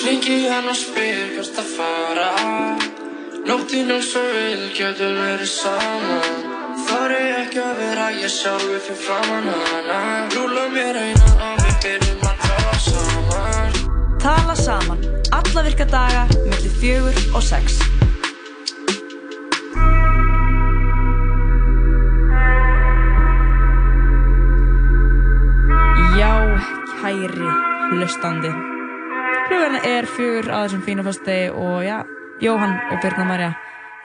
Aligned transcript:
Ringi 0.00 0.48
hann 0.48 0.68
og 0.70 0.76
spyr 0.76 1.34
hvert 1.34 1.58
að 1.60 1.72
fara 1.76 2.28
Nóttinn 3.44 3.90
er 3.92 4.00
svo 4.04 4.22
vil, 4.32 4.62
getur 4.72 5.12
verið 5.18 5.50
saman 5.52 6.46
Þar 6.86 7.14
er 7.18 7.36
ekki 7.42 7.60
að 7.60 7.82
vera 7.82 8.06
ég 8.16 8.32
sjálfi 8.32 8.80
fyrir 8.86 9.00
framann 9.04 9.50
hana 9.50 10.00
Rúla 10.32 10.64
mér 10.72 11.00
einan 11.02 11.44
og 11.50 11.60
við 11.66 11.76
byrjum 11.84 12.24
að 12.30 12.46
tala 12.46 12.80
saman 12.86 13.78
Tala 14.20 14.56
saman, 14.56 15.04
alla 15.32 15.62
virka 15.68 15.84
daga, 15.88 16.26
millir 16.44 16.74
fjögur 16.80 17.20
og 17.34 17.42
sex. 17.42 17.78
Já, 26.18 26.34
kæri 27.00 27.48
hlustandi. 27.94 28.79
Klugan 29.50 29.80
er 29.82 30.06
fjögur 30.06 30.46
á 30.46 30.62
þessum 30.62 30.82
fínu 30.86 31.02
fastegi 31.02 31.48
og 31.50 31.80
já, 31.82 31.96
Jóhann 32.38 32.76
og 32.94 33.00
Birna 33.02 33.24
Marja 33.26 33.48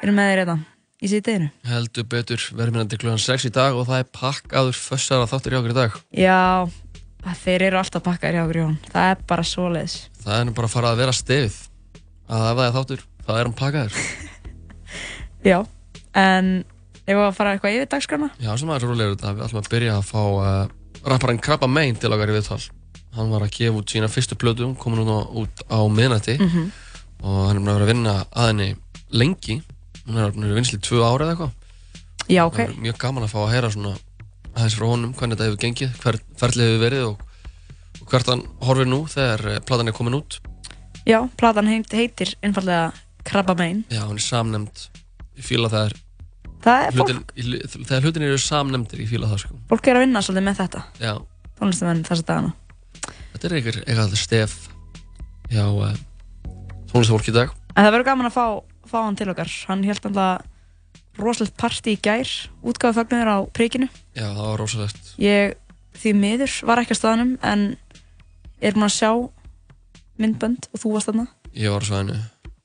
eru 0.01 0.13
með 0.17 0.29
þér 0.31 0.39
þetta 0.39 0.55
í 0.97 1.09
síðdeginu. 1.11 1.49
Heldur 1.69 2.07
betur 2.09 2.45
verðmyndandi 2.57 2.97
klukkan 2.97 3.21
6 3.21 3.45
í 3.45 3.51
dag 3.53 3.75
og 3.77 3.85
það 3.85 3.99
er 4.01 4.07
pakkaður 4.17 4.79
fössara 4.79 5.27
þáttur 5.29 5.53
í 5.53 5.59
okkur 5.59 5.73
í 5.75 5.75
dag. 5.77 5.99
Já, 6.17 6.39
þeir 7.43 7.65
eru 7.67 7.77
alltaf 7.77 8.01
pakkaðir 8.07 8.39
hjá 8.39 8.43
okkur 8.47 8.59
Jón. 8.63 8.73
Það 8.89 9.09
er 9.11 9.21
bara 9.29 9.45
svoleiðis. 9.45 9.97
Það 10.23 10.39
er 10.39 10.47
nú 10.47 10.55
bara 10.57 10.69
að 10.71 10.73
fara 10.73 10.93
að 10.95 11.01
vera 11.03 11.13
stefið. 11.19 11.57
Að 12.25 12.45
ef 12.47 12.57
það 12.57 12.65
er 12.65 12.73
þáttur, 12.79 13.03
það 13.27 13.41
er 13.41 13.49
hann 13.49 13.57
pakkaður. 13.59 13.99
Já, 15.51 15.59
en 16.23 16.49
ef 17.03 17.11
við 17.11 17.21
að 17.27 17.37
fara 17.37 17.53
eitthvað 17.53 17.77
yfir 17.77 17.91
dagskrana? 17.93 18.31
Já, 18.41 18.49
sem 18.57 18.73
aðeins 18.73 18.89
rólegur 18.89 19.13
þetta. 19.13 19.35
Við 19.37 19.45
ætlum 19.45 19.61
að 19.61 19.69
byrja 19.75 19.99
að 19.99 20.09
fá 20.09 20.23
uh, 20.25 21.05
rapparinn 21.05 21.43
Krabba 21.45 21.69
Main 21.69 22.01
til 22.01 22.09
okkar 22.09 22.33
í 22.33 22.39
viðtal. 22.39 22.63
Hann 23.15 23.29
var 23.31 23.45
að 23.45 23.51
gefa 23.55 23.77
út 23.79 23.91
sína 23.93 24.09
fyrstu 24.11 24.35
plötu, 24.35 24.67
komin 24.79 24.99
hún 25.05 25.27
út 25.43 25.61
á 25.71 25.79
miðnætti 25.87 26.35
Mhm. 26.39 26.71
og 27.23 27.47
hann 27.47 27.57
er 27.57 27.61
búin 27.63 27.81
að 27.81 27.87
vinna 27.87 28.15
að 28.35 28.47
henni 28.49 28.75
lengi. 29.11 29.61
Hún 30.07 30.17
er 30.17 30.29
að 30.31 30.35
vera 30.41 30.55
vinsli 30.59 30.79
tvö 30.79 30.99
ári 31.03 31.23
eða 31.25 31.35
eitthvað. 31.35 31.51
Já, 32.29 32.41
ok. 32.45 32.55
Það 32.57 32.69
er 32.69 32.81
mjög 32.81 32.97
gaman 32.97 33.23
að 33.23 33.31
fá 33.31 33.39
að 33.45 33.51
heyra 33.53 33.69
svona 33.71 33.95
aðeins 34.55 34.75
frá 34.75 34.85
honum, 34.87 35.13
hvernig 35.13 35.37
þetta 35.37 35.47
hefur 35.47 35.63
gengið, 35.63 35.95
hver 36.01 36.19
ferlið 36.37 36.67
hefur 36.69 36.83
verið 36.89 37.05
og, 37.07 37.19
og 38.01 38.07
hvert 38.09 38.27
hann 38.31 38.43
horfir 38.61 38.85
nú 38.87 38.99
þegar 39.07 39.45
eh, 39.55 39.59
platan 39.59 39.87
er 39.87 39.93
komin 39.93 40.13
út. 40.19 40.39
Já, 41.05 41.19
platan 41.37 41.67
heit, 41.67 41.89
heitir 41.91 42.35
einfallega 42.43 42.93
Krabba 43.23 43.55
Main. 43.57 43.83
Já, 43.89 44.03
hún 44.05 44.17
er 44.17 44.25
samnemnd. 44.25 44.87
Ég 45.37 45.43
fíla 45.43 45.69
það 45.69 45.85
er 45.91 45.93
Það 46.65 46.81
er 46.87 46.91
hlutin, 46.97 47.17
fólk, 47.19 47.33
í- 47.37 47.85
þegar 47.85 48.01
hlutin 48.01 48.23
eru 48.25 48.37
samnemndir, 48.41 48.99
ég 49.03 49.09
fíla 49.09 49.27
það 49.29 49.37
sko. 49.43 49.55
fólk 49.69 49.87
er 49.87 49.95
að 49.99 50.05
vinna 50.05 50.19
svolítið 50.25 50.45
með 50.47 50.55
þetta, 50.61 50.83
Já, 50.99 51.11
tónlistamenn 51.59 52.03
þessa 52.07 52.25
dagana. 52.25 52.53
Þetta 53.33 53.47
er 53.49 53.55
einhver, 53.59 53.77
eitthvað 53.85 54.15
stef 54.19 54.55
hjá 55.51 55.65
uh, 55.67 55.93
tónlistafólk 56.91 57.29
í 57.29 57.35
dag. 57.35 57.53
En 57.75 57.83
það 57.85 57.91
verður 57.95 58.07
gaman 58.09 58.29
að 58.29 58.35
fá, 58.37 58.45
fá 58.89 58.97
hann 59.03 59.17
til 59.19 59.29
okkar. 59.33 59.51
Hann 59.69 59.83
held 59.87 60.07
alltaf 60.09 60.51
rosalegt 61.19 61.55
partí 61.59 61.95
í 61.95 62.01
gær, 62.03 62.31
útgáðu 62.65 62.97
fagnuður 62.99 63.31
á 63.31 63.37
príkinu. 63.55 63.87
Já, 64.15 64.27
það 64.31 64.45
var 64.49 64.59
rosalegt. 64.59 65.13
Ég 65.21 65.55
því 65.95 66.13
miður 66.19 66.55
var 66.67 66.81
ekki 66.81 66.95
á 66.95 66.99
staðanum 66.99 67.35
en 67.45 67.65
er 68.59 68.75
búin 68.75 68.87
að 68.87 68.95
sjá 68.97 69.11
myndbönd 70.19 70.67
og 70.71 70.81
þú 70.81 70.93
varst 70.95 71.11
þarna. 71.11 71.27
Ég 71.55 71.71
var 71.71 71.83
á 71.83 71.87
svæðinu. 71.87 72.17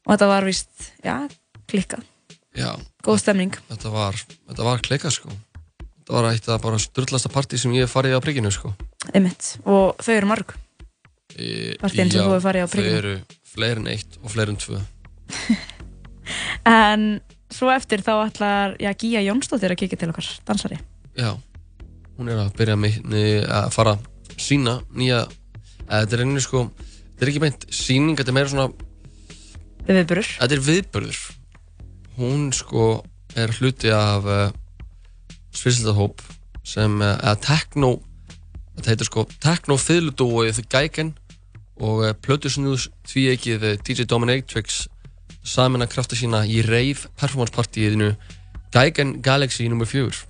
Og 0.07 0.13
þetta 0.15 0.31
var 0.31 0.47
víst, 0.49 0.89
já, 1.07 1.15
klikkað. 1.71 2.07
Já, 2.59 2.73
Góð 3.07 3.21
stemning. 3.23 3.55
þetta 3.71 3.93
var, 3.95 4.19
þetta 4.51 4.67
var 4.67 4.83
kleika 4.83 5.11
sko. 5.15 5.31
Þetta 6.11 6.23
var 6.25 6.33
eitt 6.35 6.49
af 6.51 6.63
bara 6.65 6.79
störtlasta 6.83 7.31
partí 7.31 7.59
sem 7.61 7.71
ég 7.77 7.85
hef 7.87 7.93
farið 7.95 8.17
á 8.19 8.21
príkinu 8.25 8.51
sko. 8.51 8.73
Einmitt. 9.15 9.53
Og 9.63 9.95
þau 10.03 10.15
eru 10.17 10.27
marg. 10.27 10.55
E, 11.39 11.77
Partíin 11.79 12.11
sem 12.11 12.19
já, 12.19 12.25
þú 12.27 12.33
hefur 12.35 12.43
farið 12.49 12.65
á 12.65 12.67
Þau 12.67 12.73
Prikinu. 12.75 12.97
eru 12.99 13.13
fleiri 13.53 13.79
en 13.85 13.87
eitt 13.93 14.17
og 14.19 14.33
fleiri 14.35 14.51
en 14.51 14.59
tvö. 14.59 14.81
En 16.67 17.05
svo 17.51 17.71
eftir 17.75 18.03
þá 18.07 18.13
ætlar, 18.29 18.75
já, 18.83 18.91
Gíja 18.99 19.23
Jónsdóttir 19.25 19.73
að 19.75 19.81
kíkja 19.83 19.99
til 20.03 20.11
okkar, 20.13 20.27
dansari. 20.47 20.79
Já, 21.19 21.33
hún 22.19 22.31
er 22.31 22.43
að 22.45 22.53
byrja 22.59 22.77
með, 22.79 22.99
að 23.51 23.71
fara 23.75 23.95
sína 24.41 24.77
nýja, 24.95 25.25
þetta 25.89 26.17
er 26.19 26.23
einnig 26.27 26.45
sko, 26.45 26.65
þetta 27.15 27.27
er 27.27 27.33
ekki 27.33 27.43
meint 27.43 27.67
síning, 27.75 28.19
þetta 28.19 28.31
er 28.35 28.39
meira 28.39 28.53
svona, 28.53 28.69
Þau 29.87 29.95
viðburur. 29.97 30.31
þetta 30.39 30.59
er 30.59 30.65
viðbörður. 30.69 31.21
Hún 32.21 32.51
sko 32.55 32.89
er 33.39 33.55
hluti 33.59 33.91
af 33.95 34.27
sviðsildahóp 35.57 36.23
sem, 36.67 37.01
uh, 37.01 37.17
eða 37.19 37.37
techno, 37.45 37.91
þetta 38.77 38.93
heitir 38.93 39.09
sko 39.11 39.27
techno 39.43 39.77
fiðludóið 39.81 40.63
Geigen 40.71 41.15
og 41.81 42.05
uh, 42.05 42.13
plötusnúðs 42.25 42.89
því 43.09 43.27
ekkið 43.35 43.67
DJ 43.87 44.07
Dominatrix 44.09 44.85
samin 45.47 45.83
að 45.85 45.95
krafta 45.95 46.19
sína 46.19 46.43
í 46.45 46.61
rave 46.67 47.09
performance 47.19 47.55
partíinu 47.55 48.13
Geigen 48.75 49.17
Galaxy 49.25 49.67
nr. 49.69 49.87
4. 49.89 50.21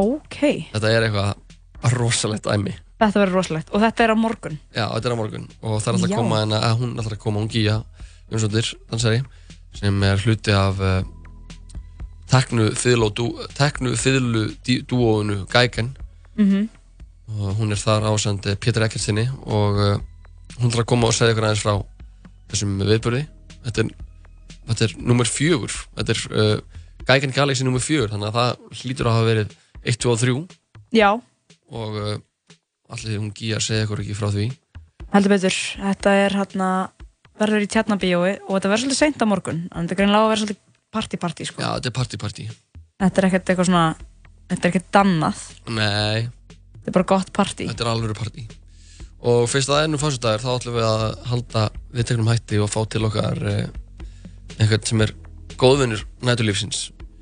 Ok, 0.00 0.38
Þetta 0.70 0.92
er 0.92 1.08
eitthvað 1.08 1.96
rosalegt 1.96 2.46
æmi. 2.46 2.76
þetta 3.00 3.22
verður 3.22 3.38
rosalegt. 3.40 3.70
Og 3.72 3.80
þetta 3.80 4.04
er 4.04 4.12
á 4.12 4.16
morgun. 4.20 4.58
Já, 4.76 4.84
þetta 4.92 5.08
er 5.08 5.14
á 5.16 5.18
morgun 5.18 5.46
og 5.62 5.80
það 5.80 5.88
er 5.88 5.96
alltaf 5.96 6.10
að 6.10 6.16
koma 6.20 6.40
hérna, 6.42 6.60
að 6.60 6.76
hún 6.82 6.92
er 6.92 7.00
alltaf 7.00 7.16
að 7.16 7.22
koma, 7.24 7.40
hún 7.40 7.50
Gíja 7.50 7.76
dansari, 8.30 9.22
sem 9.74 10.02
er 10.06 10.22
hluti 10.22 10.54
af 10.54 10.78
teknu 12.30 12.68
dí- 14.66 14.82
dúóinu 14.86 15.42
Geigen 15.52 15.94
Mm 16.36 16.68
og 17.30 17.54
hún 17.60 17.70
er 17.70 17.78
þar 17.78 18.02
ásand 18.10 18.42
Pétur 18.58 18.82
Ekkertsinni 18.82 19.22
og 19.46 19.76
uh, 19.78 19.98
hún 20.58 20.72
þarf 20.72 20.82
að 20.82 20.88
koma 20.90 21.06
og 21.06 21.14
segja 21.14 21.30
ykkur 21.30 21.44
aðeins 21.46 21.60
frá 21.62 21.76
þessum 22.50 22.72
viðbörði. 22.82 23.20
Þetta 23.66 23.84
er, 23.84 23.90
þetta 24.66 24.86
er 24.88 24.94
nummer 25.12 25.28
fjögur, 25.30 25.76
þetta 25.94 26.16
er 26.16 26.22
uh, 26.34 26.80
Geigen 27.06 27.34
Galaxy 27.36 27.62
nummer 27.66 27.84
fjögur, 27.84 28.10
þannig 28.10 28.32
að 28.32 28.38
það 28.40 28.80
hlýtur 28.80 29.10
að 29.10 29.14
hafa 29.14 29.28
verið 29.28 29.54
1, 29.94 30.00
2 30.02 30.10
og 30.10 30.18
3 30.24 30.34
Já, 30.98 31.10
og 31.70 32.00
uh, 32.02 32.16
allir 32.90 33.20
hún 33.22 33.30
Gíja 33.38 33.62
segja 33.62 33.86
ykkur 33.86 34.02
ekki 34.02 34.18
frá 34.18 34.28
því. 34.34 34.48
heldur 35.14 35.34
betur. 35.36 35.60
Þetta 35.86 36.16
er 36.24 36.36
hérna, 36.40 36.72
verður 37.38 37.62
í 37.62 37.70
tjarnabíói 37.76 38.32
og 38.42 38.56
þetta 38.56 38.72
verður 38.74 38.82
svolítið 38.88 39.00
seint 39.04 39.22
á 39.22 39.26
morgun. 39.30 39.62
En 39.70 39.86
þetta 39.86 39.94
er 39.94 40.02
greinlega 40.02 40.26
að 40.26 40.32
vera 40.34 40.42
svolítið 40.42 40.60
party-party, 40.94 41.46
sko. 41.48 41.62
Já, 41.62 41.70
þetta 41.78 41.90
er 41.92 41.96
party-party. 42.00 42.46
Þetta 43.00 43.20
er 43.22 43.26
ekkert 43.30 43.50
eitthvað 43.52 43.68
svona, 43.70 43.84
þetta 44.50 44.62
er 44.66 44.72
ekkert 44.74 44.88
dannað. 44.96 45.44
Nei, 45.76 46.28
Þetta 46.80 46.88
er 46.90 46.96
bara 46.96 47.08
gott 47.12 47.30
party. 47.36 47.66
þetta 47.68 47.84
er 47.84 47.90
alveg 47.92 48.16
partí 48.16 48.46
og 49.20 49.42
fyrst 49.52 49.68
að 49.68 49.76
það 49.82 49.90
nú 49.92 49.98
fyrstudagur 50.00 50.40
þá 50.40 50.48
ætlum 50.54 50.76
við 50.78 50.84
að 50.88 51.02
halda 51.28 51.62
viðteknum 51.92 52.28
hætti 52.30 52.60
og 52.64 52.70
fá 52.72 52.78
til 52.88 53.02
okkar 53.04 53.36
eh, 53.50 53.66
einhvern 54.56 54.86
sem 54.88 55.02
er 55.04 55.12
góðvinnur 55.60 56.06
nætulífsins 56.24 56.78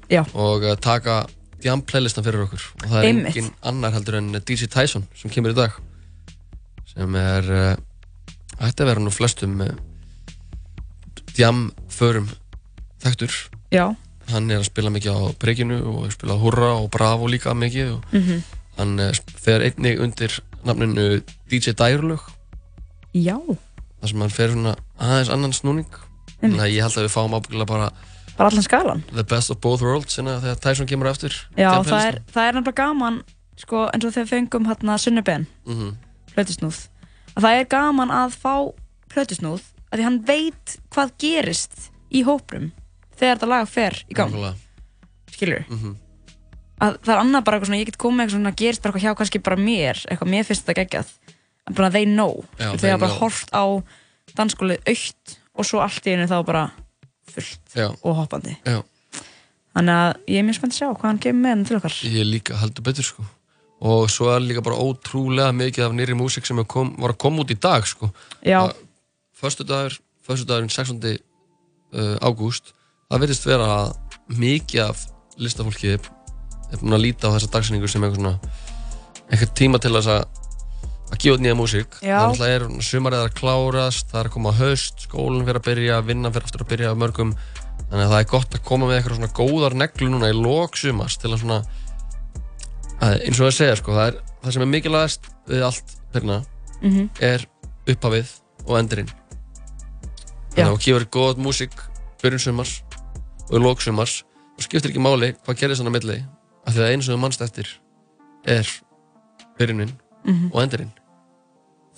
Já. 0.06 0.20
og 0.30 0.62
eh, 0.62 0.76
taka 0.78 1.16
jam 1.66 1.82
playlistan 1.82 2.22
fyrir 2.22 2.44
okkur 2.44 2.62
og 2.68 2.84
það 2.86 3.00
er 3.00 3.08
Einmitt. 3.08 3.32
engin 3.34 3.50
annar 3.66 3.96
heldur 3.96 4.20
en 4.20 4.30
DJ 4.38 4.70
Tyson 4.70 5.08
sem 5.18 5.34
kemur 5.34 5.56
í 5.56 5.58
dag 5.58 5.74
sem 6.94 7.18
er 7.18 7.50
uh, 7.50 8.62
ætti 8.62 8.86
að 8.86 8.92
vera 8.92 9.02
nú 9.02 9.10
flestum 9.10 9.58
uh, 9.66 9.74
jam 11.34 11.66
förum 11.90 12.30
þekktur 13.02 13.34
Já. 13.72 13.94
hann 14.32 14.50
er 14.50 14.60
að 14.60 14.68
spila 14.70 14.90
mikið 14.90 15.12
á 15.12 15.20
Breykinu 15.40 15.78
og 15.92 16.12
spilað 16.12 16.42
Hurra 16.42 16.72
og 16.78 16.90
Bravo 16.90 17.26
líka 17.26 17.54
mikið 17.54 17.96
og 17.96 18.04
Mm 18.12 18.42
hann 18.78 18.98
uh, 19.02 19.10
fer 19.42 19.64
einnig 19.66 19.98
undir 19.98 20.38
nafninu 20.64 21.20
DJ 21.50 21.74
Dærlög 21.74 22.22
Já. 23.14 23.38
þar 24.00 24.12
sem 24.12 24.22
hann 24.22 24.34
fer 24.34 24.52
svona 24.52 24.74
aðeins 24.98 25.32
annan 25.34 25.54
snúning 25.56 25.88
þannig 26.38 26.62
að 26.62 26.74
ég 26.76 26.86
held 26.86 26.98
að 27.00 27.08
við 27.08 27.14
fáum 27.16 27.34
ábyggilega 27.34 27.70
bara 27.72 27.90
Bara 28.38 28.52
allan 28.52 28.62
skalan. 28.62 29.02
the 29.10 29.24
best 29.24 29.50
of 29.50 29.58
both 29.60 29.82
worlds 29.82 30.14
þegar 30.14 30.60
Tyson 30.62 30.86
kemur 30.86 31.10
aftur 31.10 31.34
Já, 31.56 31.72
það 31.82 32.04
er, 32.06 32.20
það 32.30 32.44
er 32.44 32.54
nefnilega 32.54 32.84
gaman, 32.84 33.22
sko, 33.58 33.88
eins 33.90 34.06
og 34.06 34.14
þegar 34.14 34.28
fengum 34.30 34.68
hérna 34.70 34.98
Sunnuben, 34.98 35.46
mm 35.66 35.74
-hmm. 35.74 35.96
plötusnúð, 36.36 36.78
að 37.34 37.42
það 37.42 37.58
er 37.58 37.64
gaman 37.74 38.10
að 38.14 38.36
fá 38.38 38.54
plötusnúð, 39.10 39.62
að 39.90 39.98
því 39.98 40.04
hann 40.06 40.20
veit 40.26 40.78
hvað 40.94 41.10
gerist 41.18 41.90
í 42.14 42.22
hóprum 42.22 42.70
þegar 43.18 43.38
þetta 43.38 43.50
lag 43.52 43.70
fer 43.70 43.98
í 44.08 44.16
gang, 44.16 44.36
skilur 45.32 45.64
mm 45.66 45.78
-hmm. 45.78 45.96
að 46.84 46.98
það 47.04 47.14
er 47.14 47.22
annað 47.22 47.44
bara 47.44 47.56
eitthvað 47.56 47.70
svona, 47.70 47.80
ég 47.80 47.90
get 47.90 48.02
komið 48.04 48.24
eitthvað 48.24 48.36
svona 48.38 48.54
gerist 48.62 48.82
bara 48.82 48.94
eitthvað 48.94 49.06
hjá 49.06 49.18
kannski 49.18 49.42
bara 49.42 49.56
mér, 49.56 50.04
eitthvað 50.08 50.32
mér 50.34 50.44
finnst 50.48 50.66
þetta 50.66 50.80
geggjað 50.82 51.14
bara 51.74 51.90
they 51.90 52.06
know, 52.06 52.44
Já, 52.58 52.72
þegar 52.76 52.98
they 52.98 53.00
bara 53.06 53.18
hort 53.20 53.50
á 53.52 53.64
dansskólið 54.36 54.78
aukt 54.88 55.38
og 55.54 55.66
svo 55.66 55.82
allt 55.82 56.06
í 56.06 56.14
einu 56.14 56.28
þá 56.30 56.38
bara 56.46 56.70
fullt 57.28 57.74
Já. 57.74 57.88
og 58.02 58.16
hoppandi 58.16 58.56
Já. 58.64 58.82
þannig 59.74 59.94
að 59.94 60.12
ég 60.28 60.38
er 60.38 60.46
mjög 60.46 60.60
spennt 60.60 60.72
að 60.72 60.78
sjá 60.78 60.88
hvað 60.88 61.08
hann 61.10 61.18
kemur 61.24 61.42
með 61.42 61.54
hann 61.54 61.66
til 61.68 61.76
okkar 61.76 61.98
ég 62.08 62.28
líka 62.28 62.56
heldur 62.56 62.86
betur 62.88 63.04
sko 63.04 63.26
og 63.78 64.10
svo 64.10 64.32
er 64.32 64.42
líka 64.42 64.62
bara 64.64 64.80
ótrúlega 64.80 65.52
mikið 65.54 65.84
af 65.86 65.92
nýri 65.94 66.16
músík 66.18 66.46
sem 66.46 66.58
kom, 66.66 66.94
var 66.98 67.14
að 67.14 67.20
koma 67.22 67.44
út 67.44 67.50
í 67.54 67.58
dag 67.58 67.86
sko 67.86 68.10
Já. 68.42 68.72
Föstu 69.38 69.62
dagur, 69.62 69.94
föstu 70.26 70.48
dagurinn 70.48 70.70
16. 70.70 71.18
Uh, 71.94 72.16
ágúst 72.20 72.74
það 73.08 73.22
verðist 73.22 73.46
vera 73.48 73.66
að 73.72 73.92
mikið 74.38 74.82
af 74.84 75.04
listafólki 75.40 75.94
er 75.96 76.80
búin 76.82 76.96
að 76.98 77.04
líta 77.06 77.30
á 77.30 77.34
þessa 77.36 77.48
dagsinningu 77.54 77.88
sem 77.88 78.04
eitthvað 78.04 78.18
svona 78.20 78.34
eitthvað 79.28 79.54
tíma 79.56 79.80
til 79.80 79.92
þess 79.96 80.10
að 80.12 80.26
að 81.08 81.20
gefa 81.24 81.40
nýja 81.40 81.54
músík. 81.56 81.94
Þannig 82.04 82.42
að 82.44 82.50
er 82.52 82.64
sumarið 82.84 83.22
að 83.24 83.30
klárast 83.38 84.10
það 84.10 84.20
er 84.20 84.28
að 84.28 84.34
koma 84.34 84.50
haust, 84.58 85.06
skólinn 85.06 85.46
fyrir 85.46 85.56
að 85.62 85.68
byrja 85.70 86.00
vinnan 86.04 86.34
fyrir 86.34 86.44
aftur 86.50 86.64
að 86.66 86.70
byrja 86.74 86.90
mörgum. 87.00 87.30
Þannig 87.88 88.02
að 88.04 88.12
það 88.12 88.18
er 88.20 88.28
gott 88.34 88.56
að 88.58 88.64
koma 88.68 88.88
með 88.90 88.98
eitthvað 88.98 89.16
svona 89.16 89.30
góðar 89.38 89.76
neglu 89.80 90.08
núna 90.12 90.28
í 90.28 90.36
lok 90.36 90.76
sumars 90.76 91.16
til 91.16 91.30
að 91.32 91.40
svona 91.40 91.58
að, 93.00 93.14
eins 93.24 93.40
og 93.40 93.46
það 93.46 93.54
segja 93.56 93.78
sko, 93.80 93.96
það, 93.96 94.10
er, 94.12 94.18
það 94.44 94.56
sem 94.58 94.66
er 94.66 94.70
mikilvægast 94.74 95.30
við 95.48 95.64
allt 95.70 95.96
byrna 96.12 96.38
Mhm. 96.82 97.08
er 97.24 97.46
upphafið 97.88 98.28
og 98.68 98.76
endurinn. 98.82 99.08
Þannig 100.52 100.66
að 100.68 100.76
þú 100.76 100.84
gefur 100.84 101.08
góð 101.16 101.40
músík 101.48 101.72
byrjun 102.20 102.44
sumars 102.44 102.76
og 103.48 103.54
í 103.58 103.62
lok 103.62 103.80
sumars 103.84 104.22
og 104.56 104.62
skiptir 104.66 104.90
ekki 104.92 105.02
máli 105.02 105.32
hvað 105.46 105.58
gerðist 105.60 105.82
þannig 105.82 105.94
að 105.94 105.98
milli 105.98 106.18
af 106.66 106.74
því 106.74 106.82
að 106.84 106.90
einu 106.92 107.02
sem 107.06 107.14
þú 107.14 107.20
mannst 107.22 107.42
eftir 107.46 107.68
er 108.46 108.66
byrjunin 109.58 109.92
Mhm. 110.28 110.50
og 110.52 110.60
endurinn. 110.62 110.90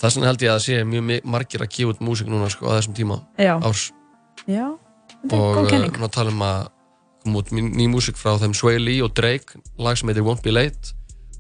Þess 0.01 0.17
vegna 0.17 0.27
held 0.31 0.43
ég 0.45 0.51
að 0.51 0.59
það 0.59 0.65
sé 0.65 0.85
mjög 0.85 1.25
margir 1.25 1.61
að 1.65 1.71
gefa 1.75 1.91
út 1.93 2.01
músík 2.05 2.29
núna 2.29 2.51
sko, 2.51 2.67
á 2.69 2.79
þessum 2.79 2.95
tíma 2.95 3.17
Já, 3.39 3.59
árs. 3.61 3.91
Já, 4.47 4.67
og 5.33 5.69
kenning. 5.69 5.93
nú 5.99 6.09
tala 6.11 6.31
um 6.31 6.41
að 6.41 6.69
koma 7.25 7.39
út 7.43 7.51
ný, 7.53 7.89
músík 7.89 8.17
frá 8.17 8.39
þeim 8.39 8.55
Sway 8.55 8.79
Lee 8.79 9.03
og 9.03 9.13
Drake 9.15 9.59
lag 9.79 9.97
sem 9.99 10.09
heitir 10.09 10.23
Won't 10.23 10.43
Be 10.43 10.51
Late. 10.53 10.93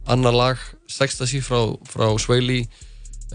Annar 0.09 0.33
lag, 0.33 0.57
sexta 0.89 1.25
sí 1.27 1.41
frá, 1.41 1.77
frá 1.87 2.19
Sway 2.19 2.41
Lee 2.41 2.67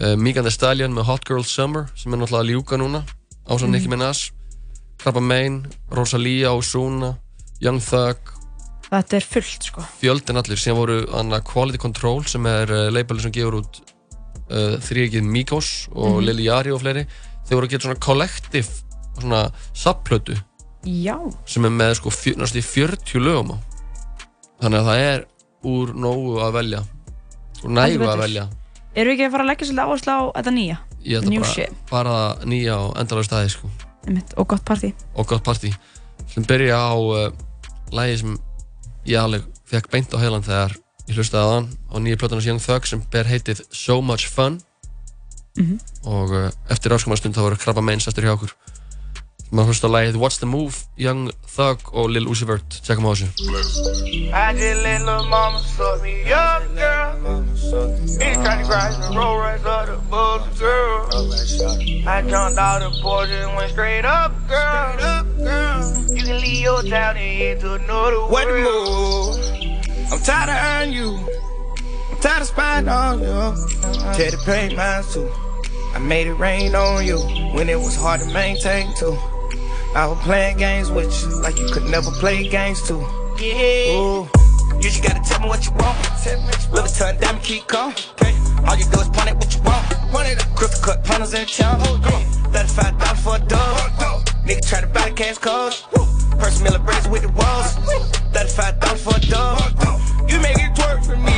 uh, 0.02 0.16
Megan 0.16 0.44
Thee 0.44 0.50
Stallion 0.52 0.92
með 0.92 1.04
Hot 1.04 1.24
Girl 1.24 1.42
Summer 1.44 1.86
sem 1.96 2.12
er 2.12 2.18
náttúrulega 2.18 2.44
að 2.44 2.50
ljúka 2.52 2.76
núna 2.78 3.04
ásann 3.48 3.70
Nicki 3.70 3.88
Minaj 3.88 4.30
Krabba 4.98 5.20
Main, 5.22 5.60
Rosalía, 5.92 6.52
Ozuna 6.56 7.14
Young 7.60 7.80
Thug. 7.80 8.32
Þetta 8.86 9.16
er 9.18 9.24
fullt 9.26 9.66
sko. 9.66 9.82
Fjöldin 10.00 10.38
allir, 10.38 10.58
síðan 10.60 10.78
voru 10.78 10.96
anna 11.18 11.40
Quality 11.42 11.78
Control 11.82 12.22
sem 12.30 12.46
er 12.46 12.70
uh, 12.70 12.82
labelin 12.94 13.24
sem 13.24 13.32
gefur 13.34 13.58
út 13.60 13.80
uh, 13.82 14.76
þrýrikið 14.86 15.24
Migos 15.26 15.70
og 15.92 16.20
Mhm. 16.20 16.26
Lil 16.28 16.42
Yachty 16.46 16.74
og 16.74 16.82
fleiri 16.84 17.06
þeir 17.46 17.56
voru 17.58 17.66
að 17.66 17.72
gera 17.74 17.86
svona 17.88 18.02
kollektiv 18.06 18.68
svona 19.18 19.40
subplötu. 19.74 20.36
Já, 20.86 21.16
sem 21.50 21.64
er 21.66 21.72
með 21.74 21.96
sko 21.98 22.12
fjö, 22.14 22.36
næstu 22.38 22.60
í 22.60 22.66
40 22.66 23.18
lögum 23.24 23.54
á. 23.54 23.58
Þannig 24.62 24.78
að 24.80 24.86
það 24.90 25.00
er 25.10 25.24
úr 25.66 25.94
nógu 25.98 26.36
að 26.46 26.52
velja. 26.60 26.82
Úr 27.64 27.74
nægu 27.74 28.06
að 28.06 28.22
velja. 28.22 28.44
Eru 28.96 29.10
við 29.10 29.16
ekki 29.16 29.26
að 29.26 29.32
fara 29.34 29.44
að 29.44 29.50
leggja 29.50 29.66
svolítið 29.66 29.86
áherslu 29.90 30.12
á 30.14 30.22
þetta 30.38 30.52
nýja? 30.54 30.76
ég 31.06 31.22
að 31.22 31.26
bara, 31.38 31.66
bara 31.90 32.14
nýja 32.50 32.76
og 32.82 32.96
endalega 32.98 33.28
staði 33.28 33.50
sko 33.52 33.68
Einmitt, 34.06 34.34
og 34.38 34.48
gott 34.52 34.64
partí. 34.66 34.92
Og 35.14 35.26
gott 35.26 35.44
partí. 35.46 35.72
Sem 36.30 36.46
byrja 36.46 36.78
á 36.78 36.94
uh, 36.94 37.32
lægi 37.94 38.20
sem 38.22 38.36
ég 39.06 39.18
alveg 39.20 39.46
fekk 39.66 39.90
beint 39.90 40.14
á 40.14 40.18
heilan 40.22 40.46
þegar 40.46 40.76
ég 41.06 41.18
hlustaði 41.18 41.42
á 41.42 41.50
hann 41.56 41.68
á 41.90 41.94
nýju 42.02 42.20
plötunars 42.22 42.46
Young 42.46 42.62
Thug 42.62 42.86
sem 42.86 43.02
ber 43.12 43.26
heitið 43.26 43.64
So 43.70 44.00
Much 44.02 44.30
Fun. 44.30 44.60
Mhm. 45.56 45.78
og 46.04 46.32
uh, 46.36 46.50
eftir 46.68 46.92
áskamastund 46.92 47.32
þá 47.32 47.40
voru 47.46 47.56
krabba 47.56 47.80
meins 47.80 48.04
eftir 48.06 48.26
hjá 48.26 48.34
okkur 48.34 48.50
maður 49.50 49.70
hlusta 49.70 49.88
á 49.88 49.94
lægið 49.94 50.16
What's 50.18 50.38
the 50.42 50.46
Move, 50.46 50.74
Young 50.96 51.30
Thug 51.46 51.78
og 51.92 52.10
Lil 52.10 52.26
Uzi 52.28 52.46
Vert 52.48 52.80
tjekkum 52.82 53.06
á 53.06 53.14
þessu 53.14 53.28
I 54.32 54.52
just 54.52 54.82
let 54.82 55.02
little 55.02 55.28
mama 55.28 55.58
suck 55.58 56.02
me 56.02 56.32
up, 56.32 56.62
girl. 56.74 57.44
It's 58.20 58.36
kind 58.42 58.60
of 58.60 58.68
crash 58.68 58.94
and 58.98 59.16
roll 59.16 59.38
right 59.38 59.64
up 59.64 59.86
the 59.86 59.96
bus, 60.10 60.58
girl. 60.58 61.08
I 62.06 62.22
jumped 62.22 62.58
out 62.58 62.80
the 62.80 62.90
porch 63.02 63.30
and 63.30 63.56
went 63.56 63.70
straight 63.70 64.04
up, 64.04 64.32
girl. 64.48 64.96
up, 65.00 65.26
girl. 65.38 66.06
You 66.14 66.24
can 66.24 66.40
leave 66.40 66.62
your 66.62 66.82
town 66.82 67.16
and 67.16 67.38
head 67.38 67.60
to 67.60 67.74
another 67.74 68.18
world. 68.18 68.30
What 68.30 68.46
the 68.48 68.54
move? 68.54 70.12
I'm 70.12 70.20
tired 70.20 70.50
of 70.50 70.58
earning 70.70 70.94
you. 70.94 71.10
I'm 72.10 72.18
tired 72.20 72.42
of 72.42 72.48
spying 72.48 72.88
on 72.88 73.20
you. 73.20 73.26
Tell 74.16 74.30
the 74.30 74.42
pay 74.44 74.74
mine 74.74 75.04
too. 75.12 75.30
I 75.94 75.98
made 75.98 76.26
it 76.26 76.34
rain 76.34 76.74
on 76.74 77.06
you 77.06 77.18
when 77.54 77.68
it 77.68 77.78
was 77.78 77.96
hard 77.96 78.20
to 78.20 78.26
maintain 78.26 78.92
too. 78.96 79.16
I 79.94 80.06
was 80.06 80.18
playing 80.24 80.58
games 80.58 80.90
with 80.90 81.12
you 81.22 81.40
like 81.40 81.58
you 81.58 81.68
could 81.70 81.84
never 81.84 82.10
play 82.10 82.48
games 82.48 82.86
too. 82.86 83.00
Yeah. 83.40 83.96
Ooh. 83.96 84.28
You 84.76 84.82
just 84.82 85.02
gotta 85.02 85.20
tell 85.24 85.40
me 85.40 85.48
what 85.48 85.64
you 85.64 85.72
want. 85.72 85.96
Little 86.72 86.88
turn 86.88 87.18
diamond 87.20 87.44
keep 87.44 87.66
calm. 87.66 87.94
All 88.66 88.76
you 88.76 88.84
do 88.84 89.00
is 89.00 89.08
point 89.08 89.28
at 89.28 89.36
what 89.36 89.54
you 89.54 89.62
want. 89.62 89.86
Point 90.10 90.28
it 90.28 90.42
up. 90.42 90.54
Crooked 90.56 90.82
cut 90.82 91.04
punters 91.04 91.34
in 91.34 91.46
town. 91.46 91.80
Come 91.80 92.14
on. 92.14 92.22
35 92.52 92.98
dollars 92.98 93.20
for 93.20 93.36
a 93.36 93.38
dub. 93.40 93.76
Nigga 94.44 94.68
try 94.68 94.80
to 94.80 94.86
buy 94.88 95.08
the 95.08 95.14
cash 95.14 95.38
cars. 95.38 95.84
First 96.40 96.62
Miller 96.62 96.78
braids 96.78 97.08
with 97.08 97.22
the 97.22 97.32
walls. 97.32 97.74
35 98.34 98.80
dollars 98.80 99.02
for 99.02 99.16
a 99.16 99.20
dub. 99.20 99.60
You 100.28 100.40
make 100.40 100.56
it 100.58 100.74
twerk 100.74 101.04
for 101.04 101.16
me. 101.16 101.36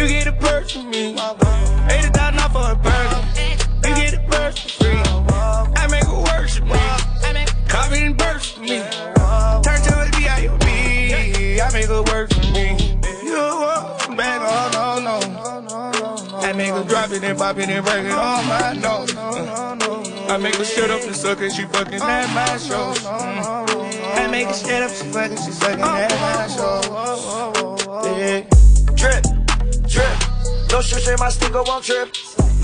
You 0.00 0.08
get 0.08 0.26
a 0.26 0.32
purse 0.32 0.72
for 0.72 0.82
me. 0.84 1.10
80 1.10 2.10
dollars 2.10 2.42
off 2.42 2.52
for 2.52 2.72
a 2.72 2.76
burger. 2.76 3.67
And 8.38 8.46
for 8.46 8.60
me. 8.60 8.68
Turn 9.62 9.80
to 9.82 9.94
a 9.98 10.10
B.I.O.B. 10.16 11.60
I 11.60 11.70
make 11.72 11.86
her 11.86 12.02
work 12.02 12.32
for 12.32 12.52
me. 12.52 12.76
You 13.24 13.34
oh, 13.34 13.60
walk 13.60 14.16
back, 14.16 14.40
oh 14.44 15.00
no, 15.02 15.18
no. 15.18 16.38
I 16.38 16.52
make 16.52 16.70
her 16.70 16.84
drop 16.84 17.10
it 17.10 17.24
and 17.24 17.36
pop 17.36 17.58
it 17.58 17.68
and 17.68 17.84
break 17.84 18.04
it 18.04 18.12
on 18.12 18.46
my 18.46 18.74
nose. 18.74 19.12
I 19.16 20.36
make 20.36 20.54
her 20.54 20.64
shut 20.64 20.90
up 20.90 21.02
and 21.02 21.16
suck 21.16 21.40
it, 21.40 21.50
she 21.50 21.64
fucking 21.64 22.00
at 22.00 22.32
my 22.32 22.56
shows. 22.58 23.04
I 23.04 24.28
make 24.30 24.46
her 24.46 24.54
shut 24.54 24.82
up, 24.82 24.90
she 24.90 25.04
fucking, 25.06 25.36
she 25.36 25.50
sucking 25.50 25.80
at 25.80 26.10
my 26.20 26.46
shows. 26.46 26.86
Yeah. 28.18 28.42
Drip, 28.94 29.24
drip. 29.88 30.70
No 30.70 30.80
shoes 30.80 31.08
in 31.08 31.16
my 31.18 31.30
sticker 31.30 31.62
won't 31.64 31.84
trip. 31.84 32.14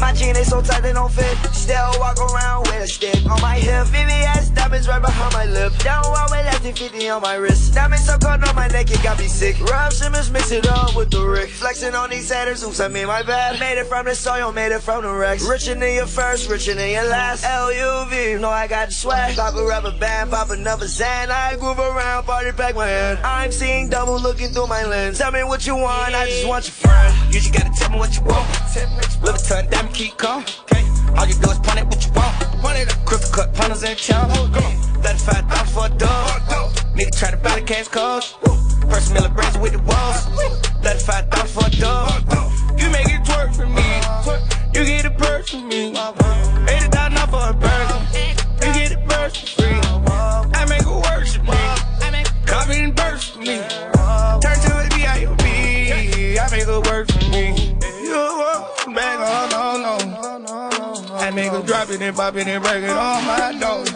My 0.05 0.13
jeans 0.13 0.37
they 0.37 0.45
so 0.45 0.61
tight 0.61 0.83
they 0.83 0.93
don't 0.93 1.11
fit. 1.11 1.35
Still 1.55 1.93
walk 1.99 2.19
around 2.21 2.67
with 2.67 2.85
a 2.85 2.87
stick 2.87 3.25
on 3.25 3.41
my 3.41 3.57
hip. 3.57 3.87
VVS 3.87 4.55
diamonds 4.55 4.87
right 4.87 5.01
behind 5.01 5.33
my 5.33 5.47
lip. 5.47 5.73
Down 5.79 6.05
while 6.05 6.29
with 6.31 6.45
lefty 6.45 6.73
50 6.73 7.09
on 7.09 7.23
my 7.23 7.37
wrist. 7.37 7.73
Diamonds 7.73 8.05
so 8.05 8.19
cold 8.19 8.45
on 8.45 8.55
my 8.55 8.69
neck, 8.69 8.91
it 8.91 9.03
got 9.03 9.19
me 9.19 9.29
sick. 9.29 9.59
Rob 9.61 9.95
Simmons 9.95 10.31
mix 10.31 10.53
it 10.53 10.69
up 10.69 10.95
with 10.95 11.11
the 11.11 11.27
Rick. 11.27 11.49
Flexing 11.49 11.95
on 11.95 12.11
these 12.11 12.31
haters, 12.31 12.63
oops, 12.63 12.81
I 12.81 12.89
mean 12.89 13.07
my 13.07 13.23
bad. 13.23 13.59
Made 13.59 13.79
it 13.79 13.87
from 13.87 14.05
the 14.05 14.15
soil, 14.15 14.53
made 14.53 14.73
it 14.73 14.83
from 14.83 15.05
the 15.05 15.11
Rex. 15.11 15.43
Richer 15.49 15.75
than 15.75 15.95
your 15.95 16.07
first, 16.07 16.51
richer 16.51 16.75
than 16.75 16.91
your 16.91 17.09
last. 17.09 17.43
LUV, 17.45 18.39
know 18.43 18.51
I 18.51 18.67
got 18.67 18.89
the 18.89 18.95
swag. 18.95 19.37
Pop 19.37 19.55
a 19.55 19.65
rubber 19.65 19.97
band, 19.99 20.33
pop 20.33 20.51
another 20.51 20.87
Zan. 20.87 21.31
I 21.31 21.57
groove 21.57 21.79
around, 21.79 22.25
party 22.25 22.53
back 22.53 22.75
my. 22.75 22.93
I'm 23.23 23.51
seeing 23.51 23.89
double 23.89 24.21
looking 24.21 24.51
through 24.51 24.67
my 24.67 24.85
lens. 24.85 25.17
Tell 25.17 25.33
me 25.33 25.45
what 25.45 25.67
you 25.67 25.77
want, 25.77 26.15
I 26.15 26.27
just 26.27 26.47
want 26.47 26.67
your 26.67 26.75
friend. 26.75 27.35
You 27.35 27.41
just 27.41 27.55
gotta 27.55 27.71
tell 27.75 27.89
me 27.91 27.97
what 27.97 28.15
you 28.15 28.23
want. 28.25 28.51
Live 29.25 29.37
a 29.37 29.39
ton, 29.39 29.71
diamond 29.71 29.94
keep 29.95 30.17
calm. 30.17 30.45
All 31.17 31.27
you 31.27 31.35
do 31.35 31.51
is 31.51 31.59
point 31.59 31.79
at 31.79 31.87
what 31.87 32.05
you 32.05 32.13
want. 32.13 32.35
Point 32.61 32.79
it 32.79 32.91
up. 32.91 33.05
Crooked 33.07 33.33
cut 33.33 33.55
punters 33.55 33.85
in 33.85 33.97
town. 33.97 34.29
Come 34.53 34.65
on. 34.65 35.03
35 35.03 35.49
dollars 35.49 35.71
for 35.71 35.87
a 35.87 35.89
dub. 35.91 36.43
Nigga 36.97 37.17
try 37.19 37.31
to 37.31 37.37
buy 37.37 37.61
the 37.61 37.63
cash 37.63 37.89
cars. 37.89 38.35
First 38.91 39.15
Miller 39.15 39.29
braids 39.29 39.57
with 39.59 39.73
the 39.73 39.83
walls. 39.83 40.27
35 40.83 41.31
dollars 41.31 41.53
for 41.53 41.67
a 41.67 41.71
dub. 41.71 42.79
You 42.79 42.91
make 42.91 43.07
it 43.07 43.23
twerk 43.23 43.55
for 43.55 43.67
me. 43.67 43.87
You 44.75 44.85
get 44.85 45.05
a 45.05 45.11
purse 45.11 45.51
for 45.51 45.59
me. 45.59 45.89
80 45.89 45.95
dollars 45.95 47.21
off 47.21 47.31
for 47.31 47.51
a 47.51 47.55
burger. 47.55 48.24
No. 61.55 61.61
I 61.61 61.63
make 61.63 61.63
her 61.63 61.67
drop 61.67 61.91
it 61.91 62.03
and 62.03 62.17
pop 62.17 62.37
it 62.37 62.47
and 62.49 62.63
break 62.63 62.85
it 62.85 62.91
on 62.91 63.25
my 63.25 63.53
nose. 63.53 63.93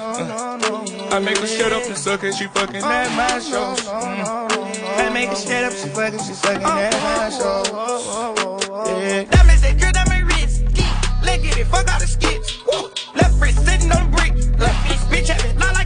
I 1.13 1.19
make 1.19 1.39
her 1.39 1.47
shut 1.47 1.73
up 1.73 1.85
and 1.85 1.97
suck 1.97 2.25
it, 2.25 2.35
she 2.35 2.47
fucking 2.49 2.77
at 2.77 3.17
my 3.17 3.39
shows. 3.41 3.87
I 3.89 5.11
make 5.13 5.31
her 5.31 5.37
shut 5.37 5.65
up, 5.65 5.73
she 5.73 5.89
fucking, 5.89 6.19
she 6.21 6.35
sucking 6.35 6.63
at 6.63 6.93
my 7.03 7.31
shows. 7.31 7.69
Yeah. 8.89 9.25
Diamonds 9.25 9.63
they 9.63 9.75
drip, 9.75 9.93
diamond 9.93 10.27
wrist. 10.29 10.65
Geek, 10.75 10.87
look 11.23 11.45
at 11.45 11.59
it, 11.59 11.67
fuck 11.67 11.93
all 11.93 12.01
the 12.01 12.07
skips. 12.07 12.63
Woo. 12.67 12.91
Left 13.15 13.41
wrist 13.41 13.65
sitting 13.65 13.93
on 13.93 14.11
the 14.11 14.17
brick. 14.17 14.33
Left 14.59 14.89
wrist, 14.89 15.09
bitch, 15.09 15.29
have 15.29 15.45
it 15.45 15.57
look 15.57 15.78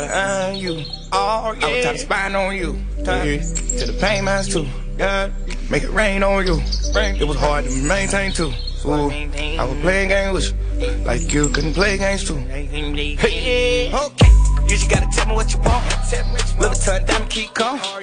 move? 0.00 0.10
I'm 0.10 0.26
tired 0.26 0.34
of 0.34 0.50
eyeing 0.50 0.60
you. 0.60 0.84
Oh, 1.12 1.56
yeah. 1.58 1.66
I 1.66 1.72
was 1.72 1.84
tired 1.84 1.94
of 1.94 2.00
spying 2.00 2.34
on 2.34 2.56
you. 2.56 2.78
Yeah. 2.98 3.38
To 3.78 3.86
the 3.86 3.98
pain 4.00 4.24
mines 4.24 4.48
too. 4.48 4.66
Yeah. 4.98 5.30
Make 5.70 5.82
it 5.84 5.90
rain 5.90 6.22
on 6.22 6.46
you. 6.46 6.60
Rain. 6.94 7.16
It 7.16 7.26
was 7.26 7.36
hard 7.38 7.64
to 7.64 7.82
maintain 7.82 8.32
too. 8.32 8.52
I 8.82 9.64
was 9.64 9.78
playing 9.82 10.08
games 10.08 10.32
with 10.32 10.80
you, 10.80 10.88
like 11.04 11.32
you 11.32 11.48
couldn't 11.50 11.74
play 11.74 11.98
games 11.98 12.24
too. 12.24 12.36
Hey, 12.36 13.92
okay. 13.92 14.30
You 14.62 14.68
just 14.68 14.90
gotta 14.90 15.06
tell 15.12 15.26
me 15.26 15.34
what 15.34 15.52
you 15.52 15.60
want. 15.60 15.84
Live 16.58 16.72
a 16.72 16.74
ton, 16.74 17.04
diamond 17.04 17.30
keep 17.30 17.52
calm. 17.52 17.78
All 17.78 18.00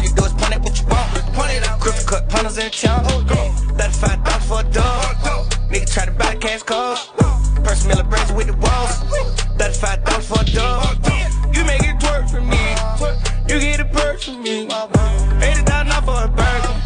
you 0.00 0.10
do 0.14 0.24
is 0.24 0.32
point 0.32 0.56
at 0.56 0.60
what 0.60 0.76
you 0.80 0.86
want. 0.88 1.08
Point 1.34 1.52
it 1.52 1.68
out. 1.68 1.78
Griffin 1.80 2.06
cut 2.06 2.28
punters 2.28 2.58
in 2.58 2.70
town. 2.70 3.04
Let 3.76 3.92
five 3.94 4.24
dollars 4.24 4.44
for 4.46 4.60
a 4.60 4.64
dog. 4.72 5.16
Nigga 5.70 5.92
try 5.92 6.06
to 6.06 6.12
buy 6.12 6.34
the 6.34 6.40
cash 6.40 6.62
calls. 6.64 7.06
Person 7.62 7.88
Miller 7.88 8.02
braids 8.02 8.32
with 8.32 8.48
the 8.48 8.54
walls. 8.54 8.98
Let 9.56 9.76
five 9.76 10.04
dollars 10.04 10.26
for 10.26 10.40
a 10.40 10.44
dog. 10.44 10.96
You 11.54 11.64
make 11.64 11.82
it 11.82 11.96
twerk 12.00 12.28
for 12.28 12.40
me. 12.40 12.58
You 13.48 13.60
get 13.60 13.80
a 13.80 13.84
purse 13.84 14.24
for 14.24 14.32
me. 14.32 14.66
Eighty 15.42 15.62
off 15.70 16.04
for 16.04 16.24
a 16.24 16.28
burger. 16.28 16.77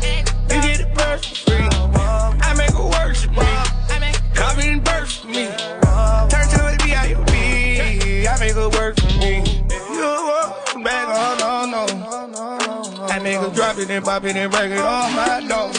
No. 13.43 13.63
I 13.63 13.75
make 13.75 13.93
her 13.93 14.01
drop 14.01 14.25
it 14.25 14.37
and 14.37 14.39
it 14.39 14.55
and 14.55 14.73
it 14.73 14.79
on 14.79 15.13
my 15.15 15.41
door. 15.49 15.71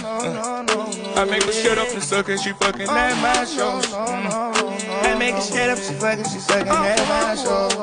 I 1.16 1.26
make 1.26 1.44
her 1.44 1.52
shut 1.52 1.78
up 1.78 1.90
and 1.94 2.04
suck 2.04 2.30
and 2.30 2.40
she 2.40 2.52
fucking 2.54 2.90
at 2.90 3.16
my 3.22 3.46
shows. 3.46 3.86
Mm. 3.88 5.08
I 5.08 5.16
make 5.18 5.36
her 5.36 5.42
shut 5.42 5.70
up, 5.70 5.78
she 5.78 5.94
fucking, 5.94 6.26
she 6.26 6.40
sucking 6.40 6.68
at 6.68 7.04
my 7.08 7.36
shows. 7.36 7.74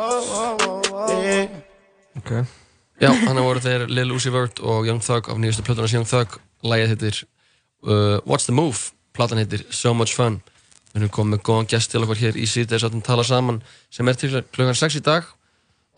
Yeah. 1.25 1.49
Ok 2.17 2.45
Já, 3.01 3.09
hann 3.15 3.39
voru 3.41 3.61
þeir 3.65 3.87
Lil 3.89 4.13
Uzi 4.13 4.31
Vert 4.33 4.61
og 4.61 4.87
Young 4.87 5.01
Thug 5.01 5.31
af 5.33 5.39
nýjastu 5.41 5.65
plötunars 5.65 5.95
Young 5.95 6.07
Thug 6.09 6.37
Lægið 6.63 6.91
heitir 6.93 7.21
uh, 7.87 8.19
What's 8.29 8.45
the 8.45 8.53
Move 8.53 8.93
Platan 9.17 9.41
heitir 9.41 9.65
So 9.71 9.95
Much 9.97 10.13
Fun 10.19 10.41
Við 10.93 11.05
erum 11.05 11.13
komið 11.15 11.37
með 11.37 11.43
góðan 11.47 11.71
gest 11.71 11.93
til 11.93 12.03
okkur 12.05 12.21
hér 12.21 12.37
í 12.37 12.49
síðdeis 12.51 12.85
að 12.85 12.99
tala 13.07 13.25
saman 13.25 13.63
sem 13.95 14.09
er 14.11 14.19
til 14.19 14.33
klukkan 14.53 14.77
6 14.77 14.99
í 15.01 15.05
dag 15.07 15.29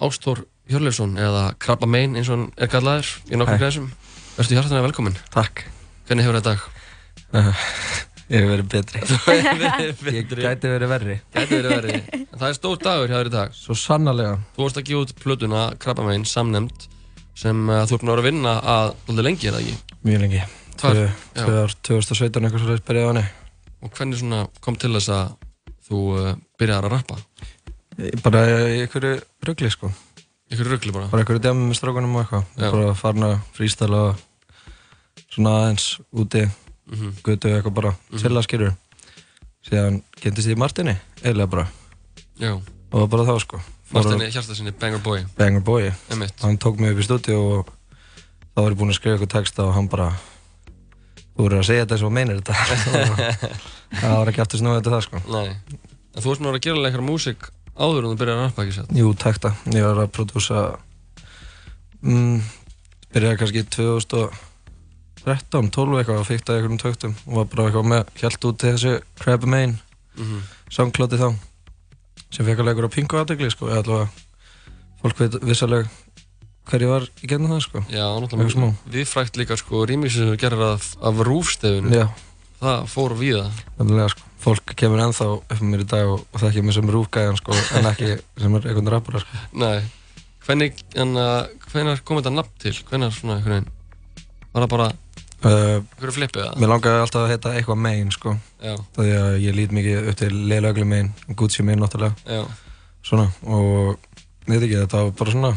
Ástór 0.03 0.45
Hjörleifsson 0.71 1.17
eða 1.19 1.49
Krabba 1.63 1.89
Mein 1.91 2.15
eins 2.17 2.31
og 2.31 2.37
hann 2.37 2.47
er 2.57 2.71
kallaður 2.71 3.09
í 3.29 3.39
nokkur 3.41 3.59
græsum 3.59 3.89
Verstu 4.37 4.55
hjartanlega 4.55 4.87
velkomin 4.87 5.17
Takk. 5.35 5.65
Hvernig 6.07 6.27
hefur 6.27 6.39
þetta 6.39 6.53
dag? 6.53 6.69
Ég 8.33 8.41
hef 8.41 8.49
verið 8.49 8.69
betri. 8.73 9.01
Ég 10.15 10.31
gæti 10.31 10.71
verið 10.71 10.89
verri. 10.93 11.17
Gæti 11.35 11.59
verið 11.59 11.75
verið 11.75 11.97
En 12.23 12.39
það 12.39 12.47
er 12.49 12.57
stór 12.57 12.79
dagur 12.81 13.11
hjá 13.11 13.19
þér 13.19 13.29
í 13.29 13.33
dag. 13.35 13.57
Svo 13.57 13.77
sannarlega. 13.77 14.39
Þú 14.55 14.65
vorst 14.65 14.79
að 14.81 14.87
gefa 14.89 15.03
út 15.05 15.15
plötuna 15.21 15.65
Krabba 15.83 16.07
Mein 16.07 16.25
samnemnd 16.29 16.87
sem 17.37 17.65
uh, 17.69 17.83
þú 17.89 17.97
ert 17.97 18.05
búin 18.05 18.13
að 18.13 18.15
vera 18.15 18.23
að 18.23 18.29
vinna 18.29 18.55
að 18.73 18.93
dálítið 19.09 19.27
lengi 19.27 19.49
er 19.51 19.57
það 19.57 19.67
ekki? 19.67 19.99
Mjög 20.07 20.23
lengi. 20.25 20.45
Tvær, 20.83 21.03
ár 21.43 21.75
2017 21.91 22.47
eitthvað 22.47 22.63
svo 22.63 22.71
leiðis 22.71 22.87
byrjaði 22.89 23.05
á 23.05 23.11
henni. 23.11 23.25
Og 23.83 23.93
hvernig 23.99 24.21
svona 24.23 24.41
kom 24.65 24.79
til 24.81 24.93
þess 24.95 25.13
að 25.17 25.35
þú 25.89 26.07
uh, 26.15 26.33
byrjaðar 26.61 26.89
að 26.89 26.97
rappa? 26.97 27.21
Bara 28.25 28.47
einhverju 28.79 29.15
rugli 29.49 29.73
sko 29.73 29.93
ykkur 30.53 30.71
ruggli 30.73 30.93
bara. 30.95 31.09
Bara 31.13 31.23
einhverju 31.25 31.43
djami 31.45 31.67
með 31.71 31.79
strákunum 31.81 32.15
og 32.17 32.23
eitthvað. 32.25 32.45
Bara 32.73 32.95
farin 32.95 33.27
að 33.29 33.39
frístæla 33.57 34.03
Svona 35.33 35.51
aðeins 35.63 35.87
úti 36.13 36.43
Mhm. 36.93 37.13
Götu 37.25 37.49
eitthvað 37.49 37.75
bara. 37.75 37.93
Silla 38.21 38.43
skilur 38.43 38.75
Síðan 39.65 40.03
kynntist 40.21 40.49
ég 40.51 40.59
Martini 40.59 40.97
Eða 41.23 41.47
bara. 41.49 41.67
Já, 42.41 42.61
Og 42.93 43.09
bara 43.09 43.23
þá 43.25 43.39
sko. 43.41 43.61
Fór 43.93 44.01
að- 44.03 44.05
Martin 44.19 44.31
Hjartar 44.33 44.55
sinni 44.57 44.71
Banger 44.73 44.99
Boy. 44.99 45.25
Banger 45.39 45.61
Boy. 45.61 45.93
Emitt, 46.11 46.35
hann 46.43 46.59
tók 46.59 46.79
mig 46.81 46.93
upp 46.93 46.99
í 46.99 47.07
stúdíu 47.07 47.39
og 47.61 47.67
þá 48.57 48.63
var 48.63 48.71
ég 48.73 48.77
búinn 48.79 48.91
að 48.91 48.99
skrifa 49.01 49.17
eitthvað 49.19 49.33
texta 49.37 49.65
og 49.65 49.75
hann 49.75 49.89
bara 49.89 50.11
þú 51.37 51.47
verður 51.49 51.59
að 51.61 51.69
segja 51.69 51.85
þetta 51.87 51.95
eins 51.97 52.03
og 52.03 52.13
meinir 52.13 52.41
þetta. 52.41 52.55
Það 54.03 54.17
var 54.19 54.29
ekki 54.33 54.41
aftur 54.43 54.61
snúið 54.61 54.79
þetta 54.83 54.93
það 54.93 55.03
sko. 55.07 55.19
Nei. 55.33 55.57
En 56.17 56.23
þú 56.23 56.29
að 56.33 56.39
vera 56.45 56.59
að 56.59 56.65
gera 56.67 56.85
eitthvað 56.89 57.09
músík 57.09 57.49
áður 57.77 58.03
en 58.05 58.11
þú 58.13 58.17
byrjaði 58.23 58.39
að 58.39 58.47
rappa 58.47 58.65
ekki 58.65 58.77
sér 58.79 58.87
Jú, 59.01 59.13
texta, 59.19 59.51
ég 59.73 59.83
var 59.87 59.99
að 60.05 60.15
prodúsa 60.17 60.59
mm, 62.03 62.39
byrjaði 63.15 63.41
kannski 63.43 63.63
2013, 63.77 65.71
12 65.77 66.01
eitthvað 66.01 66.23
og 66.23 66.29
fíktaði 66.29 66.57
einhverjum 66.59 66.83
töktum 66.83 67.15
og 67.27 67.33
var 67.41 67.47
bara 67.53 67.69
eitthvað 67.69 67.91
með 67.95 68.03
hjælt 68.21 68.49
út 68.51 68.57
til 68.63 68.75
þessu 68.75 68.95
Crab 69.23 69.43
Main 69.49 69.79
mm 70.19 70.43
sangklóti 70.73 71.19
þá 71.21 71.29
sem 72.33 72.47
fekk 72.47 72.63
alveg 72.63 72.73
einhverja 72.73 72.95
pingu 72.95 73.19
aðdegli 73.21 73.51
sko, 73.53 73.69
eða 73.69 73.83
allavega 73.83 74.07
fólk 75.03 75.21
veit 75.21 75.39
vissalega 75.45 75.91
hver 76.71 76.85
ég 76.87 76.93
var 76.93 77.07
í 77.21 77.29
gennum 77.29 77.53
það 77.53 77.65
sko. 77.67 77.83
Já, 77.93 78.05
náttúrulega. 78.23 78.71
Við 78.95 79.09
frækt 79.11 79.41
líka 79.41 79.59
sko 79.61 79.83
rýmixið 79.89 80.23
sem 80.23 80.31
þú 80.31 80.37
gerir 80.41 80.63
af, 80.71 80.93
af 81.03 81.23
rúfstefinu. 81.27 81.93
Já, 81.93 82.07
það 82.63 82.85
fór 82.95 83.17
víða. 83.19 83.49
Nefnilega 83.81 84.13
sko 84.15 84.32
fólk 84.43 84.75
kemur 84.79 85.03
ennþá 85.05 85.29
upp 85.37 85.53
með 85.61 85.69
mér 85.71 85.85
í 85.85 85.89
dag 85.93 86.11
og, 86.11 86.25
og 86.33 86.43
þekkja 86.43 86.65
mig 86.67 86.77
sem 86.77 86.91
rúfgæðan 86.95 87.39
sko 87.39 87.55
en 87.79 87.89
ekki 87.93 88.11
sem 88.41 88.57
er 88.59 88.67
einhvern 88.71 88.91
rappara 88.93 89.23
sko. 89.23 89.43
Nei, 89.63 89.77
hvernig 90.47 90.83
en, 90.99 91.15
uh, 91.21 91.47
hvernig 91.71 92.03
kom 92.07 92.19
þetta 92.19 92.35
nafn 92.35 92.59
til? 92.63 92.75
Hvernig 92.89 93.15
svona 93.17 93.39
einhvern 93.39 93.59
veginn? 93.59 93.71
Var 94.53 94.65
það 94.65 94.73
bara 94.75 94.89
uh, 94.91 95.77
einhverju 95.79 96.17
flippið 96.19 96.47
það 96.47 96.63
Mér 96.63 96.73
langaði 96.73 97.05
alltaf 97.05 97.27
að 97.27 97.35
heita 97.35 97.53
eitthvað 97.57 97.83
main 97.87 98.11
sko. 98.15 98.35
Já, 98.63 98.75
því 98.99 99.13
að 99.19 99.37
ég 99.47 99.59
lít 99.59 99.77
mikið 99.79 100.09
upp 100.13 100.19
til 100.23 100.33
Leilögli 100.51 100.89
main, 100.89 101.13
Gucci 101.39 101.67
main 101.67 101.83
náttúrulega. 101.83 102.17
Já, 102.27 102.43
svona 103.07 103.29
og 103.47 103.95
ég 104.49 104.57
veit 104.57 104.67
ekki 104.67 104.81
þetta 104.81 105.05
var 105.05 105.15
bara 105.21 105.37
svona 105.37 105.53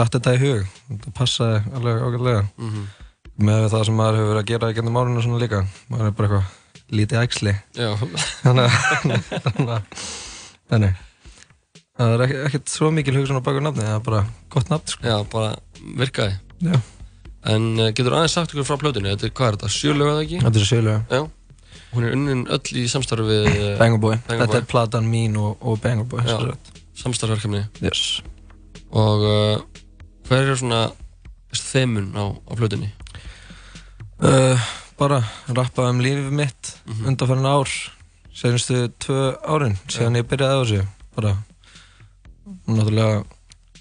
dætt 0.00 0.16
þetta 0.16 0.34
í 0.36 0.40
hug, 0.40 0.64
þetta 0.88 1.12
passaði 1.16 1.60
alveg 1.76 2.06
ágætlega. 2.06 2.46
Mhm. 2.56 2.88
Með 3.40 3.66
það 3.72 3.84
sem 3.88 3.96
maður 3.96 4.18
hefur 4.18 4.30
verið 4.34 4.42
að 4.42 4.50
gera 4.50 4.68
í 4.68 4.74
gennum 4.76 4.98
árinu 5.00 5.22
svona 5.24 5.38
líka. 5.40 5.60
Maður 5.88 6.08
er 6.10 6.16
bara 6.16 6.28
eitthvað 6.28 6.56
lítið 6.90 7.20
já, 7.78 7.90
þannig 8.42 8.66
að 8.66 9.30
þannig 9.46 9.72
að- 9.76 10.04
þannig. 10.70 11.06
Það 12.00 12.14
er 12.14 12.22
ekkert 12.46 12.70
svo 12.72 12.88
mikil 12.94 13.16
hugsun 13.18 13.40
á 13.40 13.44
baku 13.44 13.60
nafni 13.60 13.84
það 13.84 13.98
er 13.98 14.06
bara 14.06 14.22
gott 14.52 14.70
nafn 14.72 14.94
sko. 14.94 15.04
Já, 15.04 15.18
bara 15.32 15.50
virkaði. 16.00 16.38
Já. 16.60 16.76
en 17.48 17.68
uh, 17.80 17.88
getur 17.96 18.12
aðeins 18.16 18.34
sagt 18.36 18.52
ykkur 18.52 18.66
frá 18.68 18.76
plötunni? 18.80 19.12
Þetta 19.14 19.28
er, 19.28 19.34
hvað 19.36 19.50
er 19.50 19.56
þetta, 19.56 19.70
sjölög 19.72 20.10
eða 20.10 20.24
ekki? 20.26 20.40
þetta 20.44 20.60
er 20.60 20.66
sjölega 20.68 20.98
já, 21.08 21.22
hún 21.94 22.06
er 22.06 22.16
unnin 22.16 22.42
öll 22.52 22.74
í 22.76 22.84
samstarfi 22.92 23.38
Banger 23.80 24.20
þetta 24.28 24.58
er 24.60 24.66
platan 24.68 25.08
mín 25.08 25.38
og, 25.40 25.56
og 25.64 25.80
sagt. 25.80 26.72
samstarfverkefni 27.00 27.62
yes. 27.80 28.20
og 28.92 29.24
uh, 29.24 29.62
hver 30.28 30.52
er 30.52 30.60
svona 30.60 30.82
þemun 31.56 32.12
á, 32.12 32.24
á 32.28 32.52
plötunni? 32.60 32.92
uh, 34.20 34.68
bara 35.00 35.22
rappa 35.56 35.88
um 35.90 36.00
lífið 36.04 36.30
mitt 36.36 36.74
Mhm. 36.86 37.06
undanferðin 37.12 37.48
ár 37.50 37.68
senustu 38.40 38.88
tvö 39.02 39.20
árin 39.44 39.76
síðan 39.88 40.16
ég 40.20 40.28
byrjaði 40.28 40.56
á 40.56 40.60
þessu 40.62 40.86
bara 41.16 41.32
náttúrulega 42.68 43.24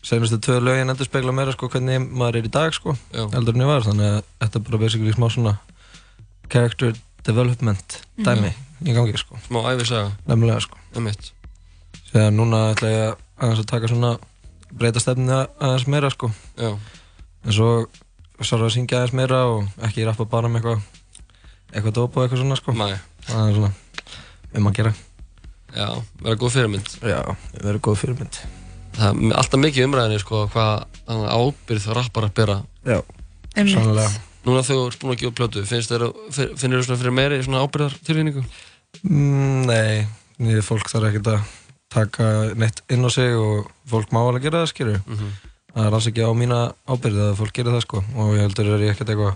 senustu 0.04 0.38
tvö 0.40 0.60
lögin 0.64 0.90
endur 0.92 1.08
spegla 1.08 1.32
meira 1.36 1.52
sko 1.56 1.70
hvernig 1.70 2.06
maður 2.10 2.40
er 2.40 2.48
í 2.50 2.52
dag 2.54 2.74
sko 2.76 2.96
já, 3.14 3.24
eldur 3.36 3.56
en 3.56 3.62
ég 3.66 3.70
var 3.70 3.86
þannig 3.86 4.10
að 4.16 4.24
þetta 4.42 4.60
er 4.60 4.66
bara 4.70 4.82
basically 4.84 5.14
smá 5.16 5.28
svona 5.34 5.54
character 6.50 6.94
development 7.28 8.00
dæmi 8.18 8.54
í 8.88 8.94
gangi 8.96 9.18
sko. 9.20 9.36
Smá 9.48 9.60
æfisaga 9.74 10.12
nefnilega 10.28 10.62
sko. 10.64 10.78
Um 10.96 11.04
mitt 11.04 11.32
síðan 12.10 12.38
núna 12.40 12.62
ætla 12.74 12.90
ég 12.94 13.18
aðeins 13.40 13.60
að 13.64 13.68
taka 13.74 13.88
svona 13.92 14.14
breyta 14.72 15.00
stefninu 15.04 15.42
aðeins 15.60 15.88
meira 15.88 16.10
sko. 16.14 16.32
Já, 16.58 16.72
en 17.46 17.52
svo 17.52 17.88
svo 18.42 18.58
að 18.64 18.72
syngja 18.74 19.02
aðeins 19.02 19.14
meira 19.20 19.42
og 19.52 19.68
ekki 19.84 20.06
rappa 20.08 20.26
bara 20.26 20.48
með 20.48 20.62
eitthvað 20.64 20.82
eitthvað 21.74 21.98
dóp 22.00 22.18
og 22.18 22.24
eitthvað 22.24 22.44
svona 22.44 22.60
sko. 22.60 22.76
Mæ, 22.78 22.88
það 23.28 23.50
er 23.50 23.60
svona 23.60 23.72
um 24.60 24.70
að 24.72 24.80
gera. 24.80 24.94
Já, 25.76 25.90
vera 26.24 26.40
góð 26.42 26.56
fyrirmynd. 26.56 26.96
Já, 27.06 27.20
verður 27.60 27.84
góð 27.90 28.00
fyrirmynd. 28.04 28.40
Það 29.00 29.22
er 29.30 29.38
alltaf 29.38 29.62
mikið 29.62 29.86
umræðinni 29.86 30.24
sko 30.24 30.48
hvað 30.54 30.88
ábyrð 31.08 31.86
það 31.86 32.00
rappar 32.00 32.30
að 32.30 32.34
bera. 32.42 32.58
Já, 32.88 33.00
sannlega 33.56 34.10
núna 34.48 34.64
þegar 34.64 34.80
þú 34.80 34.88
ert 34.90 35.02
búin 35.04 35.14
að 35.14 35.22
gefa 35.24 35.38
plötu 35.40 35.64
finnst 35.68 35.92
þér, 35.92 36.06
finnir 36.60 36.80
þú 36.80 36.88
svona 36.88 37.02
fyrir 37.02 37.16
meiri 37.16 37.40
svona 37.46 37.64
ábyrðar 37.66 37.98
tilfinningu? 38.08 38.44
mm, 39.04 39.68
nei, 39.70 40.08
nýðið 40.40 40.66
fólk 40.66 40.92
þarf 40.92 41.10
ekkert 41.10 41.32
að 41.34 41.54
taka 41.94 42.30
neitt 42.60 42.82
inn 42.94 43.06
á 43.06 43.10
sig 43.12 43.36
og 43.36 43.70
fólk 43.90 44.14
má 44.16 44.22
alveg 44.22 44.48
gera 44.48 44.64
það 44.64 44.72
skilur 44.74 45.02
Mm 45.06 45.18
-hmm. 45.18 45.32
það 45.74 45.86
er 45.86 45.94
alls 45.94 46.08
ekki 46.08 46.24
á 46.26 46.32
mína 46.34 46.60
ábyrð 46.88 47.20
að 47.26 47.36
fólk 47.36 47.54
gerir 47.54 47.74
það 47.74 47.82
sko. 47.82 48.04
Og 48.16 48.36
ég 48.36 48.42
heldur 48.42 48.66
er 48.74 48.86
ég 48.86 48.92
ekkert 48.94 49.10
eitthvað 49.10 49.36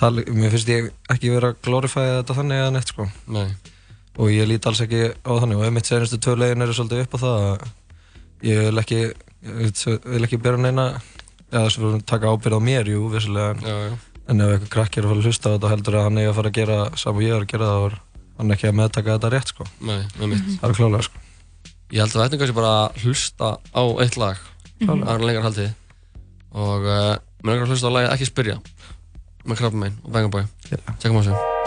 tali, 0.00 0.24
mér 0.32 0.54
finnst 0.54 0.72
ég 0.72 0.90
ekki 1.12 1.32
vera 1.34 1.52
að 1.52 1.60
glorifæða 1.66 2.20
þetta 2.20 2.36
þannig 2.40 2.62
eða 2.62 2.74
neitt 2.74 2.92
sko. 2.92 3.06
Nei, 3.36 3.48
og 4.16 4.32
ég 4.32 4.48
lít 4.48 4.68
alls 4.68 4.82
ekki 4.84 5.02
á 5.12 5.32
þannig. 5.32 5.60
Og 5.60 5.66
einmitt 5.68 5.88
senastu 5.88 6.18
tvö 6.20 6.36
legin 6.40 6.64
eru 6.64 6.76
svolítið 6.76 7.04
upp 7.04 7.16
á 7.16 7.18
það 7.24 7.48
að 7.48 7.66
ég 8.50 8.62
vil 8.66 8.82
ekki 8.84 9.00
ég 9.40 9.82
vil 10.04 10.26
ekki 10.26 10.40
bera 10.42 10.60
neina 10.60 10.86
eða 11.50 11.64
þess 11.66 11.80
að 11.80 11.98
taka 12.08 12.30
ábyrð 12.30 12.60
á 12.60 12.60
mér, 12.62 12.90
jú, 12.92 13.08
vissulega. 13.12 13.56
Já, 13.64 13.76
já, 13.88 14.22
en 14.30 14.44
ef 14.44 14.52
eitthvað 14.54 14.72
krakki 14.76 15.00
er 15.00 15.06
að 15.06 15.12
fara 15.12 15.22
að 15.22 15.28
hlusta 15.30 15.50
á 15.50 15.54
þetta 15.54 15.72
heldur 15.72 15.98
að 15.98 16.06
hann 16.06 16.20
eigi 16.20 16.30
að 16.30 16.38
fara 16.38 16.52
að 16.52 16.58
gera 16.60 16.78
saman 17.02 17.24
ég 17.24 17.34
er 17.34 17.46
að 17.46 17.50
gera 17.50 17.70
það 17.70 17.86
og 17.86 17.96
hann 18.40 18.54
ekki 18.54 18.68
að 18.68 18.76
meðtaka 18.78 19.16
þetta 19.16 19.30
rétt 19.34 19.52
sko. 19.52 19.66
Nei, 19.88 19.98
mitt 20.20 20.50
það 20.60 20.68
er 20.68 20.76
klálega 20.78 21.06
sko. 21.08 21.24
Ég 21.90 22.04
held 22.04 22.14
að 22.14 22.22
þetta 22.22 22.36
er 22.36 22.42
kannski 22.42 22.58
bara 22.60 22.74
að 22.76 23.00
hlusta 23.04 23.48
á 23.58 23.82
eitt 24.04 24.20
lag. 24.20 24.44
Lengar 24.80 25.48
haldið. 25.48 25.72
Og 26.50 26.86
uh, 26.86 27.16
mér 27.42 27.56
er 27.56 27.64
að 27.64 27.74
hlusta 27.74 27.90
á 27.90 27.96
lagið 27.96 28.14
ekki 28.14 28.28
spyrja 28.30 28.60
með 29.44 29.62
krabbamein 29.62 29.96
og 30.04 30.12
vengabæi. 30.14 30.44
Tjekkum 30.98 31.20
á 31.20 31.22
þessu. 31.22 31.58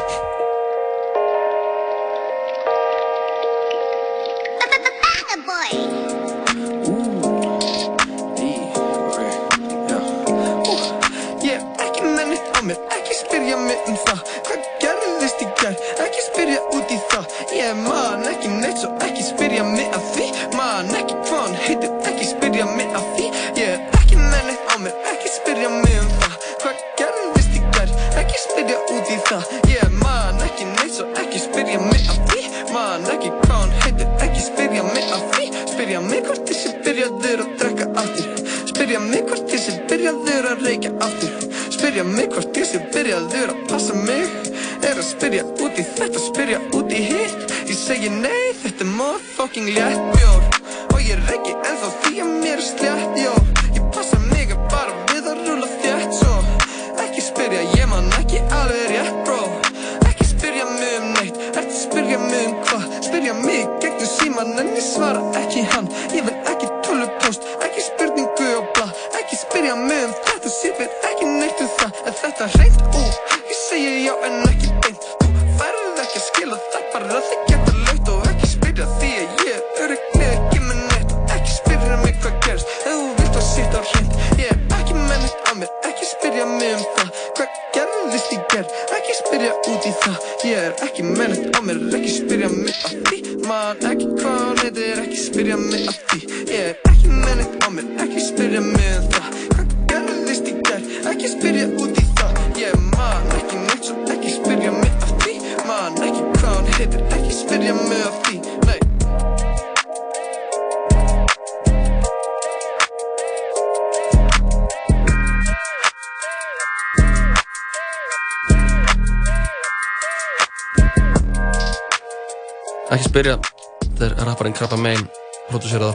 ekki 16.04 16.24
spyrja 16.28 16.60
út 16.76 16.92
í 16.92 16.98
það 17.12 17.36
Ég 17.54 17.70
er 17.72 17.78
mann, 17.80 18.26
ekki 18.28 18.52
neitt, 18.52 18.80
svo 18.82 18.92
ekki 19.06 19.24
spyrja 19.28 19.64
mig 19.68 19.93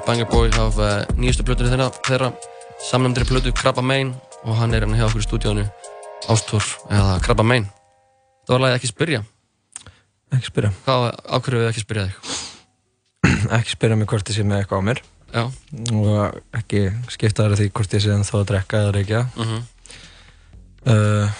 Banger 0.08 0.28
Boy 0.30 0.48
af 0.56 0.78
uh, 0.80 1.04
nýjustu 1.20 1.44
plötunni 1.44 1.70
þeirra, 1.74 1.88
þeirra 2.08 2.30
Samnæmdri 2.88 3.26
plötu 3.28 3.52
Krabba 3.56 3.82
Main 3.84 4.14
Og 4.46 4.54
hann 4.56 4.72
er 4.74 4.84
hérna 4.86 4.96
hjá 4.98 5.08
okkur 5.08 5.20
í 5.24 5.26
stúdíónu 5.26 5.64
Ástór 6.32 6.64
eða 6.88 7.18
Krabba 7.24 7.44
Main 7.46 7.66
Það 8.48 8.54
var 8.54 8.64
lagið 8.64 8.78
ekki 8.80 8.90
spyrja 8.92 9.20
Ekki 10.36 10.50
spyrja. 10.50 10.68
Hvað 10.84 11.04
ákveður 11.38 11.62
við 11.62 11.66
ekki 11.70 11.82
spyrja 11.86 12.02
þig? 12.08 12.32
Ekki 13.58 13.72
spyrja 13.72 13.96
mig 13.96 14.08
hvort 14.10 14.28
ég 14.28 14.36
sé 14.36 14.42
með 14.44 14.58
eitthvað 14.60 14.82
á 14.84 14.88
mér. 14.88 14.98
Já, 15.32 15.44
Og 15.96 16.58
ekki 16.58 16.82
skipta 17.14 17.46
þar 17.46 17.54
því 17.56 17.68
hvort 17.78 17.94
ég 17.96 18.02
sé 18.04 18.10
ennþá 18.12 18.34
að 18.42 18.44
drekka 18.50 18.82
eða 18.84 18.94
reykja. 18.98 19.22
mhm, 19.40 19.62
Uh, 20.88 21.32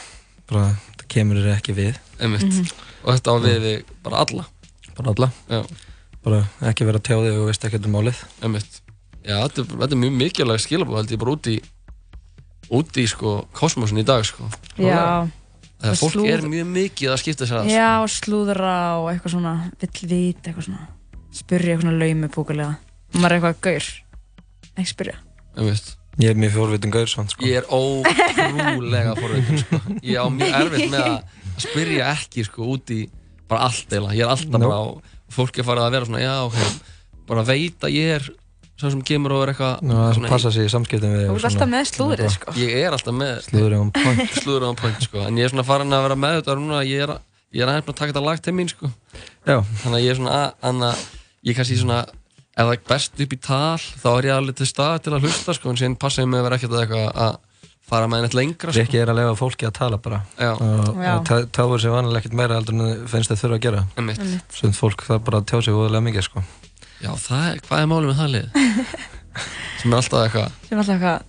bara, 0.51 0.71
það 0.99 1.05
kemur 1.15 1.39
þér 1.41 1.53
ekki 1.55 1.75
við. 1.77 2.01
einmitt 2.21 2.73
Og 3.05 3.13
þetta 3.15 3.33
á 3.33 3.37
við 3.45 3.61
við 3.63 3.93
bara 4.05 4.25
alla 4.25 4.45
Bara 4.99 5.13
alla. 5.15 5.29
Já, 5.49 5.61
Bara 6.29 6.43
ekki 6.71 6.85
vera 6.89 7.01
tjáði 7.01 7.33
og 7.39 7.47
veist 7.49 7.65
ekki 7.65 7.81
um 7.89 7.95
málið. 7.97 8.21
Já, 9.29 9.37
þetta, 9.49 9.63
er- 9.65 9.75
þetta 9.81 9.93
er 9.97 10.01
mjög 10.05 10.15
mikilvæg 10.21 10.61
skilabóð 10.65 11.01
held 11.01 11.11
ég 11.17 11.21
bara 11.25 11.35
út 11.37 11.49
í 11.51 11.57
út 12.79 12.99
í 13.01 13.05
sko 13.09 13.33
kosmosin 13.57 14.01
í 14.01 14.05
dag 14.05 14.25
sko 14.29 14.45
Já, 14.77 15.25
Þegar 15.79 15.93
Og 15.95 15.99
fólk 16.01 16.13
slúður- 16.13 16.33
er 16.43 16.49
mjög 16.53 16.69
mikið 16.75 17.13
að 17.15 17.21
skipta 17.23 17.47
sér 17.49 17.61
að 17.63 17.69
já, 17.71 17.89
slúðra 18.11 18.73
og 18.99 19.07
eitthvað 19.13 19.33
svona 19.37 19.53
vill 19.81 20.09
vita, 20.11 20.51
eitthvað 20.51 20.67
svona 20.69 20.89
spyrja 21.39 21.75
eitthvað 21.75 21.85
svona 21.87 22.01
laumi 22.03 22.29
púkulega 22.35 22.73
og 23.15 23.21
maður 23.23 23.33
er 23.33 23.39
eitthvað 23.39 23.61
gaur 23.69 23.89
ekki 24.77 24.91
spyrja 24.93 25.17
Ég 26.19 26.33
er 26.33 26.35
mjög 26.35 26.51
fjórvitin 26.57 26.91
gaur 26.91 27.07
samt, 27.07 27.31
sko. 27.31 27.45
Ég 27.47 27.61
er 27.61 27.67
ótrúlega 27.71 29.13
forveitur 29.21 29.61
sko. 29.63 29.79
Ég 30.03 30.19
á 30.19 30.27
mjög 30.35 30.57
erfitt 30.59 30.91
með 30.91 31.05
að 31.07 31.63
spyrja 31.63 32.09
ekki 32.11 32.43
sko 32.49 32.67
út 32.75 32.91
í 32.91 33.05
bara 33.49 33.69
allt 33.69 33.93
eila. 33.95 34.11
Ég 34.19 34.25
er 34.27 34.33
alltaf 34.33 34.59
No. 34.59 34.67
bara 34.67 34.81
á 34.83 34.87
fólk 35.35 35.59
er 35.61 35.67
farið 35.69 35.87
að 35.89 35.95
vera 35.97 36.09
svona, 36.09 36.21
já, 36.25 36.35
ok, 36.47 36.59
bara 37.29 37.45
veit 37.49 37.85
að 37.89 37.95
ég 37.97 38.15
er 38.19 38.29
svo 38.79 38.91
sem 38.95 39.01
kemur 39.03 39.33
og 39.35 39.43
er 39.43 39.51
eitthvað 39.53 39.81
Ná, 39.83 39.95
það 39.99 40.13
svona- 40.19 40.29
passa 40.33 40.51
sig 40.55 40.69
í 40.69 40.73
samskiptum 40.73 41.15
við 41.17 41.25
þú 41.29 41.37
ert 41.41 41.49
alltaf 41.49 41.71
með 41.73 41.89
slúðrið 41.91 42.31
sko. 42.37 42.53
Ég 42.63 42.77
er 42.79 42.95
alltaf 42.95 43.17
með 43.19 43.33
Slúður 43.49 43.75
um 43.81 43.91
point. 43.91 44.31
slúður 44.43 44.67
á 44.67 44.71
point 44.79 45.03
sko, 45.09 45.25
en 45.27 45.41
ég 45.41 45.49
er 45.49 45.51
svona 45.55 45.67
farin 45.67 45.97
að 45.99 46.05
vera 46.07 46.19
með 46.23 46.37
þetta 46.39 46.55
núna, 46.61 46.83
ég 46.87 47.03
er, 47.09 47.13
ég 47.53 47.65
er 47.65 47.73
aðeins 47.73 47.87
búinn 47.89 47.97
að 47.97 48.01
taka 48.05 48.13
þetta 48.15 48.25
lag 48.29 48.43
til 48.47 48.55
mín 48.55 48.71
sko, 48.71 48.91
Já, 49.49 49.57
þannig 49.83 49.99
að 49.99 50.05
ég 50.07 50.11
er 50.15 50.21
svona 50.21 50.37
að, 50.39 50.49
þannig 50.63 50.89
að 50.93 51.03
ég 51.51 51.59
kannski 51.59 51.81
svona, 51.83 51.99
ef 52.59 52.63
það 52.69 52.73
er 52.77 52.87
best 52.95 53.21
upp 53.27 53.35
í 53.35 53.41
tal, 53.49 53.83
þá 54.03 54.09
er 54.15 54.29
ég 54.31 54.37
alveg 54.39 54.57
til 54.63 54.71
stað 54.71 54.97
til 55.09 55.13
að 55.19 55.27
hlusta 55.27 55.55
sko, 55.59 55.71
en 55.75 55.79
síðan 55.83 55.99
passa 55.99 56.23
ég 56.23 56.31
mig 56.31 56.39
að 56.39 56.47
vera 56.49 56.59
ekkert 56.63 56.75
að 56.79 56.83
eitthvað 56.87 57.23
að 57.27 57.37
fara 57.89 58.09
með 58.11 58.25
neitt 58.27 58.37
lengra 58.37 58.73
sko. 58.73 58.79
Rikki 58.83 59.01
er 59.01 59.11
að 59.13 59.19
lefa 59.21 59.35
fólki 59.39 59.67
að 59.69 59.75
tala 59.79 59.99
bara. 60.05 60.19
Já, 60.37 60.51
Og, 60.55 60.89
og 60.99 61.31
táir 61.57 61.81
sér 61.83 61.95
vanilega 61.95 62.21
ekkert 62.23 62.37
meira 62.39 62.59
heldur 62.59 62.77
en 62.77 63.07
finnst 63.09 63.33
þau 63.33 63.39
þurfa 63.43 63.59
að 63.59 63.65
gera. 63.65 63.85
Svönd 64.59 64.77
fólk 64.79 65.05
það 65.09 65.23
bara 65.29 65.41
að 65.43 65.49
tjá 65.53 65.63
sig 65.65 65.77
óðurlega 65.79 66.05
mikið, 66.09 66.27
sko. 66.29 66.43
Já, 66.99 67.11
það 67.23 67.45
er, 67.53 67.61
hvað 67.69 67.83
er 67.85 67.91
málið 67.93 68.11
með 68.11 68.21
það 68.21 68.31
lið? 68.35 68.47
sem 69.81 69.93
er 69.93 69.99
alltaf 70.01 70.25
eitthvað, 70.27 70.59
sem 70.67 70.75
er 70.75 70.83
alltaf 70.83 70.95
eitthvað 70.99 71.27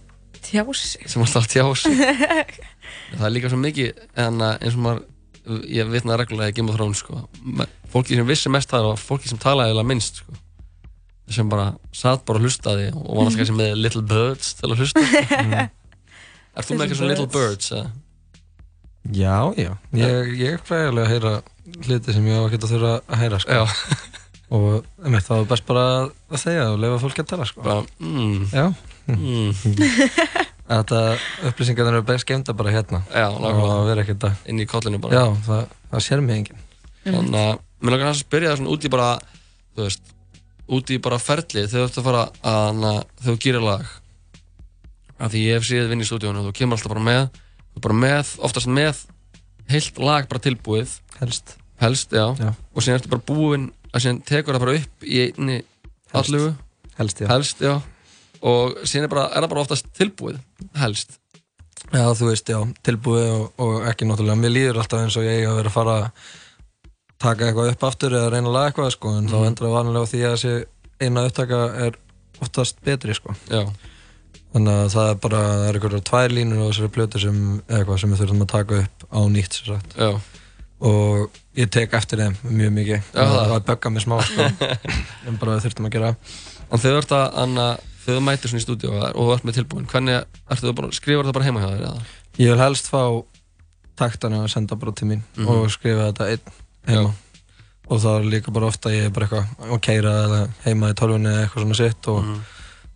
tjá 0.50 0.64
sig 0.82 1.10
sem 1.12 1.22
er 1.22 1.28
alltaf 1.28 1.46
að 1.46 1.52
tjá 1.54 1.66
sig. 1.84 2.60
það 3.20 3.26
er 3.30 3.34
líka 3.36 3.52
svo 3.54 3.60
mikið, 3.62 4.04
en 4.26 4.42
að 4.50 4.56
eins 4.66 4.78
og 4.80 4.84
maður, 4.88 5.04
ég 5.70 5.92
vitnaði 5.94 6.22
reglulega 6.24 6.52
í 6.54 6.58
Game 6.60 6.74
of 6.74 6.78
Thrones, 6.80 7.04
sko. 7.06 7.24
Fólki 7.94 8.18
sem 8.18 8.28
vissi 8.30 8.52
mest 8.54 8.70
það 8.74 8.88
var 8.92 9.00
fólki 9.02 9.30
sem 9.32 9.40
talaði 9.42 9.76
eða 9.78 9.86
minnst, 9.94 10.24
sko. 10.24 10.40
Sem 11.30 11.46
bara 11.52 11.68
satt 11.94 12.24
bara 12.26 12.42
og 12.42 12.48
hlustaði 12.48 12.88
og 12.96 13.06
var 13.06 13.20
alltaf 13.28 13.38
kannski 13.44 13.58
með 13.60 13.76
Little 13.78 14.02
Birds 14.10 14.56
til 14.58 14.72
að 14.74 14.82
hlusta. 14.82 15.04
Er 16.60 16.68
þú 16.68 16.76
með 16.76 16.86
eitthvað 16.86 17.00
svona 17.00 17.12
Little 17.14 17.30
Birds? 17.34 17.72
Já, 19.16 19.36
já. 19.58 19.72
Ég, 19.96 20.32
ég 20.38 20.64
fæði 20.68 20.90
alveg 20.92 21.06
að 21.06 21.12
heyra 21.14 21.34
hluti 21.88 22.16
sem 22.16 22.26
ég 22.30 22.36
á 22.36 22.44
ekki 22.46 22.60
að 22.60 22.72
þurfa 22.74 22.94
að 23.08 23.22
heyra, 23.24 23.40
sko. 23.42 23.60
Já, 23.60 23.64
Og 24.58 24.66
einmitt, 25.06 25.26
það 25.28 25.44
var 25.44 25.50
best 25.52 25.66
bara 25.70 25.82
að 26.34 26.40
þegja 26.42 26.62
og 26.74 26.80
lefa 26.82 27.02
fólki 27.04 27.22
að 27.22 27.28
tala, 27.30 27.46
sko. 27.46 27.62
bara, 27.66 27.84
mm, 28.02 28.48
Já. 28.50 28.64
mm, 29.14 29.52
Þetta 30.70 31.02
upplýsingarnir 31.50 31.96
eru 31.98 32.06
best 32.06 32.28
geimda 32.30 32.54
bara 32.58 32.74
hérna. 32.74 33.00
já, 33.10 33.26
Og 33.30 33.40
nákvæmlega, 33.42 33.76
að 33.76 33.88
vera 33.90 34.04
ekkert 34.06 34.26
að... 34.28 34.42
inn 34.52 34.62
í 34.62 34.68
kollinu 34.70 35.00
bara. 35.02 35.22
Já, 35.22 35.38
það, 35.48 35.72
það 35.94 36.04
sér 36.06 36.22
mig 36.26 36.42
enginn. 36.42 36.66
Þannig 37.08 37.40
að, 37.42 37.62
mér 37.82 37.96
langar 37.96 38.10
hans 38.12 38.20
að 38.20 38.26
spyrja 38.28 38.52
það 38.52 38.60
svona 38.60 38.74
út 38.76 38.86
í 38.86 38.92
bara, 38.94 39.08
þú 39.78 39.86
veist, 39.88 40.12
út 40.78 40.94
í 40.94 41.00
bara 41.08 41.22
ferli 41.22 41.64
þegar 41.66 41.80
þú 41.80 41.88
ert 41.88 42.02
að 42.02 42.10
fara 42.10 42.26
að, 42.54 42.84
þegar 43.24 43.30
þú 43.30 43.38
gerir 43.46 43.66
lag. 43.66 43.96
Af 45.20 45.34
því 45.34 45.42
ég 45.50 45.58
hef 45.60 45.68
séð 45.68 45.90
vinn 45.92 46.02
í 46.04 46.08
stúdíónu 46.08 46.42
og 46.42 46.50
þú 46.50 46.56
kemur 46.62 46.78
alltaf 46.80 46.94
bara 46.94 47.04
með, 47.04 47.40
bara 47.84 47.98
með, 48.00 48.34
oftast 48.48 48.70
með 48.72 49.04
heilt 49.70 50.00
lag 50.02 50.28
bara 50.32 50.42
tilbúið, 50.44 50.96
Helst. 51.20 51.58
helst, 51.84 52.12
já, 52.16 52.26
Já. 52.40 52.54
og 52.56 52.82
síðan 52.84 52.98
ertu 53.02 53.12
bara 53.12 53.26
búinn, 53.28 53.70
að 53.94 54.06
síðan 54.06 54.22
tekur 54.26 54.56
það 54.58 54.64
bara 54.66 54.78
upp 54.80 55.06
í 55.06 55.20
einni 55.28 55.58
allugu, 56.16 56.54
Helst, 57.00 57.22
helst, 57.30 57.62
já, 57.64 57.76
og 58.44 58.80
síðan 58.84 59.06
er, 59.08 59.12
bara, 59.14 59.26
er 59.32 59.44
það 59.46 59.52
bara 59.54 59.62
oftast 59.64 59.92
tilbúið, 59.96 60.40
helst. 60.82 61.20
Já, 61.94 62.04
þú 62.18 62.28
veist, 62.32 62.50
já, 62.52 62.60
tilbúið 62.86 63.28
og, 63.32 63.46
og 63.64 63.86
ekki 63.88 64.06
náttúrulega. 64.10 64.38
Mér 64.42 64.52
líður 64.52 64.80
alltaf 64.82 65.00
eins 65.06 65.16
og 65.18 65.24
ég 65.26 65.46
að 65.48 65.56
vera 65.62 65.72
að 65.72 65.76
fara 65.78 65.94
að 66.00 66.34
taka 67.24 67.48
eitthvað 67.48 67.72
upp 67.74 67.86
aftur 67.88 68.16
eða 68.20 68.34
reyna 68.34 68.50
að 68.52 68.56
laga 68.58 68.72
eitthvað, 68.72 68.92
sko, 68.98 69.14
en 69.20 69.30
þá 69.32 69.38
endur 69.48 69.68
það 69.68 69.76
vanlega 69.78 70.04
á 70.04 70.12
því 70.12 70.20
að 70.28 70.36
þessi 70.36 70.54
eina 71.08 71.24
upptaka 71.30 71.62
er 71.88 71.98
oftast 72.44 72.82
betri, 72.86 73.16
sko. 73.18 73.36
Já, 73.48 73.64
Þannig 74.54 74.74
að 74.82 74.88
það 74.96 75.10
er 75.12 75.18
bara, 75.24 75.40
það 75.46 75.68
er 75.70 75.78
einhverjar 75.78 76.06
tvær 76.10 76.34
línur 76.34 76.62
á 76.62 76.68
þessari 76.72 76.92
plötu 76.96 77.20
sem, 77.22 77.40
eða 77.70 77.80
eitthvað 77.84 78.00
sem 78.02 78.14
við 78.14 78.22
þurfum 78.24 78.42
að 78.46 78.52
taka 78.56 78.80
upp 78.84 79.04
á 79.14 79.20
nýtt, 79.30 79.58
sér 79.60 79.68
sagt. 79.76 79.98
já, 80.00 80.10
Og 80.80 81.38
ég 81.60 81.70
tek 81.76 81.94
eftir 81.94 82.22
þeim 82.24 82.36
mjög 82.56 82.72
mikið. 82.78 83.02
Já, 83.14 83.24
það. 83.28 83.50
það 83.52 83.64
bögga 83.68 83.90
mig 83.92 84.04
smá, 84.06 84.16
sko. 84.24 84.46
en 85.28 85.38
bara 85.42 85.56
við 85.58 85.66
þurfum 85.68 85.90
að 85.90 85.96
gera. 85.98 86.12
en 86.72 86.80
þegar 86.80 86.96
þú 86.96 87.02
ert 87.04 87.14
að, 87.20 87.26
anna, 87.44 87.66
þegar 88.06 88.20
þú 88.20 88.24
mætir 88.30 88.50
svona 88.54 88.62
í 88.62 88.66
stúdíó 88.66 88.94
og 88.96 89.20
þú 89.20 89.34
ert 89.36 89.44
með 89.50 89.58
tilbúin, 89.60 89.88
hvernig, 89.92 90.24
ertu 90.50 90.70
þú 90.70 90.74
bara, 90.80 90.92
skrifar 90.96 91.28
það 91.30 91.36
bara 91.40 91.46
heima 91.50 91.64
hjá 91.66 91.70
þér, 91.74 91.84
eða? 91.90 92.06
Ég 92.40 92.54
vil 92.56 92.64
helst 92.64 92.88
fá 92.90 93.02
taktana 94.00 94.40
að 94.46 94.52
senda 94.54 94.76
bara 94.80 94.92
til 94.96 95.08
mín 95.12 95.22
Mhm. 95.36 95.48
og 95.52 95.70
skrifa 95.74 96.08
þetta 96.14 96.30
einn 96.32 96.40
heima. 96.88 97.14
Og 97.90 98.00
það 98.00 98.20
er 98.20 98.30
líka 98.32 98.54
bara 98.54 98.68
ofta 98.70 98.90
ég 98.94 99.06
er 99.06 99.10
bara 99.14 99.28
eitthvað 99.28 99.46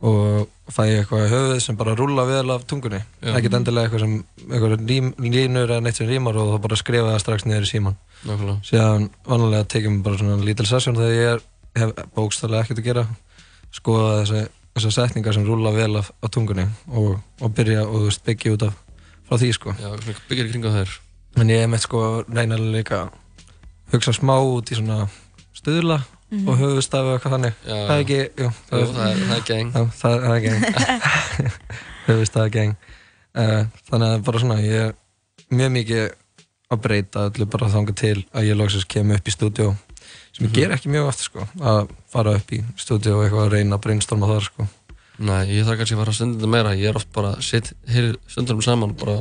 og, 0.04 0.50
fæ 0.74 0.82
ég 0.90 1.02
eitthvað 1.02 1.26
í 1.26 1.32
höfuð 1.34 1.62
sem 1.64 1.78
bara 1.80 1.96
rúla 2.00 2.26
vel 2.28 2.46
af 2.54 2.66
tungunni. 2.68 3.02
Ekkert 3.22 3.60
endilega 3.60 3.90
eitthvað 3.90 4.04
sem, 4.06 4.16
eitthvað 4.50 4.76
rím, 4.90 5.12
línur 5.24 5.70
eða 5.70 5.84
neitt 5.84 6.00
sem 6.00 6.10
rímar 6.10 6.40
og 6.40 6.54
þá 6.54 6.58
bara 6.66 6.80
skrifa 6.80 7.12
það 7.12 7.22
strax 7.24 7.48
niður 7.48 7.68
í 7.68 7.72
síman. 7.72 8.00
Síðan 8.66 9.10
vanlega 9.28 9.70
tekjum 9.76 10.00
við 10.00 10.08
bara 10.08 10.20
svona 10.22 10.48
lítil 10.48 10.68
sesjón 10.70 11.00
þegar 11.00 11.16
ég 11.18 11.32
er, 11.36 11.46
hef 11.80 11.96
bókstæðlega 12.16 12.68
ekkert 12.68 12.84
að 12.84 12.90
gera. 12.90 13.06
Skoða 13.74 14.12
þessi 14.22 14.44
þessar 14.74 14.94
setningar 14.96 15.36
sem 15.36 15.46
rúla 15.46 15.74
vel 15.74 16.00
af, 16.00 16.10
af 16.24 16.32
tungunni 16.34 16.66
og, 16.90 17.20
og 17.42 17.54
byrja 17.54 17.86
og 17.86 18.08
veist, 18.08 18.24
byggja 18.26 18.56
út 18.56 18.66
af 18.68 18.80
frá 19.28 19.38
því 19.38 19.52
sko 19.58 19.74
Já, 19.78 19.92
í 19.94 20.40
kringum 20.40 20.74
þær 20.74 20.96
en 21.42 21.52
ég 21.54 21.66
er 21.66 21.70
með 21.70 21.86
sko 21.86 22.02
reynilega 22.26 22.74
líka 22.74 23.02
að 23.04 23.14
hugsa 23.94 24.16
smá 24.18 24.34
út 24.42 24.72
í 24.74 24.80
svona 24.80 25.06
stuðla 25.54 26.00
og 26.42 26.58
höfustafi 26.60 27.12
og 27.12 27.18
eitthvað 27.18 27.36
þannig. 27.38 27.62
Já, 27.64 27.76
það 27.76 27.94
er 27.94 28.04
ekki, 28.04 28.20
jú, 28.44 28.50
Jú, 28.50 28.90
það 28.94 29.06
er, 29.06 29.24
það 29.24 29.38
er 29.38 29.46
geng. 29.50 29.72
Já, 29.74 29.86
það, 30.02 30.20
það 30.26 30.36
er 30.36 30.44
geng. 30.48 30.60
Höfustafi 32.08 32.54
geng. 32.58 32.76
Uh, 33.34 33.62
þannig 33.90 34.10
að 34.10 34.28
bara 34.28 34.44
svona 34.44 34.60
ég 34.62 34.90
er 34.90 34.94
mjög 35.54 35.74
mikið 35.78 36.04
að 36.74 36.84
breyta 36.84 37.26
öllu 37.30 37.48
bara 37.50 37.72
þangað 37.74 38.00
til 38.02 38.16
að 38.34 38.48
ég 38.50 38.60
loksins 38.60 38.86
kem 38.90 39.12
upp 39.14 39.28
í 39.30 39.34
stúdíó 39.34 39.74
sem 40.34 40.48
ég 40.48 40.54
ger 40.56 40.74
ekki 40.74 40.92
mjög 40.94 41.12
aftur 41.12 41.30
sko 41.30 41.48
að 41.62 41.92
fara 42.14 42.36
upp 42.40 42.54
í 42.56 42.62
stúdíó 42.82 43.20
og 43.20 43.26
eitthvað 43.26 43.48
að 43.48 43.56
reyna 43.58 43.78
að 43.78 43.84
brainstorma 43.86 44.30
þar 44.32 44.48
sko. 44.50 44.68
Nei, 45.24 45.42
ég 45.54 45.68
þarf 45.68 45.82
kannski 45.82 45.96
að 45.96 46.02
fara 46.02 46.14
að 46.14 46.18
stunda 46.18 46.40
þetta 46.40 46.52
meira. 46.56 46.76
Ég 46.78 46.90
er 46.90 46.98
oft 46.98 47.10
bara 47.14 47.36
að 47.36 47.44
sitt 47.46 47.74
hér 47.94 48.14
stundum 48.26 48.64
saman 48.66 48.96
og 48.96 49.02
bara 49.04 49.18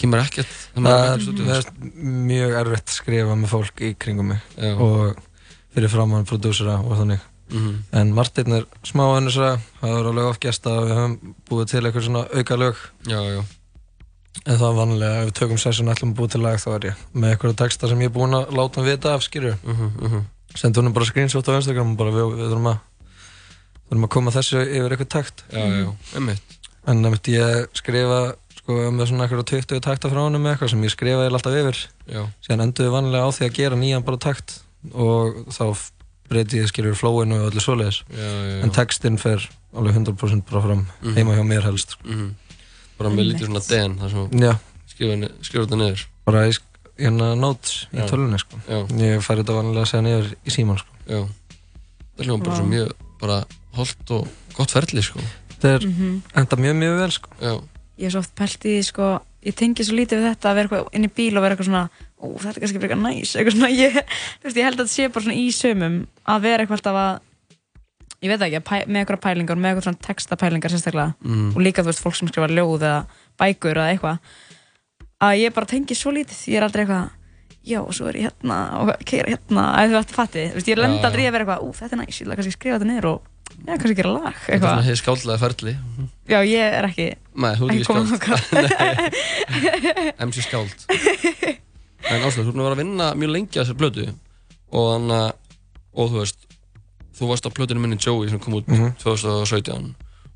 kemur 0.00 0.20
ekkert 0.20 0.50
er 0.74 0.84
það 0.84 0.98
það 1.38 1.62
sko. 1.62 1.76
er 1.84 2.18
mjög 2.28 2.56
erfitt 2.60 2.90
að 2.90 2.98
skrifa 2.98 3.38
með 3.40 3.54
fólk 3.54 3.84
í 3.84 3.92
kringum 4.04 4.34
mig. 4.34 4.42
Já. 4.58 4.74
og 4.74 5.22
fyrir 5.74 5.92
framann 5.92 6.28
prodúsera 6.28 6.78
og 6.82 6.98
þannig. 7.00 7.30
Mhm. 7.52 7.72
en 7.92 8.14
Martin 8.14 8.52
er 8.56 8.64
smá 8.82 9.04
önnur 9.18 9.34
það 9.34 9.58
er 9.82 10.06
alveg 10.08 10.30
oft 10.30 10.40
gæst 10.40 10.64
að 10.64 10.78
við 10.86 10.94
höfum 10.96 11.34
búið 11.50 11.66
til 11.70 11.82
eitthvað 11.84 12.06
svona 12.06 12.22
auka 12.32 12.56
lög. 12.56 12.76
Já, 13.04 13.20
já, 13.20 13.42
en 14.46 14.58
það 14.58 14.68
er 14.68 14.78
vanlega 14.78 15.18
ef 15.20 15.28
við 15.28 15.34
tökum 15.38 15.60
sessun 15.60 15.92
ætlum 15.92 16.14
að 16.14 16.18
búið 16.18 16.32
til 16.34 16.42
lag 16.44 16.56
þá 16.60 16.70
er 16.74 16.86
ég 16.88 17.02
með 17.12 17.34
eitthvað 17.34 17.58
texta 17.60 17.90
sem 17.90 18.00
ég 18.00 18.10
er 18.10 18.16
búin 18.16 18.38
að 18.38 18.56
láta 18.56 18.80
hann 18.80 18.88
vita 18.88 19.14
af 19.14 19.26
skýrju 19.26 19.54
mhm, 19.62 19.92
mhm. 20.00 20.24
Sendur 20.54 20.84
hann 20.86 20.94
bara 20.94 21.08
screenshot 21.08 21.48
á 21.50 21.58
Instagram 21.58 21.94
og 21.94 21.98
bara 21.98 22.14
við, 22.14 22.34
við 22.38 22.50
þurfum 22.52 22.70
að 22.70 22.80
þurfum 23.88 24.06
að 24.06 24.12
koma 24.14 24.34
þessu 24.34 24.60
yfir 24.62 24.94
eitthvað 24.94 25.10
takt. 25.10 25.44
Já, 25.50 25.94
en 26.84 27.00
nefnt 27.02 27.30
ég 27.32 27.72
skrifa 27.74 28.20
sko 28.60 28.76
með 28.94 29.10
svona 29.10 29.26
eitthvað 29.26 29.48
20 29.50 29.82
takta 29.82 30.10
frá 30.12 30.20
hann 30.22 30.38
með 30.38 30.54
eitthvað 30.54 30.70
sem 30.72 30.84
ég 30.86 30.94
skrifa 30.94 31.26
alltaf 31.26 31.58
yfir. 31.58 31.80
Já, 32.06 32.22
síðan 32.46 32.68
endur 32.68 32.86
við 32.86 32.94
vanlega 32.94 33.26
á 33.26 33.30
því 33.34 33.48
að 33.48 33.58
gera 33.58 33.80
nýjan 33.80 34.06
bara 34.06 34.22
takt 34.22 34.60
og 34.92 35.46
þá 35.54 35.64
breyti 36.28 36.58
ég 36.62 36.68
skilur 36.70 36.94
flowinu 36.98 37.38
og 37.44 37.50
öllu 37.52 37.60
svoleiðis 37.62 38.02
já, 38.10 38.16
já, 38.18 38.44
já. 38.50 38.62
en 38.64 38.70
textinn 38.74 39.18
fer 39.20 39.44
alveg 39.74 39.94
100% 39.96 40.42
bara 40.50 40.62
fram 40.62 40.86
Mhm. 41.02 41.14
heima 41.16 41.34
hjá 41.36 41.44
mér 41.46 41.62
helst 41.62 41.90
sko. 41.96 42.02
Mhm. 42.08 42.34
Bara 42.98 43.10
með 43.10 43.32
lítið 43.32 43.46
svona 43.48 43.68
den 43.68 43.96
þar 43.98 44.10
sem 44.10 44.58
skrifa, 44.86 45.66
þetta 45.66 45.76
niður 45.76 46.04
bara 46.24 46.46
í 46.48 46.52
sk- 46.52 46.80
hérna 46.98 47.34
notes 47.36 47.86
í 47.92 47.98
tölunni 48.08 48.38
sko. 48.38 48.56
Já, 48.68 48.86
ég 48.86 49.20
fær 49.22 49.36
þetta 49.42 49.56
vanlega 49.56 49.82
að 49.82 49.90
segja 49.90 50.02
niður 50.06 50.34
í 50.46 50.50
síman 50.50 50.78
sko. 50.78 50.92
já 51.08 51.26
Það 52.14 52.20
er 52.20 52.26
hljóðum 52.28 52.44
bara 52.44 52.54
Vá. 52.54 52.58
svo 52.58 52.66
mjög 52.70 52.92
bara 53.20 53.44
holdt 53.74 54.10
og 54.10 54.28
gott 54.54 54.70
ferli, 54.70 55.02
sko 55.02 55.20
þetta 55.50 55.74
er 55.74 55.80
enda 56.36 56.56
mjög 56.56 56.76
mjög 56.78 56.98
vel 57.00 57.10
sko. 57.10 57.28
Já, 57.40 57.60
Ég 57.98 58.06
er 58.06 58.10
svo 58.10 58.18
oft 58.20 58.34
pælt 58.34 58.58
í 58.66 58.70
því, 58.78 58.84
sko, 58.84 59.20
ég 59.44 59.54
tengi 59.54 59.84
svo 59.84 59.94
lítið 59.94 60.18
við 60.18 60.34
þetta 60.34 60.50
að 60.50 60.54
vera 60.54 60.84
inn 60.92 61.04
í 61.04 61.10
bíl 61.14 61.36
og 61.36 61.42
vera 61.42 61.54
eitthvað 61.56 61.66
svona, 61.68 61.90
ó, 62.24 62.26
þetta 62.40 62.54
er 62.56 62.64
kannski 62.64 62.80
frekar 62.82 63.00
næs, 63.00 63.34
eitthvað 63.36 63.56
svona, 63.58 63.70
ég, 63.74 63.98
þú 64.40 64.48
veist, 64.48 64.58
ég 64.58 64.68
held 64.68 64.78
að 64.78 64.82
þetta 64.82 64.94
sé 64.94 65.08
bara 65.12 65.26
svona 65.26 65.38
í 65.38 65.46
sömum 65.54 65.98
að 66.34 66.46
vera 66.46 66.64
eitthvað 66.64 66.80
alltaf 66.80 67.00
að, 67.02 67.18
ég 68.24 68.32
veit 68.32 68.46
ekki, 68.46 68.60
að 68.60 68.66
pæ, 68.70 68.76
með 68.86 69.02
eitthvað 69.02 69.22
pælingar, 69.26 69.60
með 69.60 69.72
eitthvað 69.72 69.88
svona 69.88 70.06
textapælingar 70.08 70.74
sérstaklega 70.74 71.10
mm. 71.24 71.50
og 71.52 71.60
líka, 71.66 71.84
þú 71.84 71.92
veist, 71.92 72.04
fólk 72.04 72.18
sem 72.18 72.30
skrifa 72.30 72.48
ljóð 72.52 72.86
eða 72.88 73.02
bækur 73.40 73.82
eða 73.82 73.90
eitthvað, 73.92 74.32
að 75.28 75.36
ég 75.42 75.54
bara 75.58 75.70
tengi 75.74 75.98
svo 75.98 76.14
lítið, 76.14 76.40
ég 76.52 76.60
er 76.60 76.68
aldrei 76.68 76.84
eitthvað, 76.84 77.12
já, 77.64 77.78
og 77.82 77.92
svo 77.96 78.08
er 78.10 78.20
ég 78.20 78.26
hérna 78.30 78.58
og 78.80 78.94
keira 79.08 79.34
hérna, 79.34 79.68
að 79.74 79.92
þú 79.92 80.00
veist, 80.00 80.16
fatti, 80.16 80.48
þú 80.50 80.58
veist, 80.60 80.72
ég 80.72 80.80
lenda 80.80 81.10
aldrei 81.10 81.28
að 81.28 81.36
vera 81.36 81.46
eitthvað, 81.46 81.64
ú, 81.64 81.76
þetta 81.78 81.96
er 81.96 82.02
næs, 82.02 82.18
ég 82.18 82.26
ætla 82.26 82.38
kannski 82.40 82.56
skrifa 82.56 82.78
þetta 82.78 82.90
niður 82.90 83.10
og, 83.12 83.28
já, 83.54 83.72
kannski 83.74 83.98
gera 84.00 84.14
lag, 84.16 84.40
þetta 84.40 84.48
er 84.48 84.56
eitthvað, 84.56 84.70
svona 84.70 84.88
hefði 84.88 85.00
skáldlega 85.02 85.42
ferli. 85.44 85.76
Já, 86.24 86.38
ég 86.48 86.78
er 86.80 86.88
ekki, 86.88 87.08
Nei, 87.34 87.50
þú 87.58 87.68
ert 87.68 87.74
ekki 87.74 87.84
skáld. 87.88 88.44
MC 90.28 90.44
skáld 90.46 90.78
En 92.10 92.22
Áslaug, 92.26 92.44
þú 92.46 92.50
erum 92.52 92.60
að 92.60 92.66
vera 92.68 92.74
að 92.76 92.82
vinna 92.82 93.06
mjög 93.16 93.30
lengi 93.34 93.56
að 93.58 93.62
þessari 93.64 93.80
blödu 93.80 94.06
og 94.74 94.88
þannig 94.92 95.16
að, 95.20 95.30
og 95.94 96.10
þú 96.10 96.18
veist 96.20 96.40
þú 97.14 97.28
varst 97.30 97.46
á 97.46 97.54
blötunni 97.54 97.80
minni 97.84 97.96
Joey 98.02 98.28
sem 98.28 98.40
kom 98.42 98.54
út 98.58 98.66
Mhm. 98.68 98.92
2017 99.02 99.94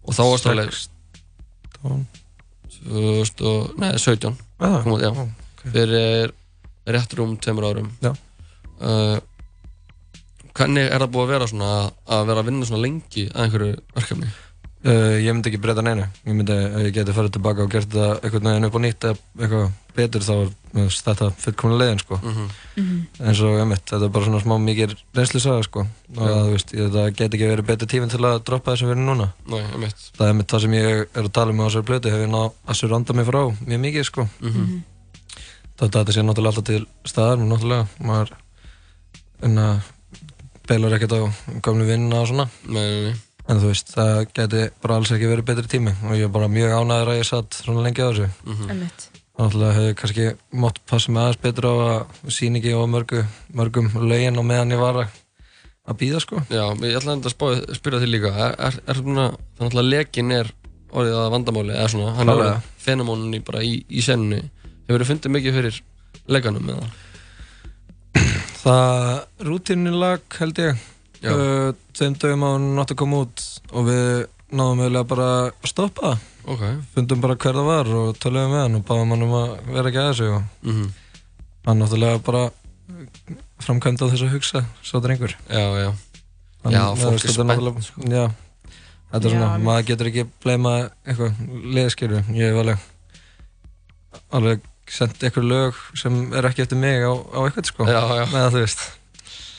og 0.08 0.14
þá 0.14 0.22
varst 0.30 0.46
alveg 0.46 0.70
2000 2.88 3.42
og, 3.48 3.72
nei, 3.80 3.92
17 3.98 4.36
ah, 4.60 4.82
kom 4.82 4.92
út, 4.96 5.02
já, 5.02 5.10
ok. 5.10 5.64
fyrir 5.72 6.32
rétt 6.88 7.14
rúm 7.18 7.36
tveimur 7.42 7.66
árum 7.68 7.90
Já. 8.02 8.12
uh, 8.80 9.18
Hvernig 10.58 10.88
er 10.90 10.98
það 11.04 11.10
búið 11.14 11.22
að 11.26 11.32
vera 11.34 11.46
svona 11.50 11.66
að, 11.78 11.88
að 12.16 12.22
vera 12.30 12.40
að 12.42 12.48
vinna 12.48 12.66
svona 12.66 12.82
lengi 12.82 13.24
að 13.30 13.42
einhverju 13.44 13.74
verkefni? 13.94 14.30
Uh, 14.78 15.16
ég 15.18 15.34
myndi 15.34 15.50
ekki 15.50 15.58
breyta 15.58 15.82
neinu 15.82 16.04
ég 16.06 16.34
myndi, 16.38 16.54
ef 16.54 16.82
ég 16.86 16.92
geti 16.94 17.10
farið 17.16 17.32
tilbaka 17.34 17.64
og 17.64 17.70
gert 17.72 17.88
þetta 17.90 18.20
einhvern 18.22 18.44
veginn 18.46 18.66
upp 18.68 18.76
á 18.78 18.80
nýtt 18.84 19.06
eða 19.08 19.16
eitthvað 19.42 19.64
betur 19.98 20.22
þá 20.22 20.34
er 20.38 20.92
þetta 20.94 21.30
fullkomlega 21.42 21.80
leiðin 21.82 21.98
sko. 22.04 22.18
Mhm. 22.22 22.44
eins 23.18 23.40
og 23.42 23.56
emitt, 23.58 23.82
þetta 23.90 24.06
er 24.06 24.12
bara 24.14 24.28
svona 24.28 24.42
smá 24.44 24.54
mikið 24.62 24.94
reynslu 25.18 25.40
saga 25.42 25.64
sko. 25.66 25.80
og 25.82 26.22
Já. 26.22 26.30
þú 26.30 26.52
veist, 26.52 26.74
ég, 26.78 26.92
það 26.94 27.10
geti 27.18 27.36
ekki 27.40 27.50
verið 27.50 27.66
betur 27.72 27.90
tíminn 27.90 28.12
til 28.14 28.22
að 28.22 28.38
droppa 28.46 28.70
þessum 28.76 28.92
verið 28.92 29.02
núna 29.08 29.28
Nei, 29.50 29.58
ég 29.66 29.78
mitt 29.82 29.98
það 30.14 30.26
er 30.28 30.30
emitt 30.36 30.46
það 30.54 30.62
sem 30.62 30.72
ég 30.78 30.86
er 31.10 31.22
að 31.26 31.32
tala 31.32 31.50
um 31.50 31.58
á 31.58 31.66
þessari 31.66 31.88
plötu 31.90 32.14
hef 32.14 32.22
ég 32.22 32.30
náð 32.30 32.48
að 32.68 32.78
surranda 32.78 33.12
mig 33.18 33.26
frá 33.26 33.42
mjög 33.66 33.80
mikið 33.82 34.04
sko. 34.06 34.28
Mhm. 34.38 34.82
þetta, 35.74 35.98
þetta 35.98 36.12
sé 36.14 36.22
náttúrulega 36.22 36.54
alltaf 36.54 36.64
til 36.70 36.86
staðar 37.02 37.42
náttúrulega, 37.42 37.88
maður 37.98 38.30
en 39.42 39.58
að 39.58 39.82
og 43.48 43.54
En 43.54 43.60
þú 43.62 43.70
veist, 43.70 43.92
það 43.94 44.18
geti 44.36 44.64
bara 44.82 44.96
alls 45.00 45.10
ekki 45.14 45.28
verið 45.30 45.46
betri 45.48 45.70
tími 45.72 45.92
og 46.04 46.16
ég 46.18 46.26
er 46.26 46.32
bara 46.34 46.48
mjög 46.52 46.74
ánæður 46.76 47.12
að 47.14 47.20
ég 47.22 47.28
satt 47.28 47.56
svona 47.56 47.84
lengi 47.86 48.04
á 48.04 48.08
þessu. 48.12 48.26
Einmitt. 48.68 49.06
Náttúrulega 49.38 49.76
hefði 49.78 49.94
kannski 50.00 50.26
mátt 50.60 50.80
passa 50.90 51.12
mig 51.14 51.22
aðeins 51.22 51.40
betur 51.46 51.68
á 51.70 51.74
að 51.78 52.34
síni 52.34 52.60
ekki 52.60 52.74
á 52.76 52.82
mörgu, 52.90 53.22
mörgum 53.56 53.88
lögin 54.04 54.36
og 54.42 54.44
meðan 54.44 54.74
ég 54.74 54.82
var 54.82 54.98
að, 55.04 55.16
að 55.88 55.98
býða 56.02 56.20
sko. 56.20 56.42
Já, 56.52 56.64
ég 56.84 56.98
ætla 56.98 57.14
að 57.16 57.32
spyrja 57.78 58.02
því 58.02 58.10
líka 58.10 58.34
Er, 58.34 58.56
er, 58.68 58.78
er 58.84 59.00
svona, 59.00 59.28
þannig 59.60 59.78
að 59.80 59.90
lekin 59.94 60.34
er 60.34 60.52
orðið 60.92 61.18
að 61.22 61.32
vandamáli, 61.36 61.76
eða 61.78 61.88
svona 61.94 62.12
Hann 62.18 62.28
er 62.28 62.34
Klárlega. 62.34 62.52
orðið 62.58 62.84
fenamónunni 62.88 63.40
bara 63.48 63.62
í, 63.64 63.72
í 63.88 64.04
senunni 64.04 64.42
Hefur 64.88 65.04
þið 65.04 65.10
fundið 65.14 65.34
mikið 65.38 65.58
fyrir 65.60 65.80
leganum 66.28 66.68
með 66.68 66.82
það? 66.82 66.92
Það 68.58 69.46
rútínu 69.48 69.92
lag 69.94 70.38
held 70.40 70.58
ég. 70.64 70.86
Uh, 71.24 71.72
þeim 71.98 72.14
dögum 72.22 72.44
á 72.44 72.48
hann 72.54 72.66
nátt 72.78 72.92
að 72.94 73.00
koma 73.02 73.22
út 73.24 73.44
og 73.72 73.86
við 73.88 74.26
náðum 74.54 74.80
eiginlega 74.84 75.08
bara 75.10 75.28
að 75.48 75.68
stoppa. 75.68 76.12
Ok. 76.48 76.62
Fundum 76.94 77.20
bara 77.20 77.34
hver 77.36 77.58
það 77.58 77.66
var 77.68 77.90
og 78.00 78.18
töluðum 78.22 78.54
við 78.54 78.62
hann 78.64 78.78
og 78.78 78.84
báðum 78.88 79.10
hann 79.16 79.24
um 79.26 79.34
að 79.36 79.50
vera 79.74 79.90
ekki 79.90 80.02
að 80.04 80.10
þessu 80.12 80.28
og 80.38 80.42
mm 80.72 80.88
hann 81.68 81.82
náttúrulega 81.82 82.20
bara 82.24 82.42
framkvæmdi 83.60 84.00
á 84.00 84.08
þessu 84.08 84.24
að 84.28 84.34
hugsa, 84.38 84.60
svo 84.86 85.00
drengur. 85.04 85.34
Já, 85.52 85.64
já. 85.82 85.90
Hann- 86.64 86.72
Já, 86.72 86.84
fólk 86.96 87.24
er 87.24 87.32
spennt, 87.34 87.82
sko. 87.84 88.00
Já, 88.08 88.22
þetta 89.12 89.24
er 89.28 89.34
svona, 89.34 89.50
maður 89.66 89.84
getur 89.90 90.08
ekki 90.08 90.24
bleima 90.42 90.72
eitthvað 91.04 91.42
liðskilju, 91.76 92.22
ég 92.38 92.48
hef 92.54 92.62
alveg 92.62 92.86
alveg 94.32 94.64
sendt 94.88 95.20
eitthvað 95.22 95.48
lög 95.50 95.82
sem 96.00 96.16
er 96.32 96.48
ekki 96.48 96.64
eftir 96.64 96.80
mig 96.80 97.04
á, 97.04 97.12
á 97.12 97.38
eitthvað 97.44 97.68
sko, 97.68 97.84
Já, 97.88 98.00
já. 98.16 98.24
Með 98.32 98.48
þú 98.56 98.62
veist 98.64 98.84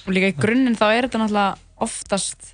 og 0.09 0.15
líka 0.15 0.31
í 0.31 0.37
grunninn 0.37 0.77
þá 0.79 0.85
er 0.89 1.07
þetta 1.07 1.21
náttúrulega 1.23 1.85
oftast 1.85 2.51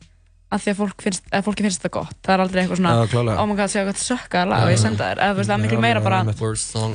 að 0.53 0.61
því 0.61 0.71
að 0.71 0.79
fólk 0.79 1.03
finnst, 1.07 1.27
að 1.33 1.45
fólki 1.47 1.65
finnst 1.65 1.81
þetta 1.81 1.93
gott. 1.95 2.15
Það 2.23 2.35
er 2.35 2.43
aldrei 2.43 2.61
eitthvað 2.61 2.81
svona, 2.81 3.33
oh 3.41 3.47
my 3.49 3.57
god, 3.57 3.71
séu 3.73 3.83
hvað 3.87 4.01
sökkaða 4.03 4.49
lag. 4.51 4.65
Og 4.67 4.73
ég 4.75 4.81
senda 4.81 5.09
þér, 5.09 5.21
eða 5.25 5.41
það 5.41 5.55
er 5.55 5.61
miklu 5.63 5.81
meira 5.83 6.03
bara 6.05 6.21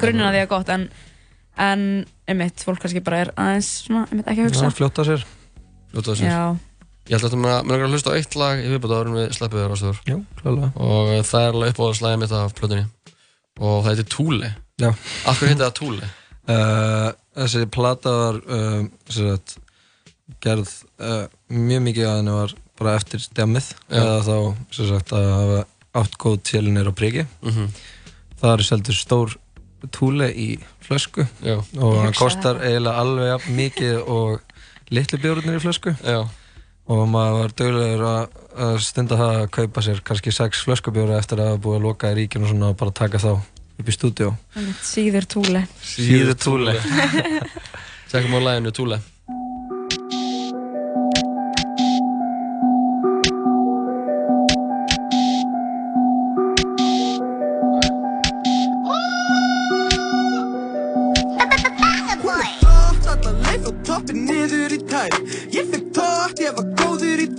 grunninn 0.01 0.29
að 0.29 0.37
því 0.37 0.43
að 0.45 0.51
gott 0.55 0.73
en, 0.77 0.87
en 1.67 1.85
einmitt, 2.31 2.65
fólk 2.65 2.81
kannski 2.85 3.03
bara 3.05 3.25
er 3.27 3.33
aðeins 3.35 3.71
svona, 3.89 4.07
einmitt, 4.07 4.31
ekki 4.31 4.45
að 4.47 4.51
hugsa. 4.53 4.73
Fljóta 4.79 5.07
sér. 5.09 5.27
Fljóta 5.91 6.17
sér. 6.21 6.31
Já, 6.31 6.43
Ég 7.11 7.17
held 7.17 7.27
að 7.27 7.33
þetta 7.33 7.63
með 7.67 7.73
að 7.75 7.91
hlusta 7.91 8.13
á 8.13 8.19
eitt 8.21 8.35
lag 8.39 8.61
í 8.63 8.69
viðbúta 8.71 8.99
árum 9.01 9.17
við 9.19 9.33
sleppum 9.35 9.59
þér 9.59 9.73
ástöður 9.75 9.97
og 10.79 11.09
uh, 11.11 11.15
það 11.27 11.47
er 11.47 11.57
alveg 11.57 11.73
uppáðarslæðið 11.73 12.21
mitt 12.23 12.35
af 12.39 12.53
plötunni. 12.55 12.85
Og 13.59 13.81
það 13.81 13.89
heitir 13.91 14.07
Túli 14.15 14.51
hverju 14.81 15.49
heitir 15.49 15.65
það 15.65 15.75
Túli? 15.81 16.11
uh, 16.55 17.09
Þessi 17.41 17.65
plata 17.75 18.13
var 18.15 18.39
uh, 18.45 18.85
sem 19.11 19.27
sagt, 19.33 19.57
gerð 20.45 20.73
uh, 21.03 21.25
mjög 21.49 21.87
mikið 21.89 22.09
að 22.09 22.19
henni 22.21 22.37
var 22.39 22.57
bara 22.81 22.97
eftir 22.97 23.21
stemmið 23.21 23.73
eða 23.93 24.19
þá 24.25 24.37
sem 24.73 24.89
sagt 24.89 25.15
að 25.17 25.31
hafa 25.35 25.63
átt 26.01 26.21
góð 26.23 26.37
tjelinir 26.49 26.89
á 26.89 26.95
priki 26.95 27.27
Mm 27.43 27.73
það 28.41 28.57
er 28.57 28.67
seldur 28.67 28.97
stór 28.97 29.37
túle 29.95 30.29
í 30.33 30.49
flösku. 30.85 31.25
Já, 31.45 31.57
og 31.61 31.97
hann 32.03 32.17
kostar 32.17 32.61
eiginlega 32.65 33.01
alveg 33.05 33.31
jafn 33.31 33.57
mikið 33.57 33.97
og 34.17 34.93
litlu 34.93 35.21
bjórnir 35.23 35.59
í 35.59 35.63
flösku. 35.63 35.95
Já, 36.05 36.21
og 36.91 37.03
maður 37.09 37.39
var 37.39 37.57
dögulegur 37.61 38.05
að, 38.11 38.37
stunda 38.85 39.19
það 39.21 39.39
að 39.39 39.49
kaupa 39.57 39.87
sér 39.87 40.03
kannski 40.05 40.35
sex 40.35 40.65
flöskubjóra 40.67 41.21
eftir 41.21 41.41
að 41.41 41.55
hafa 41.55 41.65
búið 41.65 41.81
að 41.81 41.89
loka 41.89 42.13
í 42.13 42.19
ríkinu 42.21 42.49
og 42.49 42.53
svona 42.55 42.73
og 42.73 42.81
bara 42.81 42.97
taka 43.03 43.23
þá 43.23 43.33
upp 43.81 43.89
í 43.89 43.97
einmitt, 43.97 44.83
síður 44.85 45.25
túli 45.31 45.63
Síður 45.81 46.35
Thule. 46.37 46.75
Tjekkum 48.11 48.37
á 48.37 48.41
læginu 48.45 48.75
Túli 48.77 48.99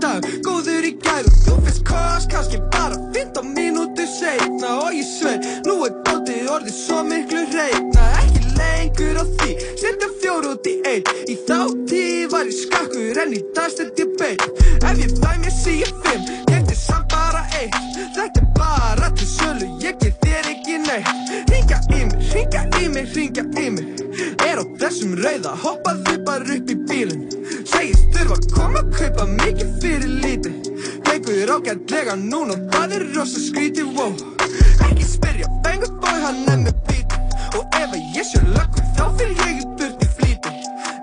dag 0.01 0.25
Góður 0.45 0.87
í 0.87 0.91
gær. 1.01 1.27
Og 1.27 1.37
þú 1.45 1.55
finnst 1.65 1.83
kost 1.87 2.31
Kannski 2.31 2.59
bara 2.73 2.97
15 3.13 3.53
mínútur 3.55 4.09
seinna. 4.09 4.73
Og 4.85 4.95
ég 4.97 5.07
sveir, 5.07 5.41
nú 5.67 5.77
er 5.85 5.95
dótið 6.05 6.49
orðið 6.55 6.77
svo 6.77 7.01
miklu 7.07 7.43
hreitna 7.51 8.07
Ekki 8.21 8.41
lengur 8.57 9.21
á 9.21 9.25
því, 9.25 9.51
setja 9.81 10.09
fjór 10.21 10.49
út 10.53 10.69
í 10.69 10.75
einn. 10.89 11.11
Í 11.29 11.37
þá 11.47 11.59
tíð 11.89 12.27
var 12.33 12.49
ég 12.49 12.57
skakkur 12.57 13.21
en 13.23 13.35
í 13.37 13.41
dag 13.55 13.73
stend 13.73 14.01
ég 14.01 14.15
beint 14.19 14.47
Ef 14.81 15.01
ég 15.01 15.17
fæ 15.21 15.35
mér 15.41 15.53
síu 15.55 15.89
fimm, 16.05 16.25
geti 16.49 16.77
samt 16.77 17.11
bara 17.13 17.43
eitt. 17.59 17.77
Þetta 18.15 18.41
er 18.41 18.47
bara 18.57 19.11
til 19.17 19.29
sölu, 19.29 19.69
ég 19.83 19.99
get 20.01 20.17
þér 20.25 20.49
ekki 20.55 20.79
neitt. 20.87 21.35
Ringa 21.51 21.81
í 21.93 22.01
mig, 22.09 22.31
ringa 22.33 22.65
í 22.81 22.89
mig, 22.95 23.13
ringa 23.15 23.45
í 23.61 23.69
mig. 23.77 24.07
Er 24.47 24.61
á 24.61 24.65
þessum 24.81 25.13
rauða, 25.21 25.53
hoppaði 25.61 26.17
bara 26.25 26.57
upp 26.57 26.73
í 26.73 26.79
bílinn 26.89 27.40
Þurfa 28.31 28.45
að 28.47 28.53
koma 28.55 28.79
að 28.79 28.91
kaupa 28.95 29.23
mikið 29.27 29.71
fyrir 29.83 30.11
lítið 30.23 30.67
Gengur 31.03 31.49
ágætlega 31.51 32.13
núna 32.15 32.55
og 32.55 32.61
það 32.71 32.93
er 32.95 33.03
rosa 33.17 33.41
skrítið, 33.43 33.89
wow 33.97 34.13
Ekki 34.85 35.03
spyrja, 35.09 35.49
fengur 35.65 35.91
bói 35.99 36.13
hann 36.23 36.39
er 36.47 36.61
með 36.61 36.77
bítið 36.87 37.57
Og 37.59 37.75
ef 37.75 37.89
að 37.97 38.05
ég 38.15 38.29
sé 38.29 38.39
löggur 38.45 38.87
þá 38.95 39.03
fyrir 39.19 39.35
ég 39.49 39.59
í 39.59 39.67
burt 39.81 40.05
í 40.05 40.09
flýti 40.15 40.53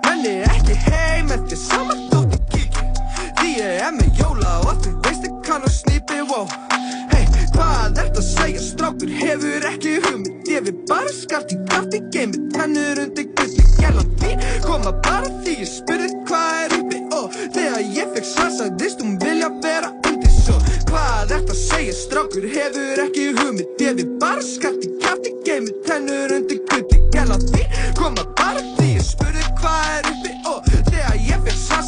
Menni 0.07 0.33
ekki 0.47 0.79
heim 0.87 1.29
eftir 1.37 1.61
saman 1.67 2.01
þótt 2.09 2.33
ég 2.33 2.41
kíki 2.55 2.89
Því 3.43 3.53
ég 3.59 3.77
er 3.85 3.93
með 3.99 4.09
jóla 4.23 4.57
og 4.63 4.81
þú 4.81 4.95
veist 5.05 5.29
ég 5.29 5.37
kann 5.45 5.69
að 5.69 5.75
snípi, 5.77 6.17
wow 6.33 6.49
Hey, 7.13 7.29
hvað 7.53 7.93
ert 8.07 8.17
að 8.17 8.25
segja, 8.25 8.38
strákur 8.89 9.09
hefur 9.09 9.65
ekki 9.71 9.99
hugmynd. 10.01 10.47
Ég 10.47 10.63
vil 10.65 10.75
bara 10.89 11.11
skart 11.13 11.51
í 11.53 11.57
kraft 11.67 11.93
í 11.93 11.99
geimi, 12.13 12.39
tennur 12.53 12.97
undir 13.03 13.27
gulli. 13.37 13.65
Gælan 13.77 14.09
þín 14.21 14.41
koma 14.65 14.93
bara 15.05 15.29
því 15.43 15.53
ég 15.59 15.69
spurði 15.69 16.09
hvað 16.25 16.63
er 16.63 16.75
uppi. 16.79 17.01
Og 17.19 17.37
þegar 17.53 17.83
ég 17.97 18.09
fekk 18.15 18.25
svar 18.31 18.51
sagðist 18.57 19.03
hún 19.03 19.19
vilja 19.21 19.51
vera 19.61 19.93
undir. 20.09 20.33
Svo 20.39 20.57
Hvað 20.89 21.35
ert 21.37 21.53
að 21.53 21.61
segja, 21.61 21.93
strákur? 21.93 22.49
Hefur 22.55 23.03
ekki 23.05 23.27
hugmynd. 23.37 23.85
Ég 23.85 23.99
vil 23.99 24.09
bara 24.23 24.41
skart 24.41 24.81
í 24.81 24.91
kraft 24.97 25.29
í 25.29 25.35
geimi, 25.45 25.75
tennur 25.85 26.33
undir 26.39 26.63
gulli. 26.71 27.01
Gælan 27.13 27.45
þín 27.53 27.95
koma 27.99 28.25
bara 28.41 28.65
því 28.73 28.95
ég 28.95 29.05
spurði 29.05 29.45
hvað 29.61 29.97
er 29.99 30.13
uppi. 30.15 30.37
Og 30.49 30.73
þegar 30.89 31.25
ég 31.29 31.45
fekk 31.45 31.61
svar 31.67 31.85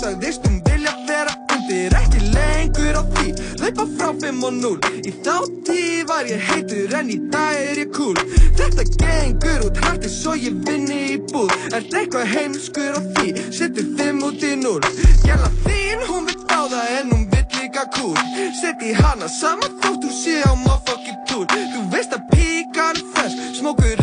5 4.19 4.43
og 4.47 4.53
0 4.57 4.91
Í 5.07 5.13
þá 5.25 5.35
tíð 5.67 6.01
var 6.09 6.29
ég 6.29 6.43
heitur 6.49 6.95
en 6.99 7.11
í 7.13 7.17
dag 7.33 7.59
er 7.59 7.81
ég 7.83 7.93
cool 7.95 8.17
Þetta 8.59 8.85
gengur 8.97 9.67
út 9.67 9.81
hætti 9.85 10.11
svo 10.11 10.35
ég 10.37 10.57
vinni 10.67 10.99
í 11.15 11.17
búð. 11.31 11.53
Ert 11.71 11.93
eitthvað 11.95 12.27
heimskur 12.33 12.97
á 12.97 13.01
því, 13.15 13.33
setur 13.55 13.87
5 13.99 14.25
út 14.27 14.45
í 14.45 14.53
0 14.59 14.79
Gæla 15.25 15.51
þín, 15.65 16.05
hún 16.09 16.27
vill 16.29 16.43
á 16.51 16.61
það 16.73 16.93
en 16.99 17.15
hún 17.15 17.25
vill 17.31 17.47
líka 17.59 17.87
cool 17.97 18.17
Seti 18.61 18.93
hana 18.97 19.29
saman 19.31 19.79
þótt 19.81 20.05
hún 20.07 20.15
sé 20.15 20.41
á 20.43 20.51
motherfucking 20.55 21.23
tour 21.29 21.47
Þú 21.51 21.87
veist 21.93 22.15
að 22.17 22.27
píkan 22.33 23.01
er 23.21 23.31
hann 23.61 23.85
er 23.91 24.00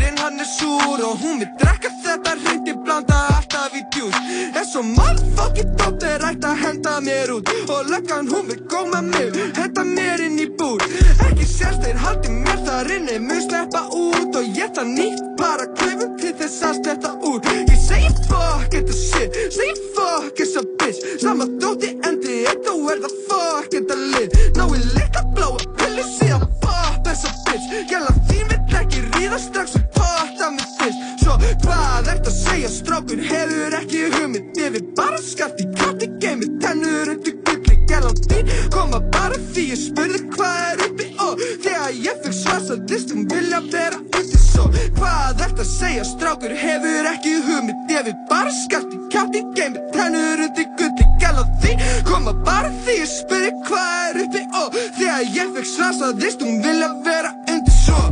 súr 0.56 1.04
Og 1.08 1.14
hún 1.22 1.42
vill 1.42 1.52
drekka 1.60 1.92
þetta 2.04 2.34
reyndi 2.44 2.74
blanda 2.84 3.20
alltaf 3.36 3.76
í 3.76 3.84
djús. 3.94 4.16
Er 4.56 4.66
svo 4.66 4.82
motherfucking 4.82 5.76
dope 5.80 6.08
er 6.14 6.26
ætti 6.30 6.50
að 6.50 6.62
henda 6.64 6.98
mér 7.04 7.34
út 7.36 7.54
Og 7.68 7.90
löggan 7.92 8.30
hún 8.32 8.48
vill 8.50 8.62
góma 8.70 9.02
mig, 9.02 9.36
henda 9.58 9.84
mér 9.84 10.24
inn 10.26 10.38
í 10.40 10.48
búr 10.58 10.82
Ekki 11.28 11.46
sérst 11.46 11.84
þeir 11.84 12.00
haldi 12.04 12.34
mér 12.42 12.62
þar 12.66 12.92
inni 12.96 13.18
mun 13.28 13.42
sleppa 13.44 13.86
út 13.92 14.38
Og 14.38 14.58
ég 14.58 14.72
það 14.76 14.94
nýtt 14.98 15.28
bara 15.38 15.66
klöfum 15.78 16.16
til 16.20 16.34
þess 16.38 16.62
að 16.66 16.78
sletta 16.80 17.12
út. 17.30 17.46
Ég 17.70 17.80
segi 17.82 18.10
fuck 18.28 18.68
þetta 18.74 18.96
shit, 18.98 19.38
segi 19.54 19.88
fuck 19.96 20.34
þessa 20.40 20.64
bitch. 20.80 21.04
Sama 21.22 21.46
dóti 21.62 21.94
endi 22.08 22.40
eitt 22.50 22.70
og 22.72 22.90
er 22.92 23.02
það 23.04 23.18
fuck 23.28 23.70
þetta 23.74 23.98
lið 24.14 24.38
Ná 24.58 24.64
ég 24.74 24.88
líka 24.96 25.24
bláa 25.34 25.68
pillu 25.78 26.06
síðan 26.16 26.48
pop 26.62 26.98
þessa 27.06 27.34
bitch. 27.46 27.76
Gæla 27.92 28.16
þín 28.30 28.50
vill 28.52 28.67
ekki 28.82 29.04
ríða 29.16 29.38
strax 29.42 29.76
og 29.78 29.88
potta 29.96 30.50
mig 30.54 30.68
fyrst. 30.78 31.04
Svo 31.22 31.36
hvað 31.64 32.12
ert 32.14 32.28
að 32.30 32.36
segja 32.36 32.70
strákur? 32.72 33.24
Hefur 33.30 33.78
ekki 33.80 34.04
hugmynd? 34.14 34.54
Ég 34.58 34.74
vil 34.76 34.86
bara 34.98 35.18
skaft 35.22 35.60
í 35.62 35.68
kraft 35.74 36.04
í 36.06 36.10
geimi, 36.22 36.48
tennur 36.62 37.14
undir 37.14 37.36
gulli 37.46 37.78
Gæla 37.88 38.10
þín 38.28 38.50
koma 38.72 38.98
bara 39.14 39.38
því 39.52 39.62
ég 39.70 39.80
spurði 39.80 40.18
hvað 40.34 40.58
er 40.66 40.82
uppi 40.86 41.06
og 41.24 41.40
Þegar 41.64 41.94
ég 42.04 42.18
fekk 42.24 42.36
svarsadist 42.36 43.14
um 43.14 43.24
vilja 43.32 43.60
vera 43.72 44.00
undir 44.02 44.42
svo 44.42 44.66
Hvað 44.98 45.40
ert 45.46 45.62
að 45.64 45.70
segja 45.70 46.04
strákur? 46.04 46.52
Hefur 46.62 47.08
ekki 47.14 47.34
hugmynd? 47.46 47.88
Ég 47.94 48.04
vil 48.10 48.16
bara 48.28 48.52
skaft 48.60 48.92
í 48.92 49.00
kraft 49.08 49.40
í 49.40 49.44
geimi, 49.56 49.80
tennur 49.96 50.44
undir 50.44 50.68
gulli 50.80 51.08
Gæla 51.22 51.46
þín 51.64 51.84
koma 52.10 52.36
bara 52.44 52.72
því 52.84 53.00
ég 53.00 53.12
spurði 53.14 53.54
hvað 53.70 53.98
er 54.04 54.22
uppi 54.26 54.46
og 54.62 54.80
Þegar 55.00 55.34
ég 55.40 55.52
fekk 55.56 55.72
svarsadist 55.72 56.44
um 56.44 56.60
vilja 56.66 56.92
vera 57.08 57.32
undir 57.48 57.78
svo 57.86 58.02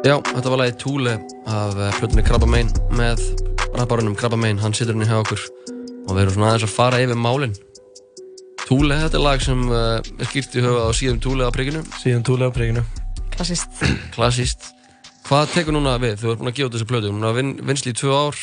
Já, 0.00 0.16
þetta 0.24 0.50
var 0.52 0.60
lagið 0.62 0.76
Túle 0.80 1.14
af 1.50 1.74
uh, 1.76 1.88
plötunni 1.98 2.22
Krabbamein 2.24 2.70
með 2.96 3.20
rapparunum 3.76 4.14
Krabbamein, 4.18 4.60
hann 4.62 4.74
situr 4.76 4.94
henni 4.96 5.08
hjá 5.08 5.18
okkur 5.20 5.42
og 6.08 6.14
við 6.16 6.22
erum 6.24 6.34
svona 6.36 6.48
aðeins 6.54 6.66
að 6.66 6.72
fara 6.74 7.00
yfir 7.04 7.18
málin 7.20 7.52
Túle, 8.64 8.96
þetta 9.02 9.18
er 9.18 9.24
lag 9.24 9.42
sem 9.44 9.62
uh, 9.68 9.98
er 10.00 10.30
skýrt 10.30 10.56
í 10.56 10.64
höfuð 10.64 10.86
á 10.88 10.90
síðum 10.96 11.20
Túle 11.24 11.48
á 11.48 11.50
príkinu 11.54 11.82
Síðan 12.00 12.24
túlega 12.26 12.48
á 12.48 12.56
príkinu 12.56 12.84
Klassist. 13.34 13.82
Klassíst 14.16 14.70
Hvað 15.28 15.52
tekur 15.54 15.76
núna 15.76 15.96
við? 16.02 16.16
Þú 16.22 16.32
ert 16.32 16.40
búin 16.40 16.50
að 16.52 16.56
gefa 16.58 16.70
út 16.70 16.76
þessu 16.78 16.88
plötu 16.90 17.12
Núna 17.12 17.32
vin, 17.36 17.52
vinsli 17.68 17.92
í 17.92 17.98
tvö 18.00 18.14
ár 18.16 18.40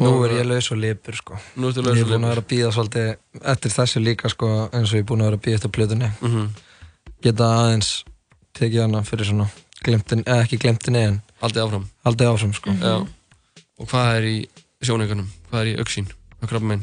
Nú 0.00 0.12
er 0.22 0.36
ég 0.38 0.46
laus 0.46 0.68
og 0.70 0.78
lipur 0.80 1.16
sko 1.18 1.40
Nú 1.58 1.72
ertu 1.72 1.82
Ég 1.82 1.88
laus 1.88 1.98
er 1.98 2.04
og 2.06 2.12
búin 2.12 2.14
að 2.14 2.20
lipur. 2.20 2.28
vera 2.30 2.44
að 2.44 2.50
býða 2.52 2.70
svolítið 2.76 3.08
eftir 3.54 3.74
þessu 3.74 4.02
líka 4.04 4.30
sko 4.30 4.50
eins 4.70 4.92
og 4.92 5.00
ég 5.00 5.02
er 5.02 5.08
búin 5.10 5.24
að 5.24 5.30
vera 5.32 5.40
að 5.40 5.44
býða 5.48 5.58
eftir 5.60 5.74
plötunni 5.74 6.10
Mhm. 6.20 6.46
Geta 7.26 7.48
aðeins 7.64 7.90
tekið 8.56 8.84
hana 8.86 9.02
fyrir 9.04 9.28
svona 9.28 9.48
glemtin, 9.86 10.22
eða 10.26 10.44
ekki 10.46 10.58
glemtinni 10.62 11.02
en 11.08 11.18
Haldið 11.40 11.62
áfram 11.64 11.84
haldið 12.04 12.30
áfram 12.34 12.54
sko 12.56 12.74
Já 12.76 12.94
Og 13.80 13.88
hvað 13.88 14.10
er 14.18 14.26
í 14.28 14.36
sjónleikunum? 14.84 15.28
Hvað 15.50 15.60
er 15.64 15.70
í 15.70 15.76
auksín? 15.80 16.08
Á 16.40 16.44
Krabbamein? 16.50 16.82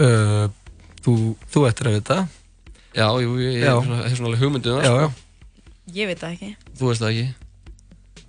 uh, 0.00 0.46
þú, 1.04 1.14
þú 1.52 1.64
ættir 1.68 1.90
að 1.90 1.96
vita 2.00 2.18
Já, 2.96 3.06
jú, 3.22 3.36
ég, 3.40 3.60
Já. 3.62 3.74
hef 3.78 4.16
svona, 4.18 4.30
alveg 4.32 4.42
hugmyndið 4.42 4.72
það 4.74 4.82
Já, 4.84 4.90
sko. 4.90 5.00
já. 5.00 5.10
Ég 5.90 6.06
veit 6.10 6.20
það 6.22 6.32
ekki. 6.36 6.48
Þú 6.78 6.88
veist 6.90 7.02
það 7.04 7.12
ekki 7.14 7.28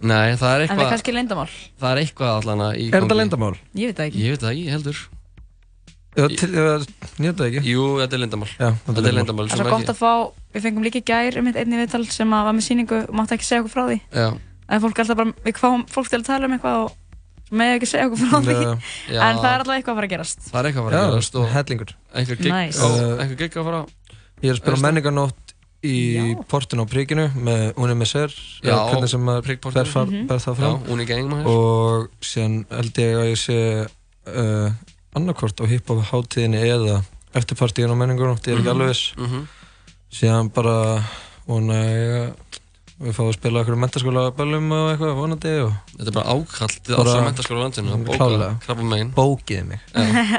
Nei, 0.02 0.34
það 0.34 0.34
er 0.34 0.36
En 0.36 0.40
það 0.42 0.54
er 0.56 0.62
eitthvað 0.66 0.88
kannski 0.96 1.14
leyndamál. 1.14 1.50
Það 1.82 1.92
er 1.92 2.00
eitthvað 2.02 2.32
allan 2.40 2.62
að 2.66 2.72
í 2.74 2.86
Er 2.88 2.94
þetta 2.96 3.02
gangi. 3.06 3.18
leyndamál? 3.20 3.52
Ég 3.78 3.92
veit 3.92 3.98
það 4.00 4.08
ekki. 4.10 4.22
Ég 4.26 4.32
veit 4.34 4.42
það 4.46 4.54
ekki, 4.56 4.70
heldur 4.76 5.02
ég 6.12 6.26
veit 6.42 7.38
það 7.40 7.46
ekki 7.48 7.62
Jú, 7.72 7.84
þetta 8.02 8.18
er 8.18 8.22
leyndamál 8.26 8.50
Já, 8.52 8.70
Þetta 8.88 9.04
er 9.08 9.16
leyndamál 9.16 9.46
Það 9.48 9.54
er 9.56 9.62
svo 9.62 9.76
gott 9.78 9.92
að 9.94 10.00
fá, 10.02 10.12
við 10.54 10.62
fengum 10.66 10.84
líka 10.84 11.02
gær 11.06 11.38
um 11.40 11.48
eitt 11.48 11.56
einni 11.62 11.78
viðtal 11.82 12.06
sem 12.12 12.34
að 12.34 12.44
var 12.48 12.54
með 12.58 12.66
síningu 12.68 12.98
og 13.08 13.14
mátti 13.16 13.36
ekki 13.38 13.46
segja 13.48 13.62
okkur 13.64 13.76
frá 13.76 13.86
því. 13.92 14.00
Já, 14.14 14.30
En 14.72 14.80
fólk 14.80 14.96
er 15.00 15.04
alltaf 15.04 15.18
bara, 15.18 15.34
við 15.44 15.58
fáum 15.60 15.82
fólk 15.92 16.08
til 16.10 16.20
að 16.22 16.26
tala 16.30 16.46
um 16.48 16.54
eitthvað 16.56 16.78
og 16.86 16.92
með 17.52 17.74
ekki 17.76 17.88
segja 17.92 18.08
okkur 18.08 18.22
frá 18.24 18.40
því. 18.46 18.54
Já. 19.12 19.20
En 19.28 19.40
það 19.42 19.52
er 19.52 19.64
alltaf 19.64 19.76
eitthvað 19.76 19.92
að 19.92 19.98
fara 20.00 20.08
að 20.08 20.14
gerast. 20.16 20.40
það 20.48 20.60
er 20.62 20.70
eitthvað 20.70 20.84
að 20.84 20.92
fara 20.92 21.02
að 21.02 21.12
gerast 21.12 21.36
og 21.42 21.48
hellingur 21.56 21.92
einhver 22.16 22.38
gig, 22.40 22.52
Nice. 22.52 22.92
einhver 23.20 23.40
gig 23.42 23.58
að 23.58 23.66
fara 23.72 23.82
Ég 24.42 24.50
er 24.50 24.54
að 24.56 24.62
spila 24.62 24.76
Veistu? 24.76 24.86
menningarnótt 24.88 25.54
í 25.82 25.96
Já. 26.16 26.44
portinu 26.48 26.84
á 26.86 26.88
príkinu 26.88 27.26
með 27.42 27.64
Unni 27.76 27.96
Messer 27.98 28.30
Já, 28.64 28.76
hvernig 28.92 29.10
sem 29.10 29.22
maður 29.26 29.48
ber, 29.74 29.86
far, 29.90 30.06
Mhm. 30.06 30.28
það 30.30 30.40
maður 31.32 31.48
og 31.52 32.10
síðan 32.22 32.66
held 32.70 32.94
ég 33.02 33.16
að 33.18 33.30
ég 33.32 33.40
sé 33.42 33.58
uh, 34.30 34.70
annarkvort 35.18 35.58
á 35.60 35.66
hiphop 35.68 36.04
hátíðinni 36.12 36.62
eða 36.70 37.02
eftirpartíðin 37.36 37.92
á 37.92 37.98
menningarnótt, 37.98 38.46
ég 38.48 38.54
er 38.54 38.62
ekki 38.62 38.70
Mhm. 38.70 38.76
alveg 38.78 38.88
viss 38.94 39.14
Mhm. 39.18 39.48
Síðan 40.12 40.50
bara 40.54 40.76
vona 41.48 41.78
ég 41.82 42.16
að 42.22 42.48
við 43.02 43.16
fáum 43.18 43.30
að 43.32 43.38
spila 43.40 43.62
okkur 43.64 43.78
mentaskóla 43.82 44.24
böllum 44.38 44.68
og 44.78 44.90
eitthvað 44.92 45.16
vonandi 45.18 45.54
og 45.66 45.72
Þetta 45.98 46.08
er 46.12 46.16
bara 46.20 46.34
ákall 46.36 46.74
til 46.76 46.96
Bara- 46.96 47.14
allra 47.16 47.24
mentaskóla 47.30 47.60
á 47.60 47.64
landinu 47.66 47.98
Klárlega. 48.12 48.50
krabba 48.66 48.84
megin 48.92 49.14
bókið 49.16 49.64
mig 49.72 49.80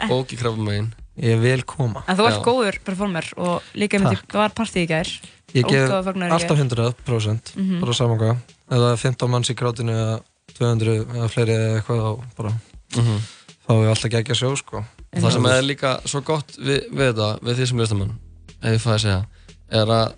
Bóki 0.09 0.39
krabba 0.39 0.63
megin 0.69 0.93
ég 1.29 1.41
vil 1.43 1.63
koma 1.69 2.05
En 2.07 2.17
þú 2.17 2.29
ert 2.29 2.39
Já. 2.39 2.45
góður 2.47 2.79
performer 2.87 3.27
og 3.37 3.63
líka 3.75 3.99
með 3.99 4.15
því, 4.15 4.21
það 4.31 4.41
var 4.45 4.55
partí 4.57 4.85
í 4.85 4.89
gær. 4.89 5.09
ég 5.53 5.67
gef 5.69 5.91
alltaf 5.91 6.15
gær. 6.15 6.63
100% 6.63 7.53
Mhm. 7.57 7.81
bara 7.83 7.93
saman 7.93 8.19
hvað 8.19 8.37
ef 8.37 8.79
það 8.79 8.93
er 8.93 8.97
15 9.03 9.31
manns 9.31 9.51
í 9.51 9.55
grátinu 9.59 9.93
eða 9.93 10.21
200 10.57 11.05
eða 11.19 11.29
fleiri 11.29 11.53
eða 11.59 11.81
eitthvað 11.83 12.01
þá 12.01 12.37
bara 12.37 12.53
Mhm. 12.97 13.19
þá 13.67 13.71
er 13.83 13.89
alltaf 13.91 14.11
gegja 14.11 14.35
sjó 14.39 14.57
sko 14.57 14.85
Og 15.13 15.21
það 15.21 15.33
sem 15.33 15.47
er 15.47 15.63
líka 15.63 16.01
svo 16.09 16.23
gott 16.25 16.57
við, 16.57 16.89
við 16.95 17.13
þetta, 17.13 17.41
við 17.43 17.55
því 17.59 17.67
sem 17.69 17.79
listamann 17.79 18.15
ef 18.63 18.71
ég 18.73 18.81
fæði 18.81 18.95
að 18.95 19.03
segja, 19.05 19.27
er 19.73 19.93
að, 19.93 20.17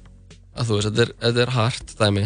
að 0.55 0.71
þú 0.71 0.79
veist, 0.79 0.89
þetta 0.89 1.05
er, 1.05 1.13
þetta 1.25 1.45
er 1.45 1.55
hart 1.55 1.95
dæmi. 2.01 2.25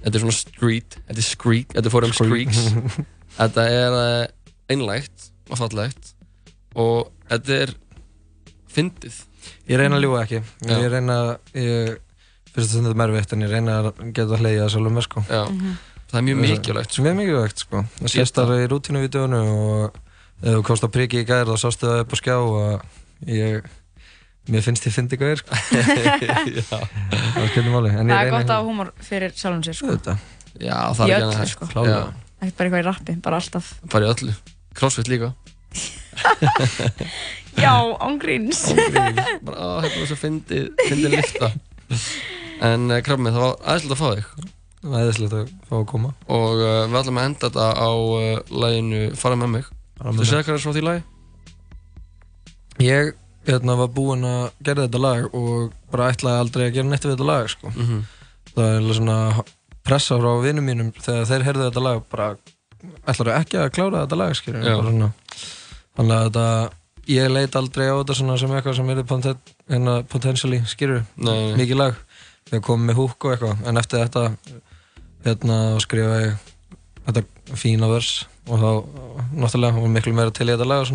Þetta 0.00 0.16
er 0.16 0.22
svona 0.24 0.36
street, 0.36 0.96
þetta 1.08 1.20
er 1.20 1.26
skreek 1.26 1.74
þetta 1.74 1.90
er 1.90 1.92
fórum 1.92 2.14
skreeks 2.16 2.60
þetta 3.40 3.64
er 3.68 3.96
eh, 3.98 4.22
einlægt 4.72 5.26
og 5.50 5.60
fallegt 5.60 6.14
og 6.78 7.10
þetta 7.28 7.58
er 7.66 7.74
fyndið. 8.70 9.18
Ég 9.70 9.80
reyna 9.80 9.98
að 9.98 10.06
ljúga 10.06 10.22
ekki. 10.24 10.40
Já. 10.66 10.74
ég 10.76 10.88
reyna 10.92 11.16
ég, 11.56 11.96
fyrst 12.54 12.76
að 12.76 12.86
þetta 12.88 12.94
er 12.94 13.04
erfitt 13.08 13.34
en 13.34 13.44
ég 13.44 13.52
reyna 13.52 13.78
að 13.80 13.90
geta 14.08 14.36
að 14.36 14.44
hleyja 14.44 14.62
það 14.64 14.72
sjálfur 14.74 14.94
með 14.96 15.06
sko. 15.08 15.24
Já, 15.26 15.42
það 16.12 16.20
er 16.20 16.26
mjög 16.28 16.40
mikilvægt 16.44 16.94
sko. 16.94 17.04
Mjög 17.06 17.18
mikilvægt 17.20 17.64
sko. 17.64 17.82
Það 17.98 18.14
sést 18.14 18.40
það. 18.40 18.54
í 18.56 18.70
rútínuvídeónu 18.70 19.42
og 19.50 20.00
ef 20.40 20.56
þú 20.56 20.64
komst 20.70 20.86
á 20.86 20.88
priki 20.94 21.22
í 21.22 21.28
gær 21.28 21.50
þá 21.50 21.54
sástu 21.60 21.90
það 21.90 22.04
upp 22.04 22.14
á 22.14 22.16
skjá 22.20 22.36
og 22.38 23.28
ég 23.28 23.70
mér 24.48 24.64
finnst 24.64 24.86
ég 24.88 24.94
fyndi 24.94 25.18
hvað 25.20 25.34
er 25.34 25.40
sko 25.42 25.52
Það 26.70 26.80
er 26.80 27.50
skemmtum 27.52 27.72
máli 27.76 27.90
En 27.92 28.08
Það 28.08 28.20
er 28.20 28.32
gott 28.34 28.48
að 28.48 28.54
hafa 28.56 28.66
húmór 28.68 28.92
fyrir 29.04 29.34
sjálfum 29.36 29.62
sér 29.66 29.76
sko. 29.76 29.92
Þetta 29.94 30.14
Já, 30.60 30.78
það 30.96 31.04
Í 31.04 31.10
er 31.10 31.16
ekki 31.16 31.26
öllu, 31.26 31.34
annað 31.36 31.52
sko. 31.52 31.68
Klálega. 31.70 32.00
Ekkert 32.40 32.56
bara 32.56 32.66
eitthvað 32.66 32.80
í 32.80 32.86
rappi, 32.88 33.12
bara 33.24 33.38
alltaf. 33.40 33.66
Bara 33.92 34.06
í 34.06 34.10
öllu. 34.10 34.32
Crossfit 34.80 35.10
líka. 35.12 35.28
Já, 37.60 37.74
ángríns 38.02 38.60
Bara, 39.44 39.56
á, 39.56 39.82
hérna 39.84 40.00
þess 40.02 40.14
að 40.14 40.20
fyndi 40.20 40.58
Fyndi 40.88 41.08
lifta 41.12 41.48
En 42.60 42.90
uh, 42.90 42.98
krabbi, 43.04 43.30
það 43.30 43.42
var 43.44 43.54
aðeinslega 43.64 43.94
að 43.94 44.00
fá 44.00 44.08
þig. 44.10 44.26
Það 44.80 44.96
er 44.96 45.04
æðislegt 45.06 45.34
að 45.36 45.46
fá 45.68 45.74
að 45.78 45.86
koma. 45.90 46.10
Og 46.32 46.58
uh, 46.60 46.84
við 46.90 46.98
ætlum 47.00 47.20
að 47.20 47.26
enda 47.30 47.40
þetta 47.46 47.66
á 47.72 47.90
uh, 47.90 48.36
læginu 48.64 49.00
Fara 49.20 49.36
með 49.40 49.50
mig. 49.54 49.64
Fara 49.96 50.10
með 50.12 50.18
Þú 50.18 50.20
mig. 50.20 50.30
segir 50.30 50.44
hvað 50.44 50.56
er 52.80 53.04
hérna, 53.48 53.76
var 53.80 53.92
búinn 53.94 54.26
að 54.28 54.50
gera 54.66 54.86
þetta 54.86 55.00
lag 55.00 55.34
og 55.34 55.72
bara 55.92 56.10
ætlaði 56.12 56.44
aldrei 56.44 56.66
að 56.66 56.74
gera 56.76 56.90
neitt 56.90 57.06
við 57.06 57.14
þetta 57.14 57.30
lag 57.30 57.50
sko. 57.50 57.72
Mhm. 57.74 58.02
Það 58.50 58.74
er 58.76 58.94
svona 58.98 59.18
pressa 59.86 60.18
frá 60.20 60.30
vinnum 60.42 60.66
mínum 60.66 60.90
þegar 60.98 61.28
þeir 61.30 61.46
heyrðu 61.48 61.68
þetta 61.68 61.84
lag 61.84 62.02
bara 62.10 62.34
ætlaðu 63.08 63.32
ekki 63.36 63.60
að 63.60 63.72
klára 63.76 64.04
þetta 64.04 64.20
lag 64.20 64.36
þannig 65.96 66.14
að 66.16 66.26
þetta 66.28 66.46
ég 67.10 67.32
leit 67.32 67.56
aldrei 67.58 67.88
á 67.90 67.94
þetta 68.00 68.16
sem 68.16 68.54
eitthvað 68.54 68.76
sem 68.78 68.90
er 68.92 69.02
poten, 69.08 69.38
hérna, 69.70 69.96
potentially 70.08 70.60
nei. 71.16 71.54
mikið 71.58 71.80
lag 71.80 71.98
þegar 72.48 72.64
komum 72.66 72.86
með 72.90 73.00
húk 73.00 73.26
og 73.26 73.34
eitthvað 73.34 73.64
en 73.68 73.80
eftir 73.80 74.04
þetta 74.04 74.24
hérna 75.26 75.58
skrifa 75.82 76.20
ég 76.24 76.36
þetta 77.08 77.56
fína 77.58 77.88
vers 77.90 78.12
og 78.50 78.60
þá 78.60 78.70
náttúrulega 79.34 79.82
var 79.82 79.94
miklu 79.96 80.14
meira 80.16 80.34
til 80.34 80.48
í 80.48 80.54
þetta 80.54 80.68
lag 80.68 80.86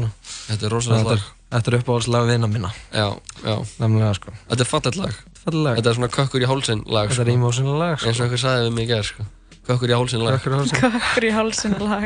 Þetta 0.46 0.68
er 0.68 0.74
rosalega 0.74 1.16
lag 1.16 1.26
þetta 1.56 1.68
er 1.72 1.76
uppáhaldslag 1.80 2.24
vinna 2.30 2.48
mína 2.52 2.70
Já, 2.94 3.08
já. 3.46 3.56
Nefnilega 3.80 4.14
sko. 4.20 4.30
Þetta 4.52 4.64
er 4.66 4.70
fallet 4.72 4.96
lag. 5.00 5.14
Fallet 5.46 5.64
lag. 5.66 5.74
Þetta 5.80 5.90
er 5.92 5.96
svona 6.00 6.12
kökkur 6.16 6.42
í 6.46 6.48
hálsinn 6.52 6.82
lag 6.88 7.06
Þetta 7.12 7.26
er 7.26 7.30
emotional 7.36 7.78
lag, 7.82 7.94
sko. 8.00 8.06
Eins 8.12 8.20
og 8.20 8.24
einhver 8.28 8.42
sagði 8.46 8.62
við 8.70 8.74
mig 8.78 8.84
í 8.86 8.88
gerð 8.94 9.08
sko. 9.12 9.22
Kökkur 9.66 9.90
í 9.90 9.96
hálsinn 9.98 10.22
lag. 10.22 10.34
Kökkur 10.38 10.54
í 10.54 10.56
hálsinn. 10.60 10.80
Kökkur 10.84 11.24
í 11.26 11.32
hálsinn 11.34 11.74
lag. 11.82 12.06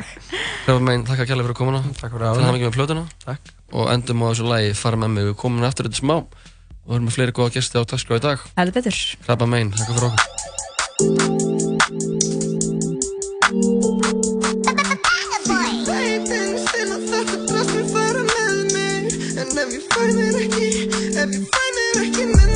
Hrefna 0.64 0.84
meginn, 0.88 1.04
takk 1.10 1.20
að 1.20 1.28
kjærlega 1.28 1.46
fyrir 1.50 1.56
að 1.56 1.60
koma 1.60 1.82
Takk 2.00 2.12
fyrir 2.14 2.24
að 2.24 2.30
hafa 2.30 2.40
hann 2.40 2.48
mig. 2.54 2.60
ekki 2.62 2.68
með 2.70 2.78
plötuna. 2.78 3.04
Takk. 3.26 3.44
Og 3.76 3.84
endum 3.92 4.24
á 4.24 4.26
þessu 4.32 4.46
lagi 4.48 4.72
Fara 4.80 4.96
með 5.02 5.10
mig. 5.18 5.24
Við 5.28 5.36
komum 5.44 5.68
aftur 5.68 5.84
þetta 5.90 6.00
smá. 6.00 6.16
Og 6.88 6.92
erum 6.96 7.04
með 7.10 7.16
fleiri 7.20 7.36
góða 7.36 7.52
gesti 7.60 7.76
á 7.76 7.84
dagskrá 7.84 8.16
í 8.16 8.24
dag 8.24 8.40
ekki, 21.22 21.38
ef 21.66 21.78
ég 22.20 22.49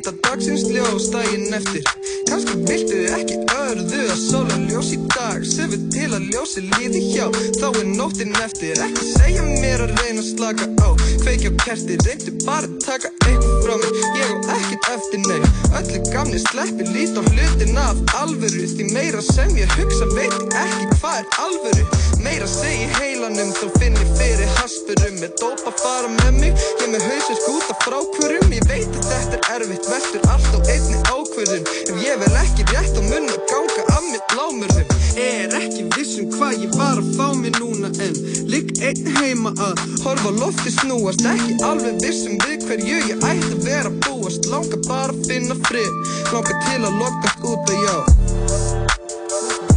líta 0.00 0.12
dagsins 0.24 0.62
ljós 0.72 1.10
daginn 1.12 1.52
eftir. 1.52 1.84
Kannski 2.28 2.56
viltu 2.64 3.00
ekki 3.18 3.36
örðu 3.52 4.00
að 4.08 4.20
sóla 4.22 4.56
ljós 4.64 4.94
í 4.96 4.98
dag. 5.12 5.44
Sefu 5.44 5.76
til 5.92 6.08
að 6.16 6.28
ljósi 6.32 6.64
líði 6.64 7.02
hjá. 7.10 7.26
Þá 7.60 7.68
er 7.68 7.86
nóttin 7.98 8.32
eftir. 8.40 8.80
Ekki 8.80 9.10
segja 9.12 9.44
mér 9.44 9.84
að 9.84 9.96
reyna 10.00 10.24
að 10.24 10.30
slaka 10.32 10.70
á. 10.80 10.88
Kveikja 11.20 11.52
á 11.52 11.54
kerti, 11.66 12.00
reyndu 12.06 12.36
bara 12.46 12.70
að 12.70 12.78
taka 12.86 13.12
eitthvað 13.26 13.59
mér. 13.66 13.92
Ég 14.20 14.30
á 14.30 14.54
ekkert 14.56 14.88
eftir 14.94 15.20
nei 15.28 15.40
Öllu 15.78 15.98
gamni 16.12 16.38
sleppi 16.38 16.84
lít 16.94 17.16
á 17.18 17.22
hlutina 17.30 17.84
af 17.92 17.98
alvöru. 18.22 18.64
Því 18.76 18.84
meira 18.92 19.22
sem 19.22 19.50
ég 19.56 19.70
hugsa 19.76 20.06
veit 20.16 20.34
ekki 20.64 20.86
hvað 21.00 21.18
er 21.20 21.26
alvöru. 21.44 21.84
Meira 22.24 22.46
segi 22.46 22.86
heilanum 22.98 23.52
þá 23.58 23.66
finn 23.78 23.96
ég 23.96 24.10
fyrir 24.18 24.50
haspurum 24.58 25.16
Með 25.22 25.32
dóp 25.40 25.62
að 25.68 25.76
fara 25.82 26.08
með 26.20 26.32
mig 26.40 26.52
Ég 26.82 26.88
með 26.92 27.06
hausinn 27.08 27.40
skúta 27.42 27.74
frá 27.84 27.98
hverjum. 28.16 28.56
Ég 28.56 28.64
veit 28.70 28.90
að 29.00 29.10
þetta 29.12 29.36
er 29.40 29.66
erfitt 29.66 29.90
Veltur 29.92 30.26
allt 30.32 30.52
á 30.56 30.58
einni 30.74 30.98
ákvörðun. 31.14 31.64
Ef 31.88 31.96
ég 32.06 32.24
vel 32.24 32.34
ekki 32.44 32.68
rétt 32.72 32.96
á 32.96 33.02
munn 33.10 33.30
að 33.30 33.40
ganga 33.52 33.86
af 33.96 34.04
mér 34.10 34.36
lámurðum 34.38 35.09
Er 35.18 35.54
ekki 35.58 35.86
viss 35.96 36.18
um 36.22 36.28
hvað 36.34 36.66
ég 36.66 36.76
var 36.78 37.00
að 37.00 37.10
fá 37.16 37.26
mér 37.38 37.56
núna 37.58 37.90
En 38.04 38.18
ligg 38.50 38.70
einn 38.84 39.10
heima 39.18 39.54
að 39.56 39.82
horfa 40.04 40.34
lofti 40.38 40.74
snúast. 40.74 41.24
Ekki 41.32 41.58
alveg 41.66 41.98
viss 42.04 42.26
um 42.28 42.38
við 42.46 42.68
hverju 42.68 43.00
ég 43.10 43.26
ætti 43.32 43.52
að 43.56 43.66
vera 43.66 43.90
að 43.90 43.98
búast. 44.06 44.50
Langa 44.52 44.82
bara 44.86 45.14
að 45.14 45.26
finna 45.30 45.58
frið 45.66 46.14
Langa 46.30 46.62
til 46.68 46.80
að 46.84 47.02
lokast 47.02 47.50
út 47.50 47.74
að 47.74 47.84
já 47.86 49.69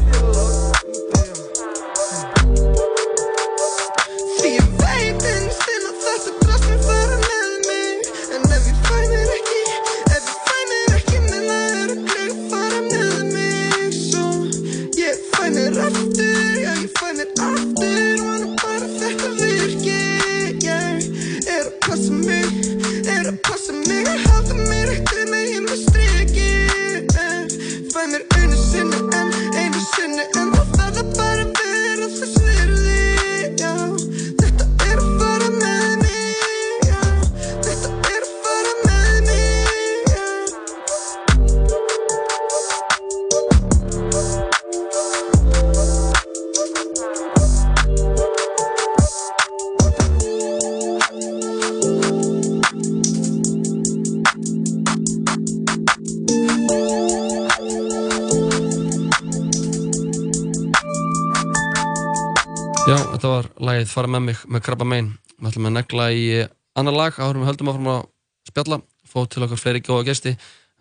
lagið 63.84 63.94
Fara 63.94 64.08
með 64.08 64.22
mig 64.28 64.42
með 64.48 64.64
Krabba 64.64 64.86
Mein 64.88 65.14
Við 65.40 65.50
ætlum 65.50 65.68
að 65.68 65.74
negla 65.78 66.06
í 66.16 66.24
eh, 66.40 66.48
annar 66.80 66.96
lag. 66.96 67.14
Áður 67.20 67.36
en 67.36 67.42
við 67.44 67.50
höldum 67.52 67.70
áfram 67.74 67.90
að 67.94 68.04
spjalla. 68.48 68.78
Fá 69.14 69.20
til 69.28 69.44
okkar 69.44 69.60
fleiri 69.60 69.82
góða 69.84 70.06
gesti. 70.08 70.32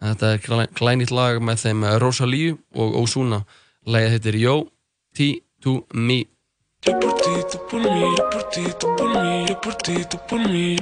En 0.02 0.12
þetta 0.14 0.28
er 0.36 0.42
glæ- 0.44 0.70
glænýtt 0.78 1.10
lag 1.14 1.40
með 1.42 1.62
þeim 1.64 1.82
eh, 1.88 1.96
Rosalíu 2.02 2.58
og 2.78 2.94
Ozuna. 3.02 3.42
Lagið 3.86 4.14
heitir 4.14 4.38
Yo, 4.38 4.54
T 5.16 5.42
to 5.62 5.80
Me 5.94 6.20
Yo 6.82 6.92
por 6.98 7.12
ti, 7.14 7.30
tú 7.50 7.58
por 7.70 7.78
mí, 7.80 8.00
yo 8.18 8.24
por 8.30 8.42
ti, 8.50 8.62
tú 8.80 8.88
por 8.98 9.08
mí, 9.14 9.46
yo 9.46 9.60
por 9.60 9.74
ti, 9.86 9.94
tú 10.10 10.18
por 10.28 10.40
mí. 10.50 10.76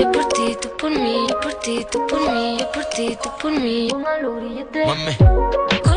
Yo 0.00 0.06
por 0.12 0.24
ti, 0.32 0.56
tú 0.62 0.68
por 0.80 0.90
mí, 0.90 1.26
yo 1.28 1.40
por 1.40 1.52
ti, 1.60 1.84
tú 1.92 2.06
por 2.08 2.20
mí, 2.32 2.56
yo 2.58 2.72
por 2.72 2.84
ti, 2.86 3.16
tú 3.22 3.28
por 3.40 3.52
mí. 3.52 3.90
Mami. 4.86 5.91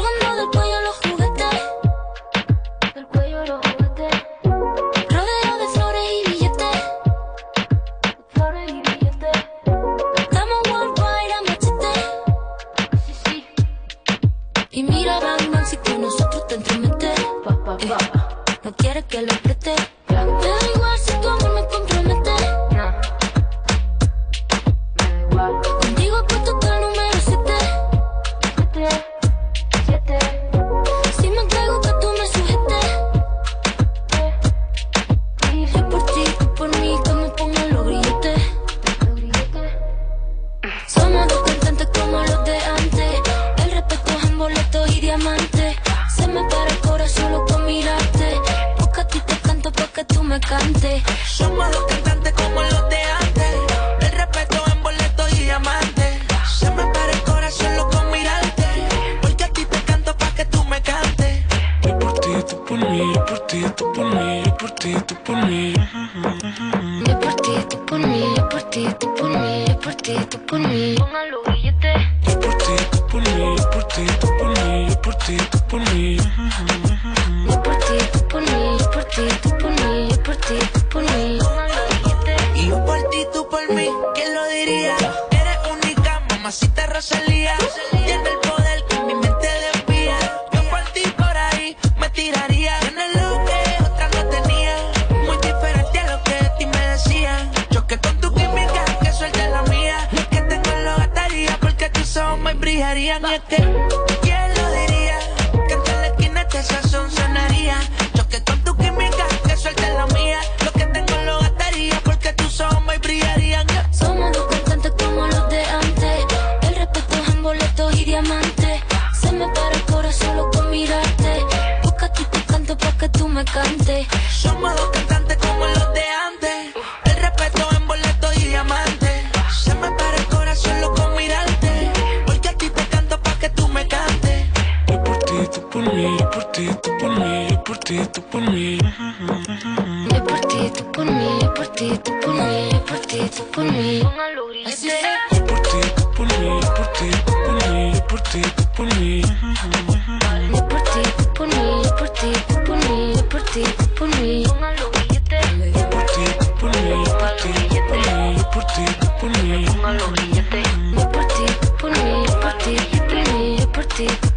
No 18.64 18.76
quieres 18.78 19.06
que 19.06 19.22
lo 19.22 19.34
apriete. 19.34 19.76
Me 20.10 20.65
cante. 50.58 51.04
Somos 51.26 51.68
los 51.70 51.86
que 51.86 52.15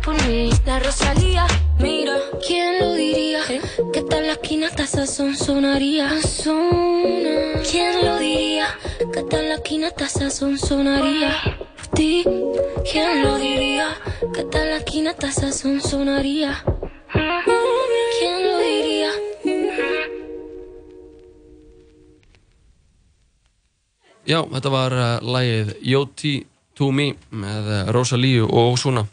por 0.04 0.14
mí. 0.26 0.50
La 0.64 0.78
Rosalía, 0.78 1.46
mira, 1.78 2.14
¿quién 2.46 2.78
lo 2.78 2.92
diría? 2.94 3.40
Que 3.92 4.00
hasta 4.00 4.18
en 4.18 4.26
la 4.26 4.32
esquina 4.34 4.66
hasta 4.68 4.86
sazón 4.86 5.36
sonaría. 5.36 6.08
Sazona. 6.20 7.62
¿Quién 7.70 8.04
lo 8.04 8.18
diría? 8.18 8.66
Que 9.12 9.20
en 9.20 9.48
la 9.48 9.54
esquina 9.54 9.88
hasta 9.88 10.08
sazón 10.08 10.58
sonaría. 10.58 11.36
Por 11.76 11.86
ti, 11.88 12.24
¿quién 12.90 13.22
lo 13.22 13.36
diría? 13.36 13.88
Que 14.32 14.40
en 14.40 14.70
la 14.70 14.76
esquina 14.76 15.10
hasta 15.10 15.32
sazón 15.32 15.80
sonaría. 15.80 16.62
Já, 24.28 24.42
þetta 24.44 24.70
var 24.72 24.92
uh, 24.92 25.04
lagið 25.24 25.70
Yoti 25.88 26.34
To 26.76 26.90
Me 26.92 27.14
með 27.32 27.70
uh, 27.72 27.78
Rosalíu 27.96 28.44
og 28.44 28.74
Ozuna 28.74 29.06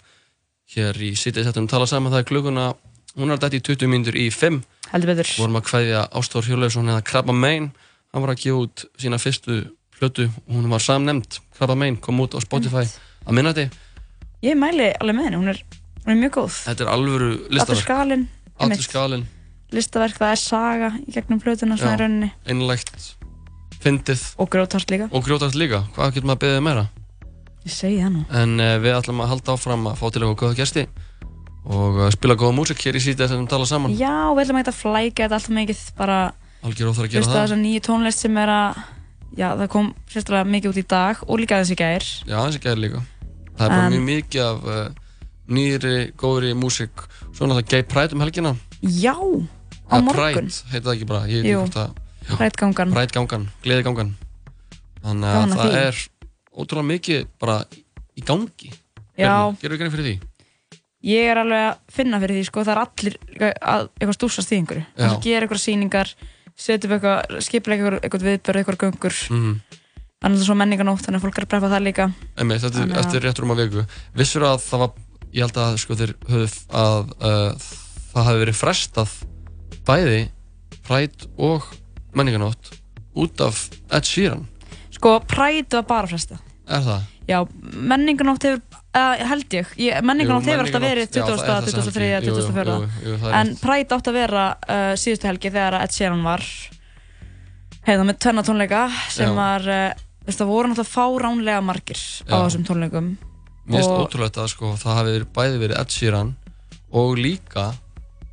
hér 0.76 0.98
í 1.00 1.14
City 1.16 1.46
Settum 1.46 1.70
tala 1.72 1.88
saman 1.88 2.12
það 2.12 2.24
er 2.24 2.28
klukkuna 2.28 2.66
hún 3.16 3.32
er 3.32 3.40
dætt 3.40 3.56
í 3.56 3.62
20 3.64 3.92
mínútur 3.92 4.18
í 4.20 4.28
5 4.34 4.60
Heldur 4.92 5.14
betur. 5.14 5.32
vorum 5.40 5.60
að 5.62 5.68
kveðja 5.70 6.04
Ástór 6.20 6.50
Hjörleifsson 6.50 6.92
eða 6.92 7.06
Krabba 7.08 7.36
Main 7.38 7.70
hann 8.12 8.26
var 8.26 8.34
að 8.34 8.44
gefa 8.44 8.66
út 8.66 8.86
sína 9.00 9.22
fyrstu 9.22 9.62
plötu 9.96 10.28
og 10.28 10.52
hún 10.58 10.68
var 10.74 10.84
samnemnd 10.84 11.40
Krabba 11.56 11.80
Main 11.80 11.96
kom 11.96 12.20
út 12.26 12.36
á 12.36 12.44
Spotify 12.44 12.84
að 12.84 13.38
minnati 13.40 13.70
Ég 14.44 14.58
mæli 14.60 14.92
alveg 15.00 15.16
með 15.16 15.30
henni, 15.30 15.38
hún 15.40 15.54
er, 15.54 15.62
hún 16.04 16.12
er 16.14 16.20
mjög 16.26 16.34
góð. 16.42 16.58
þetta 16.68 16.84
er 16.84 16.90
alvöru 16.92 17.30
listaverk. 17.50 17.88
Allur 18.60 18.84
skalinn, 18.84 19.24
listaverk, 19.74 20.20
það 20.20 20.34
er 20.36 20.42
saga 20.44 20.90
í 21.02 21.16
gegnum 21.16 21.42
rauninni. 21.42 22.30
einlægt 22.46 23.16
fyndið 23.86 24.24
og 24.42 24.50
grótast 24.54 24.90
líka. 24.92 25.08
og 25.12 25.26
grjótast 25.26 25.56
líka 25.60 25.84
hvað 25.96 26.16
getur 26.18 26.28
maður 26.32 26.38
að 26.40 26.46
beðið 26.46 26.64
meira 26.70 26.86
Ég 27.66 27.74
segi 27.74 27.96
það 27.98 28.12
nú. 28.14 28.20
En 28.38 28.52
uh, 28.62 28.76
við 28.78 28.94
ætlum 28.94 29.22
að 29.26 29.30
halda 29.32 29.54
áfram 29.56 29.88
að 29.90 29.96
fá 29.98 30.04
til 30.14 30.20
eitthvað 30.22 30.36
góða 30.44 30.58
gæsti 30.60 30.82
og 31.66 31.96
uh, 31.98 32.10
spila 32.14 32.36
góða 32.38 32.54
músík 32.60 32.84
hér 32.86 33.00
í 33.00 33.02
sítið 33.02 33.32
sem 33.32 33.40
við 33.42 33.48
tala 33.50 33.66
saman. 33.66 33.96
Já, 33.98 34.12
við 34.38 34.44
ætlum 34.44 34.60
ekki 34.60 34.70
að 34.70 34.78
flækja 34.84 35.24
þetta 35.26 35.40
alltaf 35.40 35.56
mikið 35.58 35.80
bara 35.98 36.18
Algjör 36.66 36.92
óþar 36.92 37.08
að 37.08 37.16
gera 37.16 37.26
það. 37.26 37.40
þessa 37.40 37.58
nýju 37.64 37.82
tónlist 37.88 38.22
sem 38.22 38.38
er 38.44 38.52
að 38.54 38.84
já, 39.42 39.48
það 39.58 39.66
kom 39.74 39.90
sérstaklega 40.14 40.52
mikið 40.54 40.70
út 40.76 40.78
í 40.78 40.86
dag 40.94 41.24
og 41.26 41.42
líka 41.42 41.60
þessi 41.64 41.80
gær 41.82 42.06
Já, 42.30 42.38
þessi 42.38 42.62
gæði 42.68 42.84
líka. 42.86 43.02
Það 43.58 43.66
er 43.66 43.74
bara 43.74 43.82
En- 43.90 43.96
mjög 43.96 44.06
mikið 44.12 44.46
af 44.46 44.70
uh, 44.70 44.86
nýri, 45.58 45.98
góðri 46.22 46.54
músík. 46.62 47.06
Svo 47.34 47.50
náttúrulega 47.50 47.70
Gay 47.74 47.84
Pride 47.90 48.14
um 48.14 48.22
helgina. 48.28 48.54
Já, 48.86 49.18
á 49.90 49.96
morgun 50.06 50.22
Pride, 50.22 50.54
heitir 50.70 50.86
það 50.86 50.96
ekki 51.00 51.10
bara. 51.10 51.26
Ég 51.34 51.42
veit 51.42 51.50
ekki 51.50 51.60
hvort 51.64 51.80
það... 51.82 52.02
Pride 52.26 52.58
gangan 52.60 52.94
Pride 52.96 53.14
gangan, 53.16 53.48
gleði 53.64 53.86
gangan. 53.86 54.14
Þannig 55.06 55.36
að 55.40 55.56
það 55.60 55.76
er 55.82 56.00
ótrúlega 56.56 56.90
mikið 56.90 57.28
bara 57.40 57.58
í 58.18 58.24
gangi. 58.26 58.72
Já. 59.20 59.34
Gerðu 59.62 59.78
grein 59.82 59.94
fyrir 59.94 60.08
því? 60.10 60.16
Ég 61.06 61.28
er 61.30 61.38
alveg 61.38 61.66
að 61.70 61.76
finna 61.94 62.20
fyrir 62.24 62.40
því 62.40 62.46
sko, 62.48 62.64
það 62.66 62.74
er 62.74 62.82
allir 62.82 63.18
að 63.62 63.84
eitthvað 64.00 64.18
stúsast 64.18 64.52
í 64.56 64.58
einhverju. 64.58 64.86
Það 64.98 65.20
gera 65.28 65.46
eitthvað 65.46 65.62
sýningar 65.62 66.14
setja 66.56 66.88
upp 66.88 66.96
eitthvað, 66.96 67.42
skipulega 67.46 67.84
eitthvað, 67.84 68.00
eitthvað 68.08 68.28
viðbörð 68.30 68.62
eitthvað 68.64 69.20
Mhm. 69.30 69.62
þannig 70.24 70.36
að 70.36 70.40
það 70.40 70.42
er 70.42 70.48
svo 70.48 70.56
menninganótt 70.56 71.04
þannig 71.06 71.20
að 71.20 71.26
fólk 71.26 71.38
er 71.38 71.46
að 71.46 71.50
preppa 71.52 71.70
það 71.70 71.84
líka 71.86 72.06
Einmitt, 72.40 72.62
þetta 72.64 72.82
er 72.82 73.00
eftir 73.04 73.22
rétt 73.22 73.40
rúma 73.44 73.56
viku. 73.60 73.86
Vissur 74.16 74.42
að 74.48 74.62
það 74.64 74.80
var, 74.80 74.92
ég 75.36 75.42
held 75.44 75.58
að 75.62 75.78
sko 75.78 75.96
þeir 76.00 76.14
höfðu 76.32 76.48
að 76.72 77.12
uh, 77.20 77.66
það 78.16 78.24
hafi 78.30 78.42
verið 78.46 78.58
frestað 78.58 79.12
bæði 79.86 80.22
Pride 80.88 81.30
og 81.38 81.68
menninganótt 82.16 82.72
út 83.16 83.42
af 83.46 83.70
Ed 83.92 84.04
Sheeran. 84.08 84.46
Sko, 84.96 85.20
Pride 85.28 85.76
var 85.82 85.86
bara 85.90 86.08
fresta 86.08 86.38
Er 86.66 86.82
það? 86.82 87.02
Já, 87.30 87.40
menninganótt 87.74 88.44
hefur 88.46 88.62
uh, 88.96 89.22
held 89.30 89.54
ég, 89.54 89.68
ég 89.82 90.02
menninganótt 90.06 90.46
hefur 90.50 90.64
alltaf 90.66 90.82
verið 90.82 91.08
menningarnótt- 91.10 91.16
já, 91.16 91.26
það 91.26 91.58
er 91.58 91.66
20. 91.66 91.76
þessa 91.76 91.92
23. 91.92 92.10
helgi. 92.16 92.28
Jú, 92.28 92.36
jú, 92.36 92.46
24. 92.46 92.76
jú, 92.76 93.10
jú, 93.12 93.18
það 93.22 93.30
er 93.32 93.38
En. 93.40 93.52
Pride 93.62 93.96
átt 93.98 94.10
að 94.12 94.18
vera 94.20 94.46
uh, 94.56 94.94
síðustu 94.98 95.30
helgi 95.30 95.52
þegar 95.54 95.78
Ed 95.84 95.94
Sheeran 95.96 96.24
var 96.26 96.46
heiða 97.86 98.06
með 98.10 98.20
tvenna 98.26 98.44
tónleika 98.46 98.84
sem 99.14 99.30
Já. 99.30 99.36
var, 99.38 99.68
uh, 99.70 100.32
það 100.32 100.50
voru 100.52 100.72
náttúrulega 100.72 100.94
fáránlega 100.96 101.62
margir 101.66 102.02
á 102.26 102.34
Já. 102.34 102.38
þessum 102.48 102.66
tónleikum 102.70 103.12
Mér 103.66 103.82
finnst 103.82 103.94
ótrúlegt 104.06 104.38
að 104.42 104.50
sko 104.54 104.74
það 104.78 104.98
hafi 105.00 105.14
bæði 105.38 105.62
verið 105.64 105.80
Ed 105.82 105.94
Sheeran 105.94 106.34
og 106.96 107.16
líka 107.18 107.68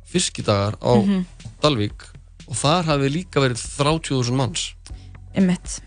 fiskidagar 0.09 0.77
á 0.81 0.93
Mhm. 1.01 1.23
Dalvík 1.63 2.05
og 2.53 2.59
þar 2.61 2.87
hafi 2.93 3.09
líka 3.09 3.41
verið 3.41 3.59
30.000 3.81 4.37
manns. 4.37 4.69
Einmitt. 5.33 5.79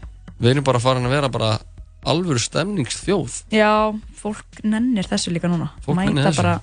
Við 0.43 0.51
erum 0.57 0.67
bara 0.67 0.83
farin 0.83 1.07
að 1.07 1.15
vera 1.15 1.31
bara 1.33 1.51
alvöru 2.07 2.43
stemningsþjóð. 2.43 3.45
Já, 3.55 3.71
fólk 4.19 4.61
nennir 4.67 5.07
þessu 5.09 5.33
líka 5.35 5.49
núna 5.51 5.71
Fólk 5.87 5.97
nennir 6.03 6.21
Mæta 6.21 6.33
þessu. 6.33 6.43
bara 6.43 6.57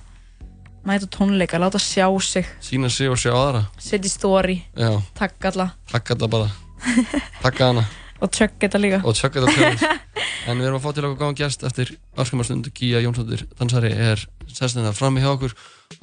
Mæta 0.84 1.08
á 1.08 1.14
tónleika, 1.16 1.58
láta 1.60 1.80
sjá 1.80 2.06
sig 2.20 2.46
Sína 2.64 2.88
sig 2.92 3.08
og 3.08 3.16
sjá 3.20 3.32
aðra. 3.32 3.64
Setja 3.80 4.08
í 4.08 4.12
story, 4.12 4.56
Já. 4.76 4.90
takk 5.16 5.48
alla 5.50 5.70
Takk 5.90 6.12
þetta 6.12 6.28
bara 6.32 6.48
Takka 7.44 7.70
hana 7.72 7.84
Og 8.22 8.30
tjögg 8.32 8.56
þetta 8.62 8.80
líka 8.80 9.00
og 9.04 9.16
tjökka 9.16 9.44
þetta 9.44 9.76
tjökk 9.76 10.16
En 10.48 10.60
við 10.60 10.68
erum 10.68 10.76
að 10.78 10.84
fá 10.84 10.90
til 10.96 11.04
okkur 11.08 11.20
góðan 11.22 11.38
gæst 11.40 11.64
eftir 11.64 11.94
afskamarstund 12.20 12.68
Gíja 12.76 13.00
Jónsdóttir 13.04 13.46
dansari 13.58 13.92
er 13.92 14.20
sestin 14.52 14.84
það 14.84 14.98
frammi 15.00 15.24
hjá 15.24 15.30
okkur 15.34 15.54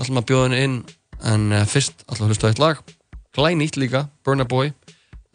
ætlum 0.02 0.18
að 0.22 0.28
bjóða 0.32 0.48
henni 0.50 0.64
inn 0.66 0.78
en 1.22 1.52
uh, 1.54 1.66
fyrst 1.70 2.02
ætlum 2.10 2.26
við 2.26 2.30
að 2.30 2.34
hlusta 2.34 2.50
á 2.50 2.52
eitt 2.52 2.62
lag 2.62 2.82
Glænýtt 3.32 3.78
líka, 3.80 4.08
Burna 4.26 4.44
Boy 4.44 4.72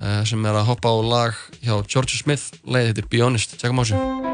uh, 0.03 0.23
sem 0.29 0.45
er 0.45 0.59
að 0.59 0.69
hoppa 0.69 0.93
á 0.93 0.97
lag 1.01 1.35
hjá 1.65 1.81
George 1.89 2.19
Smith. 2.21 2.61
Leið 2.65 2.93
heitir 2.93 3.09
Be 3.09 3.25
Honest, 3.25 3.57
tjekkum 3.57 3.81
á 3.81 3.85
þessu 3.85 4.27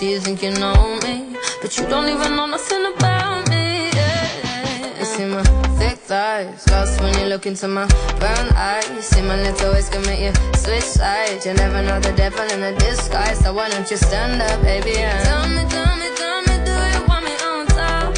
you 0.00 0.18
think 0.18 0.42
you 0.42 0.50
know 0.52 0.98
me 1.02 1.36
But 1.60 1.76
you 1.76 1.86
don't 1.88 2.08
even 2.08 2.34
know 2.34 2.46
nothing 2.46 2.86
about 2.94 3.19
eyes. 6.40 6.66
Lost 6.70 7.00
when 7.00 7.18
you 7.18 7.26
look 7.26 7.46
into 7.46 7.68
my 7.68 7.86
brown 8.18 8.48
eyes. 8.54 9.06
See 9.08 9.22
my 9.22 9.36
little 9.42 9.72
ways 9.72 9.88
can 9.88 10.02
make 10.02 10.20
you 10.20 10.32
switch 10.56 10.82
sides. 10.82 11.46
You 11.46 11.54
never 11.54 11.82
know 11.82 12.00
the 12.00 12.12
devil 12.12 12.44
in 12.54 12.62
a 12.62 12.76
disguise. 12.78 13.38
So 13.40 13.52
why 13.52 13.68
don't 13.68 13.90
you 13.90 13.96
stand 13.96 14.40
up, 14.42 14.62
baby? 14.62 14.96
And 14.98 15.24
tell 15.24 15.48
me, 15.48 15.62
tell 15.74 15.96
me, 16.00 16.08
tell 16.20 16.40
me, 16.48 16.54
do 16.68 16.74
you 16.94 17.02
want 17.08 17.24
me 17.24 17.34
on 17.48 17.66
top? 17.66 18.16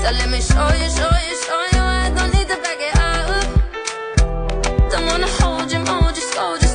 So 0.00 0.08
let 0.18 0.28
me 0.30 0.40
show 0.40 0.68
you, 0.80 0.88
show 0.98 1.14
you, 1.26 1.34
show 1.46 1.62
you. 1.74 1.82
I 1.82 2.12
don't 2.16 2.32
need 2.34 2.48
to 2.52 2.58
back 2.64 2.80
it 2.88 2.96
up. 2.98 3.48
Don't 4.90 5.06
wanna 5.06 5.30
hold 5.38 5.70
you, 5.72 5.80
mold 5.80 6.14
you, 6.16 6.22
scold 6.22 6.62
you, 6.62 6.65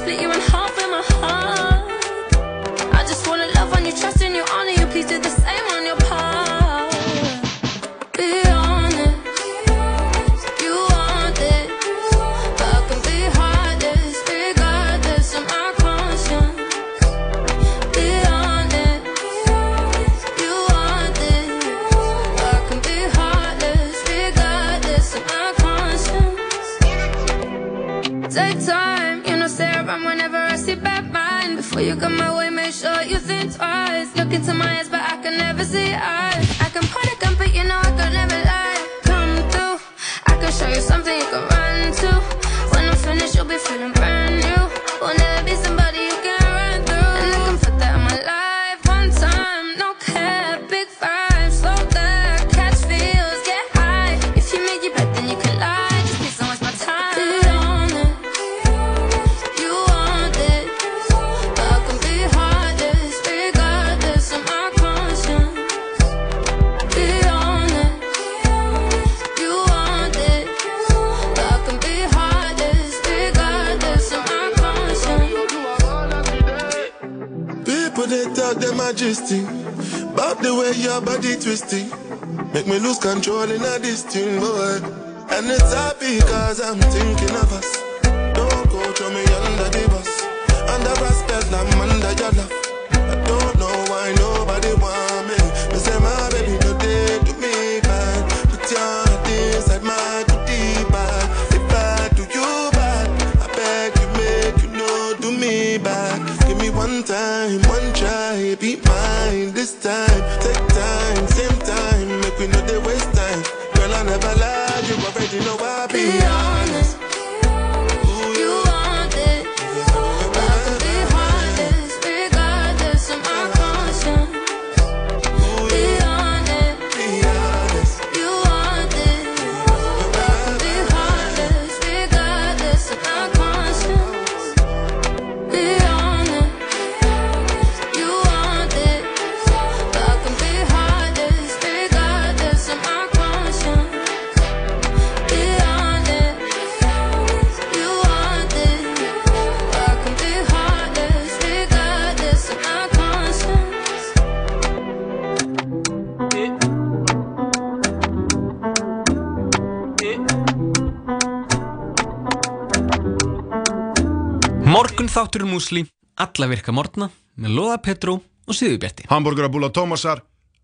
þáttur 165.62 165.82
músli, 165.82 165.86
alla 166.18 166.47
virka 166.49 166.72
morgna 166.72 167.09
með 167.38 167.55
Lóða 167.55 167.82
Petró 167.82 168.22
og 168.47 168.55
Sýðubjarti. 168.55 169.07
Hamburgerabúla 169.09 169.72
Tómasar, 169.72 170.24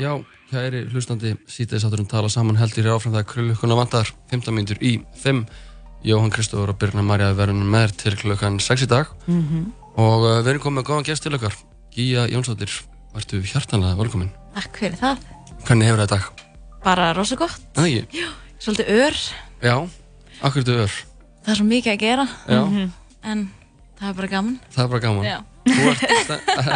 Já, 0.00 0.16
kæri 0.48 0.88
hlustandi 0.88 1.36
sítið 1.44 1.84
sátturum 1.84 2.08
tala 2.08 2.32
saman 2.32 2.56
heldur 2.56 2.88
í 2.88 2.90
áfram 2.96 3.12
það 3.18 3.28
krullukuna 3.34 3.76
vantar. 3.76 4.08
15 4.32 4.48
mínútur 4.56 4.80
í 4.80 5.04
5 5.12 5.44
Jóhann 6.08 6.32
Kristófur 6.32 6.72
og 6.72 6.80
Birna 6.80 7.04
Marja 7.04 7.36
verðum 7.36 7.68
með 7.68 8.00
þér 8.00 8.00
til 8.00 8.16
klukkan 8.24 8.56
6 8.56 8.88
í 8.88 8.90
dag. 8.96 9.12
Mhm. 9.28 9.76
og 10.00 10.24
uh, 10.24 10.40
við 10.40 10.54
erum 10.54 10.64
komið 10.64 10.80
með 10.80 10.88
góðan 10.88 11.04
gest 11.12 11.28
til 11.28 11.36
okkar. 11.36 11.52
Gíja 11.92 12.24
Jónsdóttir, 12.32 12.72
værtu 13.12 13.44
hjartanlega 13.44 14.00
velkomin 14.00 14.32
Takk 14.54 14.80
fyrir 14.80 14.98
það. 15.00 15.22
Hvernig 15.66 15.88
hefur 15.90 16.02
það 16.02 16.10
dag? 16.14 16.28
Bara 16.84 17.10
rosa 17.16 17.36
gott. 17.38 17.60
Það 17.76 17.88
ekki? 17.90 18.20
Já, 18.22 18.28
svolítið 18.64 18.90
ör. 19.04 19.18
Já, 19.60 19.74
akkur 20.48 20.64
þú 20.66 20.76
ör 20.86 20.94
Það 21.40 21.52
er 21.54 21.58
svo 21.60 21.66
mikið 21.68 21.92
að 21.94 22.00
gera. 22.02 22.26
Já. 22.48 22.60
Mhm. 22.64 22.90
En 23.30 23.46
það 24.00 24.08
er 24.10 24.14
bara 24.20 24.28
gaman. 24.34 24.58
Það 24.74 24.84
er 24.84 24.88
bara 24.94 25.00
gaman 25.04 25.24
Já. 25.24 25.38
Þú 25.70 25.88
ert 25.90 26.04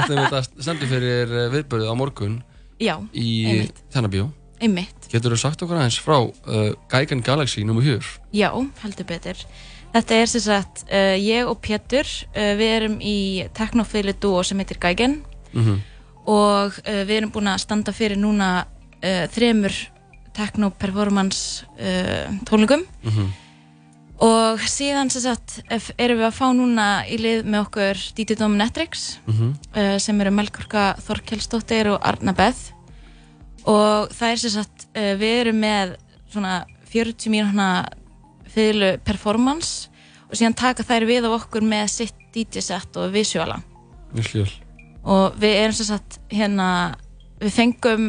þetta 0.08 0.38
er 0.38 0.48
stendur 0.62 0.88
fyrir 0.90 1.32
viðbörðu 1.54 1.88
á 1.88 1.94
morgun 1.96 2.34
Já, 2.80 2.96
í. 3.16 3.64
Tjarnabíó 3.92 4.26
Einmitt. 4.60 5.08
Getur 5.12 5.32
þú 5.34 5.38
sagt 5.40 5.62
okkur 5.64 5.76
aðeins 5.80 5.96
frá 6.00 6.18
uh, 6.20 6.74
Geigen 6.92 7.22
Galaxy 7.24 7.64
nr. 7.64 7.80
4? 7.82 8.12
Já, 8.36 8.50
heldur 8.84 9.06
betur. 9.08 9.40
Þetta 9.94 10.14
er 10.20 10.26
sem 10.30 10.40
sagt, 10.44 10.84
uh, 10.90 11.14
ég 11.20 11.46
og 11.48 11.58
Pétur, 11.64 12.06
uh, 12.34 12.52
við 12.58 12.70
erum 12.76 12.94
í 13.00 13.16
teknofili 13.56 14.14
dúo 14.20 14.44
sem 14.44 14.58
heitir 14.62 14.78
Geigen 14.80 15.22
Mhm. 15.54 15.80
Og 16.26 16.72
uh, 16.78 17.02
við 17.04 17.16
erum 17.20 17.30
búin 17.34 17.50
að 17.52 17.60
standa 17.64 17.92
fyrir 17.92 18.16
núna 18.20 18.64
uh, 18.64 19.24
þremur 19.34 19.74
techno-performance 20.34 21.64
uh, 21.78 22.30
tónlingum 22.48 22.84
Mhm. 23.04 23.32
og 24.24 24.58
síðan 24.70 25.10
sem 25.10 25.22
sagt 25.22 25.60
erum 25.98 26.18
við 26.20 26.26
að 26.28 26.36
fá 26.38 26.46
núna 26.54 26.86
í 27.10 27.16
lið 27.18 27.44
með 27.44 27.64
okkur 27.66 28.00
DJ 28.16 28.36
Dominatrix 28.38 29.18
Mhm. 29.26 29.54
uh, 29.76 29.98
sem 29.98 30.20
eru 30.20 30.30
Melkorka 30.30 30.94
Þorkelsdóttir 31.02 31.90
og 31.92 32.00
Arna 32.02 32.32
Beth 32.32 32.72
og 33.66 34.08
það 34.12 34.30
er 34.32 34.36
sem 34.36 34.50
sagt 34.50 34.86
uh, 34.96 35.14
við 35.18 35.40
erum 35.44 35.60
með 35.60 35.96
svona 36.32 36.64
40 36.90 37.30
mínúna 37.30 37.68
fyrlu 38.54 38.98
performance 39.04 39.88
og 40.30 40.34
síðan 40.38 40.54
taka 40.56 40.82
þær 40.86 41.06
við 41.06 41.24
af 41.26 41.42
okkur 41.42 41.62
með 41.62 41.88
sitt 41.90 42.14
DJ 42.34 42.60
set 42.62 42.96
og 42.96 43.12
visuala 43.14 43.60
Ég 44.14 44.24
skil 44.28 44.48
og 45.04 45.36
við 45.40 45.58
erum 45.62 45.76
sem 45.76 45.90
sagt 45.92 46.18
hérna 46.32 46.68
við 47.40 47.52
fengum 47.58 48.06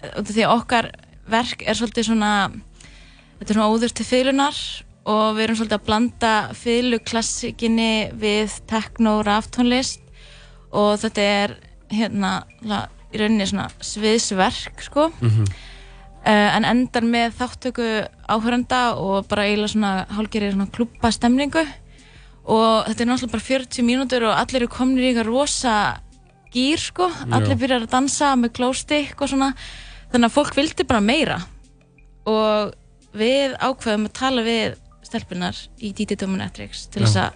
því 0.00 0.44
að 0.44 0.54
okkar 0.54 0.90
verk 1.30 1.64
er 1.66 1.76
svolítið 1.78 2.10
svona 2.10 2.32
þetta 3.40 3.48
er 3.48 3.56
svona 3.56 3.72
óður 3.72 3.94
til 3.96 4.06
fylgunar 4.08 4.60
og 5.08 5.34
við 5.36 5.44
erum 5.46 5.58
svolítið 5.58 5.78
að 5.78 5.86
blanda 5.88 6.32
fylguklassikinni 6.60 7.92
við 8.20 8.56
tekno 8.70 9.18
og 9.18 9.26
raftónlist. 9.28 10.02
Og 10.76 11.00
þetta 11.02 11.24
er 11.24 11.56
hérna 11.90 12.32
í 13.10 13.18
rauninni 13.18 13.48
svona 13.48 13.70
sviðsverk 13.82 14.84
sko. 14.86 15.10
Mhm. 15.20 15.48
uh, 16.20 16.48
en 16.56 16.64
endar 16.64 17.02
með 17.02 17.32
þáttöku 17.40 17.86
áhörenda 18.28 18.94
og 19.00 19.26
bara 19.28 19.46
eiginlega 19.48 19.72
svona 19.72 20.06
hálgerir 20.10 20.52
svona 20.52 20.70
klúpa 20.70 21.10
stemningu. 21.10 21.64
Og 22.44 22.86
þetta 22.86 23.02
er 23.02 23.08
náttúrulega 23.08 23.32
bara 23.32 23.48
40 23.48 23.82
mínútur 23.82 24.22
og 24.28 24.36
allir 24.36 24.62
eru 24.62 24.68
komnir 24.68 25.04
í 25.04 25.10
eitthvað 25.10 25.32
rosa 25.32 26.00
gýr 26.54 26.80
sko, 26.82 27.08
allir 27.30 27.56
byrjar 27.60 27.84
að 27.86 27.92
dansa 27.94 28.32
með 28.38 28.52
glowstick 28.58 29.20
og 29.22 29.30
svona. 29.30 29.52
Þannig 30.10 30.26
að 30.30 30.34
fólk 30.36 30.56
vildi 30.58 30.86
bara 30.88 31.00
meira. 31.04 31.38
Og 32.30 32.72
við 33.16 33.54
ákveðum 33.58 34.08
að 34.08 34.16
tala 34.18 34.42
við 34.46 34.76
stelpunar 35.06 35.56
í 35.82 35.92
DJ 35.96 36.18
Dominatrix 36.20 36.86
til 36.90 37.04
þess 37.04 37.16
að 37.24 37.32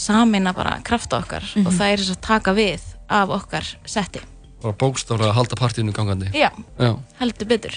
samina 0.00 0.52
bara 0.56 0.78
krafta 0.84 1.20
okkar. 1.22 1.44
Mhm. 1.54 1.66
og 1.66 1.72
það 1.72 1.92
er 1.92 1.98
þess 2.02 2.14
að 2.16 2.20
taka 2.20 2.54
við 2.54 2.80
af 3.08 3.28
okkar 3.28 3.64
setti. 3.84 4.20
Bara 4.62 4.74
bókstaflega 4.80 5.30
að 5.30 5.36
halda 5.38 5.56
partíinu 5.60 5.92
gangandi. 5.92 6.30
Já, 6.32 6.50
Já. 6.78 6.98
Heldur 7.20 7.46
betur. 7.46 7.74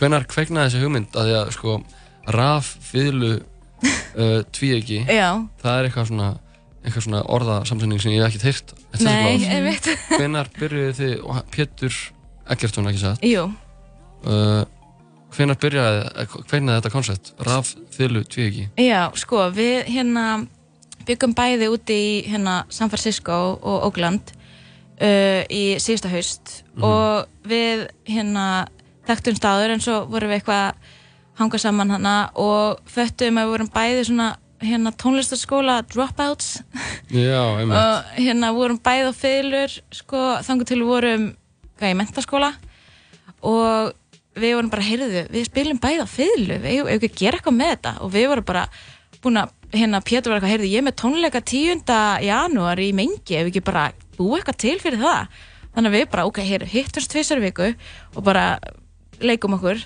Hvenær 0.00 0.24
kveiknaði 0.24 0.70
þessi 0.70 0.80
hugmynd? 0.84 1.10
Að 1.12 1.26
því 1.28 1.34
að 1.36 1.50
sko 1.52 1.74
raf, 2.32 2.76
fiðlu, 2.80 3.32
uh, 4.20 4.42
tvíegi 4.52 5.04
Já. 5.04 5.46
Það 5.60 5.78
er 5.78 5.88
eitthvað 5.88 6.08
svona 6.08 6.30
eitthvað 6.84 7.04
svona 7.06 7.22
orðasamsending 7.36 8.00
sem 8.02 8.12
ég 8.14 8.22
hef 8.24 8.34
ekkert 8.34 8.46
heyrt 8.48 8.74
Nei, 9.04 9.38
blað. 9.38 9.48
einmitt. 9.54 9.88
Hvenær 10.18 10.48
byrjuðu 10.58 10.92
þið, 11.00 11.14
og 11.28 11.40
Pétur 11.54 11.96
Eggertsson 12.50 12.88
ekki 12.90 13.02
satt 13.02 13.24
Jú. 13.26 13.42
uh, 14.26 14.62
Hvenær 15.36 15.58
byrjaði, 15.62 16.26
hvernig 16.50 16.78
þetta 16.80 16.90
koncept 16.94 17.32
raf, 17.46 17.74
fiðlu, 17.94 18.24
tvíegi 18.26 18.64
Já, 18.82 19.04
sko, 19.20 19.44
við 19.54 19.84
hérna 19.92 20.24
byggum 21.06 21.32
bæði 21.38 21.68
úti 21.72 21.94
í 21.96 22.10
hérna 22.30 22.62
San 22.72 22.90
Francisco 22.92 23.36
og 23.60 23.86
Oakland 23.90 24.32
uh, 25.00 25.42
í 25.48 25.76
síðasta 25.82 26.10
haust 26.12 26.56
Mhm. 26.70 26.84
og 26.86 27.48
við 27.50 27.80
hérna 28.08 28.44
þekktum 29.08 29.36
staður 29.36 29.72
en 29.74 29.80
svo 29.84 29.96
vorum 30.08 30.30
við 30.30 30.38
eitthvað 30.40 30.60
að 30.70 30.96
hanga 31.40 31.58
saman 31.58 31.90
hana 31.90 32.12
og 32.38 32.78
föttum 32.88 33.36
að 33.40 33.46
við 33.48 33.50
vorum 33.54 33.70
bæði 33.74 34.04
svona 34.06 34.28
hérna 34.60 34.92
tónlistarskóla 34.92 35.80
dropouts. 35.88 36.60
Já, 37.10 37.40
og 37.40 38.10
hérna 38.16 38.52
vorum 38.56 38.80
bæði 38.82 39.08
á 39.08 39.14
fiðlur 39.16 39.76
sko 39.94 40.24
þangur 40.46 40.68
til 40.68 40.80
við 40.82 40.90
vorum 40.90 41.26
hvað, 41.80 41.92
í 41.92 41.98
mentaskóla 41.98 42.50
og 43.40 43.94
við 44.40 44.56
vorum 44.56 44.72
bara, 44.72 44.86
heyrðu, 44.86 45.24
við 45.32 45.46
spilum 45.48 45.80
bæði 45.82 46.04
á 46.04 46.08
fiðlu 46.08 46.58
við 46.60 46.74
eigum 46.74 46.90
ekki 46.94 47.10
að 47.10 47.22
gera 47.22 47.40
eitthvað 47.40 47.56
með 47.56 47.72
þetta? 47.74 47.94
Og 48.04 48.12
við 48.14 48.26
vorum 48.30 48.48
bara 48.50 48.66
búin 49.20 49.40
að, 49.40 49.54
hérna 49.74 50.02
Pétur 50.04 50.32
var 50.32 50.38
eitthvað, 50.38 50.52
heyrðu, 50.54 50.68
ég 50.70 50.82
er 50.82 50.86
með 50.86 50.98
tónleika 51.00 51.42
10. 51.44 51.94
janúar 52.26 52.80
í 52.80 52.90
mengi, 52.96 53.38
ef 53.38 53.50
ekki 53.50 53.64
bara 53.64 53.88
búið 54.18 54.40
eitthvað 54.40 54.60
til 54.64 54.76
fyrir 54.82 55.02
það? 55.02 55.40
Þannig 55.70 55.90
að 55.90 55.96
við 55.96 56.06
bara, 56.12 56.26
ok, 56.28 56.42
heyrðu, 56.46 56.70
hittumst 56.72 57.12
tvisar 57.12 57.40
í 57.40 57.46
viku 57.48 57.72
og 58.14 58.22
bara 58.26 58.44
leikum 59.20 59.56
okkur 59.58 59.82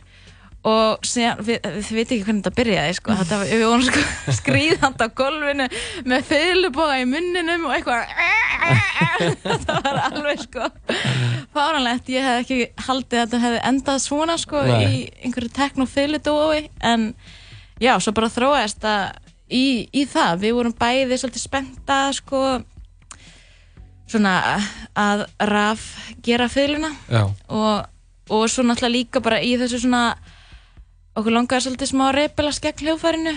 og 0.65 1.03
síðan, 1.05 1.41
við, 1.45 1.59
þið 1.85 1.91
veit 1.99 2.05
ekki 2.15 2.25
hvernig 2.25 2.43
þetta 2.45 2.53
byrjaði 2.59 2.95
sko. 2.99 3.15
þetta, 3.21 3.39
var- 3.43 3.51
við 3.53 3.65
vorum 3.69 3.85
sko 3.89 4.35
skrýðandi 4.39 5.05
á 5.05 5.09
golfinu 5.21 5.67
með 6.09 6.27
fylgboga 6.31 6.99
í 7.03 7.09
munninum 7.11 7.67
og 7.69 7.75
eitthvað. 7.77 8.15
Þetta 9.45 9.75
var 9.85 9.99
alveg 10.09 10.41
sko 10.47 10.69
fáranlegt, 11.55 12.09
ég 12.11 12.25
hef 12.25 12.41
ekki 12.43 12.57
haldið 12.87 13.19
að 13.21 13.27
þetta 13.27 13.41
hefði 13.45 13.59
endað 13.69 13.99
svona 14.03 14.37
sko 14.41 14.63
Nei. 14.65 14.79
í 14.85 15.03
einhverju 15.27 15.51
teknofylgdói 15.55 16.63
en 16.89 17.05
já, 17.83 17.93
svo 18.01 18.15
bara 18.17 18.31
þróast 18.33 18.87
að 18.89 19.21
í, 19.55 19.65
í 19.93 20.03
það, 20.11 20.41
við 20.47 20.57
vorum 20.57 20.75
bæði 20.81 21.19
svolítið 21.21 21.45
spennta 21.45 21.99
sko 22.17 22.41
svona 24.11 24.35
að 24.99 25.27
raf 25.53 25.85
gera 26.25 26.49
fylguna 26.53 26.91
og, 27.49 27.87
og 28.33 28.45
svo 28.53 28.65
náttúrulega 28.67 28.95
líka 28.97 29.23
bara 29.25 29.39
í 29.45 29.55
þessu 29.61 29.85
svona 29.85 30.03
okkur 31.15 31.35
langaði 31.35 31.67
svolítið 31.67 31.91
smá 31.91 32.05
að 32.09 32.17
reypilast 32.19 32.63
gegn 32.65 32.85
hljóðfærinu. 32.85 33.35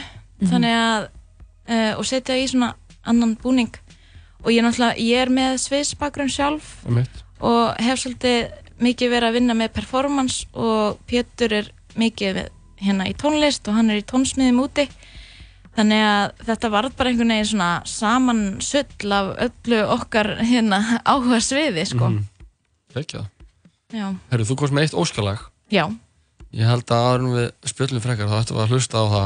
Þannig 0.47 0.75
að 0.78 1.07
uh, 1.07 1.93
og 1.97 2.05
setja 2.07 2.38
í 2.38 2.47
svona 2.49 2.73
annan 3.07 3.36
búning. 3.41 3.73
Og 4.43 4.51
ég 4.53 4.63
ég 5.01 5.23
er 5.23 5.32
með 5.34 5.57
sviðsbakgrunn 5.65 6.32
sjálf 6.32 6.86
Einmitt. 6.86 7.23
og 7.41 7.75
hef 7.82 7.99
svolítið 8.03 8.51
mikið 8.84 9.09
verið 9.11 9.28
að 9.32 9.38
vinna 9.39 9.55
með 9.57 9.73
performance 9.73 10.45
og 10.53 10.99
Pétur 11.09 11.55
er 11.57 11.71
mikið 11.97 12.43
með, 12.43 12.49
hérna 12.78 13.07
í 13.09 13.15
tónlist 13.17 13.67
og 13.67 13.73
hann 13.80 13.89
er 13.89 14.01
í 14.03 14.05
tónsmiðum 14.05 14.61
úti. 14.61 14.86
Þannig 15.78 16.03
að 16.05 16.45
þetta 16.47 16.69
varð 16.73 16.95
bara 16.97 17.11
einhvern 17.11 17.34
veginn 17.34 17.49
svona 17.51 17.71
saman 17.86 18.43
sull 18.65 19.13
af 19.13 19.34
öllu 19.47 19.82
okkar 19.97 20.32
hérna 20.41 20.80
áhuga 21.11 21.41
sviði 21.41 21.86
sko. 21.89 22.09
Mhm. 22.09 22.23
Kekjað 22.93 23.28
já, 23.93 24.07
Herru, 24.32 24.45
þú 24.47 24.55
komst 24.57 24.73
með 24.75 24.88
eitt 24.88 24.97
óskalag. 24.97 25.43
Já, 25.73 25.86
Ég 26.55 26.67
held 26.69 26.87
að 26.93 27.05
áður 27.07 27.23
en 27.23 27.33
við 27.35 27.47
spjöllum 27.73 28.03
frekar 28.03 28.29
þá 28.31 28.37
ættum 28.39 28.57
við 28.57 28.63
að 28.63 28.75
hlusta 28.75 29.01
á 29.03 29.05
það 29.11 29.25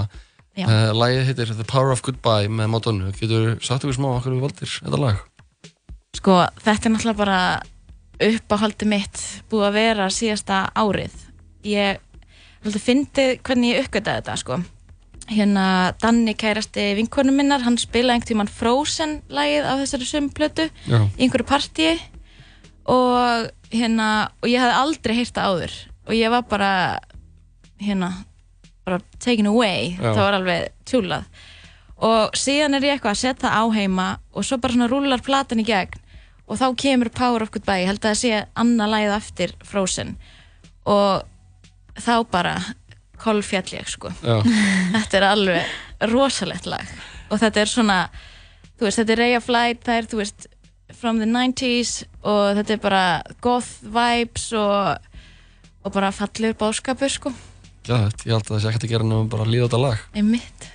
uh, 0.66 0.92
Lagið 0.98 1.28
heitir 1.30 1.52
The 1.54 1.68
Power 1.70 1.94
of 1.94 2.02
Goodbye 2.06 2.50
með 2.50 2.72
Madonna 2.74 3.12
Getur 3.18 3.52
sagt 3.62 3.86
ykkur 3.86 3.98
smá 4.00 4.08
okkur 4.16 4.38
við 4.38 4.46
valdir 4.48 4.74
þetta 4.80 5.02
lag? 5.02 5.22
Sko, 6.18 6.38
þetta 6.66 6.90
er 6.90 6.96
náttúrulega 6.96 7.22
bara 7.22 7.42
uppáhaldi 8.22 8.88
mitt 8.90 9.22
búið 9.52 9.68
að 9.70 9.78
vera 9.78 10.08
síðasta 10.14 10.64
árið. 10.78 11.14
Ég 11.66 12.02
haldið 12.66 12.86
fyndið 12.86 13.32
hvernig 13.48 13.74
ég 13.74 13.86
uppgötaði 13.86 14.22
þetta, 14.22 14.38
sko. 14.42 14.58
Hérna, 15.32 15.66
Danni 16.02 16.34
kærasti 16.38 16.90
vinkonum 16.98 17.38
minnar, 17.40 17.64
hann 17.64 17.78
spilaði 17.80 18.18
einhvern 18.18 18.30
tímann 18.30 18.52
Frozen 18.52 19.16
lagið 19.32 19.70
á 19.70 19.74
þessari 19.80 20.10
sömplötu 20.10 20.68
í 20.68 20.98
einhverju 21.24 21.48
partíi 21.48 21.94
og 22.92 23.48
hérna, 23.72 24.10
og 24.42 24.50
ég 24.52 24.60
hafði 24.60 24.78
aldrei 24.82 25.16
heyrt 25.22 25.38
það 25.38 25.54
áður 25.54 25.78
og 26.10 26.14
ég 26.18 26.34
var 26.34 26.44
bara 26.50 26.72
hérna, 27.82 28.12
bara 28.86 29.02
taken 29.20 29.50
away 29.52 29.96
Já. 29.96 30.12
það 30.12 30.22
var 30.24 30.38
alveg 30.40 30.70
tjúlað. 30.90 31.26
Og 32.02 32.38
síðan 32.38 32.78
er 32.78 32.88
ég 32.88 32.96
eitthvað 32.98 33.14
að 33.14 33.22
setja 33.22 33.48
það 33.48 33.58
á 33.62 33.64
heima 33.78 34.08
og 34.34 34.46
svo 34.48 34.58
bara 34.62 34.74
svona 34.74 34.90
rúlar 34.90 35.22
platan 35.26 35.62
í 35.62 35.66
gegn 35.68 36.00
og 36.50 36.58
þá 36.60 36.66
kemur 36.82 37.12
Power 37.14 37.46
of 37.46 37.52
Goodbye. 37.54 37.86
Held 37.88 38.02
að 38.02 38.10
það 38.10 38.20
sé 38.22 38.40
annað 38.60 38.94
lagið 38.96 39.14
eftir 39.16 39.54
Frozen. 39.64 40.16
Og 40.90 41.22
þá 42.02 42.16
bara 42.32 42.56
kolfjall 43.22 43.78
ég 43.78 43.88
sko. 43.88 44.10
Þetta 44.96 45.20
er 45.20 45.28
alveg 45.30 46.10
rosalegt 46.12 46.66
lag. 46.68 46.90
Og 47.30 47.40
þetta 47.40 47.62
er 47.62 47.70
svona 47.70 48.00
þú 48.82 48.88
veist, 48.88 48.98
þetta 48.98 49.14
er 49.14 49.22
Ray 49.22 49.38
of 49.38 49.48
Light, 49.54 49.84
það 49.86 50.00
er 50.00 50.10
þú 50.10 50.20
veist 50.24 50.48
from 50.98 51.22
the 51.22 51.28
90s 51.30 52.02
og 52.28 52.58
þetta 52.58 52.74
er 52.76 52.82
bara 52.82 53.04
goth 53.46 53.86
vibes 53.86 54.50
og, 54.58 54.98
og 55.86 55.94
bara 55.94 56.10
fallegur 56.12 56.58
báskapur 56.60 57.14
sko 57.14 57.32
Gæðvægt, 57.88 58.26
ég 58.28 58.36
held 58.36 58.44
að 58.46 58.52
það 58.52 58.62
sé 58.62 58.72
ekkert 58.72 58.88
að 58.88 58.92
gera 58.94 59.08
nefnum 59.08 59.30
bara 59.32 59.46
að 59.48 59.54
líða 59.54 59.64
á 59.64 59.68
þetta 59.68 59.84
lag. 59.86 60.04
Einmitt. 60.22 60.68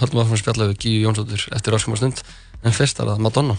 Höldum 0.00 0.20
að 0.22 0.36
spjalla 0.42 0.68
við 0.70 0.84
Gíu 0.84 1.00
Jónsdóttir 1.06 1.46
eftir 1.56 1.78
öskum 1.78 1.96
stund. 1.98 2.22
En 2.62 2.76
fyrst 2.76 3.00
er 3.02 3.10
það 3.10 3.24
Madonna 3.26 3.56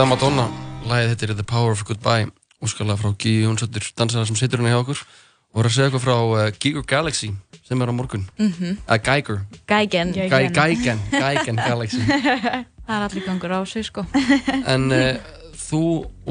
Þetta 0.00 0.06
er 0.08 0.14
Madonna, 0.14 0.44
lagið 0.88 1.10
þetta 1.10 1.26
er 1.26 1.32
The 1.36 1.44
Power 1.44 1.74
of 1.76 1.80
Goodbye 1.84 2.30
úrskarlega 2.64 2.96
frá 3.02 3.10
Gíu 3.20 3.42
Jónsdóttir, 3.44 3.84
dansara 3.98 4.24
sem 4.24 4.36
situr 4.38 4.62
hérna 4.62 4.70
hjá 4.72 4.78
okkur 4.80 5.00
og 5.02 5.58
var 5.58 5.66
að 5.68 5.74
segja 5.74 5.88
eitthvað 5.90 6.04
frá 6.06 6.14
uh, 6.16 6.44
Giger 6.56 6.86
Galaxy 6.88 7.28
sem 7.68 7.82
er 7.84 7.92
á 7.92 7.94
morgun. 7.98 8.22
Mhm. 8.40 8.78
uh, 8.88 8.96
Geiger. 8.96 9.42
Gægen 9.68 10.14
Gæ- 10.16 10.30
Gægen, 10.56 11.02
Gægen 11.12 11.60
Galaxy. 11.60 12.00
Það 12.88 12.94
er 12.96 13.04
allir 13.10 13.26
gangur 13.26 13.52
á 13.52 13.60
sig 13.68 13.84
sko. 13.90 14.06
En 14.72 14.88
uh, 14.88 15.20
þú 15.66 15.82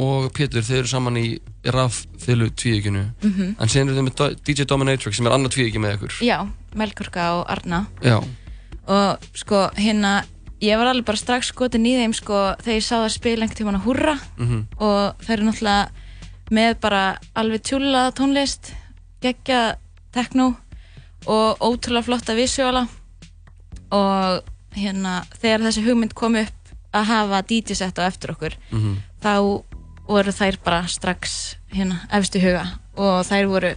og 0.02 0.32
Pétur, 0.34 0.66
þeir 0.66 0.82
eru 0.82 0.90
saman 0.96 1.22
í 1.22 1.28
RAF 1.70 2.02
fylgu 2.26 2.50
tvíeginu 2.58 3.06
Mhm. 3.22 3.54
en 3.60 3.70
síðan 3.70 3.94
eru 3.94 4.00
þið 4.00 4.08
með 4.10 4.18
Do- 4.24 4.34
DJ 4.50 4.66
Dominatrix 4.66 5.22
sem 5.22 5.30
er 5.30 5.38
annar 5.38 5.54
tvíegi 5.54 5.78
með 5.78 6.00
ykkur. 6.00 6.18
Já, 6.26 6.42
Melkorka 6.74 7.30
og 7.38 7.46
Arna. 7.54 7.86
Já, 8.02 8.18
og 8.90 9.30
sko 9.38 9.68
hérna 9.78 10.24
ég 10.62 10.78
var 10.78 10.88
alveg 10.92 11.06
bara 11.06 11.18
strax 11.18 11.48
skotin 11.54 11.86
í 11.86 11.96
þeim 11.98 12.14
sko 12.14 12.56
þegar 12.62 12.76
ég 12.80 12.84
sá 12.86 12.96
það 13.00 13.10
spila 13.16 13.44
einhvern 13.46 13.58
tímann 13.60 13.80
að 13.80 13.86
húrra 13.88 14.16
Mhm. 14.38 14.66
og 14.80 15.16
þeir 15.24 15.38
eru 15.38 15.46
náttúrulega 15.50 15.90
með 16.52 16.80
bara 16.82 17.04
alveg 17.36 17.62
tjúla 17.64 18.12
tónlist 18.14 18.74
geggja 19.22 19.76
tekno 20.12 20.56
og 21.28 21.58
ótrúlega 21.60 22.04
flotta 22.04 22.34
visuála 22.36 22.88
og 23.92 24.44
hérna 24.78 25.24
þegar 25.42 25.64
þessi 25.68 25.84
hugmynd 25.86 26.14
kom 26.18 26.36
upp 26.40 26.74
að 26.94 27.04
hafa 27.10 27.42
DJ-sett 27.46 28.00
á 28.02 28.08
eftir 28.10 28.32
okkur 28.34 28.54
Mhm. 28.72 28.98
þá 29.22 29.64
voru 30.10 30.32
þær 30.34 30.58
bara 30.64 30.84
strax 30.88 31.56
hérna 31.74 32.00
efstu 32.12 32.40
huga. 32.42 32.80
Og 32.98 33.24
þær 33.26 33.46
voru 33.48 33.76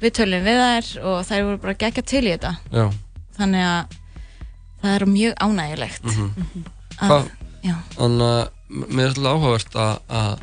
við 0.00 0.10
tölum 0.10 0.42
við 0.44 0.58
þær 0.58 1.04
og 1.04 1.24
þær 1.26 1.42
voru 1.44 1.58
bara 1.62 1.74
geggja 1.74 2.02
til 2.04 2.24
í 2.24 2.32
þetta. 2.36 2.56
Já. 2.72 2.90
Þannig 3.38 3.62
að 3.62 3.86
það 4.82 4.94
er 4.94 5.06
mjög 5.06 5.34
ánægilegt 5.42 6.04
Mhm. 6.04 6.30
að, 6.98 7.08
Hvað, 7.08 7.30
já. 7.64 7.74
þannig 7.96 8.28
að 8.28 8.48
mér 8.92 9.04
er 9.04 9.08
alltaf 9.08 9.32
áhugavert 9.34 9.74
að- 9.74 10.00
að 10.08 10.38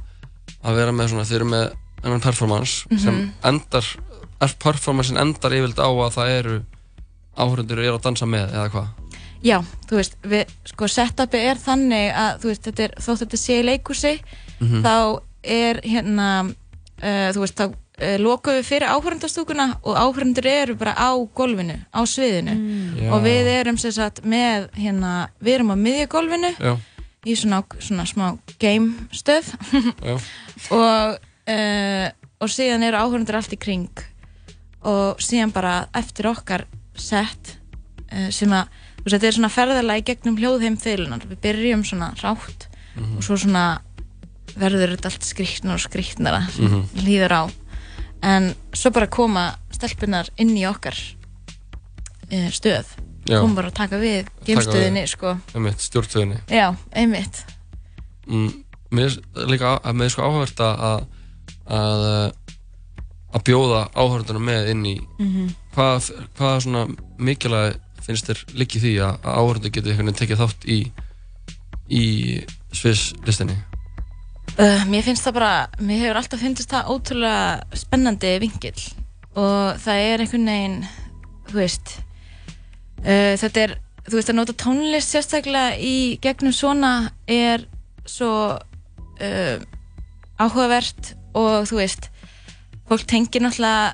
að 0.65 0.75
vera 0.75 0.91
með 0.91 1.09
svona, 1.09 1.25
þeir 1.29 1.35
eru 1.35 1.45
með 1.45 1.73
ennan 2.03 2.21
performance 2.21 2.85
Mhm. 2.89 2.99
sem 2.99 3.33
endar 3.43 3.85
er 4.41 4.53
performancein 4.59 5.17
endar 5.21 5.51
yfirleitt 5.51 5.79
á 5.79 5.89
að 5.89 6.13
það 6.17 6.29
eru 6.39 6.55
áhörundur 7.37 7.79
eru 7.79 7.97
að 7.97 8.01
dansa 8.03 8.25
með 8.25 8.51
eða 8.53 8.69
hvað 8.71 8.87
já, 9.43 9.59
þú 9.87 9.95
veist, 9.99 10.15
við, 10.23 10.45
sko 10.65 10.85
setupi 10.87 11.37
er 11.37 11.55
þannig 11.55 12.13
að 12.15 12.39
þú 12.41 12.49
veist, 12.49 12.63
þetta 12.63 12.83
er, 12.83 12.93
þótt 12.99 13.21
þetta 13.23 13.37
sé 13.37 13.59
í 13.61 13.65
leikúsi 13.65 14.19
Mhm. 14.59 14.81
þá 14.83 15.21
er 15.43 15.81
hérna 15.83 16.55
uh, 17.03 17.29
þú 17.33 17.39
veist, 17.43 17.55
þá 17.55 17.73
uh, 18.01 18.17
lokum 18.19 18.53
við 18.57 18.65
fyrir 18.67 18.87
áhörundastúkuna 18.91 19.67
og 19.83 19.95
áhörundur 19.97 20.45
eru 20.49 20.75
bara 20.75 20.93
á 20.97 21.11
golfinu, 21.35 21.77
á 21.93 22.01
sviðinu 22.05 22.55
Já. 22.99 23.09
og 23.13 23.23
við 23.23 23.47
erum 23.53 23.77
sem 23.77 23.91
sagt 23.91 24.23
með 24.23 24.69
hérna, 24.75 25.29
við 25.41 25.53
erum 25.59 25.71
á 25.71 25.77
miðjugolfinu 25.79 26.51
Já. 26.59 26.75
í 27.25 27.35
svona, 27.35 27.63
svona 27.79 28.05
smá 28.05 28.37
game 28.59 29.07
stöð 29.13 29.53
og 30.75 31.17
uh, 31.49 32.07
og 32.41 32.51
síðan 32.51 32.83
eru 32.83 32.99
áhörundur 32.99 33.37
allt 33.39 33.53
í 33.55 33.59
kring 33.59 33.87
og 34.85 35.21
síðan 35.23 35.53
bara 35.55 35.87
eftir 35.97 36.27
okkar 36.29 36.65
sett 36.99 37.55
uh, 38.11 38.29
sem 38.33 38.51
að, 38.53 38.67
þú 38.99 39.05
veist, 39.07 39.15
þetta 39.15 39.27
er 39.31 39.37
svona 39.39 39.53
ferðalega 39.53 40.01
í 40.03 40.05
gegnum 40.11 40.37
hljóðheim 40.39 40.75
fylunar, 40.81 41.25
við 41.29 41.41
byrjum 41.47 41.85
svona 41.87 42.13
rátt 42.21 42.69
Mhm. 42.95 43.17
og 43.19 43.23
svo 43.27 43.35
svona 43.35 43.61
verður 44.55 44.93
þetta 44.93 45.09
allt 45.09 45.25
skrýtnar 45.27 45.73
og 45.75 45.81
skrýtnara 45.83 46.37
sem 46.55 46.63
Mhm. 46.69 46.83
líður 47.03 47.33
á 47.35 47.43
en 48.23 48.53
svo 48.75 48.91
bara 48.95 49.09
koma 49.11 49.47
stelpunar 49.73 50.29
inn 50.37 50.53
í 50.55 50.63
okkar 50.69 50.95
uh, 50.95 52.47
stöð. 52.53 52.93
Já. 53.25 53.39
koma 53.41 53.57
bara 53.57 53.71
að 53.71 53.77
taka 53.79 53.97
við 53.97 54.29
geimstöðinni 54.45 55.07
sko. 55.09 55.33
Einmitt, 55.57 55.81
stjórnstöðinni. 55.81 56.43
Já, 56.53 56.69
einmitt. 56.93 57.41
Mm, 58.29 58.51
mér 58.93 59.15
er 59.15 59.49
líka 59.49 59.77
að 59.81 59.95
er 60.05 60.13
sko 60.13 60.27
áhört 60.29 60.61
að 60.61 61.07
að, 61.65 62.03
að 63.33 63.45
bjóða 63.49 63.81
áhörðunum 63.97 64.45
með 64.45 64.69
inn 64.73 64.85
í. 64.85 64.95
Mhm. 65.19 65.49
hvað, 65.75 66.11
hvað 66.37 66.59
svona 66.63 66.85
mikilvæg 67.17 67.81
finnst 68.05 68.29
þér 68.29 68.43
líki 68.53 68.81
því 68.83 68.93
að, 69.01 69.15
einhvern 69.89 70.11
veginn 70.11 70.21
tekið 70.21 70.43
þátt 70.43 70.67
í 70.69 70.79
í 71.85 72.05
Sviss 72.75 73.13
listinni 73.25 73.57
Uh, 74.55 74.85
mér 74.87 75.03
finnst 75.03 75.25
það 75.27 75.33
bara, 75.35 75.53
mér 75.83 75.97
hefur 75.99 76.17
alltaf 76.21 76.39
finnst 76.39 76.69
það 76.71 76.91
ótrúlega 76.93 77.75
spennandi 77.75 78.29
vingill 78.39 78.83
og 79.35 79.81
það 79.83 79.97
er 80.05 80.21
einhvern 80.23 80.45
veginn, 80.47 80.77
þú 81.49 81.57
veist, 81.59 81.91
uh, 83.03 83.33
þetta 83.41 83.65
er, 83.65 83.73
þú 84.07 84.15
veist, 84.15 84.31
að 84.31 84.37
nota 84.39 84.55
tónlist 84.63 85.11
sérstaklega 85.11 85.73
í 85.83 85.95
gegnum 86.23 86.55
svona 86.55 86.93
er 87.27 87.65
svo 88.07 88.31
uh, 88.55 89.57
áhugavert 90.39 91.11
og 91.35 91.67
þú 91.67 91.81
veist, 91.81 92.07
fólk 92.87 93.03
tengir 93.11 93.43
náttúrulega 93.43 93.91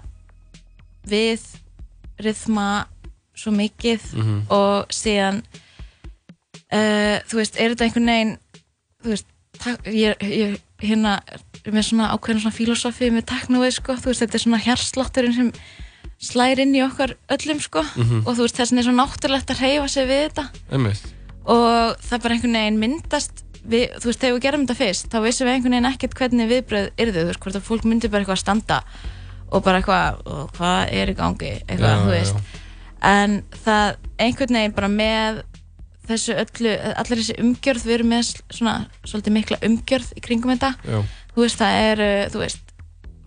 við 1.09 1.47
rithma 2.22 2.68
svo 3.34 3.49
mikið 3.57 4.03
Mhm. 4.14 4.38
og 4.53 4.93
síðan 4.93 5.41
þú 6.72 7.36
veist, 7.39 7.57
er 7.57 7.74
þetta 7.74 7.84
einhvern 7.88 8.12
veginn 8.14 8.38
þú 9.01 9.09
veist, 9.16 9.31
ég, 9.60 10.16
ég 10.24 10.58
hérna 10.82 11.18
er 11.66 11.74
með 11.76 11.86
svona 11.91 12.10
ákveðin 12.16 12.41
svona 12.43 12.56
filosofi 12.56 13.10
með 13.14 13.28
teknóið 13.30 13.74
sko, 13.78 13.95
þú 13.99 14.12
veist, 14.12 14.24
þetta 14.24 14.38
er 14.39 14.43
svona 14.45 14.62
hjarslátturinn 14.66 15.36
sem 15.38 15.52
slæri 16.22 16.66
inn 16.66 16.76
í 16.78 16.84
okkar 16.86 17.16
öllum 17.34 17.62
sko. 17.62 17.84
Mhm. 17.97 18.24
og 18.26 18.36
þú 18.38 18.45
veist, 18.47 18.58
þessin 18.58 18.80
er 18.82 18.88
svo 18.88 18.95
náttúrulegt 18.97 19.54
að 19.54 19.62
reyfa 19.62 19.88
sig 19.89 20.08
við 20.08 20.22
þetta. 20.30 20.45
Einmitt. 20.72 21.06
Og 21.45 21.97
það 22.02 22.22
bara 22.22 22.36
einhvern 22.36 22.58
veginn 22.60 22.80
myndast 22.82 23.43
við, 23.68 23.89
þú 24.02 24.06
veist, 24.10 24.20
þegar 24.22 24.36
við 24.38 24.41
gerum 24.45 24.66
þetta 24.66 24.80
fyrst 24.82 25.10
þá 25.12 25.18
vissum 25.26 25.47
við 25.47 25.54
einhvern 25.56 25.76
veginn 25.76 25.91
ekkert 25.91 26.16
hvernig 26.18 26.49
viðbröð 26.49 26.89
yrðu, 26.97 27.20
þú 27.22 27.28
veist, 27.32 27.39
hvort 27.45 27.56
að 27.60 27.68
fólk 27.68 27.84
myndi 27.86 28.10
bara 28.10 28.24
eitthvað 28.24 28.38
að 28.38 28.45
standa 28.45 28.82
og 29.52 29.64
bara 29.64 29.82
eitthvað, 29.82 30.22
"Ó, 30.26 30.49
hvað 30.58 30.93
er 30.93 31.08
í 31.12 31.16
gangi? 31.16 31.54
Eitthvað, 31.68 31.91
Já, 31.91 32.02
þú 32.02 32.10
já, 32.10 32.18
veist. 32.18 32.36
en 33.04 33.43
það 33.66 33.95
einhvern 34.20 34.56
veginn 34.56 34.76
bara 34.76 34.88
með 34.88 35.43
þessu 36.10 36.36
öllu, 36.41 36.74
allir 37.04 37.22
þessi 37.22 37.38
umgjörð 37.43 37.88
við 37.88 37.97
erum 37.97 38.12
með 38.16 38.34
svona 38.49 38.76
svolítið 39.06 39.38
mikla 39.38 39.62
umgjörð 39.68 40.12
í 40.18 40.26
kringum 40.26 40.54
þetta. 40.56 40.74
Já. 40.86 40.99
þú 41.36 41.45
veist, 41.45 41.62
það 41.62 41.80
er, 41.86 42.04
uh, 42.08 42.26
þú 42.34 42.43
veist 42.45 42.68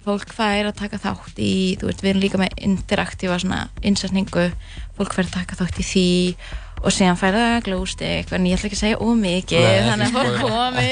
fólk 0.04 0.34
fær 0.36 0.68
að 0.68 0.76
taka 0.82 1.00
þátt 1.00 1.38
í 1.40 1.54
þú 1.80 1.88
veist, 1.88 2.02
við 2.04 2.10
erum 2.10 2.24
líka 2.26 2.40
með 2.40 2.58
interaktífa 2.66 3.38
svona 3.40 3.62
innsetningu, 3.86 4.50
fólk 4.98 5.16
fær 5.16 5.28
að 5.30 5.36
taka 5.38 5.58
þátt 5.62 5.80
í 5.80 5.88
því 5.88 6.08
og 6.84 6.92
síðan 6.92 7.16
fær 7.16 7.36
það 7.38 7.54
glóstik 7.68 8.32
en 8.36 8.48
ég 8.48 8.58
ætla 8.58 8.68
ekki 8.68 8.76
að 8.76 8.82
segja 8.82 9.00
ómikið 9.00 9.86
þannig 9.88 10.10
að 10.10 10.16
fólk 10.18 10.34
komi 10.44 10.90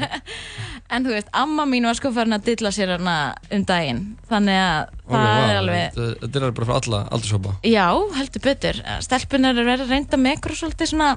en 0.90 1.04
þú 1.06 1.14
veist, 1.14 1.28
amma 1.32 1.64
mín 1.70 1.86
var 1.88 1.94
sko 1.98 2.10
farin 2.14 2.36
að 2.36 2.44
dilla 2.50 2.70
sér 2.74 2.96
hana 2.96 3.16
um 3.54 3.64
daginn. 3.68 4.00
Þannig 4.30 4.60
að 4.60 4.92
það 5.10 5.42
er 5.50 5.56
alveg 5.60 5.98
Þetta 6.00 6.40
er 6.42 6.50
bara 6.56 6.66
fyrir 6.70 6.76
alla 6.80 7.00
aldurshópa. 7.16 7.54
Já, 7.66 7.86
heldur 8.18 8.44
betur. 8.48 8.80
Stelpunar 9.06 9.54
er 9.58 9.68
verið 9.70 9.86
að 9.86 9.94
reynda 9.96 10.20
með 10.20 10.38
ykkur 10.38 10.56
svolítið 10.60 10.92
svona 10.94 11.10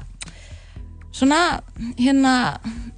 svona 1.13 1.39
hérna 1.99 2.35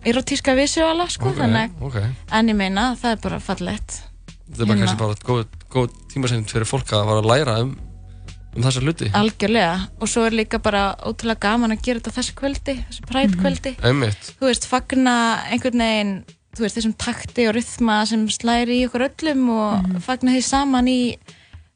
erotíska 0.08 0.54
visuála 0.56 1.08
sko 1.12 1.32
Ok, 1.34 1.40
þannig 1.42 1.74
ok. 1.84 1.98
en 2.32 2.52
ég 2.52 2.56
meina 2.56 2.94
það 3.00 3.16
er 3.18 3.24
bara 3.26 3.40
fallegt. 3.44 3.98
Þetta 4.46 4.62
er 4.62 4.70
bara 4.70 4.78
Hérna. 4.78 4.86
kannski 4.86 5.02
bara 5.02 5.18
góð, 5.26 5.46
góð 5.74 5.98
tímasend 6.14 6.48
fyrir 6.54 6.70
fólk 6.70 6.94
að 6.94 7.10
fara 7.10 7.24
að 7.24 7.28
læra 7.32 7.56
um, 7.66 7.74
um 8.56 8.64
þessa 8.64 8.84
hluti. 8.86 9.10
Algjörlega. 9.20 9.74
Og 10.00 10.08
svo 10.08 10.24
er 10.30 10.38
líka 10.38 10.62
bara 10.64 10.86
ótrúlega 11.04 11.42
gaman 11.50 11.76
að 11.76 11.82
gera 11.90 12.00
þetta 12.00 12.16
þessu 12.22 12.38
kvöldi 12.40 12.78
þessu 12.86 13.08
præt 13.10 13.36
kvöldi 13.42 13.76
Einmitt. 13.84 14.32
Þú 14.40 14.48
veist, 14.52 14.70
fagna 14.70 15.16
einhvern 15.52 15.84
veginn 15.84 16.16
þú 16.56 16.66
veist, 16.66 16.78
þessum 16.80 16.96
takti 17.00 17.48
og 17.50 17.56
rytma 17.58 17.98
sem 18.10 18.28
slæri 18.32 18.80
í 18.82 18.86
okkur 18.88 19.08
öllum 19.10 19.50
og 19.56 19.98
fagna 20.06 20.36
því 20.36 20.44
saman 20.48 20.92
í 20.92 21.00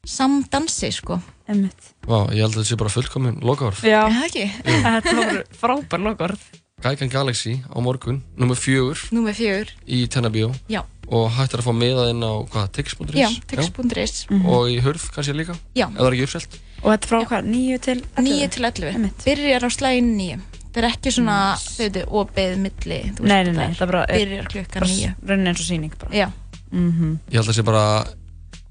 samdansi 0.08 0.92
sko. 0.96 1.20
Einmitt. 1.50 1.90
Vá, 2.06 2.30
ég 2.30 2.44
held 2.44 2.54
að 2.54 2.60
þetta 2.60 2.68
sé 2.70 2.78
bara 2.78 2.92
fullkomin 2.94 3.40
lokaorð. 3.44 3.82
Já, 3.84 4.04
það 4.06 4.26
ekki? 4.28 4.44
Þetta 4.86 5.14
voru 5.18 5.42
frábær 5.60 6.04
lokaorð. 6.06 6.46
Gækan 6.80 7.10
Galaxy 7.12 7.58
á 7.68 7.76
morgun, 7.84 8.22
nummer 8.40 8.56
fjögur. 8.56 9.02
Númer 9.12 9.36
fjögur, 9.36 9.74
í 9.84 10.06
Tennabíó. 10.08 10.48
Já, 10.70 10.80
og 11.10 11.26
hægt 11.36 11.52
er 11.52 11.60
að 11.60 11.66
fá 11.66 11.74
meðað 11.76 12.12
inn 12.14 12.22
á 12.24 12.32
hvað, 12.54 12.70
tix.is? 12.78 13.18
já, 13.18 13.28
tix.is 13.50 14.14
og 14.38 14.70
í 14.70 14.78
hurð 14.80 15.10
kannski 15.12 15.34
líka? 15.36 15.58
Já. 15.76 15.88
ef 15.90 15.98
það 15.98 16.06
er 16.06 16.16
ekki 16.16 16.28
uppselt. 16.28 16.56
Og 16.80 16.88
þetta 16.94 17.02
er 17.04 17.10
frá 17.10 17.20
hvað, 17.32 17.50
9 17.50 17.82
til 17.84 17.98
11? 17.98 18.30
9 18.30 18.48
til 18.54 18.68
11 18.70 19.12
byrjar 19.26 19.66
á 19.66 19.70
slægin 19.74 20.10
9 20.16 20.38
það 20.70 20.82
er 20.82 20.88
ekki 20.90 21.12
svona, 21.16 21.36
þau 21.58 21.82
veitu, 21.84 22.04
opið 22.22 22.56
milli 22.64 23.00
þú 23.18 23.26
Nei, 23.26 23.42
nei, 23.44 23.52
nei, 23.52 23.68
það 23.78 23.90
bara 23.92 24.04
byrjar 24.10 24.48
klukkan 24.54 24.86
9 24.86 25.14
Raunin 25.26 25.50
eins 25.52 25.60
og 25.60 25.66
síning 25.66 25.92
bara. 25.98 26.12
Já, 26.14 26.30
Mhm. 26.70 27.18
Ég 27.30 27.34
held 27.34 27.48
að 27.48 27.50
það 27.50 27.56
sé 27.58 27.64
bara 27.66 27.84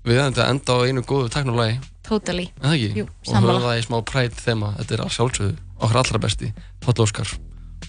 við 0.08 0.16
erum 0.16 0.32
þetta 0.34 0.50
enda 0.50 0.72
á 0.72 0.78
einu 0.88 1.02
góðu 1.04 1.30
teknolagi 1.30 1.80
totally. 2.08 2.47
En 2.64 2.70
það 2.72 2.76
ekki? 2.78 2.95
Jú, 2.95 3.04
og 3.04 3.28
sammála. 3.28 3.54
höfum 3.60 3.68
það 3.68 3.80
í 3.80 3.86
smá 3.86 3.97
præt 4.06 4.34
þema. 4.45 4.70
Þetta 4.80 4.93
er 4.95 5.04
að 5.04 5.14
sjálfsögðu 5.18 5.56
okkar 5.82 5.97
allra 6.04 6.20
besti 6.20 6.54
Páll 6.80 7.04
Óskar. 7.04 7.38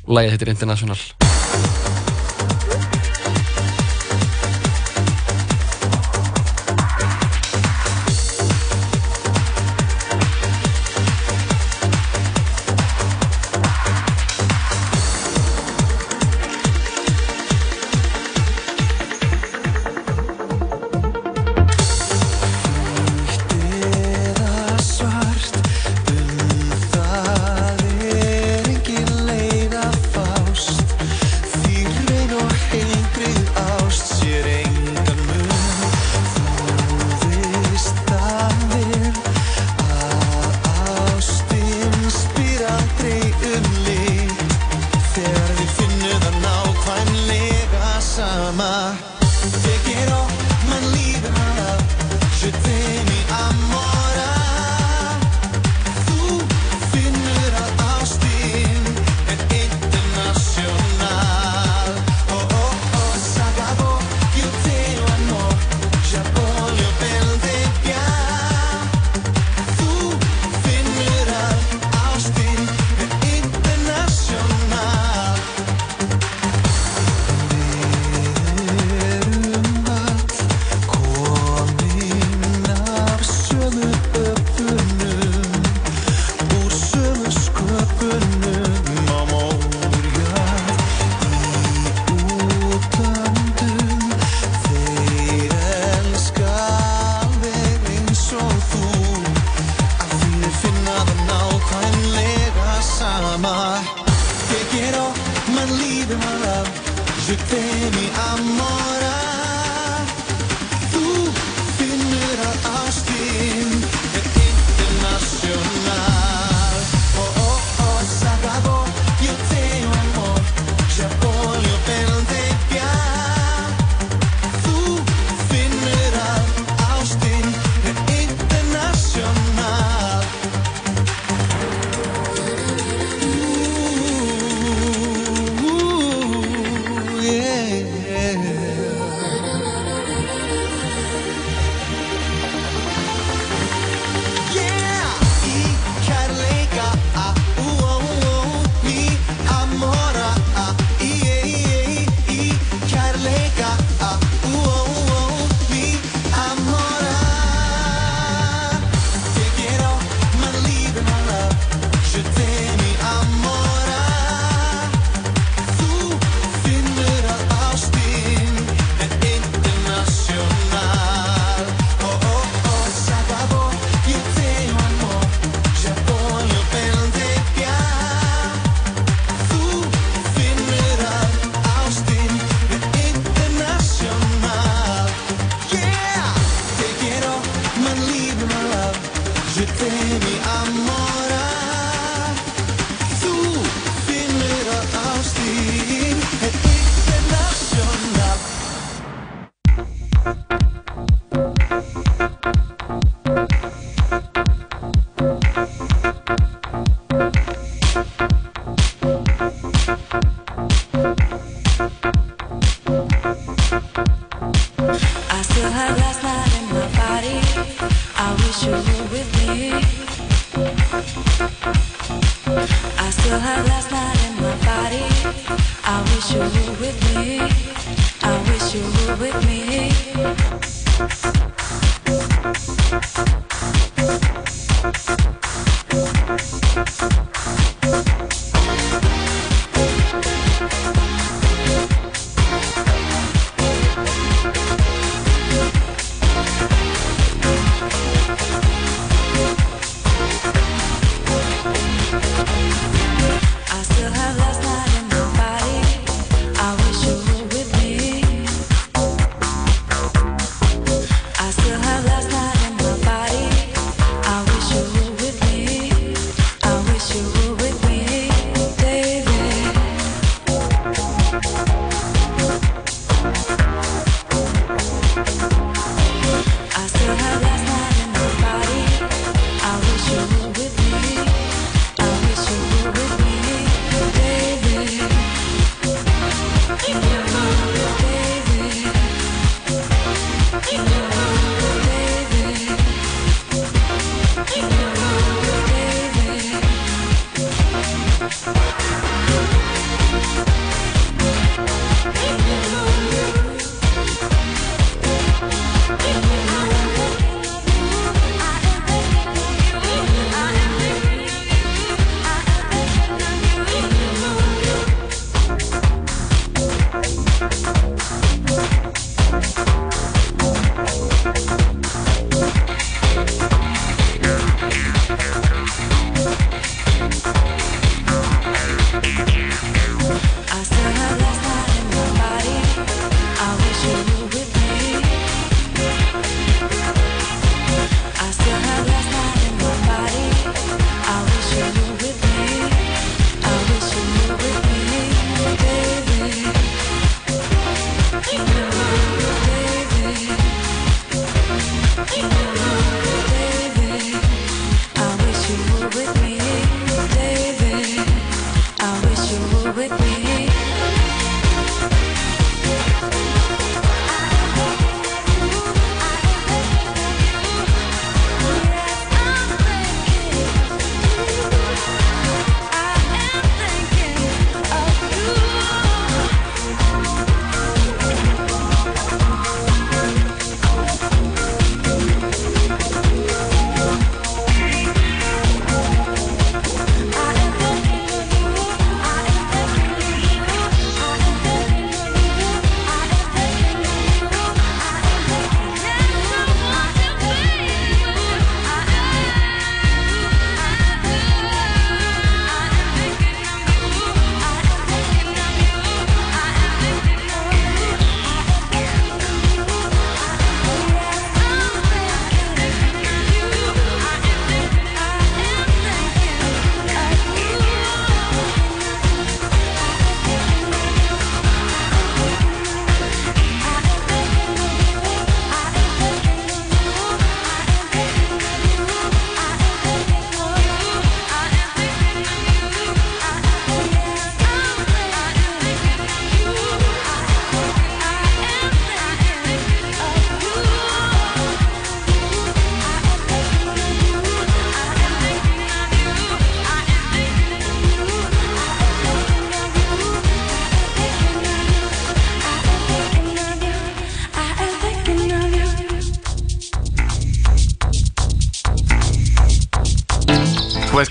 Og 0.04 0.14
lagið 0.16 0.30
heitir 0.34 0.48
International 0.48 0.98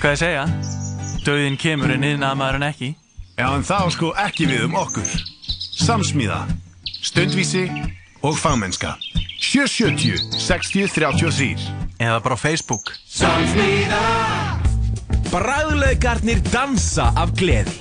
veist 0.00 0.04
hvað 0.04 0.14
ég 0.14 0.20
segja? 0.20 0.44
Dauðin 1.26 1.56
kemur 1.60 1.90
en 1.92 2.04
yðin 2.04 2.24
að 2.24 2.36
maður 2.40 2.58
en 2.60 2.66
ekki. 2.70 2.88
Já 3.36 3.46
en 3.52 3.64
þá 3.64 3.90
sko 3.92 4.12
ekki 4.16 4.46
við 4.48 4.62
um 4.64 4.76
okkur. 4.80 5.10
Samsmíða 5.80 6.46
Stundvísi 7.04 7.66
og 8.24 8.38
fagmennska. 8.38 8.94
770 9.40 10.38
60 10.40 10.88
33 10.94 11.68
Eða 12.00 12.20
bara 12.24 12.36
á 12.36 12.40
Facebook. 12.40 12.94
Samsmíða! 13.08 14.00
Bræðulegarnir 15.30 16.40
dansa 16.48 17.10
af 17.16 17.34
gleði. 17.36 17.76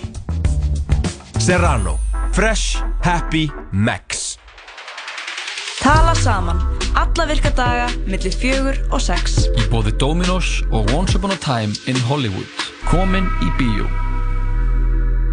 Serrano 1.39 1.97
Fresh 2.35 2.83
Happy 3.03 3.47
Max. 3.71 4.37
Tala 5.79 6.15
saman. 6.15 6.78
Alla 7.09 7.25
virka 7.27 7.49
daga, 7.55 7.87
millir 8.07 8.31
fjögur 8.35 8.77
og 8.95 9.01
sex. 9.03 9.41
Í 9.59 9.65
bóði 9.71 9.91
Dominos 9.99 10.59
og 10.71 10.87
Once 10.95 11.17
Upon 11.17 11.33
a 11.33 11.37
Time 11.41 11.73
in 11.91 11.97
Hollywood. 12.07 12.47
Komin 12.87 13.27
í 13.43 13.49
bíó. 13.59 13.87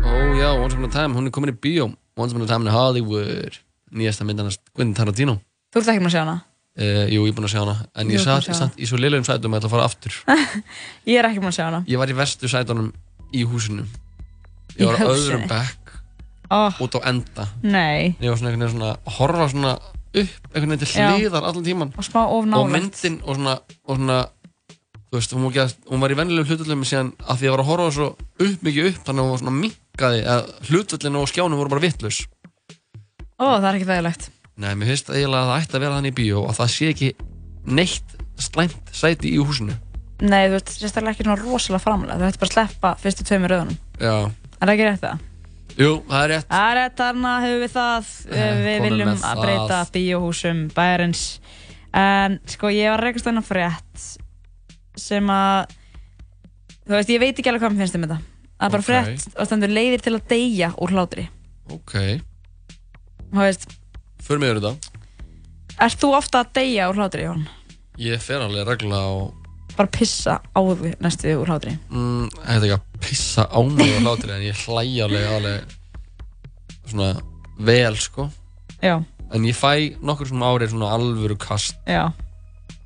Ó 0.03 0.11
já, 0.39 0.51
Once 0.59 0.75
Upon 0.75 0.89
a 0.89 0.93
Time, 0.93 1.15
hún 1.15 1.29
er 1.29 1.35
komin 1.35 1.53
í 1.53 1.57
bíó 1.63 1.87
Once 2.19 2.35
Upon 2.35 2.43
a 2.43 2.49
Time 2.51 2.67
in 2.67 2.73
Hollywood 2.75 3.59
Nýjasta 3.97 4.25
myndanast 4.27 4.61
Quentin 4.75 4.95
Tarantino 4.99 5.37
Þú 5.75 5.81
ert 5.83 5.91
ekki 5.93 6.03
með 6.03 6.11
að 6.11 6.15
sjá 6.17 6.21
hana? 6.25 6.35
uh, 6.79 7.03
Jú, 7.13 7.23
ég 7.27 7.31
er 7.33 7.37
búinn 7.37 7.49
að 7.49 7.53
sjá 7.55 7.61
hana 7.63 7.75
En 7.95 8.11
ég 8.13 8.19
búinn 8.21 8.25
satt, 8.27 8.59
satt 8.61 8.79
í 8.83 8.89
svo 8.89 8.99
liðlegum 9.01 9.27
sætum 9.29 9.55
að 9.55 9.59
ég 9.59 9.65
ætla 9.65 9.71
að 9.71 9.75
fara 9.75 9.89
aftur 9.91 10.17
Ég 11.11 11.19
er 11.21 11.29
ekki 11.31 11.43
með 11.45 11.51
að 11.53 11.57
sjá 11.59 11.65
hana. 11.69 11.81
Ég 11.91 12.01
var 12.03 12.13
í 12.13 12.17
verstu 12.19 12.51
sætunum 12.51 12.89
í 13.37 13.45
húsinu 13.51 13.85
Ég 14.79 14.87
var 14.91 14.99
á 15.03 15.07
öðrum 15.13 15.47
bekk 15.51 15.93
Oh, 16.47 16.71
Út 16.87 16.95
á 16.95 17.01
enda 17.11 17.49
nei. 17.67 18.15
Ég 18.23 18.31
var 18.31 18.39
svona 18.39 18.53
einhvern 18.53 18.63
veginn 18.69 18.77
svona 18.77 18.91
að 18.95 19.15
horfa 19.19 19.49
svona 19.51 19.73
upp 20.23 20.55
einhvern 20.55 20.75
veginn 20.75 20.85
til 20.85 21.07
hliðar 21.07 21.49
allan 21.51 21.67
tíman 21.67 21.93
Og 21.97 22.07
smá 22.07 22.23
of 22.25 22.49
Og 22.61 22.73
myndin 22.73 23.21
og 23.25 23.39
svona, 23.39 23.59
og 23.87 24.01
svona 24.01 24.19
Þú 25.07 25.21
veist, 25.21 25.35
hún, 25.37 25.45
var 25.47 25.61
að, 25.63 25.75
hún 25.87 26.01
var 26.03 26.13
í 26.13 26.17
vennilegum 26.19 26.49
hlutullum 26.51 26.81
síðan 26.85 27.13
að 27.23 27.39
því 27.39 27.45
að 27.45 27.47
ég 27.47 27.53
var 27.55 27.61
að 27.63 27.69
horfa 27.71 27.93
svo 27.95 28.07
upp 28.43 28.65
mikið 28.67 28.89
upp 28.91 29.05
þannig 29.07 29.21
að 29.23 29.27
hún 29.27 29.35
var 29.35 29.43
svona 29.43 29.61
minkaði 29.61 30.25
að 30.33 30.49
hlutullin 30.67 31.19
og 31.21 31.29
skjánum 31.31 31.61
voru 31.61 31.73
bara 31.73 31.85
vittlaus 31.87 32.19
Ó, 33.37 33.61
það 33.61 33.67
er 33.69 33.77
ekki 33.77 33.89
þægilegt. 33.91 34.29
Nei, 34.57 34.71
mér 34.73 34.89
finnst 34.91 35.11
eiginlega 35.13 35.43
að 35.43 35.51
það 35.51 35.63
ætti 35.63 35.77
að 35.77 35.83
vera 35.85 35.97
þannig 35.99 36.13
í 36.13 36.17
bíó 36.17 36.43
og 36.47 36.55
það 36.57 36.71
sé 36.73 36.87
ekki 36.95 37.09
neitt 37.77 38.15
slæmt 38.41 38.93
sæti 38.97 39.33
í 39.37 39.41
húsinu. 39.43 39.77
Nei, 40.25 40.47
þú 40.49 40.55
veist, 40.55 40.73
sérstaklega 40.79 41.13
ekki 41.13 41.27
svona 41.27 41.37
rosalega 41.43 41.83
framlega. 41.85 42.17
Þú 42.17 42.29
ætti 42.31 42.41
bara 42.41 42.49
að 42.49 42.55
sleppa 42.55 42.93
fyrstu 43.03 43.27
tveimur 43.29 43.53
rauðunum. 43.53 43.77
Já. 44.01 44.15
Er 44.57 44.63
það 44.63 44.73
ekki 44.73 44.87
rétt 44.89 45.03
það? 45.05 45.27
Jú, 45.77 45.91
það 46.09 46.23
er 46.25 46.31
rétt. 46.33 46.47
Það 46.51 46.69
er 46.71 46.79
rétt, 46.81 46.95
þarna 47.01 47.33
hefur 47.45 47.63
við 47.65 47.73
það. 47.75 48.07
Eh, 48.31 48.53
við 48.67 48.77
komum 48.79 48.87
viljum 48.87 49.11
að 49.31 49.41
breyta 49.43 49.81
bíóhúsum 49.97 50.61
bæjarins. 50.77 51.25
En 51.97 52.39
sko, 52.49 52.71
ég 52.73 52.91
var 52.93 53.01
að 53.03 53.07
rekast 53.11 53.27
þennan 53.29 53.45
frétt 53.47 54.07
sem 54.97 55.27
að, 55.33 55.75
þú 56.87 56.95
veist, 56.97 57.13
ég 57.13 57.21
veit 57.21 57.37
ekki 57.37 57.51
alveg 57.53 57.65
hvað 57.67 57.75
mér 57.77 57.85
finnst 57.85 57.99
um 57.99 58.07
þetta. 58.07 58.19
Það 58.57 58.67
er 58.67 58.73
bara 58.73 58.83
Ok. 58.83 58.89
frétt 58.89 59.37
og 59.41 59.47
stendur 59.51 59.69
leiðir 59.77 60.01
til 60.07 60.15
að 60.17 60.29
deyja 60.33 60.71
úr 60.81 60.95
hlátri. 60.97 61.27
Ok. 61.71 61.93
Þú 63.33 63.43
veist, 63.43 63.67
För 64.23 64.39
mig 64.39 64.51
yfir 64.55 64.61
þetta. 64.63 64.77
ert 65.79 66.01
þú 66.01 66.15
ofta 66.17 66.41
að 66.45 66.53
deyja 66.55 66.89
úr 66.91 66.95
hlátri, 66.97 67.23
Jón? 67.29 67.47
Ég 67.99 68.21
fer 68.21 68.41
alveg 68.41 68.67
reglulega 68.67 69.05
á, 69.13 69.33
Bara 69.77 69.89
pissa 69.93 70.39
á 70.57 70.61
þig 70.61 70.95
næstu 71.05 71.33
úr 71.37 71.47
hlátri. 71.51 71.79
mm, 71.91 72.29
ég 72.33 72.47
heit 72.49 72.63
ekki 72.63 72.77
að 72.79 73.01
pissa 73.01 73.43
á 73.45 73.59
mig 73.63 73.91
á 73.93 73.99
hlátri 74.01 74.31
en 74.37 74.43
ég 74.47 74.63
hlæja 74.65 75.05
alveg 75.05 75.27
alveg 75.37 75.77
svona 76.91 77.11
vel, 77.59 77.97
sko. 77.97 78.31
Já, 78.83 79.03
En 79.35 79.43
ég 79.43 79.57
fæ 79.59 79.97
nokkur 80.07 80.29
svona 80.31 80.53
árið 80.55 80.71
svona 80.71 80.93
alvöru 80.95 81.37
kast. 81.39 81.75
já. 81.87 82.13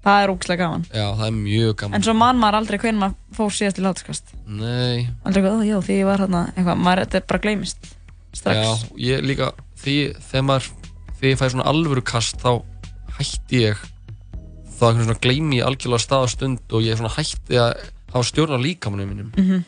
Það 0.00 0.22
er 0.24 0.30
ógæslega 0.32 0.56
gaman. 0.64 0.84
Já, 0.94 1.06
það 1.12 1.26
er 1.26 1.32
mjög 1.36 1.74
gaman. 1.76 1.94
En 1.94 2.02
svo 2.02 2.14
man 2.16 2.38
maður 2.40 2.56
aldrei 2.56 2.78
hvernig 2.80 3.00
maður 3.02 3.16
fór 3.36 3.50
síðast 3.52 3.78
í 3.78 3.82
hláturskast. 3.84 4.30
Nei. 4.46 5.08
Aldrei 5.26 5.42
eitthvað, 5.42 5.60
"Ó, 5.60 5.66
já, 5.68 5.76
því 5.84 5.94
ég 6.00 6.04
var 6.08 6.18
hérna, 6.18 6.40
eitthvað, 6.56 6.78
maður, 6.80 7.04
þetta 7.04 7.26
bara 7.26 7.38
gleymist 7.40 7.78
strax. 8.32 8.56
Já, 8.56 8.88
ég 8.96 9.20
líka, 9.20 9.52
því 9.76 9.96
þegar 10.30 10.44
maður, 10.48 10.70
þegar 11.20 11.30
ég 11.30 11.38
fæ 11.38 11.46
svona 11.50 11.66
alvöru 11.68 12.02
kast 12.04 12.36
þá 12.40 12.62
hætti 13.18 13.60
ég, 13.60 13.76
þá 14.80 14.86
einhvern 14.88 15.06
svona 15.08 15.22
gleymi 15.24 15.60
ég 15.60 15.66
algjörlega 15.68 16.04
stað 16.06 16.26
og 16.26 16.32
stund 16.32 16.74
og 16.76 16.86
ég 16.86 16.98
svona 16.98 17.12
hætti 17.14 17.60
að 17.60 17.84
hafa 18.14 18.26
stjórn 18.30 18.56
á 18.56 18.60
líkamanum 18.64 19.12
mínum. 19.12 19.30
Mhm. 19.36 19.64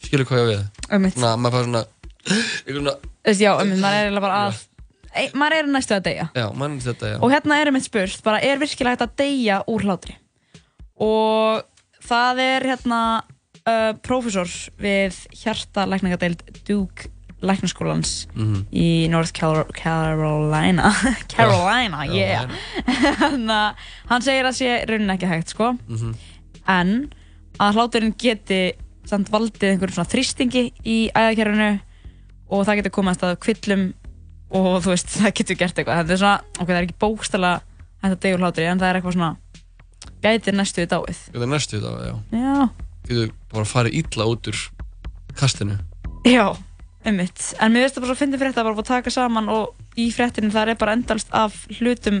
Skilur 0.00 0.26
hvað 0.28 0.40
ég 0.40 0.48
við? 0.50 0.62
Einmitt. 0.90 1.14
Svona, 1.16 1.36
maður 1.36 1.56
fær 1.56 1.66
svona, 1.68 2.94
veist, 3.24 3.42
já, 3.42 3.52
um, 3.52 3.72
maður 3.80 3.96
er 3.98 4.06
eiginlega 4.06 4.24
bara 4.24 4.38
að, 4.46 4.62
ei, 5.12 5.26
maður 5.36 5.56
er 5.58 5.68
næstu 5.74 5.96
að 5.96 6.06
deyja. 6.08 6.28
já, 6.34 6.46
maður 6.56 6.76
er 6.76 6.86
þetta, 6.86 7.10
já. 7.12 7.18
Og 7.20 7.34
hérna 7.34 7.58
er 7.60 7.70
einmitt 7.70 7.86
spurt, 7.86 8.22
bara 8.24 8.40
er 8.40 8.62
virkilega 8.62 8.96
hægt 8.96 9.04
að 9.06 9.14
deyja 9.20 9.60
úr 9.68 9.84
hlátri? 9.84 10.16
Og 11.00 11.62
það 12.08 12.42
er 12.46 12.68
hérna 12.72 13.00
uh, 13.66 13.92
prófessor 14.04 14.50
við 14.80 15.20
hjartalækningadeild 15.42 16.44
Duke 16.68 17.10
læknaskólans 17.42 18.26
Mhm. 18.36 18.66
í 18.72 19.08
North 19.10 19.32
Car 19.32 19.64
Carolina 19.82 20.92
Carolina, 21.28 22.04
yeah 22.06 22.46
Þannig 23.20 23.74
hann 24.10 24.22
segir 24.26 24.44
að 24.48 24.58
sé 24.58 24.74
raunin 24.88 25.14
ekki 25.16 25.28
hægt, 25.30 25.48
sko 25.54 25.72
Mhm. 25.88 26.14
en 26.68 27.10
að 27.60 27.74
hláturinn 27.76 28.14
geti 28.18 28.72
samt 29.08 29.30
valdið 29.32 29.72
einhverjum 29.74 29.96
svona 29.96 30.12
þrýstingi 30.12 30.64
í 30.86 30.98
æðakerfinu 31.16 31.80
og 32.50 32.66
það 32.66 32.76
getur 32.80 32.94
komast 32.94 33.22
að 33.26 33.36
kvillum 33.42 33.92
og 34.50 34.82
þú 34.84 34.92
veist, 34.94 35.08
það 35.20 35.34
getur 35.40 35.56
gert 35.60 35.76
eitthvað 35.78 36.00
þetta 36.02 36.12
er 36.16 36.20
svona, 36.22 36.40
ok, 36.60 36.66
það 36.68 36.76
er 36.78 36.86
ekki 36.88 36.98
bókstala 37.00 37.52
hægt 38.02 38.14
að 38.16 38.20
deyja 38.24 38.36
úr 38.36 38.44
hlátri, 38.44 38.64
en 38.70 38.78
það 38.80 38.88
er 38.90 38.98
eitthvað 39.00 39.16
svona 39.16 39.36
gætir 40.24 40.56
næstu 40.56 40.84
í 40.84 40.88
dáið 40.90 41.18
Þetta 41.32 41.44
er 41.46 41.50
næstu 41.52 41.80
þetta, 41.80 42.06
já. 42.06 42.14
já, 42.36 42.68
Getur 43.08 43.30
bara 43.52 43.64
farið 43.64 43.94
illa 44.00 44.26
út 44.30 44.48
úr 44.52 44.58
kastinu. 45.40 45.78
já, 46.28 46.46
einmitt. 47.04 47.54
En 47.60 47.72
mér 47.72 47.86
veist 47.86 47.96
það 47.96 48.04
bara 48.04 48.12
svo 48.14 48.18
fyndi 48.20 48.38
frétt 48.40 48.58
að 48.60 48.66
bara 48.68 48.82
að 48.82 48.88
taka 48.90 49.10
saman 49.14 49.48
og 49.48 49.74
í 49.96 50.10
fréttinu 50.14 50.50
það 50.52 50.68
er 50.74 50.80
bara 50.80 50.92
endalst 50.98 51.30
af 51.32 51.56
hlutum 51.78 52.20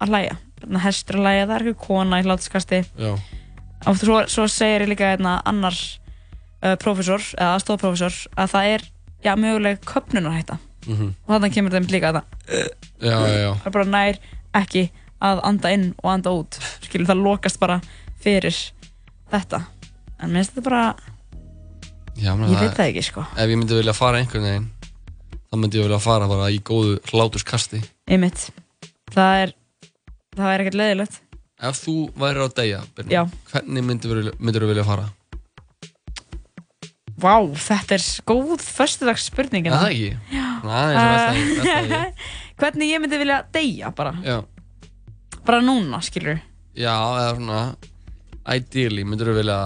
að 0.00 0.12
hlæja. 0.12 0.36
Að 0.68 0.80
hestur 0.84 1.18
að 1.20 1.24
hlæja, 1.26 1.46
það 1.46 1.54
er 1.56 1.64
eitthvað 1.68 1.86
kona 1.86 2.18
í 2.20 2.26
hlátuskasti 2.26 2.80
og 3.86 3.96
svo, 4.00 4.16
svo 4.26 4.46
segir 4.50 4.82
ég 4.84 4.88
líka 4.90 5.06
hérna 5.12 5.36
annar 5.46 5.76
uh, 5.78 6.74
prófessor, 6.82 7.22
eða 7.38 7.52
aðstofaprófessor 7.56 8.16
að 8.36 8.50
það 8.54 8.70
er, 8.74 8.84
já, 9.24 9.34
möguleg 9.38 9.84
köpnunarhætta 9.86 10.58
Mhm. 10.88 11.08
og 11.26 11.34
þannig 11.34 11.52
kemur 11.52 11.74
líka 11.90 12.12
þetta 12.14 12.22
Já, 13.02 13.16
já, 13.28 13.38
já. 13.42 13.50
það 13.60 13.66
er 13.66 13.72
bara 13.74 13.84
nær 13.84 14.18
ekki 14.54 14.82
að 15.20 15.40
anda 15.44 15.70
inn 15.74 15.94
og 16.02 16.10
anda 16.12 16.30
út. 16.30 16.58
Skilur 16.86 17.06
það 17.10 17.22
lokast 17.26 17.58
bara 17.60 17.80
fyrir 18.22 18.54
þetta. 19.30 19.60
En 20.22 20.30
minnst 20.32 20.54
þetta 20.54 20.64
bara, 20.70 20.94
já 22.18 22.32
ég 22.34 22.58
veit 22.60 22.74
það 22.78 22.88
ekki 22.90 23.04
sko 23.06 23.24
Ef 23.36 23.46
ég 23.52 23.56
myndi 23.60 23.78
vilja 23.78 23.94
fara 23.96 24.18
einhvern 24.22 24.46
veginn, 24.48 24.68
þá 25.50 25.54
myndi 25.62 25.78
ég 25.80 25.86
vilja 25.88 26.00
fara 26.02 26.28
bara 26.30 26.50
í 26.54 26.58
góðu 26.64 26.98
hláturskasti. 27.12 27.82
einmitt, 28.10 28.48
það 29.14 29.42
er 29.44 29.54
það 30.38 30.52
er 30.54 30.64
ekkert 30.66 30.78
leiðilegt 30.82 31.20
Ef 31.58 31.80
þú 31.82 31.94
værir 32.14 32.44
á 32.46 32.48
deyja, 32.54 32.80
Birna, 32.94 33.24
hvernig 33.50 33.82
myndir, 33.88 34.28
myndir 34.38 34.62
þú 34.62 34.68
vilja 34.70 34.84
fara? 34.86 35.08
Vá, 37.18 37.34
þetta 37.58 37.96
er 37.96 38.04
góð 38.30 38.60
föstudags 38.62 39.24
spurning 39.26 39.66
Er 39.66 39.74
það 39.74 39.88
ekki? 39.90 40.10
Velta 40.62 41.32
því. 41.34 42.02
Hvernig 42.62 42.92
ég 42.92 43.02
myndi 43.02 43.18
vilja 43.18 43.40
deyja 43.54 43.90
bara 43.94 44.12
Já. 44.22 44.36
bara 45.46 45.58
núna, 45.66 45.98
skilur 46.06 46.38
Já, 46.78 46.94
eða 46.94 47.32
svona 47.40 47.62
Ideally, 48.54 49.02
myndur 49.04 49.32
þú 49.32 49.34
vilja 49.40 49.58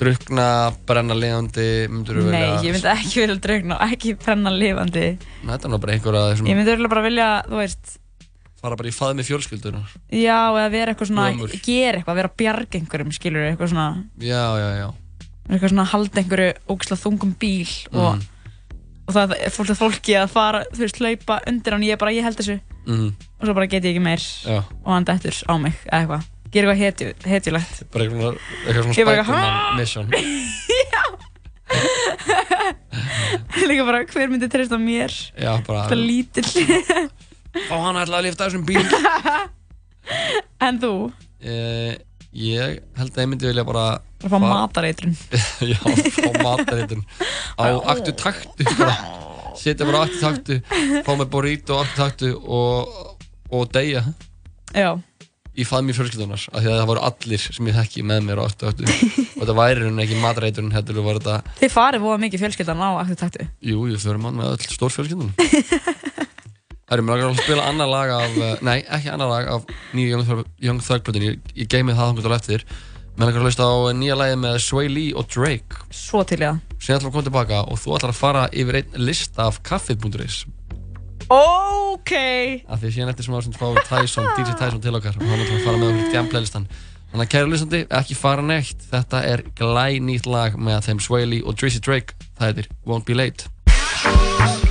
drukna, 0.00 0.46
brenna 0.86 1.14
lifandi 1.16 1.66
myndur 1.92 2.18
þú 2.20 2.24
Nei, 2.30 2.40
vilja 2.42 2.64
ég 2.66 2.74
myndi 2.76 2.90
ekki 2.92 3.20
vilja 3.22 3.36
draugna 3.46 3.78
og 3.78 3.92
ekki 3.92 4.14
brenna 4.20 4.50
lifandi 4.52 5.06
Þetta 5.46 5.62
er 5.68 5.72
nú 5.72 5.78
bara 5.80 5.94
einhver 5.96 6.18
að 6.18 6.26
þessum 6.34 6.50
Ég 6.50 6.58
myndi 6.58 6.72
örugglega 6.74 6.92
bara 6.94 7.04
vilja, 7.06 7.28
þú 7.48 7.60
veist 7.62 7.94
fara 8.60 8.76
bara 8.80 8.88
í 8.90 8.94
fað 8.96 9.16
með 9.18 9.28
fjölskyldunar 9.30 9.96
Já, 10.12 10.38
eða 10.52 10.70
vera 10.72 10.92
eitthvað 10.94 11.10
svona, 11.12 11.26
Gömul. 11.32 11.50
gera 11.64 11.98
eitthvað, 12.00 12.16
vera 12.20 12.30
að 12.32 12.36
bjarga 12.42 12.78
einhverjum, 12.80 13.12
skilur 13.16 13.48
eitthvað 13.50 13.72
svona, 13.72 13.88
Já, 14.20 14.44
já, 14.60 14.68
já 14.80 14.88
eitthvað 15.46 15.70
svona 15.70 15.84
halda 15.92 16.22
einhverju 16.22 16.54
ógislega 16.74 17.02
þungum 17.04 17.34
bíl 17.38 17.74
og, 17.92 18.16
Mhm. 18.16 18.22
og 19.06 19.14
það 19.14 19.34
er 19.38 19.52
fólk 19.54 19.70
að 19.70 19.78
fólki 19.78 20.14
að 20.18 20.30
fara, 20.32 20.64
þú 20.74 20.80
veist, 20.82 20.98
hlaupa 20.98 21.36
undir 21.46 21.72
hann, 21.76 21.82
ég 21.86 21.98
bara, 21.98 22.10
ég 22.10 22.22
held 22.26 22.36
þessu 22.40 22.60
Mhm. 22.86 23.12
og 23.40 23.46
svo 23.46 23.54
bara 23.54 23.66
get 23.66 23.84
ég 23.84 23.94
ekki 23.94 24.02
meir 24.02 24.18
Já. 24.18 24.64
og 24.84 24.90
hann 24.92 25.04
dettur 25.04 25.36
á 25.46 25.54
mig, 25.60 25.74
eitthvað, 25.92 26.24
gera 26.56 26.66
eitthvað 26.72 26.82
hetju, 26.84 27.06
hetjulegt. 27.32 27.74
Bara 27.94 28.02
eitthvað 28.06 28.34
eitthvað 28.66 28.82
svona 28.82 28.96
Spiderman 28.96 29.44
mission 29.80 30.06
Líka 33.66 33.82
bara, 33.86 34.04
hver 34.06 34.28
myndi 34.30 34.48
treysta 34.50 34.78
mér? 34.80 35.12
Já, 35.40 35.56
bara 35.66 35.86
Það 35.90 36.02
lítill. 36.06 36.50
Fá 37.66 37.74
hann 37.80 37.96
ætla 38.00 38.16
að 38.20 38.24
lifta 38.28 38.46
þessum 38.46 38.64
bíl 38.68 38.84
en 40.66 40.74
þú? 40.82 40.92
eh, 41.40 41.94
Ég 42.36 42.82
held 42.98 43.12
að 43.16 43.22
ég 43.24 43.28
myndi 43.32 43.48
vilja 43.48 43.64
bara 43.66 43.84
Bara 44.20 44.30
fá 44.32 44.38
matareitrun. 44.42 45.14
Já, 45.64 45.78
fá 45.80 46.30
matareitrun 46.44 47.04
á 47.56 47.58
aktu 47.94 48.10
taktu 48.20 48.62
bara, 48.76 48.94
setja 49.56 49.84
bara 49.88 50.02
aktu 50.04 50.18
taktu 50.20 50.54
fá 51.06 51.12
með 51.16 51.28
burrito 51.32 51.72
á 51.80 51.82
aktu 51.86 51.96
taktu 52.02 52.28
og, 52.44 53.16
og 53.50 53.62
deyja 53.72 54.02
Já. 54.76 54.90
Í 55.56 55.64
fað 55.66 55.84
mér 55.88 55.96
fjölskyldunar 55.98 56.42
af 56.52 56.60
því 56.62 56.68
að 56.70 56.78
það 56.80 56.88
voru 56.90 57.04
allir 57.08 57.44
sem 57.46 57.68
ég 57.70 57.76
þekki 57.80 58.04
með 58.06 58.24
mér 58.28 58.40
á 58.40 58.44
aktu 58.46 58.66
taktu 58.66 58.84
og 59.36 59.40
þetta 59.42 59.56
væri 59.60 59.86
hún 59.86 60.02
ekki 60.04 60.18
matareitrun 60.22 60.72
heldur 60.76 61.00
var 61.06 61.20
þetta, 61.20 61.36
Þið 61.62 61.72
farið 61.76 62.04
voða 62.06 62.20
mikið 62.26 62.42
fjölskyldan 62.44 62.82
á 62.84 62.90
aktu 63.02 63.16
taktu. 63.22 63.46
jú, 63.64 63.86
ég 63.90 64.02
þurfum 64.04 64.26
mann 64.28 64.40
með 64.42 64.52
öll 64.56 64.74
stór 64.76 64.92
fjölskyldun 64.96 65.32
Það 66.86 66.94
er 66.98 67.02
mér 67.02 67.16
langar 67.16 67.30
að 67.32 67.40
spila 67.42 67.64
annar 67.70 67.88
lag 67.90 68.12
af, 68.14 68.36
eh, 68.38 68.58
nei, 68.68 68.76
ekki 68.98 69.10
annar 69.10 69.32
lag 69.32 69.48
af 69.56 69.64
nýju 69.96 70.44
Young 70.62 70.82
Thug- 70.86 71.02
plötunni, 71.08 71.32
ég, 71.56 71.66
geimi 71.72 71.96
það 71.96 72.12
þannig 72.12 72.26
til 72.28 72.36
eftir. 72.36 72.66
Langar 73.18 73.40
að 73.40 73.46
hlusta 73.48 73.64
á 73.66 73.74
nýja 73.96 74.14
lagið 74.20 74.38
með 74.44 74.58
Sway 74.62 74.88
Lee 74.92 75.14
og 75.16 75.26
Drake. 75.32 75.80
Svo 75.90 76.20
til 76.28 76.38
ég 76.44 76.52
það. 76.52 76.60
Síðan 76.78 77.00
ætlar 77.00 77.08
að 77.10 77.14
koma 77.16 77.26
tilbaka 77.30 77.60
og 77.72 77.80
þú 77.82 77.94
ætlar 77.96 78.12
að 78.12 78.18
fara 78.20 78.44
yfir 78.52 78.78
einn 78.82 78.98
lista 79.08 79.46
af 79.50 79.58
kaffið.is 79.66 80.44
Ok. 81.32 82.12
Af 82.70 82.82
því 82.82 82.92
síðan 82.94 83.10
eftir 83.12 83.26
smá 83.26 83.40
sem 83.42 83.56
fáum 83.56 83.74
við 83.78 83.88
Tyson, 83.88 84.28
DJ 84.36 84.54
Tyson 84.60 84.82
til 84.84 84.94
okkar. 84.98 85.16
Og 85.18 85.26
hann 85.26 85.42
er 85.42 85.48
að 85.48 85.64
fara 85.64 85.80
með 85.80 85.90
okkur 85.90 86.04
í 86.04 86.14
jam 86.14 86.30
playlistan 86.30 86.68
þannig 87.10 87.24
að 87.26 87.32
kæra 87.32 87.50
lýsandi, 87.50 87.82
ekki 88.00 88.18
fara 88.18 88.44
neitt. 88.46 88.86
Þetta 88.92 89.24
er 89.32 89.44
glænýtt 89.58 90.30
lag 90.30 90.58
með 90.60 90.86
þeim 90.90 91.02
Swaley 91.02 91.42
og 91.42 91.58
Drizzy 91.58 91.82
Drake. 91.82 92.18
Það 92.38 92.52
heitir 92.52 92.72
Won't 92.86 93.08
Be 93.08 93.18
Late 93.18 94.65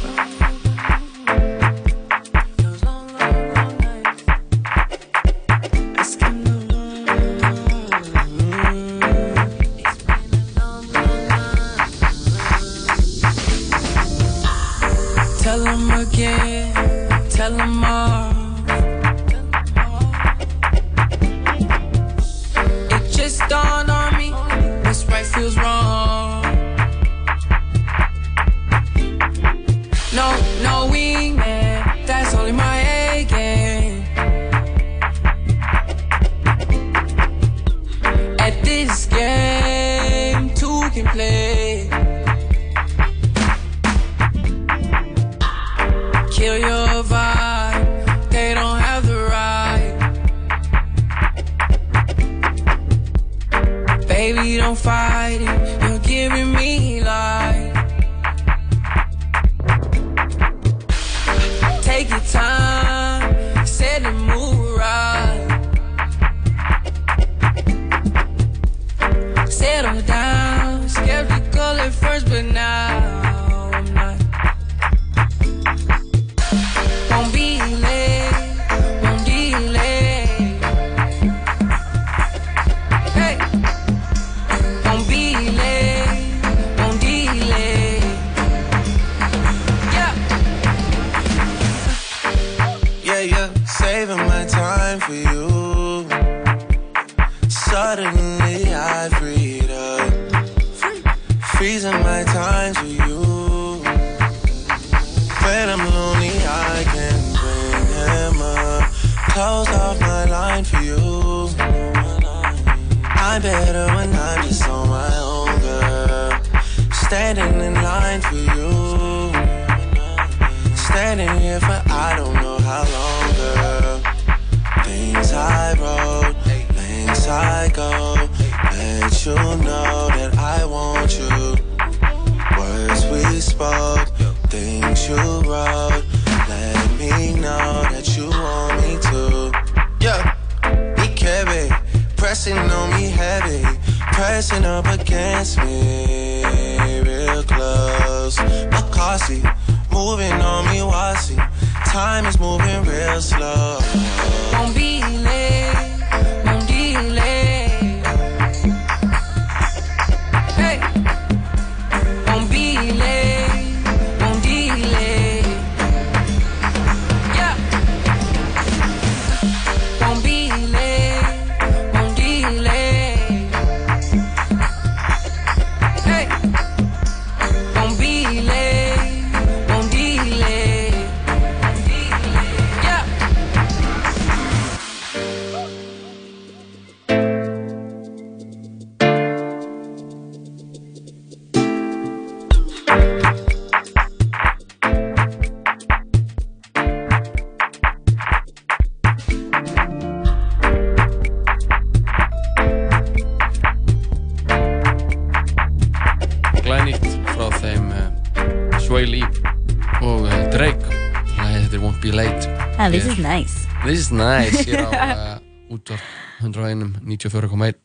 nice. 213.36 213.68
This 213.84 213.99
is 213.99 214.12
nice 214.12 214.64
er 214.72 214.86
á 214.88 214.91
uh, 215.36 215.74
útvarp 215.74 216.03
101 216.40 217.02
94,1 217.03 217.76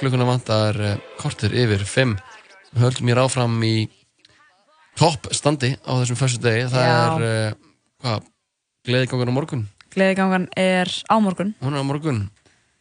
klukkuna 0.00 0.26
vantar 0.26 0.74
uh, 0.74 0.96
kortir 1.20 1.54
yfir 1.54 1.84
5 1.86 2.16
við 2.72 2.82
höldum 2.82 3.06
mér 3.06 3.20
áfram 3.22 3.54
í 3.62 3.86
topp 4.98 5.30
standi 5.36 5.76
á 5.86 5.92
þessum 6.00 6.18
fyrstu 6.18 6.42
degi 6.42 6.66
það 6.72 6.88
Já. 6.88 6.96
er 6.96 7.26
uh, 7.28 7.54
hvað, 8.02 8.26
gleðigangur 8.88 9.30
á 9.30 9.34
morgun? 9.38 9.64
Gleðigangan 9.94 10.48
er 10.58 10.90
á 11.06 11.16
morgun. 11.22 11.54
Hún 11.62 11.78
er 11.78 11.84
á 11.84 11.86
morgun 11.86 12.20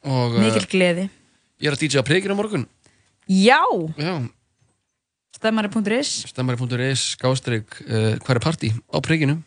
og 0.07 0.33
uh, 0.39 0.41
Mikil 0.41 0.65
gleði. 0.73 1.07
ég 1.61 1.69
er 1.69 1.77
að 1.77 1.85
DJ 1.85 2.01
að 2.01 2.09
prikir 2.09 2.33
á 2.33 2.39
morgun. 2.39 2.65
Já, 3.29 3.61
Já, 3.99 4.15
stemmari.is 5.37 6.13
stemmari.is 6.33 7.11
skástrík 7.13 7.81
uh, 7.85 8.15
hvað 8.25 8.37
er 8.39 8.45
partí 8.49 8.73
á 8.89 8.97
prikinu? 9.05 9.43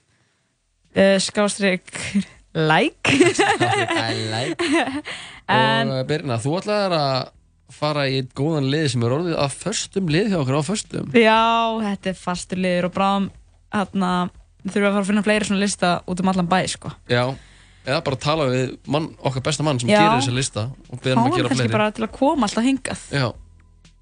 Uh, 0.90 1.18
Skástrík 1.22 1.86
like. 2.55 3.10
Og 5.51 5.90
uh, 5.90 6.01
Birna, 6.09 6.39
þú 6.43 6.56
ætlaðir 6.60 6.94
að 6.97 7.20
fara 7.74 8.06
í 8.10 8.16
eitt 8.20 8.32
góðan 8.39 8.68
lið 8.70 8.86
sem 8.93 9.05
er 9.06 9.12
orðið 9.14 9.36
að 9.40 9.55
förstum 9.60 10.06
lið 10.10 10.27
hjá 10.32 10.39
okkur 10.40 10.59
á 10.59 10.62
föstum. 10.66 11.06
Já, 11.14 11.39
þetta 11.85 12.06
er 12.12 12.16
fastur 12.18 12.59
liður 12.62 12.89
og 12.90 12.94
bráðum 12.97 13.27
hérna, 13.74 14.10
við 14.64 14.70
þurfum 14.74 14.89
að 14.89 14.94
fara 14.97 15.05
að 15.05 15.10
finna 15.12 15.24
fleiri 15.27 15.44
svona 15.48 15.62
lista 15.62 15.89
út 16.10 16.22
um 16.22 16.31
allan 16.32 16.51
bæ 16.51 16.59
sko. 16.72 16.89
Já, 17.10 17.22
eða 17.86 18.01
bara 18.06 18.18
tala 18.27 18.44
við 18.51 18.64
mann, 18.90 19.06
okkar 19.22 19.43
besta 19.47 19.62
mann 19.66 19.78
sem 19.82 19.90
Já. 19.90 19.98
gerir 20.01 20.16
þessa 20.18 20.35
lista 20.36 20.62
og 20.90 20.97
beða 20.98 21.14
Fá 21.14 21.20
hann 21.20 21.22
hann 21.22 21.32
að 21.32 21.36
gera 21.39 21.48
kannski 21.52 21.64
fleiri. 21.64 21.77
bara 21.78 21.90
til 21.94 22.05
að 22.06 22.14
koma 22.18 22.43
alltaf 22.48 22.64
hingað. 22.66 23.01
Já, 23.14 23.27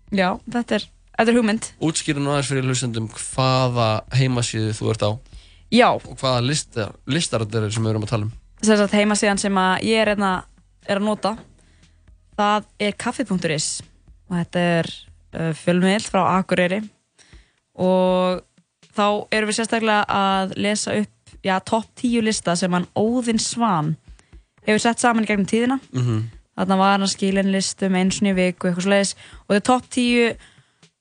Já, 0.08 0.28
þetta 0.48 0.72
er, 0.78 0.84
þetta 1.18 1.28
er 1.28 1.36
hugmynd. 1.36 1.64
Útskýra 1.84 2.20
nú 2.24 2.30
aðeins 2.32 2.48
fyrir 2.48 2.64
hlustendum 2.64 3.10
hvaða 3.12 3.88
heimasíðu 4.16 4.70
þú 4.78 4.84
ert 4.94 5.02
á 5.04 5.10
Já, 5.74 5.88
og 5.92 6.14
hvaða 6.16 6.40
listar, 6.46 6.94
listar 7.06 7.44
þetta 7.44 7.60
eru 7.60 7.74
sem 7.74 7.84
við 7.84 7.92
erum 7.92 8.06
að 8.06 8.12
tala 8.14 8.28
um? 8.28 8.32
Þess 8.62 8.82
að 8.84 8.96
heimasíðan 8.98 9.40
sem 9.42 9.60
að 9.60 9.84
ég 9.86 10.02
er, 10.02 10.12
einna, 10.14 10.32
er 10.88 11.00
að 11.00 11.06
nota 11.06 11.34
það 12.38 12.68
er 12.88 12.96
kaffi.is 12.98 13.68
og 14.28 14.36
þetta 14.36 14.64
er 14.78 14.90
uh, 15.34 15.52
fjölmiðl 15.58 16.06
frá 16.06 16.22
Akureyri. 16.38 16.80
Og 17.78 18.42
þá 18.96 19.06
erum 19.34 19.50
við 19.50 19.60
sérstaklega 19.60 20.02
að 20.10 20.56
lesa 20.58 20.96
upp 20.98 21.36
já, 21.44 21.54
topp 21.62 21.88
10 22.00 22.26
lista 22.26 22.56
sem 22.58 22.72
hann 22.74 22.88
Óðinn 22.98 23.40
Svan 23.42 23.94
hefur 24.66 24.82
sett 24.82 25.02
saman 25.02 25.24
í 25.24 25.30
gegnum 25.30 25.48
tíðina. 25.48 25.78
Mhm. 25.94 26.26
þarna 26.58 26.76
var 26.80 26.96
hann 26.96 27.06
að 27.06 27.12
skila 27.12 27.42
inn 27.44 27.52
listum 27.54 27.94
einu 27.94 28.10
sinni 28.10 28.32
í 28.32 28.34
viku, 28.34 28.66
eitthvað 28.66 28.82
svo 28.82 28.90
leiðis 28.90 29.12
og 29.14 29.52
þetta 29.52 29.58
er 29.60 29.66
topp 29.68 29.84
10 29.94 30.32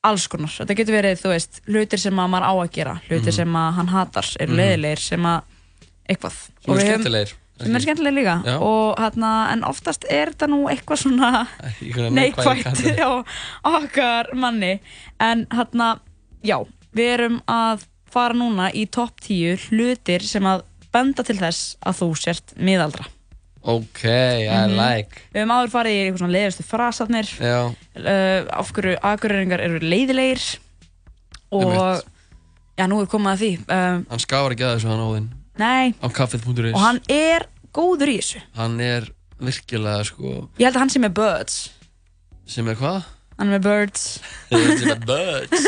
alls 0.08 0.28
konar, 0.32 0.50
þetta 0.60 0.76
getur 0.80 0.96
verið, 0.98 1.20
þú 1.22 1.30
veist 1.34 1.60
hlutir 1.68 2.00
sem 2.00 2.14
að 2.24 2.30
maður 2.34 2.48
á 2.48 2.54
að 2.64 2.72
gera, 2.78 2.96
hlutir 3.10 3.32
Mhm. 3.34 3.38
sem 3.40 3.54
að 3.64 3.74
hann 3.78 3.88
hatar, 3.94 4.26
eru 4.40 4.52
Mhm. 4.54 4.60
leiðilegir 4.62 5.00
sem 5.00 5.24
að 5.24 5.42
eitthvað 6.10 6.32
Sem 6.66 6.74
er 6.78 6.86
skemmtilegir 6.86 7.34
sem 7.60 7.76
er 7.76 7.80
skemmtilegir 7.82 8.14
líka 8.20 8.36
Já. 8.46 8.56
og 8.62 8.98
hérna, 9.02 9.52
en 9.52 9.64
oftast 9.64 10.06
er 10.10 10.28
þetta 10.32 10.48
nú 10.48 10.60
eitthvað 10.70 10.98
svona 11.04 11.48
kantar. 12.64 12.96
já, 12.98 13.24
okkar 13.66 14.34
manni 14.34 14.80
en 15.20 15.46
hérna, 15.52 16.00
já 16.44 16.66
við 16.96 17.14
erum 17.18 17.42
að 17.48 17.86
fara 18.10 18.34
núna 18.34 18.72
í 18.74 18.86
topp 18.90 19.20
10 19.22 19.58
hlutir 19.70 20.22
sem 20.22 20.44
að 20.44 20.64
benda 20.94 21.24
til 21.24 21.36
þess 21.38 21.76
að 21.86 22.00
þú 22.00 22.08
sért 22.18 22.54
miðaldra 22.58 23.06
Ok, 23.64 24.04
I 24.06 24.48
Mhm. 24.48 24.76
like. 24.78 25.22
Við 25.34 25.42
höfum 25.42 25.52
áður 25.58 25.72
farið 25.74 25.92
í 25.96 26.00
eitthvað 26.04 26.22
svona 26.22 26.36
leiðustu 26.38 26.64
frasatnir 26.64 27.28
Já. 27.40 27.58
uh, 27.98 28.60
af 28.60 28.72
hverju 28.74 28.98
aðgurringar 29.02 29.60
eru 29.66 29.80
leiðilegir. 29.80 30.46
Og 31.52 32.04
já, 32.78 32.86
nú 32.88 33.02
er 33.02 33.08
komið 33.12 33.32
að 33.34 33.42
því 33.42 33.52
um, 33.72 34.06
Hann 34.10 34.20
skafar 34.24 34.52
ekki 34.56 34.66
að 34.68 34.74
þessu 34.78 34.90
hann 34.92 35.04
áðinn 35.08 35.28
nei, 35.58 35.94
á 36.04 36.08
kaffið.is 36.14 36.74
og 36.76 36.82
hann 36.84 37.00
er 37.10 37.48
góður 37.74 38.12
í 38.14 38.18
þessu. 38.20 38.42
Hann 38.56 38.80
er 38.84 39.08
virkilega 39.40 40.04
sko 40.06 40.50
ég 40.60 40.66
held 40.68 40.76
að 40.76 40.82
hann 40.84 40.90
sé 40.94 41.00
með 41.02 41.14
birds. 41.18 41.58
Sem 42.48 42.68
er 42.68 42.76
hvað? 42.80 43.04
hann 43.38 43.52
er 43.52 43.60
með 43.60 43.64
birds. 43.68 44.06
Sem 44.50 44.90
er 44.92 45.02
birds. 45.06 45.68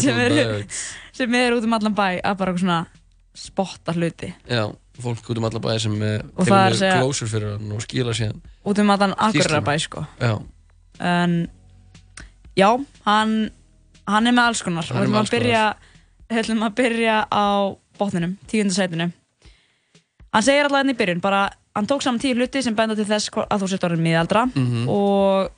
Sem 0.00 0.18
er, 0.18 0.30
birds. 0.34 0.80
sem 1.14 1.34
er 1.38 1.52
út 1.56 1.64
um 1.66 1.72
allan 1.76 1.94
bæ 1.94 2.20
að 2.24 2.36
bara 2.40 2.54
svona 2.58 2.78
spotta 3.34 3.92
hluti. 3.94 4.32
Já, 4.50 4.64
fólk 5.04 5.30
út 5.30 5.38
um 5.40 5.44
alla 5.48 5.60
bæði 5.64 5.80
sem 5.84 5.94
eh, 6.02 6.18
með 6.38 6.74
segja- 6.78 6.98
glósur 7.00 7.28
fyrir 7.30 7.54
hann 7.56 7.72
og 7.76 7.82
skila 7.84 8.12
síðan 8.16 8.40
út 8.64 8.78
um 8.82 8.90
allan. 8.94 9.14
Akureyrarbæ 9.16 9.76
sko. 9.82 10.04
Já, 10.20 10.34
en 11.00 11.36
já, 12.56 12.68
hann 13.06 13.50
hann 14.06 14.26
er 14.26 14.32
með 14.34 14.44
alls 14.50 14.62
konar. 14.66 14.84
Við 14.90 15.14
alls 15.16 15.30
að 15.30 15.36
byrja 15.38 15.64
ætlum 16.30 16.62
að 16.66 16.74
byrja 16.80 17.16
á 17.30 17.46
botninum 17.98 18.36
tíundasætinu 18.50 19.10
hann 20.32 20.42
segir 20.46 20.64
alltaf 20.68 20.80
enn 20.84 20.92
í 20.94 20.98
byrjun 20.98 21.20
bara, 21.22 21.48
hann 21.74 21.86
tók 21.90 22.02
saman 22.02 22.20
tíu 22.22 22.34
hluti 22.38 22.62
sem 22.62 22.74
benda 22.78 22.94
til 22.98 23.04
þess 23.08 23.30
að 23.34 23.62
þú 23.64 23.68
sért 23.72 23.84
orðin 23.88 24.04
miðaldra. 24.06 24.44
Mhm. 24.54 24.88
og 24.88 25.50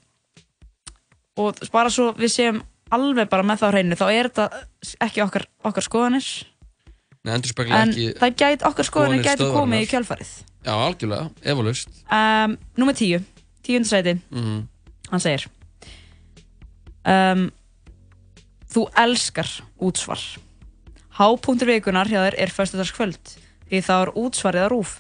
og 1.37 1.57
bara 1.73 1.89
svo 1.93 2.11
við 2.13 2.29
séum 2.33 2.59
alveg 2.93 3.29
bara 3.33 3.43
með 3.47 3.63
það 3.63 3.69
á 3.69 3.73
hreinu 3.73 3.97
þá 3.97 4.07
er 4.13 4.29
þetta 4.29 4.47
ekki 5.07 5.23
okkar, 5.25 5.47
okkar 5.65 5.83
skoðanir 5.87 6.27
Nei, 7.23 7.37
en 7.37 7.45
það 8.19 8.33
gæti, 8.35 8.65
okkar 8.67 8.89
skoðanir 8.89 9.23
gæti 9.23 9.47
komið 9.55 9.85
í 9.85 9.91
kjálfarið 9.93 10.31
Já, 10.63 10.73
algjörlega, 10.75 11.31
efalust 11.43 11.91
um, 12.11 12.57
Númer 12.79 12.99
tíu, 12.99 13.23
tíundasæti 13.67 14.17
mm. 14.31 14.63
hann 15.13 15.23
segir 15.23 15.47
um, 17.07 17.51
Þú 18.73 18.87
elskar 18.97 19.49
útsvar. 19.85 20.21
Hápunktur 21.19 21.69
vikunar 21.69 22.09
hjá 22.09 22.23
þér 22.23 22.37
er 22.41 22.53
föstudagskvöld 22.55 23.35
því 23.69 23.81
þá 23.85 23.93
er 23.99 24.13
útsvarið 24.17 24.65
á 24.65 24.69
rúf. 24.73 24.95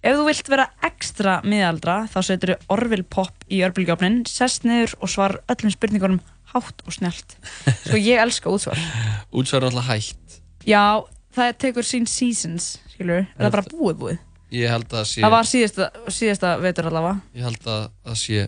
Ef 0.00 0.16
þú 0.16 0.24
vilt 0.28 0.48
vera 0.48 0.68
ekstra 0.86 1.34
miðaldra 1.44 1.96
þá 2.12 2.16
setur 2.24 2.54
þú 2.54 2.76
orvilpopp 2.76 3.44
í 3.52 3.60
örbulgjófnin 3.66 4.22
sest 4.30 4.64
niður 4.64 4.94
og 5.02 5.12
svar 5.12 5.36
öllum 5.52 5.74
spurningunum 5.74 6.22
hátt 6.54 6.84
og 6.86 6.94
snjált 6.94 7.36
Svo 7.82 8.00
ég 8.00 8.22
elska 8.22 8.52
útsvar. 8.52 8.80
Útsvar 9.36 9.66
er 9.66 9.68
alltaf 9.68 9.90
hætt. 9.90 10.40
Já, 10.64 11.04
það 11.36 11.56
tekur 11.62 11.86
sín 11.86 12.06
seasons 12.10 12.76
skilur, 12.92 13.24
er 13.26 13.46
það 13.46 13.54
bara 13.56 13.70
búið 13.70 13.96
búið. 14.02 14.18
Ég 14.56 14.70
held 14.70 14.86
að 14.86 15.00
það 15.00 15.08
sé 15.10 15.24
Það 15.24 15.34
var 15.34 15.48
síðasta, 15.50 15.88
síðasta 16.14 16.52
vetur 16.62 16.88
allavega. 16.90 17.16
Ég 17.34 17.48
held 17.48 17.66
að 17.66 17.82
það 18.06 18.20
sé 18.22 18.44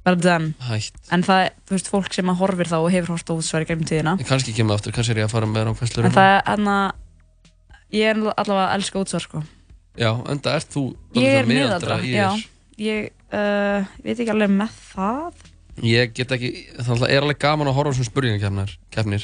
bara 0.00 0.16
done. 0.16 0.54
hætt. 0.66 0.98
En 1.12 1.22
það 1.22 1.44
er, 1.44 1.54
þú 1.68 1.76
veist, 1.76 1.90
fólk 1.92 2.16
sem 2.16 2.32
að 2.32 2.40
horfir 2.40 2.70
þá 2.70 2.76
og 2.80 2.90
hefur 2.90 3.14
hort 3.14 3.30
á 3.30 3.34
útsvar 3.36 3.64
í 3.64 3.68
gegnum 3.68 3.88
tíðina. 3.88 4.16
En 4.16 4.28
kannski 4.28 4.54
kemur 4.56 4.74
það 4.74 4.80
aftur, 4.80 4.94
kannski 4.96 5.14
er 5.14 5.20
ég 5.20 5.28
að 5.28 5.34
fara 5.34 5.46
með 5.50 5.66
ránkvæslur 5.68 6.08
En 6.08 6.16
það 6.16 6.30
er 6.32 6.42
hann 6.48 6.70
að 6.72 6.86
ég 7.94 8.10
er 8.10 8.16
allavega 8.16 8.66
að 8.66 8.74
elska 8.78 9.02
útsvar 9.04 9.24
sko. 9.26 9.42
Já, 10.00 10.10
enda 10.32 10.56
ert 10.56 10.70
þú 10.72 10.84
Ég 11.20 11.36
er 11.36 11.50
miðaldra, 11.50 12.00
já. 12.06 12.30
Ég 12.80 13.10
uh, 13.36 13.90
veit 14.00 14.16
ekki 14.16 14.32
alveg 14.32 14.50
með 14.56 14.78
það. 14.94 15.46
Ég 15.84 16.14
get 16.16 16.32
ekki, 16.32 16.50
það 16.80 17.06
er 17.10 17.22
alveg 17.22 17.40
gaman 17.40 17.68
að 17.70 17.76
horfa 17.76 19.20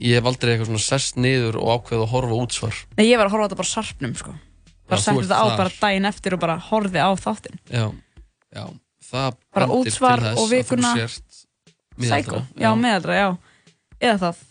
Ég 0.00 0.16
hef 0.18 0.28
aldrei 0.30 0.52
eitthvað 0.54 0.70
svona 0.70 0.82
sest 0.86 1.18
niður 1.20 1.58
og 1.60 1.68
ákveð 1.76 2.00
að 2.06 2.10
horfa 2.14 2.38
útsvar. 2.46 2.78
Nei, 2.98 3.04
ég 3.10 3.18
var 3.20 3.28
að 3.28 3.34
horfa 3.36 3.44
á 3.44 3.48
þetta 3.48 3.60
bara 3.60 3.72
sarpnum 3.72 4.14
sko. 4.18 4.32
Bara 4.88 4.98
Já, 4.98 5.02
þú 5.02 5.04
setti 5.04 5.18
ert 5.18 5.26
þetta 5.28 5.38
á 5.38 5.46
þar. 5.46 5.58
bara 5.60 5.74
daginn 5.80 6.08
eftir 6.10 6.34
og 6.36 6.40
bara 6.42 6.56
horfið 6.58 6.98
á 7.00 7.10
þáttin 7.22 7.58
Já, 7.70 7.84
já, 8.52 8.64
það 9.08 9.36
Bara 9.54 9.68
bendir 9.70 9.92
útsvar 9.92 10.18
til 10.22 10.26
þess 10.26 10.42
og 10.42 10.48
vikuna 10.50 10.88
að 10.88 10.96
þú 10.96 11.04
sért 11.06 11.38
miðaldra. 12.02 12.18
Psycho, 12.22 12.40
já, 12.64 12.70
meðaldra, 12.82 13.14
já. 13.20 13.28
Eða 14.02 14.16
það. 14.24 14.42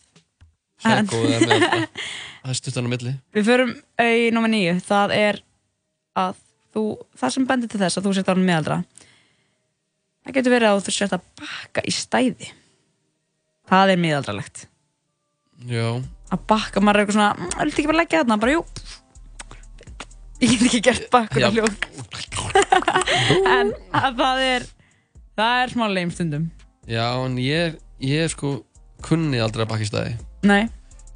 Psycho 0.82 1.20
eða 1.26 1.42
miðaldra. 1.52 1.88
Það 2.42 2.50
er 2.56 2.58
stuttan 2.58 2.88
á 2.88 2.92
milli. 2.96 3.12
Við 3.38 3.46
förum 3.52 3.72
í 4.02 4.30
nummer 4.34 4.50
nýju 4.50 4.80
Það 4.82 5.12
er 5.14 5.38
að 6.18 6.40
þú 6.74 6.84
Það 7.22 7.34
sem 7.36 7.46
bendir 7.52 7.70
til 7.70 7.82
þess 7.84 8.00
að 8.00 8.08
þú 8.08 8.14
sért 8.18 8.32
árið 8.34 8.48
meðaldra 8.48 8.80
Það 10.22 10.36
getur 10.40 10.56
verið 10.56 10.72
að 10.72 10.82
þú 10.88 10.94
sért 10.96 11.14
að 11.18 11.28
bakka 11.42 11.84
í 11.86 11.94
stæði. 11.94 12.50
Það 13.70 13.94
er 13.94 14.02
miðaldralegt 14.02 14.64
Já, 15.70 16.02
Að 16.32 16.40
bakka, 16.48 16.80
maður 16.82 16.96
er 16.96 17.06
eitthvað 17.06 17.18
svona 17.18 17.36
"Mm, 17.36 17.50
Viltu 17.62 17.82
ekki 17.82 17.88
bara 17.92 17.98
leggja 18.02 18.20
þarna? 18.24 18.38
Bara 18.40 18.52
jú. 18.56 18.62
Ég 20.42 20.50
get 20.58 20.62
ekki 20.68 20.82
gert 20.82 21.10
bakkuna 21.14 21.50
hljóð. 21.54 21.76
En 23.56 23.74
að 23.94 24.16
það 24.18 24.40
er 24.46 24.64
Það 25.38 25.62
er 25.64 25.72
smá 25.74 25.86
leim 25.94 26.12
stundum. 26.12 26.48
Já, 26.90 27.06
en 27.26 27.36
ég, 27.40 27.76
ég 28.04 28.30
sko 28.34 28.64
kunni 29.06 29.40
aldrei 29.42 29.64
að 29.66 29.70
bakka 29.72 29.86
í 29.86 29.90
stæði 29.90 30.16
Nei, 30.46 30.68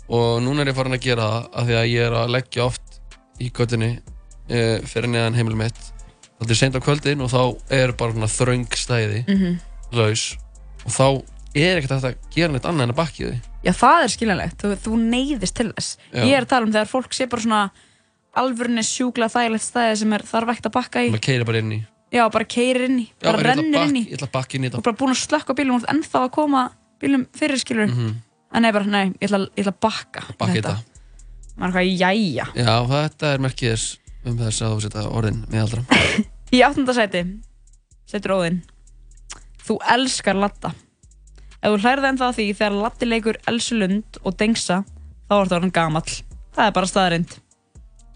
og 0.09 0.39
núna 0.45 0.61
er 0.63 0.69
ég 0.71 0.77
farin 0.77 0.93
að 0.95 1.01
gera 1.05 1.25
það 1.25 1.47
af 1.59 1.65
því 1.67 1.75
að 1.79 1.89
ég 1.91 2.05
er 2.05 2.15
að 2.21 2.31
leggja 2.35 2.65
oft 2.65 2.99
í 3.41 3.49
göttunni 3.51 3.89
uh, 3.97 4.77
fyrir 4.85 5.09
neðan 5.11 5.35
heimil 5.37 5.57
mitt. 5.59 5.79
Það 6.39 6.51
er 6.53 6.59
seint 6.61 6.77
á 6.77 6.85
kvöldin 6.85 7.23
og 7.25 7.31
þá 7.33 7.41
er 7.73 7.93
bara 7.97 8.13
svona 8.13 8.29
þröng 8.29 8.67
stæði 8.77 9.23
Mhm. 9.27 9.57
laus. 9.97 10.37
Og 10.85 10.91
þá 10.93 11.05
er 11.55 11.79
ekkert 11.81 11.97
að 11.97 12.15
gera 12.35 12.51
neitt 12.53 12.65
annað 12.69 12.83
en 12.83 12.93
að 12.93 12.99
bakka 13.01 13.23
í 13.23 13.29
því 13.31 13.41
já 13.65 13.71
það 13.73 14.03
er 14.05 14.13
skiljanlegt. 14.13 14.57
Þú, 14.61 14.75
þú 14.85 14.99
neyðist 15.01 15.55
til 15.57 15.67
þess. 15.73 15.97
Já. 16.13 16.21
Ég 16.23 16.37
er 16.37 16.45
að 16.45 16.51
tala 16.53 16.65
um 16.69 16.71
þegar 16.75 16.91
fólk 16.91 17.13
sé 17.17 17.27
bara 17.31 17.41
svona 17.45 17.63
alvörinni 18.35 18.83
sjúkla 18.85 19.29
þægilegt 19.31 19.63
stæði 19.65 19.97
sem 20.01 20.13
er 20.17 20.23
þarf 20.27 20.53
ekkert 20.53 20.69
að 20.69 20.75
bakka 20.77 21.03
í. 21.05 21.11
Maður 21.13 21.25
keiri 21.27 21.45
bara 21.47 21.61
inn 21.63 21.71
í. 21.75 21.81
Já, 22.15 22.23
bara 22.31 22.45
keirir 22.47 22.83
inn 22.87 22.99
í, 23.01 23.05
Já, 23.09 23.25
bara 23.25 23.37
að 23.39 23.45
rennir 23.49 23.71
bakka- 23.73 23.87
inn 23.89 23.95
í. 23.99 24.03
ég 24.07 24.15
ætla 24.19 24.27
að 24.29 24.33
bakka 24.37 24.55
inn 24.59 24.65
í 24.67 24.69
og 24.75 24.83
bara 24.85 24.95
búin 24.99 25.11
að 25.15 25.21
slökka 25.25 25.55
bílum 25.57 25.75
og 25.81 25.87
ennþá 25.91 26.19
að 26.21 26.31
koma 26.31 26.61
bílum 27.01 27.25
fyrir 27.35 27.59
skilur 27.59 27.87
Mhm. 27.89 28.11
en 28.53 28.61
nei, 28.61 28.71
bara, 28.71 28.85
nei, 28.85 29.05
ég 29.19 29.25
ætla, 29.27 29.39
ég 29.55 29.65
ætla 29.65 29.73
að 29.73 29.79
bakka 29.81 30.21
í 30.29 30.37
bakka 30.37 30.53
í 30.53 30.61
þetta. 30.61 30.75
maður 31.57 31.67
er 31.67 31.75
hvað, 31.75 31.99
jæja. 31.99 32.45
Já, 32.55 32.75
þetta 32.93 33.33
er 33.33 33.37
merkið 33.39 33.71
þess 33.73 33.97
um 34.25 34.37
þess 34.37 34.61
að 34.61 34.71
þú 34.75 34.81
setja 34.85 35.03
orðin 35.11 35.41
meðaldra 35.49 35.83
í 36.55 36.61
áttunda 36.63 36.93
sæti 36.95 37.23
setur 38.05 38.31
óðinn. 38.37 38.61
Þú 39.65 39.77
elskar 39.95 40.35
latta 40.39 40.73
ef 41.65 41.71
þú 41.73 41.79
hlærið 41.85 42.07
ennþá 42.11 42.29
því 42.37 42.45
þegar 42.59 42.75
latti 42.83 43.07
leikur 43.09 43.39
Elsu 43.49 43.77
Lund 43.79 44.19
og 44.23 44.35
Dengsa 44.39 44.83
þá 44.85 45.33
er 45.35 45.41
þetta 45.47 45.57
orðin 45.59 45.73
gamall. 45.75 46.11
Það 46.55 46.67
er 46.69 46.75
bara 46.77 46.89
staðarind 46.91 47.33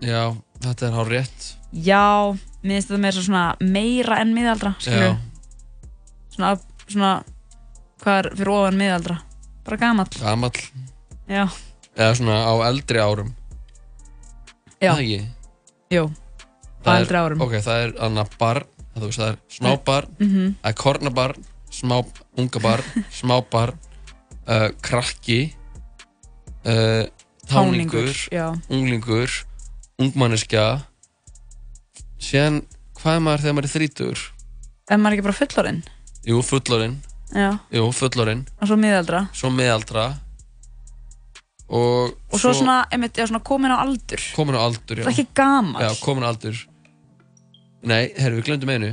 já, 0.06 0.22
þetta 0.64 0.88
er 0.88 0.94
hár 0.96 1.10
rétt 1.12 1.48
já, 1.74 2.04
mér 2.64 2.78
finnst 2.78 2.90
þetta 2.92 3.02
meira 3.04 3.24
svona 3.26 3.44
meira 3.60 4.20
en 4.24 4.32
miðaldra 4.38 4.74
skilur 4.80 5.10
já, 5.10 5.18
svona, 6.36 6.54
svona 6.88 7.12
hvað 8.04 8.20
er 8.22 8.30
fyrir 8.40 8.54
ofan 8.56 8.78
miðaldra? 8.80 9.18
Bara 9.68 9.78
gamall. 9.82 10.08
Gamall. 10.22 10.62
Já, 11.30 11.44
eða 12.00 12.14
svona 12.18 12.38
á 12.48 12.54
eldri 12.70 13.02
árum. 13.04 13.34
Já. 14.80 14.94
það 14.96 15.02
ekki. 15.04 15.20
Jú, 15.94 16.04
á 16.08 16.90
er- 16.94 17.02
eldri 17.04 17.18
árum. 17.20 17.42
ok, 17.44 17.54
það 17.66 17.84
er 17.84 17.92
annað 18.08 18.32
barn 18.40 18.68
það, 18.96 19.20
er 19.28 19.38
smábarn, 19.52 20.10
Mhm. 20.20 20.56
það 20.64 20.70
er 20.72 20.78
kornabarn 20.80 21.44
smá, 21.74 22.00
unga 22.38 22.64
barn, 22.64 23.06
smábarn 23.20 23.78
uh, 24.48 24.70
krakki 24.86 25.54
uh, 26.66 27.06
táningur 27.50 28.12
unglingur 28.70 29.44
ungmanneskja. 30.00 30.66
Síðan, 32.20 32.62
hvað 33.00 33.16
er 33.18 33.24
maður 33.26 33.46
þegar 33.46 33.56
maður 33.58 33.70
er 33.70 33.76
þrítur? 33.76 34.26
ef 34.90 34.98
maður 34.98 35.14
er 35.14 35.18
ekki 35.20 35.28
bara 35.28 35.38
fullorinn 35.38 35.84
Jú, 36.26 36.40
fullorinn 36.46 36.98
Jú, 37.76 37.86
fullorinn 37.94 38.42
og 38.58 38.72
svo 38.72 38.78
miðaldra? 38.80 39.22
Svo 39.38 39.52
meðaldra 39.54 40.08
Og, 41.70 42.16
og 42.34 42.42
svo, 42.42 42.50
svona, 42.58 42.80
einmitt, 42.90 43.14
já, 43.14 43.28
svona 43.30 43.44
komin 43.46 43.70
á 43.70 43.78
aldur. 43.78 44.22
Komin 44.34 44.56
á 44.58 44.66
aldur, 44.66 44.98
já. 44.98 45.06
Það 45.06 45.12
er 45.12 45.14
ekki 45.14 45.36
gamall. 45.38 45.84
Já, 45.86 46.00
komin 46.02 46.26
á 46.26 46.30
aldur. 46.32 46.62
Nei, 47.86 48.08
herru, 48.18 48.40
við 48.40 48.48
glemdum 48.48 48.72
einu. 48.74 48.90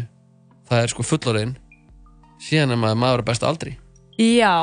Það 0.68 0.82
er 0.82 0.92
sko 0.92 1.06
fullorinn 1.08 1.54
Síðan 2.42 2.74
er 2.74 2.80
maður 2.80 3.00
maður 3.02 3.24
á 3.24 3.28
besta 3.30 3.48
aldri. 3.50 3.74
Já, 4.16 4.54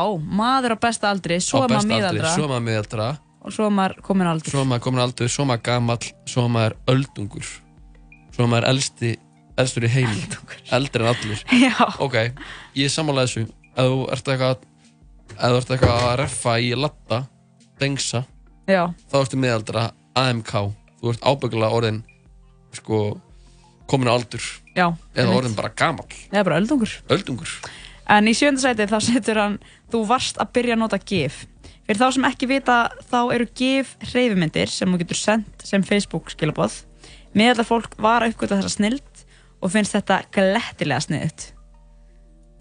maður 0.41 0.76
á 0.76 0.78
besta 0.82 1.12
aldri 1.14 1.38
svo 1.44 1.62
Á 1.62 1.66
er 1.66 1.70
maður 1.70 1.76
besta 1.76 1.84
aldri, 1.84 2.00
miðaldra. 2.00 2.34
Svo 2.34 2.44
er 2.45 2.52
maður 2.54 2.66
miðaldra. 2.70 3.08
Og 3.44 3.54
svo 3.54 3.68
er 3.68 3.76
maður 3.76 3.95
komin 4.08 4.30
á 4.30 4.32
aldur. 4.34 4.52
Svo 4.54 4.62
er 4.64 4.70
maður 4.72 4.84
komin 4.88 5.04
aldur, 5.04 5.30
svo 5.30 5.44
er 5.44 5.50
maður 5.52 5.64
gamall 5.68 6.08
svo 6.32 6.45
er 6.45 6.54
maður 6.58 6.76
öldungur. 6.94 7.50
Svo 8.34 8.45
er 8.45 8.52
maður 8.54 8.70
elsti, 8.72 9.12
elstur 9.62 9.86
í 9.86 9.91
heim 9.94 10.14
eldri 10.74 11.04
en 11.04 11.10
allir 11.12 11.44
Já. 11.66 11.76
ok, 12.02 12.16
ég 12.80 12.88
er 12.88 12.94
sammála 12.94 13.28
þessu. 13.28 13.44
Ef 13.74 13.90
þú 13.90 14.00
ert 14.14 14.32
eitthvað 14.34 14.64
ef 15.34 15.44
þú 15.44 15.60
ert 15.60 15.74
eitthvað 15.76 16.08
að 16.08 16.16
reffa 16.24 16.56
í 16.62 16.72
latta 16.78 17.20
dengsa, 17.82 18.24
Já, 18.70 18.88
þá 19.12 19.16
ertu 19.20 19.38
miðaldra 19.41 19.84
AMK, 20.18 20.52
þú 21.02 21.12
ert 21.14 21.26
ábyggulega 21.28 21.78
orðin 21.78 22.02
sko 22.74 23.00
komin 23.89 24.11
á 24.11 24.14
aldur. 24.15 24.43
Já 24.73 24.88
eða 25.14 25.38
orðin 25.38 25.55
bara 25.57 25.72
gamall, 25.76 26.10
Það 26.31 26.39
er 26.39 26.47
bara 26.49 26.60
öldungur. 26.61 26.93
Öldungur. 27.14 27.55
En 28.10 28.27
í 28.27 28.34
sjönda 28.35 28.61
sæti 28.64 28.89
þá 28.89 28.97
setur 29.05 29.39
hann 29.39 29.60
Þú 29.93 30.01
varst 30.10 30.39
að 30.41 30.53
byrja 30.57 30.73
að 30.76 30.81
nota 30.81 30.97
GIF. 30.97 31.43
Fyrir 31.85 31.99
þá 31.99 32.07
sem 32.15 32.26
ekki 32.26 32.47
vita 32.49 32.77
þá 33.11 33.19
eru 33.35 33.45
GIF 33.53 33.93
hreyfimyndir 34.10 34.72
sem 34.72 34.89
þú 34.89 35.03
getur 35.03 35.19
sendt 35.19 35.65
sem 35.68 35.84
Facebook 35.85 36.31
skilaboð. 36.34 36.80
Meðallar 37.38 37.68
fólk 37.68 37.97
var 38.01 38.26
að 38.26 38.34
uppgöta 38.34 38.57
þessa 38.57 38.73
snild 38.73 39.26
og 39.64 39.72
finnst 39.73 39.95
þetta 39.95 40.23
glettilega 40.34 41.03
sniðut 41.05 41.49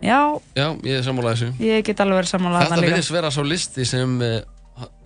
Já, 0.03 0.19
já, 0.59 0.67
ég 0.83 0.99
er 0.99 1.05
sammála 1.07 1.33
þessu. 1.37 1.53
Ég 1.63 1.85
get 1.87 2.01
alveg 2.03 2.19
verið 2.19 2.31
sammála 2.33 2.65
Þetta 2.65 2.83
virðist 2.83 3.13
vera 3.15 3.29
svo 3.31 3.45
listi 3.47 3.85
sem 3.87 4.17
uh, 4.19 4.41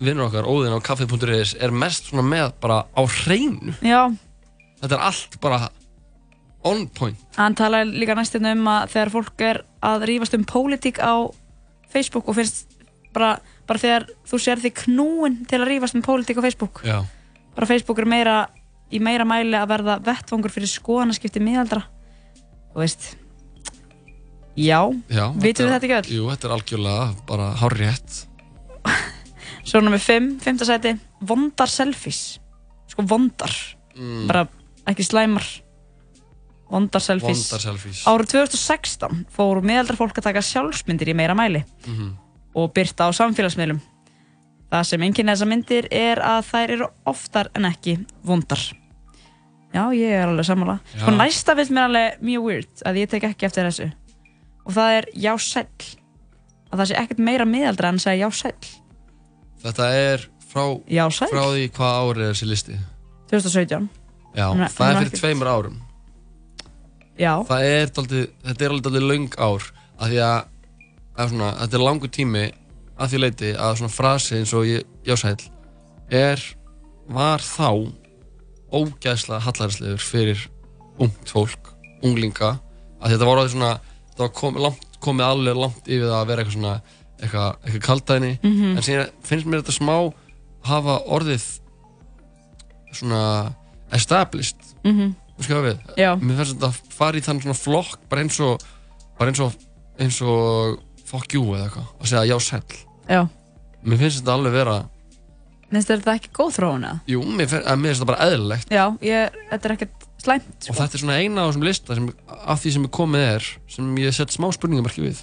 vinnur 0.01 0.25
okkar, 0.25 0.47
Óðinn 0.49 0.73
á 0.73 0.81
kaffi.is 0.81 1.53
er 1.61 1.73
mest 1.75 2.09
svona 2.09 2.25
með 2.25 2.55
bara 2.63 2.79
á 2.97 3.01
hreinu. 3.05 3.75
Já, 3.85 4.07
Þetta 4.81 4.97
er 4.97 5.03
allt 5.05 5.37
bara 5.41 5.59
on 6.63 6.87
point. 6.87 7.17
Hann 7.37 7.55
talaði 7.55 7.99
líka 8.01 8.15
næstum 8.17 8.45
um 8.45 8.67
að 8.67 8.89
þegar 8.95 9.11
fólk 9.13 9.41
er 9.45 9.59
að 9.85 10.07
rífast 10.09 10.33
um 10.37 10.45
pólitík 10.45 10.99
á 10.99 11.29
Facebook 11.93 12.27
og 12.27 12.35
finnst 12.35 12.73
bara, 13.13 13.37
bara 13.67 13.79
þegar 13.79 14.07
þú 14.27 14.39
sér 14.41 14.59
því 14.63 14.71
knúin 14.83 15.37
til 15.47 15.61
að 15.61 15.67
rífast 15.71 15.95
um 15.95 16.01
pólitík 16.05 16.37
á 16.39 16.45
Facebook. 16.45 16.81
Já, 16.83 17.03
bara 17.55 17.67
Facebook 17.69 17.99
er 17.99 18.05
meira 18.09 18.37
í 18.91 18.99
meira 19.03 19.25
mæli 19.27 19.55
að 19.59 19.69
verða 19.69 19.99
vettvangur 20.03 20.51
fyrir 20.53 20.69
skoðanaskipti 20.71 21.39
miðaldra. 21.43 21.83
Þú 22.73 22.83
veist 22.83 23.07
já, 24.57 24.79
já 25.11 25.25
vitum 25.37 25.67
við 25.67 25.73
þetta 25.75 25.85
ekki 25.87 25.97
öll? 25.99 26.11
Jú, 26.17 26.27
þetta 26.31 26.47
er 26.49 26.55
algjörlega 26.57 27.07
bara 27.29 27.47
hárrétt. 27.61 28.23
Svo 29.67 29.81
nummer 29.83 29.99
5, 29.99 30.37
5. 30.39 30.61
sæti. 30.63 30.93
Vondar 31.27 31.67
selfies. 31.67 32.39
Sko 32.87 33.03
vondar, 33.03 33.51
Mm. 33.97 34.27
bara 34.29 34.47
ekki 34.87 35.03
slæmar 35.03 35.43
vondar 36.71 37.01
selfies 37.03 37.43
Vondar 37.49 37.63
selfies. 37.63 38.01
árið 38.07 38.31
2016 38.33 39.25
fóru 39.33 39.61
miðaldra 39.65 39.97
fólk 39.99 40.17
að 40.19 40.27
taka 40.29 40.43
sjálfsmyndir 40.45 41.11
í 41.13 41.15
meira 41.17 41.35
mæli. 41.37 41.63
Mhm. 41.87 42.15
og 42.57 42.71
byrta 42.73 43.05
á 43.05 43.09
samfélagsmiðlum. 43.13 43.79
Það 44.71 44.83
sem 44.83 45.01
enginn 45.05 45.29
þessar 45.29 45.47
myndir 45.47 45.87
er 45.91 46.17
að 46.17 46.47
þær 46.47 46.71
eru 46.73 46.87
oftar 47.05 47.49
en 47.55 47.67
ekki 47.69 47.93
vondar. 48.25 48.57
Já, 49.73 49.83
ég 49.93 50.09
er 50.09 50.27
alveg 50.27 50.45
sammála. 50.47 50.79
Sko 50.97 51.11
næsta 51.11 51.53
finnst 51.55 51.71
mér 51.71 51.85
alveg 51.85 52.21
mjög 52.21 52.43
weird 52.47 52.81
að 52.83 52.97
ég 52.97 53.09
tek 53.09 53.23
ekki 53.29 53.45
eftir 53.45 53.67
þessu. 53.69 53.91
Og 54.65 54.73
það 54.73 54.97
er 54.97 55.05
já 55.13 55.37
sæll. 55.37 55.85
Að 56.71 56.79
það 56.79 56.87
sé 56.89 56.95
ekkert 57.03 57.19
meira 57.19 57.45
miðaldra 57.45 57.89
en 57.89 57.95
að 58.01 58.05
segja 58.07 58.25
já 58.25 58.31
sæll. 58.41 58.71
Þetta 59.61 59.89
er 59.93 60.27
frá, 60.47 60.65
frá 61.29 61.43
því 61.53 61.69
hvað 61.77 61.97
árið 62.01 62.23
er 62.25 62.33
þessi 62.33 62.49
listi? 62.49 62.77
2017 63.31 63.89
Já, 64.37 64.47
það 64.71 64.89
er 64.89 64.99
fyrir 65.01 65.19
tveimur 65.19 65.49
árum 65.51 65.77
já, 67.19 67.33
Það 67.47 67.63
er 67.71 67.91
daldið, 67.97 68.25
þetta 68.45 68.65
er 68.65 68.71
alveg 68.75 68.83
daldið 68.87 69.07
löng 69.11 69.37
ár 69.37 69.63
af 69.97 70.09
því 70.11 70.19
að, 70.21 70.39
að 71.17 71.29
svona, 71.33 71.51
þetta 71.63 71.77
er 71.79 71.85
langur 71.87 72.11
tími 72.13 72.45
að 72.97 73.09
því 73.13 73.21
leiti 73.23 73.51
að 73.57 73.75
svona 73.79 73.93
frasi 73.93 74.37
eins 74.39 74.53
og 74.57 74.65
ég, 74.65 74.85
jásæl 75.05 75.35
er, 76.13 76.43
var 77.09 77.39
þá 77.45 77.69
ógæðslega 78.73 79.43
hallarislegur 79.45 80.01
fyrir 80.03 80.45
ungt 80.99 81.29
fólk, 81.31 81.73
unglinga 82.03 82.55
að 83.01 83.13
þetta 83.13 83.27
var 83.29 83.37
orðið 83.43 83.53
svona, 83.55 83.73
þetta 84.11 84.23
var 84.25 84.33
komið, 84.41 84.63
langt, 84.65 84.87
komið 85.05 85.25
alveg 85.27 85.59
langt 85.61 85.87
yfir 85.87 86.07
það 86.09 86.17
að 86.21 86.27
vera 86.31 86.41
eitthvað 86.43 86.57
svona 86.57 86.75
eitthvað, 87.17 87.55
eitthvað 87.65 87.85
kaldæðni 87.87 88.31
Mhm. 88.43 88.71
en 88.77 88.83
síðan 88.85 89.11
finnst 89.25 89.45
mér 89.47 89.61
þetta 89.61 89.77
smá 89.77 89.95
hafa 90.67 90.97
orðið 91.07 91.45
svona 92.93 93.53
established 93.93 94.57
Mhm. 94.83 95.15
Þú 95.15 95.26
Já. 95.97 96.11
Mér 96.17 96.41
finnst 96.41 96.55
þetta 96.55 96.71
að 96.71 96.81
fara 96.97 97.19
í 97.19 97.23
þann 97.25 97.41
svona 97.43 97.57
flokk 97.57 98.03
bara 98.09 98.25
eins 98.25 98.39
og 98.43 98.63
bara 99.17 99.31
eins 99.31 99.41
og 99.43 99.55
eins 100.01 100.19
og 100.25 100.77
fuck 101.07 101.33
you 101.33 101.45
eða 101.55 101.67
eitthvað 101.67 101.89
og 101.97 102.09
segja 102.11 102.25
já 102.27 102.37
sæll 102.43 102.77
já 103.07 103.21
Mér 103.87 104.01
finnst 104.01 104.21
þetta 104.21 104.35
alveg 104.35 104.55
vera 104.57 104.77
finnst 105.69 105.91
þér 105.91 106.01
þetta 106.01 106.15
ekki 106.17 106.33
góð 106.35 106.51
þróun 106.57 106.85
eða? 106.87 106.99
Jú, 107.11 107.23
mér 107.23 107.49
finnst, 107.51 107.69
mér 107.69 107.89
finnst 107.91 108.01
þetta 108.01 108.09
bara 108.11 108.27
eðlilegt 108.27 108.73
já, 108.73 108.83
ég, 109.05 109.39
þetta 109.51 109.69
er 109.69 109.75
ekkert 109.77 110.05
slæmt 110.23 110.53
sko. 110.57 110.73
og 110.73 110.79
þetta 110.81 110.97
er 110.97 111.03
svona 111.03 111.17
eina 111.21 111.43
á 111.43 111.47
þessum 111.47 111.67
lista 111.67 111.97
sem, 111.97 112.07
af 112.37 112.61
því 112.63 112.73
sem 112.75 112.87
er 112.87 112.93
komið 112.97 113.25
er 113.27 113.49
sem 113.77 113.91
ég 114.01 114.15
sett 114.17 114.35
smá 114.35 114.47
spurningamarki 114.55 115.05
við 115.05 115.21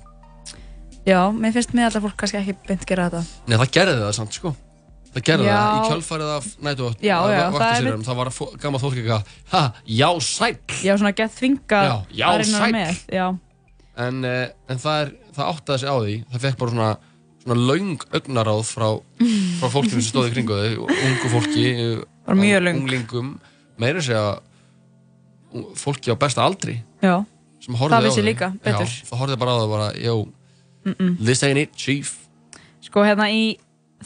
já, 1.08 1.18
mér 1.32 1.56
finnst 1.56 1.74
miðaldra 1.76 2.04
fólk 2.04 2.18
kannski 2.20 2.40
ekki 2.40 2.56
beint 2.68 2.86
gera 2.88 3.08
þetta 3.10 3.24
Nei, 3.50 3.58
það 3.58 3.74
gerði 3.78 4.00
það 4.04 4.16
samt 4.20 4.38
sko 4.38 4.54
Það 5.14 5.22
gerði 5.28 5.46
Já. 5.46 5.54
það 5.62 5.76
í 5.78 5.88
kjölfarið 5.90 6.30
af 6.34 6.46
nætu 6.66 6.86
Já, 6.98 7.06
já, 7.06 7.16
það 7.24 7.34
er 7.38 7.52
vaktisýrum 7.54 8.04
Það 8.08 8.16
var 8.20 8.30
gamalt 8.64 8.82
fólk 8.82 8.96
eitthvað 8.98 9.32
Ha, 9.54 9.62
já 9.86 10.08
sæll 10.26 10.56
já, 10.82 10.92
svona 10.98 11.12
gett 11.20 11.34
þvingað 11.38 11.84
Já, 11.88 11.94
já, 12.18 12.26
að 12.26 12.38
reyna 12.42 12.58
að 12.58 12.64
sæll. 12.64 12.72
með. 12.74 13.02
já, 13.14 13.26
en, 14.08 14.24
eh, 14.24 14.48
en 14.74 14.78
það, 14.82 14.96
er, 15.04 15.12
það 15.36 15.52
áttaði 15.54 15.78
sig 15.84 15.88
á 15.94 15.96
því 16.02 16.14
það 16.34 16.44
fekk 16.48 16.58
bara 16.64 16.74
svona, 16.74 16.88
svona 17.44 17.60
laung 17.68 18.06
augnaráð 18.18 18.62
frá, 18.74 18.88
frá 19.60 19.68
fólkinu 19.76 20.00
sem 20.00 20.08
stóði 20.10 20.32
kringu 20.34 20.58
þau 20.58 20.88
ungu 20.90 21.30
fólki 21.36 21.66
unglingum, 22.26 23.30
meira 23.78 24.00
að 24.02 24.08
segja 24.08 24.24
ung- 25.54 25.70
fólki 25.78 26.10
á 26.10 26.16
besta 26.18 26.42
aldri 26.42 26.80
já, 27.02 27.22
Það 27.64 28.02
vissi 28.04 28.20
líka 28.26 28.50
betur. 28.60 28.84
já, 28.84 29.06
það 29.08 29.18
horfði 29.22 29.38
bara 29.40 29.52
á 29.54 29.58
það 29.62 29.70
bara, 29.72 29.86
yo, 29.96 30.16
Mm-mm. 30.84 31.14
this 31.24 31.42
ain't 31.46 31.56
it, 31.62 31.72
chief 31.76 32.16
sko 32.84 33.00
hérna 33.06 33.30
í 33.32 33.56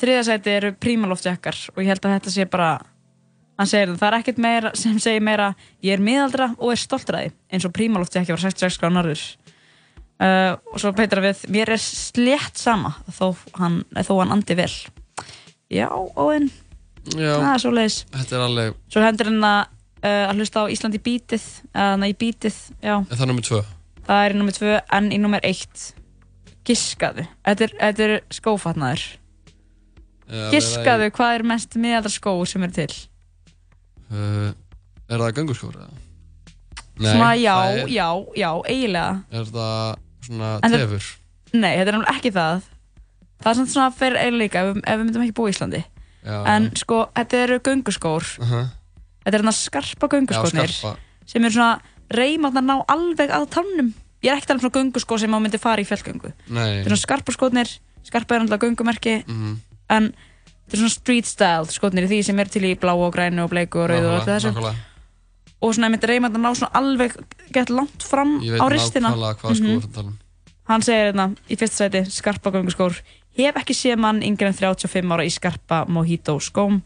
þriðasæti 0.01 0.55
eru 0.55 0.71
prímaloftjakkar 0.81 1.59
og 1.75 1.83
ég 1.83 1.91
held 1.93 2.07
að 2.07 2.15
þetta 2.17 2.35
sé 2.35 2.47
bara 2.51 2.71
hann 3.59 3.71
segir 3.71 3.93
það, 3.93 3.99
það 4.01 4.09
er 4.09 4.17
ekkert 4.21 4.41
meira 4.43 4.73
sem 4.79 4.99
segir 5.03 5.25
meira 5.25 5.49
ég 5.85 5.97
er 5.97 6.05
miðaldra 6.05 6.53
og 6.57 6.73
er 6.75 6.81
stoltur 6.81 7.19
að 7.19 7.27
því 7.27 7.35
eins 7.57 7.67
og 7.67 7.75
prímaloftjakki 7.77 8.35
var 8.35 8.45
66 8.45 8.81
gráð 8.83 8.95
norður. 8.97 9.25
Uh, 10.19 10.55
og 10.73 10.81
svo 10.83 10.91
beitra 10.99 11.23
við 11.23 11.45
mér 11.55 11.71
er 11.77 11.83
slétt 11.83 12.59
sama 12.59 12.97
þó 13.15 13.37
hann, 13.61 13.83
þó 14.03 14.15
hann 14.19 14.35
andi 14.35 14.57
vel. 14.59 14.73
Já, 15.71 15.87
óinn 16.19 16.49
það 17.15 17.51
er 17.53 17.63
svo 17.63 17.73
leiðis 17.73 17.99
alveg 18.35 18.75
svo 18.91 19.03
hendur 19.05 19.31
hann 19.31 19.45
að, 19.47 19.61
uh, 20.03 20.25
að 20.29 20.41
hlusta 20.41 20.65
á 20.65 20.73
Ísland 20.73 20.99
í 20.99 21.03
bítið 21.05 21.47
eða 21.73 22.09
í 22.11 22.17
bítið, 22.19 22.59
já. 22.83 22.97
En 22.99 23.15
það 23.15 23.25
er 23.25 23.31
nummið 23.33 23.49
tvö? 23.51 23.63
Það 24.09 24.25
er 24.25 24.35
nummer 24.39 24.57
2 24.57 24.75
en 24.97 25.09
í 25.13 25.19
nummer 25.21 25.45
1 25.45 25.87
giskaðu, 26.69 27.25
þetta 27.45 27.67
er, 27.69 27.75
er 27.93 28.15
skófatnaður 28.33 29.05
Giskaðu 30.53 31.11
hvað 31.17 31.35
er 31.39 31.43
mest 31.49 31.77
miðaldra 31.81 32.11
skóur 32.13 32.47
sem 32.51 32.63
eru 32.67 32.73
til? 32.73 32.93
uh, 34.13 34.51
er 35.09 35.23
það 35.23 35.35
gangurskór 35.39 35.77
eða? 35.79 35.91
svona 36.99 37.31
já, 37.39 37.55
það 37.55 37.79
er, 37.79 37.91
já, 37.95 38.09
já, 38.37 38.49
eiginlega 38.67 39.23
er 39.31 39.45
það 39.53 39.99
svona 40.27 40.49
En 40.63 40.73
það- 40.73 40.83
tefur 40.83 41.07
Nei, 41.55 41.71
þetta 41.79 41.89
er 41.89 41.95
náttúrulega 41.95 42.17
ekki 42.19 42.33
það 42.35 42.67
Það 43.39 43.51
er 43.53 43.55
samt 43.61 43.71
svona 43.73 43.93
fyrir 43.95 44.19
eiginlega 44.19 44.43
líka 44.43 44.63
ef, 44.67 44.81
ef 44.83 44.99
við 44.99 45.05
myndum 45.07 45.23
ekki 45.25 45.37
búa 45.39 45.49
í 45.49 45.55
Íslandi 45.55 45.83
Já, 46.27 46.39
En 46.57 46.67
sko, 46.77 46.99
þetta 47.15 47.41
eru 47.45 47.61
gönguskór 47.69 48.27
uh 48.43 48.67
Þetta 49.25 49.37
er 49.37 49.39
hérna 49.43 49.53
skarpa 49.55 50.09
skarpa. 50.11 50.97
sem 51.29 51.45
eru 51.45 51.53
svona 51.55 51.81
reymatnar 52.11 52.65
ná 52.65 52.77
alveg 52.89 53.31
að 53.31 53.47
tannum 53.55 53.93
Ég 54.25 54.33
er 54.35 54.41
talað 54.43 54.59
um 54.59 54.65
svona 54.67 54.77
gönguskór 54.81 55.21
sem 55.23 55.31
á 55.31 55.39
myndi 55.39 55.59
fara 55.63 55.81
í 55.81 55.87
fjallgöngu 55.87 56.33
Nei. 56.51 56.83
Þetta 56.83 56.89
er 56.89 56.91
svona 56.97 57.05
skarpa 57.07 57.33
skórnir 57.37 57.73
Skarpa 58.09 58.35
er 58.35 58.43
náttúrulega 58.43 58.67
göngumerki 58.67 59.17
Mhm. 59.29 59.57
En 59.91 60.13
þetta 60.13 60.77
er 60.77 60.79
svona 60.83 60.95
street 60.95 61.27
style 61.27 61.67
skórnir 61.73 62.05
í 62.05 62.11
því 62.13 62.21
sem 62.29 62.39
er 62.41 62.49
til 62.53 62.63
í 62.69 62.75
bláu 62.79 62.99
og 63.07 63.15
grænu 63.15 63.45
og 63.47 63.51
bleiku 63.51 63.79
og 63.85 63.91
rauðu 63.91 64.09
og 64.13 64.21
öllu 64.21 64.33
þessu. 64.35 64.75
Og 65.61 65.75
svona 65.75 65.89
einmitt 65.89 66.05
reymatnar 66.07 66.41
ná 66.45 66.53
svona 66.55 66.71
alveg 66.79 67.17
gett 67.53 67.71
langt 67.71 68.03
fram 68.07 68.37
Ég 68.45 68.53
veit 68.55 68.63
á 68.63 68.67
ristina. 68.71 69.09
nákvæmlega 69.11 69.35
hvað 69.41 69.55
sko 69.57 69.65
Mhm. 69.65 69.75
mm 69.75 69.81
-hmm. 69.93 70.13
Hann 70.69 70.83
segir 70.83 71.13
hérna 71.13 71.35
í 71.51 71.57
fyrsta 71.57 71.77
sæti 71.89 72.05
skarpa 72.11 72.51
gönguskór 72.51 73.01
Hef 73.39 73.55
ekki 73.57 73.73
séð 73.75 73.97
mann 73.99 74.23
yngri 74.23 74.47
en 74.47 74.53
35 74.55 75.11
ára 75.13 75.25
í 75.25 75.31
skarpa 75.31 75.85
mojito 75.89 76.39
skóm 76.41 76.83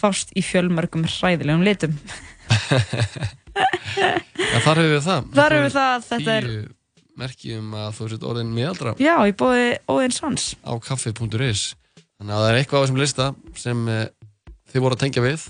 Fást 0.00 0.28
í 0.36 0.42
fjölmörgum 0.42 1.02
hræðilegum 1.04 1.64
litum. 1.64 1.98
Já, 4.38 4.58
þar 4.62 4.78
hefur 4.78 4.92
við 4.94 5.02
það. 5.06 5.24
Þar 5.34 5.54
hefur 5.54 5.64
við 5.66 5.72
það, 5.74 6.04
þetta 6.08 6.34
er- 6.36 6.46
Tíu 6.48 6.68
merki 7.18 7.56
um 7.58 7.72
að 7.74 7.88
þú 7.98 8.08
sett 8.12 8.22
orðin 8.22 8.52
miðaldra. 8.54 8.92
Já, 9.02 9.16
í 9.26 9.32
bóði 9.34 9.78
Óðinn 9.90 10.14
Svans 10.14 10.54
á 10.62 10.72
kaffi.is 10.78 11.74
Þannig 12.18 12.34
að 12.34 12.42
það 12.42 12.50
er 12.50 12.58
eitthvað 12.58 12.78
á 12.78 12.82
þessum 12.82 13.00
lista 13.02 13.28
sem 13.58 13.86
uh, 13.86 14.02
þið 14.72 14.84
voru 14.84 14.98
að 14.98 15.02
tengja 15.04 15.24
við 15.24 15.46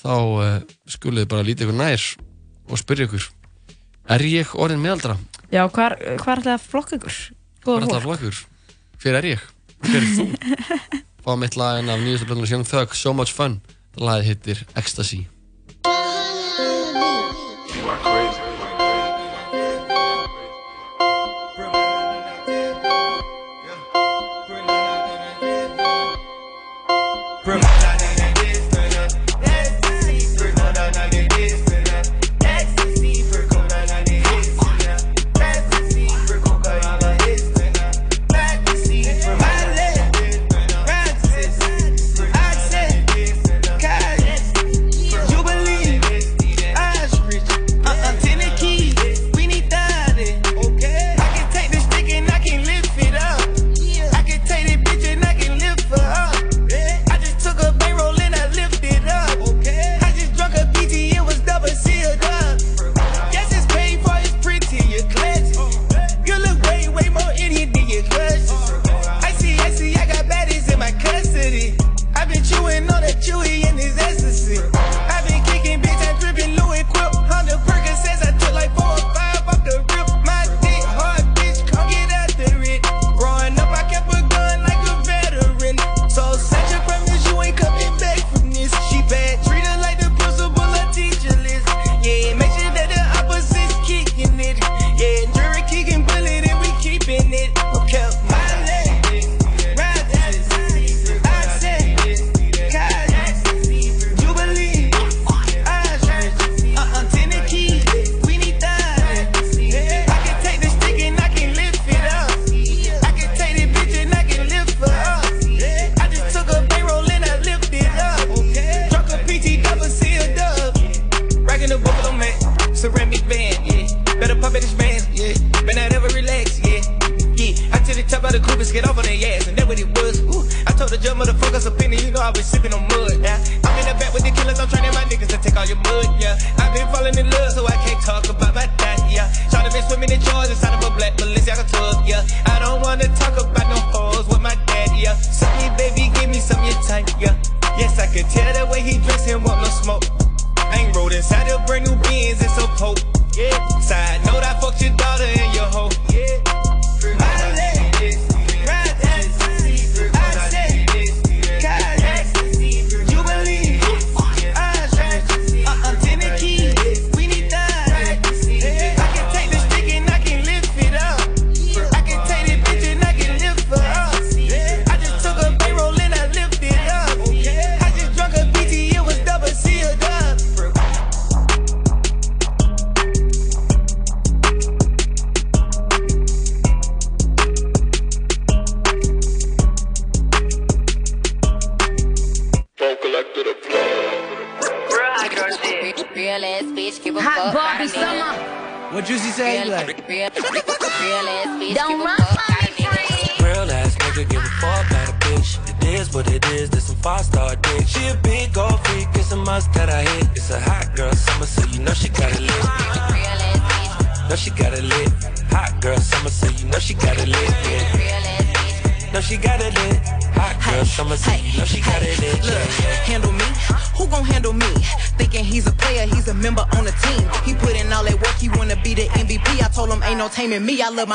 þá 0.00 0.14
uh, 0.14 0.48
skulið 0.86 1.24
þið 1.24 1.30
bara 1.34 1.46
lítið 1.48 1.66
ykkur 1.66 1.78
nær 1.80 2.08
og 2.70 2.80
spyrja 2.80 3.10
ykkur 3.10 3.28
Er 4.10 4.24
ég 4.26 4.54
orðin 4.58 4.80
miðaldra? 4.82 5.14
Já, 5.54 5.64
hvar 5.70 5.94
er 5.98 6.18
þetta 6.18 6.56
flokk 6.62 6.96
ykkur? 6.96 7.18
Hvað 7.62 7.76
er 7.76 7.84
þetta 7.86 8.00
fólk 8.00 8.06
flokkur? 8.06 8.40
Hver 9.02 9.18
er 9.20 9.28
ég? 9.28 9.44
Hver 9.84 10.00
er 10.00 10.08
þú? 10.16 10.26
fáum 11.24 11.44
eitt 11.46 11.58
lag 11.60 11.78
en 11.80 11.92
af 11.92 12.00
nýjastu 12.02 12.26
blöndunum 12.26 12.50
Young 12.50 12.66
Thug, 12.66 12.94
So 12.96 13.12
Much 13.14 13.34
Fun. 13.36 13.60
Það 13.94 14.06
lagið 14.08 14.30
hittir 14.30 14.64
Ecstasy. 14.78 15.20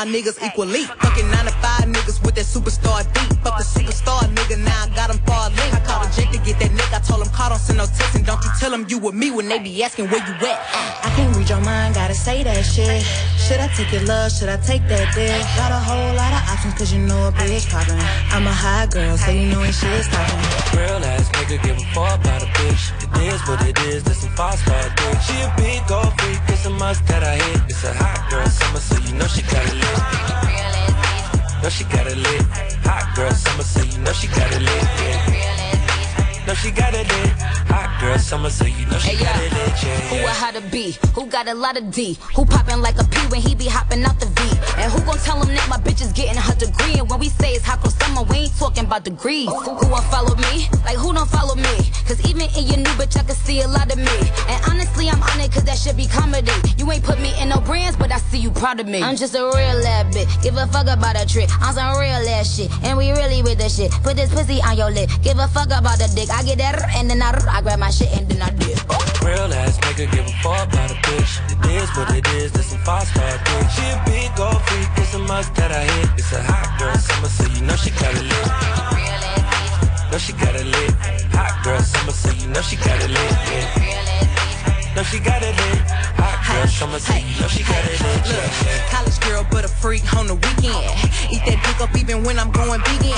Niggas 0.06 0.35
equally. 1.16 1.32
Fucking 1.32 1.32
9 1.32 1.46
to 1.46 1.52
5 1.52 1.86
niggas 1.86 2.26
with 2.26 2.36
that 2.36 2.46
superstar 2.46 3.04
beat. 3.14 3.38
Fuck 3.44 3.58
the 3.58 3.64
superstar 3.64 4.22
nigga, 4.34 4.58
now 4.64 4.84
I 4.84 4.90
got 4.96 5.10
him 5.10 5.20
far 5.26 5.50
link. 5.50 5.74
I 5.74 5.80
called 5.80 6.08
a 6.08 6.12
Jake 6.16 6.32
to 6.32 6.40
get 6.40 6.60
that 6.60 6.72
nigga, 6.72 6.96
I 6.96 7.00
told 7.00 7.26
him 7.26 7.32
call, 7.32 7.50
don't 7.50 7.60
send 7.60 7.78
no 7.78 7.86
text. 7.86 8.16
And 8.16 8.26
don't 8.26 8.44
you 8.44 8.52
tell 8.60 8.74
him 8.74 8.86
you 8.90 8.98
with 9.00 9.16
me 9.16 9.32
when 9.32 9.48
they 9.48 9.60
be 9.60 9.84
asking 9.84 10.10
where 10.10 10.20
you 10.26 10.34
at. 10.48 10.60
I 11.04 11.12
can't 11.16 11.36
read 11.36 11.50
your 11.50 11.62
mind, 11.62 11.96
gotta 11.96 12.14
say 12.16 12.44
that 12.44 12.64
shit. 12.64 13.04
Should 13.38 13.60
I 13.60 13.68
take 13.68 13.92
your 13.92 14.04
love? 14.04 14.32
Should 14.32 14.50
I 14.50 14.58
take 14.58 14.88
that 14.88 15.14
dick? 15.14 15.42
Got 15.56 15.72
a 15.72 15.80
whole 15.80 16.14
lot 16.16 16.34
of 16.34 16.42
options, 16.50 16.74
cause 16.76 16.92
you 16.94 17.00
know 17.00 17.28
a 17.28 17.32
bitch 17.32 17.70
poppin'. 17.70 18.00
I'm 18.34 18.48
a 18.48 18.54
high 18.54 18.88
girl, 18.88 19.18
so 19.18 19.32
you 19.32 19.48
know 19.52 19.60
when 19.60 19.72
shit's 19.72 20.08
poppin'. 20.10 20.78
Real 20.78 21.04
ass 21.06 21.30
nigga 21.38 21.62
give 21.64 21.78
a 21.78 21.86
fuck 21.94 22.20
about 22.20 22.42
a 22.44 22.50
bitch. 22.58 22.92
It 23.16 23.34
is 23.34 23.42
what 23.48 23.62
it 23.68 23.78
is, 23.86 24.04
this 24.04 24.22
some 24.22 24.32
five 24.32 24.58
star 24.60 24.84
dick. 24.98 25.22
She 25.22 25.36
a 25.40 25.54
big 25.58 25.86
gold 25.88 26.12
freak, 26.20 26.40
it's 26.50 26.66
a 26.66 26.70
must 26.70 27.06
that 27.08 27.24
I 27.24 27.36
hit. 27.36 27.62
It's 27.70 27.84
a 27.84 27.94
hot 27.94 28.30
girl 28.30 28.48
summer, 28.48 28.80
so 28.80 28.98
you 29.06 29.14
know 29.18 29.28
she 29.28 29.42
got 29.44 29.64
it 29.66 29.76
lit. 29.76 30.85
Know 31.64 31.70
she 31.70 31.84
got 31.86 32.08
it 32.08 32.18
lit. 32.18 32.42
Hot 32.84 33.16
girl 33.16 33.32
summer, 33.32 33.64
so 33.64 33.82
you 33.84 33.98
know 34.04 34.14
she 34.14 34.28
got 34.28 34.52
it 34.52 34.62
lit. 34.62 34.84
Yeah. 34.84 35.55
Know 36.46 36.54
she 36.54 36.70
got 36.70 36.94
it 36.94 37.08
lit. 37.10 37.34
Hot 37.74 38.00
girl 38.00 38.20
summer, 38.20 38.52
so 38.52 38.66
you 38.66 38.86
know 38.86 39.00
she 39.00 39.16
Hey, 39.16 39.24
got 39.24 39.36
it 39.42 39.52
lit. 39.52 39.84
Yeah, 39.84 39.98
Who 40.14 40.26
a 40.26 40.30
how 40.30 40.52
to 40.52 40.62
be? 40.70 40.96
Who 41.16 41.26
got 41.26 41.48
a 41.48 41.56
lot 41.56 41.76
of 41.76 41.90
D? 41.92 42.20
Who 42.36 42.46
poppin' 42.46 42.82
like 42.84 43.02
a 43.02 43.04
P 43.04 43.18
when 43.34 43.42
he 43.42 43.56
be 43.56 43.66
hopping 43.66 44.04
out 44.06 44.20
the 44.20 44.28
V? 44.28 44.42
And 44.78 44.92
who 44.92 45.02
gon' 45.02 45.18
tell 45.26 45.42
him 45.42 45.56
that 45.56 45.68
my 45.70 45.78
bitch 45.78 46.02
is 46.04 46.12
getting 46.14 46.38
her 46.38 46.54
degree? 46.54 47.00
And 47.00 47.10
when 47.10 47.20
we 47.20 47.30
say 47.30 47.54
it's 47.54 47.66
hot 47.66 47.82
girl 47.82 47.90
summer, 47.90 48.22
we 48.30 48.46
ain't 48.46 48.56
talking 48.60 48.86
about 48.86 49.04
degrees. 49.04 49.50
Who, 49.50 49.58
who 49.74 49.88
won't 49.90 50.06
follow 50.06 50.36
me? 50.36 50.70
Like 50.86 50.98
who 50.98 51.14
don't 51.14 51.28
follow 51.28 51.56
me? 51.56 51.76
Cause 52.06 52.22
even 52.30 52.46
in 52.54 52.68
your 52.70 52.78
new 52.78 52.94
bitch, 52.94 53.18
I 53.18 53.24
can 53.24 53.34
see 53.36 53.62
a 53.62 53.68
lot 53.68 53.92
of 53.92 53.98
me. 53.98 54.18
And 54.46 54.62
honestly, 54.70 55.10
I'm 55.10 55.24
honored 55.24 55.52
cause 55.52 55.64
that 55.66 55.80
should 55.80 55.98
be 55.98 56.06
comedy. 56.06 56.54
You 56.78 56.86
ain't 56.92 57.04
put 57.04 57.20
me 57.20 57.34
in 57.42 57.50
no 57.50 57.60
brands, 57.60 57.98
but 57.98 58.12
I 58.12 58.20
see 58.20 58.38
you 58.38 58.52
proud 58.52 58.80
of 58.80 58.86
me. 58.88 59.02
I'm 59.02 59.16
just 59.16 59.34
a 59.34 59.42
real 59.42 59.82
ass 59.82 60.14
bitch. 60.14 60.30
Give 60.44 60.56
a 60.58 60.68
fuck 60.68 60.86
about 60.86 61.18
a 61.18 61.26
trick. 61.26 61.50
I'm 61.60 61.74
some 61.74 61.98
real 61.98 62.22
ass 62.38 62.54
shit. 62.56 62.70
And 62.86 62.98
we 63.00 63.10
really 63.18 63.42
with 63.42 63.58
the 63.58 63.68
shit. 63.68 63.90
Put 64.06 64.16
this 64.18 64.30
pussy 64.32 64.62
on 64.62 64.78
your 64.78 64.92
lip. 64.92 65.10
Give 65.24 65.40
a 65.40 65.48
fuck 65.48 65.74
about 65.74 65.98
the 65.98 66.12
dick. 66.14 66.30
I 66.36 66.44
get 66.44 66.58
that, 66.58 66.76
and 66.98 67.10
then 67.10 67.22
I, 67.22 67.32
I 67.50 67.62
grab 67.62 67.80
my 67.80 67.90
shit 67.90 68.12
and 68.12 68.28
then 68.28 68.42
I 68.42 68.50
dip. 68.60 68.78
Oh. 68.90 69.00
Real 69.24 69.54
ass 69.54 69.80
nigga 69.80 70.12
give 70.12 70.28
a 70.28 70.36
fuck 70.44 70.68
about 70.68 70.92
a 70.92 70.96
bitch. 71.08 71.40
It 71.48 71.82
is 71.82 71.90
what 71.96 72.12
it 72.14 72.28
is, 72.36 72.52
this 72.52 72.72
some 72.72 72.80
five 72.80 73.08
star 73.08 73.24
bitch. 73.24 73.70
She 73.72 73.88
a 73.88 73.96
big 74.04 74.38
old 74.38 74.62
freak, 74.68 74.90
it's 74.98 75.14
a 75.14 75.20
must 75.20 75.56
that 75.56 75.72
I 75.72 75.84
hit. 75.96 76.10
It's 76.20 76.34
a 76.34 76.44
hot 76.44 76.78
girl 76.78 76.94
summer, 76.98 77.30
so 77.30 77.48
you 77.56 77.62
know 77.66 77.78
she 77.78 77.90
got 77.92 78.14
it 78.14 78.28
lit. 78.28 80.12
Know 80.12 80.18
she 80.18 80.34
got 80.34 80.56
it 80.56 80.66
lit. 80.68 80.92
Hot 81.32 81.64
girl 81.64 81.80
summer, 81.80 82.12
so 82.12 82.30
you 82.32 82.48
know 82.52 82.62
she 82.62 82.76
got 82.76 83.00
it 83.02 83.10
lit. 83.10 83.32
Yeah. 83.32 84.05
Look, 88.32 88.48
college 88.90 89.20
girl, 89.20 89.46
but 89.52 89.66
a 89.66 89.68
freak 89.68 90.08
on 90.16 90.28
the 90.28 90.36
weekend. 90.36 90.88
Eat 91.28 91.44
that 91.44 91.60
dick 91.68 91.82
up 91.84 91.92
even 92.00 92.24
when 92.24 92.40
I'm 92.40 92.50
going 92.50 92.80
vegan. 92.80 93.12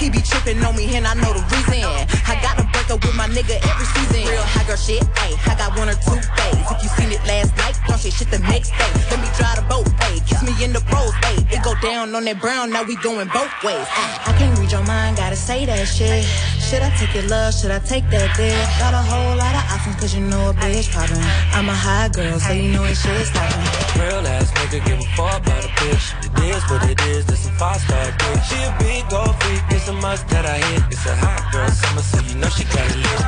He 0.00 0.08
be 0.08 0.24
tripping 0.24 0.64
on 0.64 0.74
me 0.74 0.96
and 0.96 1.06
I 1.06 1.12
know 1.12 1.36
the 1.36 1.44
reason. 1.52 1.84
I 2.24 2.40
gotta 2.40 2.64
break 2.72 2.88
up 2.88 3.04
with 3.04 3.14
my 3.14 3.28
nigga 3.28 3.60
every 3.60 3.86
season. 3.92 4.24
Real 4.32 4.40
high 4.40 4.64
girl 4.64 4.80
shit, 4.80 5.04
ayy. 5.20 5.36
I 5.44 5.54
got 5.60 5.76
one 5.76 5.92
or 5.92 5.98
two 6.00 6.16
days. 6.16 6.64
If 6.72 6.82
you 6.82 6.88
seen 6.96 7.12
it 7.12 7.20
last 7.28 7.52
night, 7.60 7.76
don't 7.86 8.00
say 8.00 8.08
shit 8.08 8.30
the 8.30 8.40
next 8.48 8.70
day. 8.80 8.88
Let 9.12 9.20
me 9.20 9.28
drive 9.36 9.60
the 9.60 9.66
boat, 9.68 9.86
ayy. 10.08 10.24
Kiss 10.24 10.40
me 10.40 10.56
in 10.64 10.72
the 10.72 10.80
rose, 10.88 11.12
ayy. 11.28 11.44
It 11.52 11.62
go 11.62 11.76
down 11.84 12.14
on 12.16 12.24
that 12.24 12.40
brown, 12.40 12.72
now 12.72 12.82
we 12.82 12.96
going 12.96 13.28
both 13.28 13.52
ways. 13.60 13.84
Ay, 13.92 14.24
I 14.24 14.32
can't 14.40 14.56
read 14.58 14.72
your 14.72 14.84
mind, 14.88 15.18
gotta 15.18 15.36
say 15.36 15.66
that 15.66 15.84
shit. 15.84 16.24
Should 16.64 16.80
I 16.80 16.90
take 16.96 17.12
your 17.12 17.28
love? 17.28 17.52
Should 17.52 17.70
I 17.70 17.78
take 17.80 18.08
that 18.08 18.32
dick? 18.36 18.56
Got 18.80 18.94
a 18.94 19.02
whole 19.04 19.36
lot 19.36 19.52
of 19.52 19.64
options, 19.68 19.96
cause 20.00 20.14
you 20.14 20.24
know 20.24 20.50
a 20.50 20.54
bitch 20.54 20.88
poppin'. 21.10 21.58
I'm 21.58 21.68
a 21.68 21.74
high 21.74 22.08
girl, 22.08 22.38
so 22.38 22.52
you 22.52 22.72
know 22.72 22.84
it 22.84 22.94
shit 22.94 23.26
stoppin'. 23.26 24.00
Real 24.00 24.26
ass 24.26 24.50
nigga 24.52 24.84
give 24.84 24.98
a 24.98 25.08
fuck 25.16 25.42
about 25.42 25.64
a 25.64 25.68
bitch. 25.68 26.14
It 26.24 26.56
is 26.56 26.62
what 26.70 26.82
it 26.88 27.00
is, 27.02 27.26
this 27.26 27.40
some 27.40 27.54
five 27.54 27.80
star 27.80 28.04
dick. 28.04 28.42
She 28.48 28.56
a 28.62 28.74
big 28.78 29.08
gold 29.10 29.34
freak, 29.42 29.62
it's 29.70 29.88
a 29.88 29.92
must 29.92 30.28
that 30.28 30.46
I 30.46 30.58
hit. 30.58 30.82
It's 30.90 31.06
a 31.06 31.14
hot 31.16 31.52
girl 31.52 31.68
summer, 31.68 32.02
so 32.02 32.18
you 32.22 32.34
know 32.36 32.48
she 32.48 32.64
got 32.64 32.86
it 32.86 32.96
lit. 32.96 33.20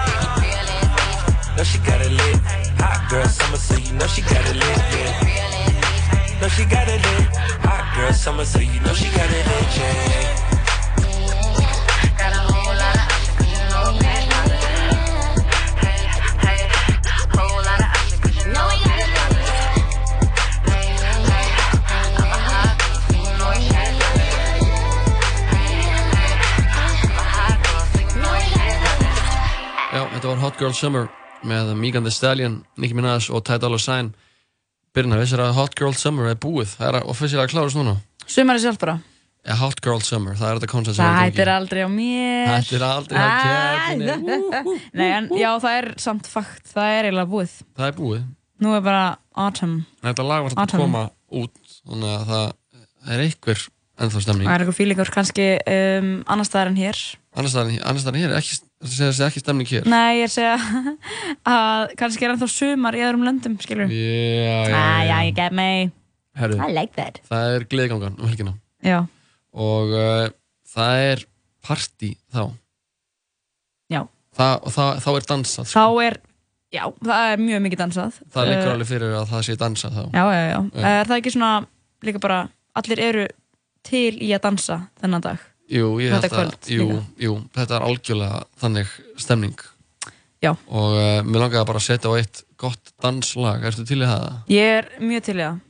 Know 1.57 1.65
she 1.65 1.79
got 1.79 2.01
it 2.01 2.13
lit. 2.13 2.37
Hot 2.81 3.11
girl 3.11 3.27
summer, 3.27 3.57
so 3.57 3.77
you 3.77 3.93
know 3.99 4.07
she 4.07 4.23
got 4.23 4.45
it 4.47 4.57
lit. 4.57 4.79
Yeah. 4.97 6.41
Know 6.41 6.49
she 6.49 6.65
got 6.65 6.89
it 6.89 7.01
lit. 7.03 7.29
Hot 7.67 7.85
girl 7.95 8.13
summer, 8.13 8.45
so 8.45 8.59
you 8.59 8.81
know 8.81 8.95
she 8.95 9.09
got 9.17 9.31
it 9.31 9.47
lit. 9.47 9.77
Yeah. 9.77 10.42
Þetta 30.23 30.37
var 30.37 30.43
Hot 30.45 30.59
Girl 30.61 30.75
Summer 30.79 31.07
með 31.43 31.73
Megan 31.75 32.05
Thee 32.07 32.15
Stallion, 32.15 32.61
Nicki 32.79 32.95
Minaj 32.95 33.25
og 33.35 33.41
Ty 33.43 33.57
Dolla 33.59 33.79
Sign. 33.83 34.13
Byrna, 34.95 35.17
vissir 35.19 35.41
að 35.43 35.57
Hot 35.57 35.73
Girl 35.75 35.97
Summer 35.99 36.29
er 36.31 36.37
búið. 36.39 36.77
Það 36.79 36.99
er 37.01 37.09
officilega 37.11 37.49
að 37.49 37.51
klárast 37.51 37.79
núna. 37.81 37.97
Sumari 38.31 38.63
sjálf 38.63 38.79
bara. 38.79 38.95
Ja, 39.43 39.57
Hot 39.59 39.83
Girl 39.83 39.99
Summer, 40.07 40.37
það 40.39 40.47
er 40.53 40.61
þetta 40.61 40.71
koncept 40.71 40.99
sem 41.01 41.03
Það 41.03 41.11
er 41.11 41.19
í 41.19 41.33
hættir 41.33 41.51
gangi. 41.51 41.57
aldrei 41.59 41.83
á 41.83 41.91
mér. 41.97 42.53
Hættir 42.53 42.87
aldrei 42.87 43.19
á 43.19 43.27
keppninni. 43.43 44.79
Nei, 45.01 45.09
en 45.09 45.29
já, 45.43 45.51
það 45.67 45.79
er 45.81 45.91
samt 46.07 46.31
fakt. 46.31 46.71
Það 46.71 46.95
er 46.95 47.11
eiginlega 47.11 47.33
búið. 47.35 47.59
Það 47.81 47.89
er 47.91 47.99
búið. 47.99 48.25
Nú 48.63 48.79
er 48.79 48.87
bara 48.87 49.05
autumn. 49.35 49.77
Þetta 50.07 50.29
lag 50.31 50.47
var 50.47 50.55
samt 50.55 50.77
að 50.79 50.85
koma 50.85 51.07
út 51.43 51.79
þannig 51.83 52.15
að 52.15 52.29
það 52.31 53.17
er 53.17 53.27
einhver 53.27 53.67
ennþá 53.99 54.23
stemning. 54.29 54.47
Það 54.47 54.55
er 54.55 54.63
eitthvað 54.63 54.79
fílingur 54.79 55.13
kannski 55.19 55.49
um, 55.67 56.13
annar 56.31 56.47
staðar 56.47 56.71
en 56.71 56.79
hér. 56.79 57.03
Annars 57.35 57.57
staðar 57.57 57.99
staðar 58.05 58.23
hér 58.23 58.37
ekki, 58.39 58.63
það 58.83 58.93
segir 58.93 59.09
þessi 59.13 59.25
ekki 59.29 59.43
stemning 59.43 59.69
hér? 59.73 59.87
Nei, 59.89 60.19
ég 60.19 60.25
er 60.27 60.31
að 60.31 60.35
segja 60.35 60.95
að 61.57 61.95
kannski 62.01 62.27
er 62.27 62.35
ennþá 62.35 62.49
sumar 62.53 62.99
í 62.99 63.03
öðrum 63.07 63.25
löndum, 63.29 63.57
skilur 63.63 63.91
Já, 63.93 63.97
já, 63.97 64.77
Ah, 64.77 65.03
já, 65.03 65.09
já, 65.09 65.17
ég 65.31 65.37
get 65.39 65.53
mig 65.57 65.93
Herru, 66.39 66.57
I 66.65 66.73
like 66.73 66.95
that. 66.97 67.21
það 67.29 67.55
er 67.59 67.65
gleðgangan 67.69 68.15
um 68.19 68.29
helgina. 68.31 68.55
Já, 68.83 69.03
og 69.53 69.91
uh, 69.93 70.31
það 70.73 71.03
er 71.13 71.25
partí 71.63 72.15
þá. 72.33 72.47
Já. 73.93 74.01
það, 74.39 74.55
og 74.65 74.73
það, 74.73 74.93
þá 75.05 75.11
er 75.19 75.27
dansað 75.35 75.69
sko. 75.69 75.75
þá 75.77 76.05
er 76.09 76.21
Já, 76.73 76.87
það 77.05 77.31
er 77.35 77.41
mjög 77.45 77.61
mikið 77.67 77.81
dansað. 77.83 78.15
Það 78.33 78.47
liggur 78.49 78.65
Eh, 78.71 78.73
alveg 78.73 78.89
fyrir 78.89 79.11
að 79.19 79.27
það 79.29 79.43
sé 79.45 79.57
dansað 79.61 79.97
þá. 79.99 80.03
Já, 80.17 80.23
já, 80.33 80.45
já, 80.49 80.61
Er 80.89 81.11
það 81.11 81.19
ekki 81.21 81.33
svona 81.35 81.51
líka 82.09 82.23
bara 82.25 82.39
Allir 82.81 83.03
eru 83.05 83.27
til 83.85 84.15
í 84.25 84.31
að 84.33 84.41
dansa 84.47 84.79
þennan 85.03 85.21
dag 85.27 85.43
Jú, 85.73 85.89
Þetta 85.99 86.31
kvöld 86.33 86.69
jú, 86.69 86.87
jú, 87.23 87.37
þetta 87.57 87.79
er 87.79 87.87
algjörlega 87.89 88.43
þannig 88.61 88.93
stemning 89.21 89.57
Já. 90.43 90.53
og 90.53 90.97
uh, 90.99 91.23
mér 91.25 91.47
langaði 91.47 91.69
bara 91.71 91.81
að 91.81 91.87
setja 91.87 92.13
á 92.13 92.19
eitt 92.19 92.43
gott 92.61 92.93
danslag, 93.03 93.65
ertu 93.71 93.87
til 93.89 94.03
í 94.03 94.07
það? 94.11 94.29
Ég 94.53 94.77
er 94.83 94.89
mjög 95.01 95.27
til 95.31 95.37
í 95.39 95.43
það 95.43 95.61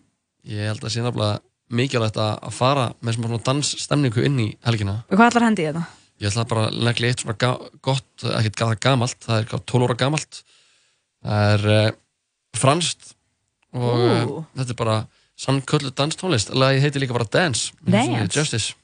Ég 0.52 0.70
held 0.72 0.82
að 0.82 0.94
sé 0.94 1.04
nefnilega 1.04 1.40
mikilvægt 1.72 2.18
að 2.20 2.52
fara 2.56 2.90
með 3.00 3.18
svona 3.20 3.42
dansstemningu 3.46 4.24
inn 4.26 4.40
í 4.42 4.48
helgina 4.66 5.02
Og 5.06 5.14
hvað 5.14 5.28
ætlar 5.30 5.46
hendi 5.46 5.64
í 5.64 5.68
þetta? 5.70 5.84
Ég 6.22 6.30
ætla 6.30 6.44
bara 6.46 6.68
að 6.68 6.76
negli 6.86 7.08
eitt 7.10 7.22
svona 7.24 7.54
gott, 7.82 8.10
ekkert 8.22 8.58
gata 8.60 8.76
gamalt, 8.78 9.18
það 9.24 9.34
er 9.34 9.40
eitthvað 9.42 9.62
12 9.72 9.86
ára 9.88 9.96
gamalt. 9.98 10.36
Það 11.22 11.48
er 11.54 11.64
uh, 11.72 11.88
franskt 12.58 13.08
og 13.74 14.04
uh, 14.04 14.36
þetta 14.60 14.74
er 14.74 14.78
bara 14.78 14.96
sannköllu 15.42 15.90
danstónlist. 15.98 16.52
Lagi 16.54 16.82
heitir 16.84 17.02
líka 17.02 17.16
bara 17.16 17.26
Dance. 17.26 17.72
Dance. 17.82 18.28
Justice. 18.38 18.76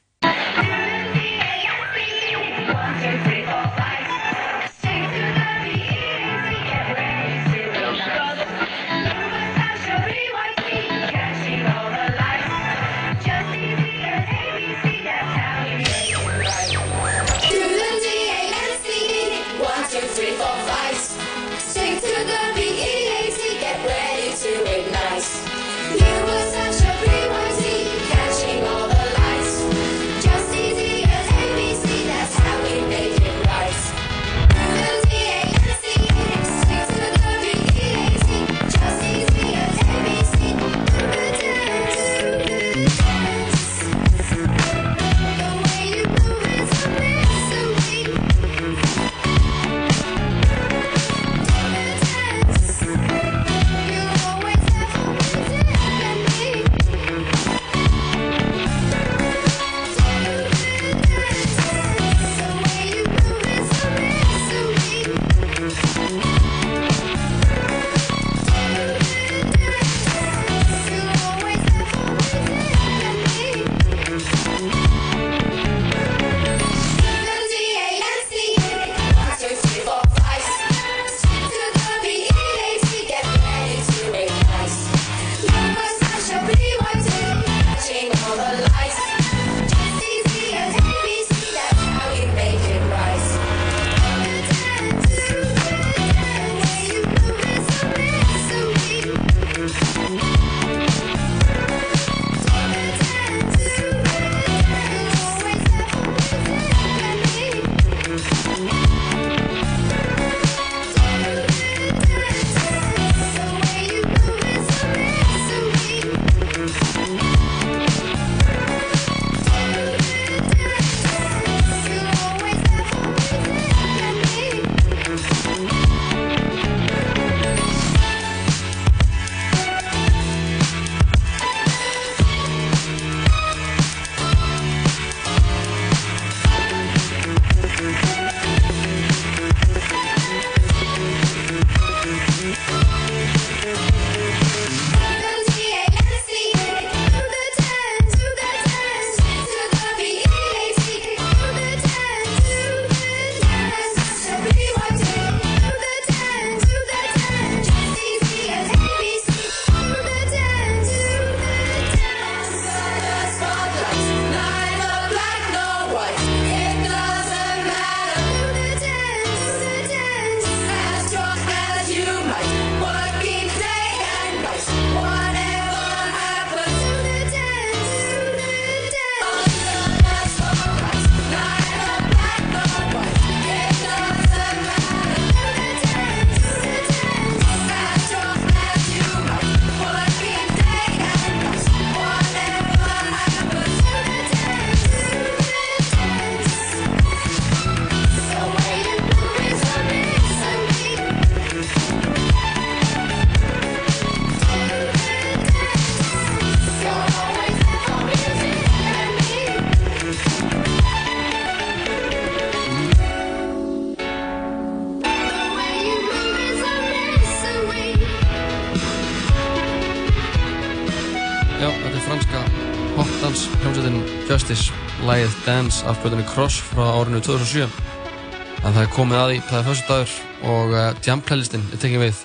Justice 224.28 224.72
lagið 225.06 225.32
Dance 225.46 225.86
af 225.88 225.98
blöðinni 226.02 226.24
Cross 226.28 226.58
frá 226.70 226.82
árinu 226.98 227.20
2007 227.24 227.62
en 227.64 228.74
það 228.74 228.80
er 228.82 228.90
komið 228.92 229.18
að 229.18 229.30
því, 229.30 229.38
það 229.48 229.58
er 229.58 229.66
fyrstu 229.68 229.88
dagur 229.92 230.12
og 230.52 230.74
uh, 230.74 230.88
Jam 231.06 231.22
Playlistin 231.24 231.64
er 231.72 231.80
tekið 231.82 232.02
við 232.02 232.18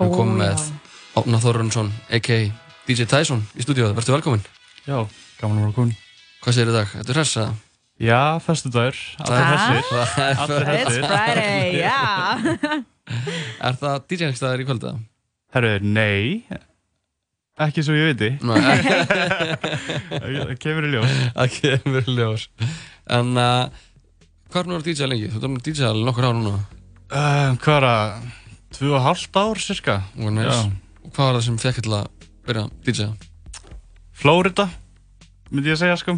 við 0.00 0.12
komum 0.14 0.36
já. 0.38 0.42
með 0.44 0.64
Átna 1.20 1.40
Þorrunnsson 1.42 1.90
a.k.a. 2.12 2.38
DJ 2.86 3.08
Tyson 3.10 3.42
í 3.58 3.64
stúdíóðu, 3.66 3.96
verður 3.98 4.16
velkominn 4.18 4.44
Já, 4.86 4.96
gaman 5.40 5.58
að 5.58 5.66
vera 5.66 5.76
komin 5.80 5.96
Hvað 6.44 6.56
segir 6.56 6.72
í 6.72 6.76
dag? 6.76 6.94
Þetta 6.94 7.12
er 7.14 7.20
hress 7.20 7.34
að? 7.42 7.52
Já, 8.00 8.20
föstu 8.46 8.72
dagur, 8.72 9.02
Það- 9.18 9.44
hressir 9.50 9.90
Það 9.90 10.24
er 10.24 10.42
Allir 10.46 10.70
It's 10.70 10.82
hressir 10.86 11.04
Friday, 11.10 11.68
já 11.86 12.00
Er 13.60 13.80
það 13.82 14.02
DJ-engstæðar 14.12 14.62
í 14.62 14.68
kvölda? 14.70 14.94
Herru, 15.56 15.76
nei 15.82 16.46
Ekki 17.60 17.82
svo 17.84 17.92
ég 17.92 18.06
viti. 18.14 18.28
Það 20.40 20.52
kemur 20.62 20.86
í 20.88 20.90
ljós 20.94 21.14
Það 21.36 21.56
kemur 21.58 22.06
í 22.08 22.14
ljós 22.16 22.46
En 23.10 23.32
uh, 23.36 23.66
hvað 24.50 24.60
er 24.62 24.70
nú 24.70 24.78
að 24.78 24.86
DJ 24.88 25.08
lengi? 25.10 25.28
Þú 25.32 25.40
erum 25.42 25.58
að 25.58 25.64
DJ 25.68 25.88
alveg 25.90 26.06
nokkur 26.08 26.28
ár 26.30 26.36
núna 26.38 26.54
uh, 26.56 27.50
Hvað 27.60 27.76
er 27.76 27.86
það? 27.88 28.28
Tvö 28.76 28.92
og 28.96 29.04
hálft 29.04 29.40
ár, 29.42 29.60
cirka 29.60 29.96
Og, 30.16 30.40
hvað 31.10 31.24
var 31.26 31.36
það 31.36 31.44
sem 31.48 31.58
fekk 31.60 31.82
til 31.84 31.96
að 31.98 32.28
byrja 32.48 32.62
að 32.66 32.70
DJ? 32.88 33.08
Florida 34.20 34.68
myndi 35.50 35.72
ég 35.72 35.76
að 35.78 35.82
segja 35.82 35.98
sko 36.00 36.12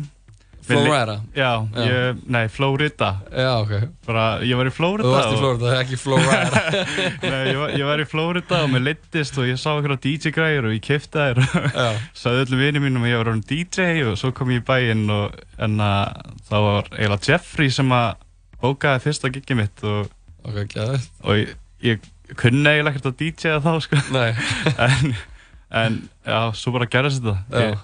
Florida? 0.67 1.17
Já, 1.35 1.67
Já. 1.75 1.85
Ég, 1.89 2.19
nei, 2.31 2.43
Florida. 2.49 3.09
Já, 3.35 3.49
ok. 3.59 3.73
Bara, 4.07 4.25
ég 4.47 4.59
var 4.59 4.69
í 4.71 4.73
Florida 4.75 5.09
Þú 5.09 5.15
varst 5.17 5.33
í 5.35 5.41
Florida, 5.41 5.73
ekki 5.81 5.99
Florida. 5.99 6.63
Nei, 7.33 7.41
ég 7.49 7.59
var, 7.59 7.73
ég 7.81 7.89
var 7.89 8.03
í 8.03 8.07
Florida 8.07 8.61
og 8.63 8.71
mér 8.71 8.85
leittist 8.87 9.39
og 9.43 9.49
ég 9.49 9.59
sá 9.61 9.73
einhverja 9.73 9.99
DJ-græður 10.07 10.69
og 10.71 10.77
ég 10.77 10.85
kifti 10.87 11.19
þær 11.19 11.43
og 11.43 11.99
sagði 12.23 12.45
öllum 12.47 12.63
vinið 12.63 12.87
mínum 12.87 13.07
að 13.07 13.13
ég 13.13 13.23
var 13.23 13.33
orðin 13.33 13.45
DJ 13.51 14.07
og 14.07 14.21
svo 14.21 14.31
kom 14.37 14.55
ég 14.55 14.63
í 14.63 14.67
bæinn 14.71 15.05
og 15.13 15.37
en 15.67 15.83
að 15.83 16.23
það 16.51 16.69
var 16.69 16.93
eiginlega 16.95 17.29
Jeffrey 17.33 17.75
sem 17.75 17.97
að 17.99 18.09
bókaði 18.63 19.05
fyrsta 19.09 19.33
gigið 19.35 19.59
mitt 19.65 19.85
og, 19.91 20.15
okay, 20.47 21.03
og 21.27 21.41
ég, 21.41 21.55
ég 21.83 22.09
kunni 22.39 22.63
eiginlega 22.63 22.95
ekkert 22.95 23.11
að 23.11 23.21
DJ-a 23.25 23.59
þá 23.65 23.73
sko. 23.83 24.03
En, 24.87 25.15
en 25.73 25.95
já, 26.29 26.41
svo 26.55 26.75
bara 26.75 26.87
gerðist 26.93 27.25
þetta. 27.25 27.63
Ég 27.65 27.79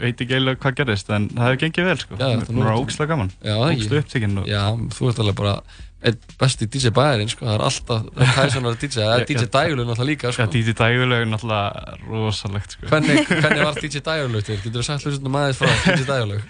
veit 0.00 0.22
ekki 0.24 0.34
eiginlega 0.38 0.60
hvað 0.62 0.78
gerðist 0.80 1.10
en 1.16 1.28
það 1.34 1.44
hefur 1.48 1.60
gengið 1.64 1.88
vel 1.90 1.98
sko 2.04 2.16
það 2.20 2.48
var 2.62 2.72
ógslag 2.78 3.10
gaman 3.12 3.30
það 3.42 3.62
ógslag 3.66 4.00
upptekinn 4.04 4.40
og 4.42 4.48
Já, 4.50 4.62
þú 4.96 5.10
ert 5.12 5.20
alveg 5.24 5.38
bara 5.42 5.54
einn 5.98 6.18
besti 6.38 6.66
DJ 6.70 6.92
bæðarinn, 6.94 7.30
sko, 7.32 7.42
það 7.48 7.56
er 7.56 7.62
alltaf 7.66 8.02
Tyson 8.36 8.66
var 8.68 8.76
DJ, 8.78 8.90
það 9.02 9.14
er 9.18 9.24
DJ 9.26 9.46
Dægulug 9.56 9.88
náttúrulega 9.88 10.06
líka, 10.12 10.30
sko. 10.30 10.44
Já, 10.44 10.50
DJ 10.54 10.74
Dægulug 10.78 11.18
er 11.24 11.26
náttúrulega 11.32 11.96
rosalegt, 12.06 12.76
sko. 12.76 12.86
Hvernig, 12.92 13.24
hvernig 13.42 13.64
var 13.66 13.80
DJ 13.82 14.02
Dægulug 14.06 14.44
til? 14.46 14.58
Getur 14.62 14.78
þú 14.78 14.84
sagt 14.86 15.08
hlustundum 15.08 15.38
aðeins 15.40 15.58
frá 15.58 15.72
DJ 15.88 16.06
Dægulug? 16.12 16.44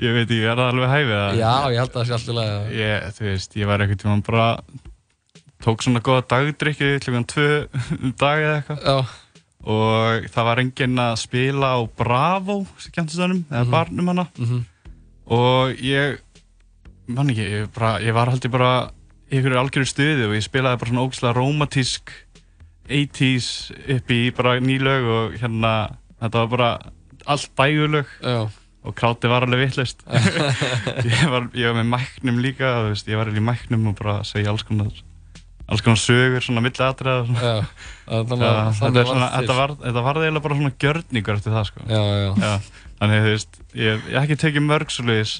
Ég 0.00 0.16
veit 0.16 0.24
ekki, 0.24 0.38
er 0.48 0.56
það 0.56 0.70
alveg 0.72 0.90
hæfið? 0.94 1.12
að- 1.20 1.36
Já, 1.42 1.52
ég 1.74 1.82
held 1.82 1.92
að 1.92 1.98
það 2.00 2.08
sé 2.08 2.16
alltaf 2.16 2.38
lega. 2.40 2.56
Ég, 2.80 3.04
þú 3.18 3.26
veist, 3.28 3.58
ég 3.60 3.68
var 3.74 3.84
einhvern 3.84 4.00
tímann 4.06 4.24
bara, 4.30 4.46
tók 5.68 5.84
svona 5.84 6.00
góða 6.08 6.24
dagdrykki 6.32 6.88
klukkan 7.04 7.28
tvö 7.34 7.46
um 8.00 8.16
dag 8.24 8.40
eða 8.48 8.56
eitthvað. 8.62 9.12
Og 9.64 10.26
það 10.28 10.48
var 10.50 10.60
enginn 10.60 11.00
að 11.00 11.14
spila 11.22 11.70
á 11.72 11.80
Bravo, 11.96 12.58
skemmtistöðunum, 12.84 13.44
eða 13.48 13.70
barnum 13.72 14.10
hana. 14.12 14.26
Mhm. 14.36 14.64
Og 15.34 15.80
ég, 15.80 16.18
mann 17.08 17.32
ekki, 17.32 17.46
ég, 17.48 17.70
bara, 17.72 17.96
ég 18.04 18.12
var 18.12 18.28
haldið 18.28 18.52
bara 18.52 18.74
í 19.32 19.38
einhverju 19.38 19.60
algjörðu 19.62 19.88
stuði 19.88 20.26
og 20.28 20.34
ég 20.36 20.44
spilaði 20.44 20.80
bara 20.82 20.92
svona 20.92 21.06
ógæslega 21.06 21.36
romantísk 21.38 22.12
80s 22.88 23.48
upp 23.96 24.12
í 24.12 24.20
bara 24.36 24.58
ný 24.60 24.76
lög 24.82 25.08
og 25.08 25.38
hérna, 25.40 25.72
þetta 26.20 26.42
var 26.44 26.52
bara 26.52 26.68
allt 27.24 27.50
dægulög 27.56 28.10
Já. 28.20 28.50
og 28.84 28.96
krátið 28.98 29.32
var 29.32 29.46
alveg 29.46 29.64
vittlust 29.64 30.04
ég, 31.08 31.16
ég 31.16 31.24
var 31.32 31.48
með 31.54 31.88
mæknum 31.94 32.42
líka 32.44 32.74
veist, 32.90 33.08
ég 33.08 33.16
var 33.16 33.32
í 33.32 33.44
mæknum 33.44 33.88
og 33.88 33.96
bara 34.02 34.20
segja 34.28 34.52
alls 34.52 34.66
konar 34.68 34.92
alls 35.68 35.80
konar 35.84 36.00
sögur, 36.02 36.42
svona 36.44 36.60
milli 36.64 36.84
atriða 36.84 37.24
Já, 37.48 37.54
þannig 38.04 38.44
að- 38.44 38.58
Já, 38.58 38.72
þannig 38.78 38.78
þetta, 38.78 38.88
er 38.88 38.94
varð 38.98 39.10
svona, 39.12 39.28
til. 39.30 39.38
þetta, 39.40 39.56
var, 39.60 39.74
þetta 39.86 40.02
var 40.08 40.20
eiginlega 40.20 40.44
bara 40.46 40.58
svona 40.60 40.74
gjörningur 40.84 41.38
eftir 41.38 41.54
það 41.56 41.66
sko. 41.70 41.84
Já, 41.88 42.02
já. 42.44 42.52
Þannig 43.00 43.24
þú 43.24 43.32
veist, 43.34 43.60
ég 43.74 44.06
ég 44.08 44.14
hef 44.14 44.22
ekki 44.24 44.38
tekið 44.44 44.66
mörg 44.68 44.92
svoleiðis 44.94 45.34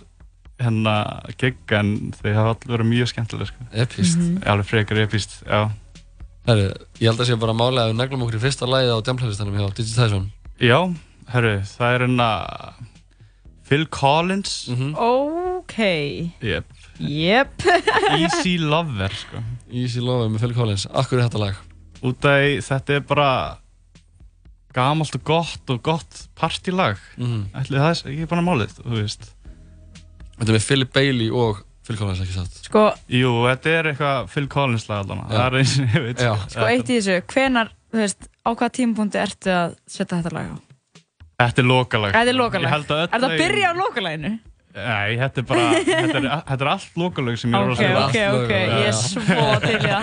hérna 0.65 0.95
gig 1.41 1.73
en 1.75 1.89
þau 2.15 2.29
hafa 2.37 2.51
allir 2.55 2.73
verið 2.77 2.89
mjög 2.93 3.09
skemmtilega 3.11 3.51
sko. 3.51 3.67
Epískt. 3.85 4.21
Mhm. 4.23 4.43
Alveg 4.53 4.69
frekar 4.71 5.01
epíst, 5.05 5.41
já 5.49 5.65
Herru, 6.45 6.67
ég 7.01 7.09
held 7.09 7.21
að 7.25 7.29
sé 7.31 7.37
bara 7.41 7.55
málega 7.57 7.87
að 7.87 7.93
við 7.95 7.97
neglum 8.03 8.23
okkur 8.27 8.37
í 8.37 8.43
fyrsta 8.43 8.67
lagið 8.69 8.91
á 8.93 8.99
Jamplalistanum 9.07 9.55
hjá 9.57 9.71
Tyson. 9.79 10.27
Já, 10.61 10.79
herru, 11.33 11.55
það 11.65 11.95
er 11.95 12.03
hérna 12.05 12.29
Phil 13.65 13.87
Collins 13.89 14.69
Ok 14.95 15.75
Jep 16.45 16.65
Jep 17.01 17.65
Easy 18.21 18.59
Lover 18.61 19.09
sko. 19.17 19.41
Easy 19.75 20.01
Lover 20.05 20.29
með 20.33 20.45
Phil 20.45 20.55
Collins 20.57 20.87
Akkur 20.93 21.19
er 21.21 21.27
þetta 21.29 21.43
lag? 21.43 21.61
Út 22.05 22.27
af 22.29 22.41
því 22.41 22.57
þetta 22.69 22.97
er 22.99 23.05
bara 23.09 23.29
gamalt 24.75 25.15
og 25.15 25.23
gott 25.27 25.71
og 25.71 25.83
gott 25.87 26.25
partylag 26.39 26.99
Mhm. 27.19 27.45
Ætli 27.55 27.79
það 27.79 27.91
er 27.93 28.11
ekki 28.13 28.29
bara 28.31 28.43
málið, 28.43 28.75
þú 28.83 28.97
veist 29.01 29.31
Þetta 30.35 30.51
er 30.51 30.57
með 30.59 30.67
Philip 30.67 30.93
Bailey 30.93 31.31
og 31.31 31.61
Phil 31.85 31.97
Collins, 32.01 32.21
ekki 32.25 32.33
satt? 32.35 32.55
Sko, 32.67 32.83
Jú, 33.13 33.31
þetta 33.47 33.67
er 33.79 33.89
eitthvað 33.93 34.29
Phil 34.33 34.47
Collins 34.49 34.89
lag 34.89 35.05
allan 35.05 35.27
Það 35.29 35.47
er 35.47 35.59
eins 35.61 35.75
og 35.79 35.87
ég 35.95 36.07
veit 36.09 36.23
sko 36.51 36.67
eitt 36.67 36.89
í 36.91 36.97
þessu 36.99 37.19
Hvenar, 37.31 37.71
þú 37.93 38.01
veist, 38.03 38.29
á 38.43 38.51
hvaða 38.55 38.73
tímapunkti 38.79 39.21
ertu 39.23 39.53
að 39.55 39.77
setja 39.87 40.19
þetta 40.23 40.33
lag 40.35 40.49
á? 40.51 40.57
Þetta 41.45 41.63
er 41.63 41.69
lokalag 41.69 42.13
Þetta 42.17 42.31
er 42.31 42.35
Ég 42.35 42.41
lokalag 42.41 42.71
held 42.75 42.87
að 42.91 43.03
öll 43.05 43.09
Er 43.15 43.21
það 43.21 43.31
að 43.31 43.39
byrja 43.45 43.71
á 43.71 43.75
lokalaginu? 43.79 44.33
Nei, 44.75 45.15
þetta 45.21 45.43
er 45.43 45.47
bara 45.47 45.67
Þetta 45.87 46.19
er, 46.19 46.25
þetta 46.49 46.57
er 46.65 46.71
allt 46.73 46.97
lokalag 46.99 47.39
sem 47.39 47.53
ég 47.55 47.59
er 47.59 47.69
að 47.69 47.75
Ok, 47.75 47.83
spila 47.83 48.07
ok, 48.07 48.17
ok, 48.41 48.55
ég 48.55 48.89
er 48.89 48.97
svo 48.99 49.47
til 49.63 49.79
það. 49.85 50.03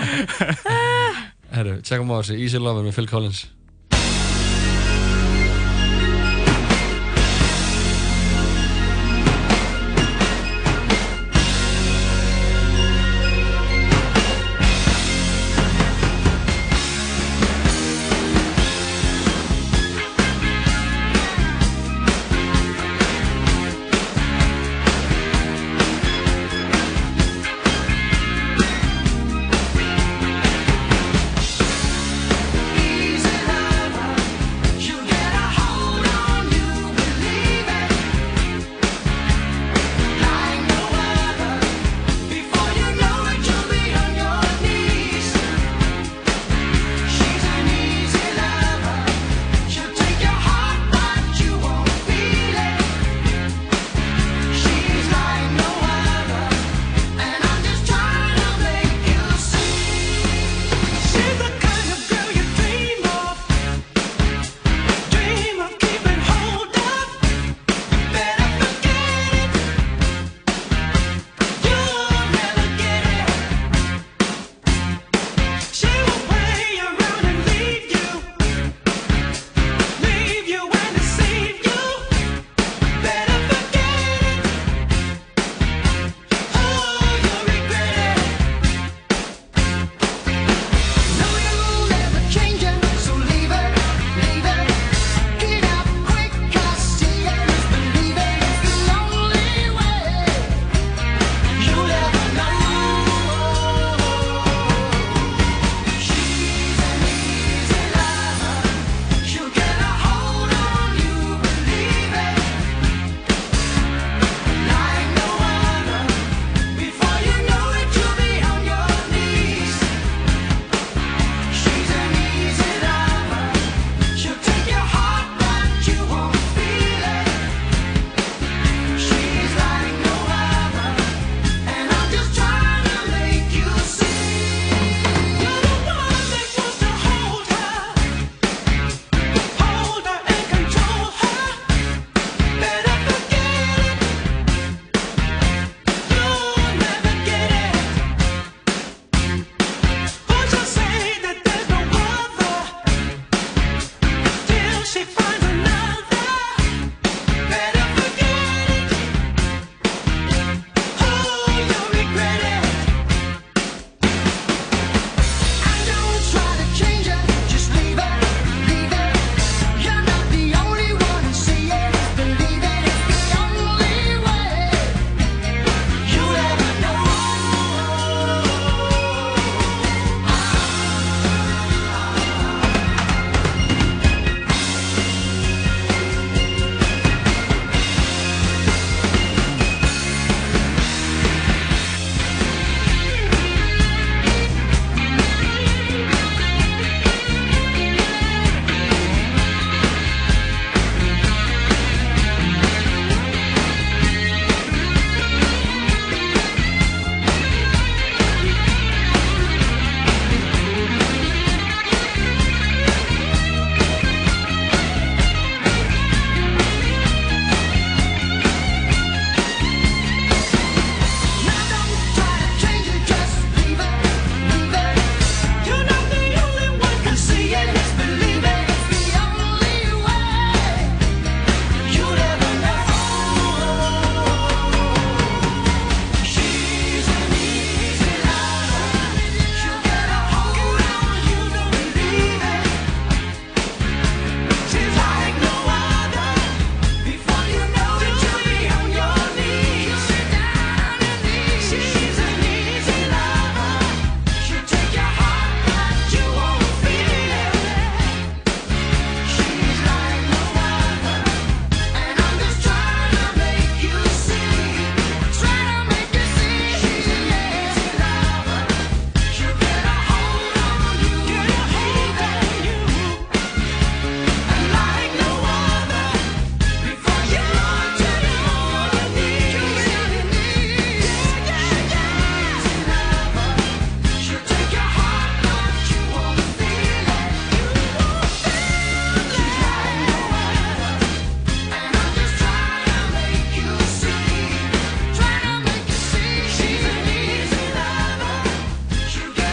Herru, 1.56 1.74
tjekkum 1.84 2.12
á 2.12 2.16
þessu. 2.22 2.38
Easy 2.40 2.60
Lover 2.62 2.86
með 2.86 2.96
Phil 2.96 3.10
Collins. 3.10 3.42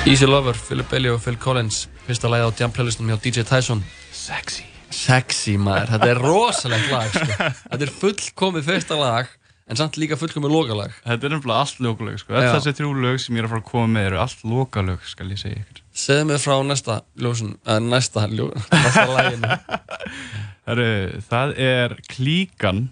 Easy 0.10 0.26
Lover, 0.26 0.58
Philip 0.58 0.90
Bailey 0.90 1.12
og 1.14 1.20
Phil 1.22 1.36
Collins. 1.38 1.84
Fyrsta 2.08 2.30
lagið 2.32 2.50
á 2.50 2.52
jam 2.64 2.72
playlistunum 2.74 3.12
hjá 3.12 3.20
DJ 3.22 3.44
Tyson. 3.46 3.84
Sexy. 4.10 4.64
Sexy 4.90 5.54
maður, 5.62 5.92
þetta 5.92 6.08
er 6.10 6.22
rosalegt 6.24 6.88
lag 6.90 7.12
sko. 7.14 7.28
Þetta 7.70 7.86
er 7.86 7.92
fullkomið 7.94 8.66
fyrsta 8.72 8.98
lag 8.98 9.30
En 9.70 9.78
samt 9.78 10.00
líka 10.02 10.18
fullkomið 10.18 10.50
lokalag. 10.50 10.94
Þetta 11.06 11.28
er 11.28 11.34
nefnilega 11.36 11.62
allt 11.62 11.82
lokalög 11.86 12.16
sko. 12.18 12.34
Já. 12.34 12.48
þessi 12.56 12.72
þrjú 12.80 12.94
lög 13.04 13.20
sem 13.22 13.38
ég 13.38 13.44
er 13.44 13.46
að 13.46 13.52
fara 13.52 13.62
að 13.62 13.68
koma 13.68 13.90
með 13.94 14.08
eru 14.08 14.20
allt 14.24 14.40
lokalög 14.50 15.04
skal 15.06 15.28
ég 15.30 15.42
segja 15.44 15.60
ykkur. 15.62 15.82
Segðu 16.04 16.24
mig 16.32 16.40
frá 16.42 16.56
næsta 16.66 16.96
ljósun 17.22 17.52
uh, 17.60 17.76
Næsta, 17.86 18.24
ljó, 18.34 18.48
næsta 18.74 19.60
Heru, 20.70 20.88
Það 21.28 21.54
er 21.68 21.96
klíkan 22.10 22.88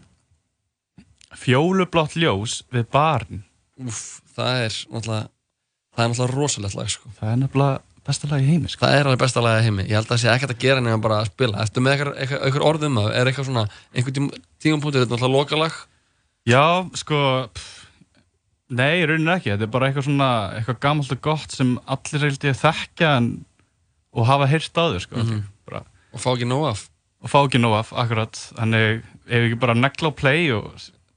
Fjólublátt 1.34 2.14
ljós 2.22 2.60
við 2.70 2.86
barn. 2.94 3.42
Úf, 3.82 4.22
það 4.38 4.62
er 4.68 4.78
náttúrulega 4.94 5.26
Það 5.98 6.04
er 6.06 6.10
náttúrulega 6.14 6.38
rosalegt 6.38 6.76
lag 6.78 6.90
sko. 6.94 7.10
Það 7.18 7.32
er 7.34 7.38
nefnilega 7.42 7.80
besta 8.08 8.28
lag 8.32 8.44
í 8.44 8.48
heimi 8.48 8.70
sko. 8.72 8.86
Það 8.86 8.96
er 9.00 9.08
alveg 9.10 9.22
besta 9.24 9.42
lag 9.44 9.58
í 9.60 9.64
heimi 9.66 9.84
Ég 9.90 9.98
held 9.98 10.06
að 10.06 10.12
það 10.14 10.20
sé 10.22 10.30
ekkert 10.32 10.54
að 10.54 10.62
gera 10.62 10.84
nefnum 10.86 11.02
bara 11.04 11.18
að 11.24 11.30
spila 11.32 11.64
Ertu 11.66 11.82
með 11.84 12.04
eitthvað, 12.14 12.60
orðum 12.70 13.00
það? 13.02 13.08
Er 13.18 13.32
eitthvað 13.32 13.48
svona 13.50 13.64
einhver 13.98 14.16
tím, 14.16 14.28
tímapunktur, 14.64 15.02
þetta 15.04 15.10
er 15.10 15.18
náttúrulega 15.18 15.40
lokalag 15.42 15.80
Já, 16.48 16.64
sko 17.02 17.20
pff, 17.58 17.74
Nei, 18.78 18.94
í 19.02 19.06
rauninni 19.10 19.34
ekki 19.34 19.52
Þetta 19.56 19.68
er 19.68 19.74
bara 19.74 19.90
eitthvað 19.90 20.08
svona 20.08 20.30
eitthvað 20.60 20.80
gamalt 20.86 21.12
og 21.18 21.22
gott 21.28 21.56
sem 21.58 21.74
allir 21.98 22.24
reyldi 22.28 22.52
að 22.54 22.62
þekkja 22.62 23.12
en, 23.20 23.28
og 24.18 24.28
hafa 24.30 24.48
heyrt 24.54 24.80
áður 24.80 25.04
sko. 25.04 25.20
Mhm. 25.24 25.42
bara, 25.68 25.84
Og 26.14 26.24
fá 26.24 26.30
ekki 26.38 26.48
nóg 26.48 26.68
af 26.72 26.86
Og 27.26 27.32
fá 27.34 27.40
ekki 27.44 27.60
nóg 27.64 27.76
af, 27.82 27.92
akkurat 28.06 28.40
Þannig 28.54 29.02
ef 29.28 29.34
við 29.36 29.50
ekki 29.50 29.60
bara 29.66 29.76
negla 29.76 30.14
á 30.14 30.20
play 30.20 30.48
og 30.56 30.70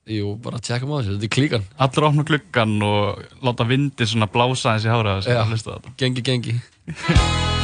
Jú, 0.08 0.34
bara 0.42 0.58
tjekkum 0.64 0.94
á 0.96 1.04
þessu, 1.04 1.16
þetta 1.18 1.28
er 1.28 1.34
klíkan. 1.36 1.66
Allir 1.76 2.06
opna 2.08 2.24
gluggan 2.26 2.76
og 2.86 3.20
láta 3.44 3.68
vindi 3.68 4.08
svona 4.08 4.30
blása 4.32 4.74
eins 4.74 4.88
í 4.88 4.92
hára 4.92 5.18
að 5.20 5.90
gengi, 6.00 6.24
gengi 6.24 6.56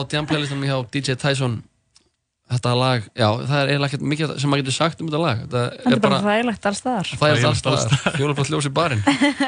á 0.00 0.02
jam-playlistunum 0.14 0.64
hjá 0.68 0.78
DJ 0.94 1.18
Tyson. 1.20 1.58
Þetta 2.50 2.72
lag, 2.74 3.04
já, 3.14 3.28
það 3.46 3.60
er 3.60 3.68
eiginlega 3.70 3.88
ekkert 3.92 4.08
mikið 4.10 4.32
sem 4.42 4.50
maður 4.50 4.64
getur 4.64 4.74
sagt 4.74 5.02
um 5.04 5.10
þetta 5.10 5.20
lag. 5.22 5.44
Þetta 5.44 5.60
Þetta 5.84 5.92
er 5.94 6.02
bara 6.06 6.22
þægilegt 6.24 6.66
alls 6.70 6.80
staðar. 6.82 7.12
Það 7.20 7.36
er 7.36 7.46
alltaf 7.50 8.08
fjólublátt 8.16 8.50
ljós 8.50 8.66
í 8.66 8.72
barinn. 8.74 9.04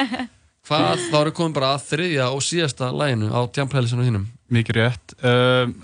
Hvað, 0.68 1.08
þá 1.10 1.16
erum 1.18 1.34
komin 1.34 1.56
bara 1.56 1.72
að 1.74 1.88
þriðja 1.88 2.28
og 2.30 2.44
síðasta 2.46 2.92
laginu 2.94 3.32
á 3.34 3.40
jam-playlistunum 3.50 4.06
þínum. 4.06 4.28
Mikið 4.54 4.78
rétt. 4.78 5.16
Um, 5.26 5.74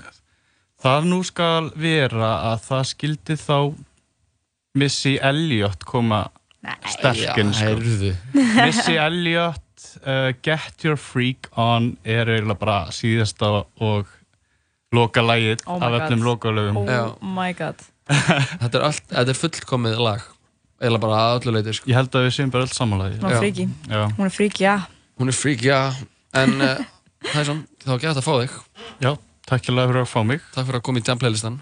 Það 0.78 1.07
nú 1.11 1.16
skal 1.27 1.70
vera 1.74 2.35
að 2.53 2.61
það 2.69 2.82
skildi 2.93 3.36
þá 3.40 3.57
Missy 4.78 5.16
Elliot 5.19 5.82
koma 5.89 6.28
sterkinn 6.86 7.51
heyrðu. 7.57 8.12
Missy 8.36 8.95
Elliot 8.95 9.89
uh, 10.05 10.31
Get 10.45 10.86
Your 10.86 11.01
Freak 11.01 11.49
On 11.59 11.97
er 12.07 12.31
eiginlega 12.31 12.61
bara 12.61 12.78
síðasta 12.95 13.65
og 13.82 14.12
loka 14.94 15.23
lagið 15.24 15.62
Oh 15.66 15.78
my 15.78 15.86
af 15.86 15.94
God. 15.94 16.02
öllum 16.06 16.24
lokalögum. 16.24 16.77
Oh 16.82 17.15
my 17.23 17.52
god. 17.56 17.81
Þetta 18.62 18.74
er, 18.78 18.85
allt, 18.86 19.09
þetta 19.12 19.32
er 19.35 19.36
fullkomið 19.36 19.98
lag. 20.01 20.23
Eða 20.81 21.01
bara 21.02 21.16
að 21.20 21.40
öllu 21.40 21.56
leiti 21.59 21.74
sko. 21.77 21.90
Ég 21.90 21.98
held 21.98 22.15
að 22.16 22.28
við 22.28 22.36
séum 22.36 22.52
bara 22.55 22.65
öll 22.65 22.73
samanlagi 22.73 23.19
Hún 23.19 23.32
er 23.35 24.32
frík, 24.32 24.60
já. 24.62 24.77
Hún 25.19 25.32
er 25.32 25.36
frík, 25.36 25.65
já 25.66 25.81
En 26.39 26.55
uh, 26.65 26.85
það 27.27 27.40
er 27.40 27.48
svona, 27.51 27.65
þá 27.82 27.90
gett 28.05 28.20
að 28.20 28.24
fá 28.24 28.35
þig. 28.36 28.55
Já, 29.02 29.10
takk 29.51 29.66
fyrir 29.66 29.98
að 30.05 30.06
fá 30.09 30.20
mig. 30.28 30.47
Takk 30.55 30.69
fyrir 30.70 30.81
að 30.81 30.86
koma 30.89 31.02
í 31.02 31.05
jam 31.09 31.20
playlistan. 31.20 31.59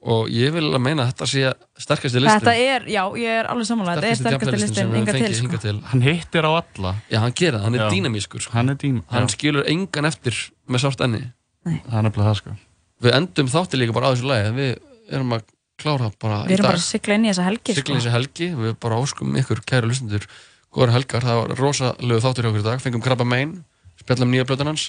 Og 0.00 0.30
ég 0.32 0.54
vil 0.54 0.64
að 0.70 0.80
meina 0.80 1.04
að 1.04 1.10
þetta 1.10 1.26
sé 1.28 1.50
sterkasti 1.84 2.22
listin. 2.22 2.40
Þetta 2.40 2.54
er, 2.56 2.86
já, 2.88 3.02
ég 3.20 3.40
er 3.42 3.48
alveg 3.52 3.68
samanlega 3.68 4.00
Þetta 4.00 4.12
er 4.12 4.20
sterkasti 4.20 4.60
listin, 4.62 4.94
enga 5.00 5.16
til 5.16 5.34
sko. 5.36 5.60
til. 5.60 5.74
Hann 5.90 6.04
hittir 6.06 6.48
á 6.48 6.52
alla. 6.54 6.94
Já, 7.10 7.18
hann 7.24 7.34
gerir 7.36 7.58
það, 7.58 7.66
hann 7.66 7.76
er 7.76 7.92
dýnamískur 7.96 8.44
sko. 8.44 8.54
Hann 8.54 8.72
er 8.72 9.02
Hann 9.10 9.28
skilur 9.32 9.68
engan 9.68 10.08
eftir 10.08 10.38
með 10.70 10.86
sárt 10.86 11.04
enni 11.04 11.26
Það 11.64 11.96
er 11.98 12.06
nefnilega 12.06 12.28
það 12.30 12.38
sko 12.42 12.56
Við 13.00 13.16
endum 13.16 13.50
þátti 13.50 13.80
líka 13.80 13.96
bara 13.96 14.10
á 14.10 14.12
þessu 14.12 14.28
lagi 14.30 14.52
Við 14.56 14.70
erum 15.10 15.34
að 15.36 15.48
klára 15.80 16.12
bara 16.20 16.44
Við 16.46 16.58
erum 16.58 16.68
bara 16.70 16.80
að 16.80 16.86
sigla 16.86 17.16
inn 17.16 17.26
í 17.26 17.32
þessa 17.32 17.48
helgi 17.48 17.76
Sigla 17.76 17.84
sko. 17.84 17.96
í 17.96 18.00
þessu 18.00 18.14
helgi 18.16 18.48
Við 18.60 18.78
bara 18.84 19.00
óskum 19.00 19.36
ykkur 19.40 19.62
kæru 19.68 19.90
lustendur 19.90 20.26
Góðar 20.70 20.94
helgar, 20.94 21.24
það 21.26 21.38
var 21.40 21.52
rosalegu 21.58 22.22
þáttur 22.22 22.46
hjá 22.46 22.50
okkur 22.52 22.62
í 22.62 22.66
dag 22.68 22.82
Fengum 22.82 23.02
Krabba 23.02 23.24
Main, 23.26 23.56
spjallum 23.98 24.30
nýja 24.30 24.46
blöðan 24.46 24.70
hans. 24.70 24.84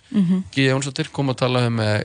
G. 0.54 0.68
Jónsdóttir 0.68 1.10
kom 1.10 1.32
að 1.34 1.40
tala 1.42 1.64
um 1.72 1.80
uh, 1.82 1.96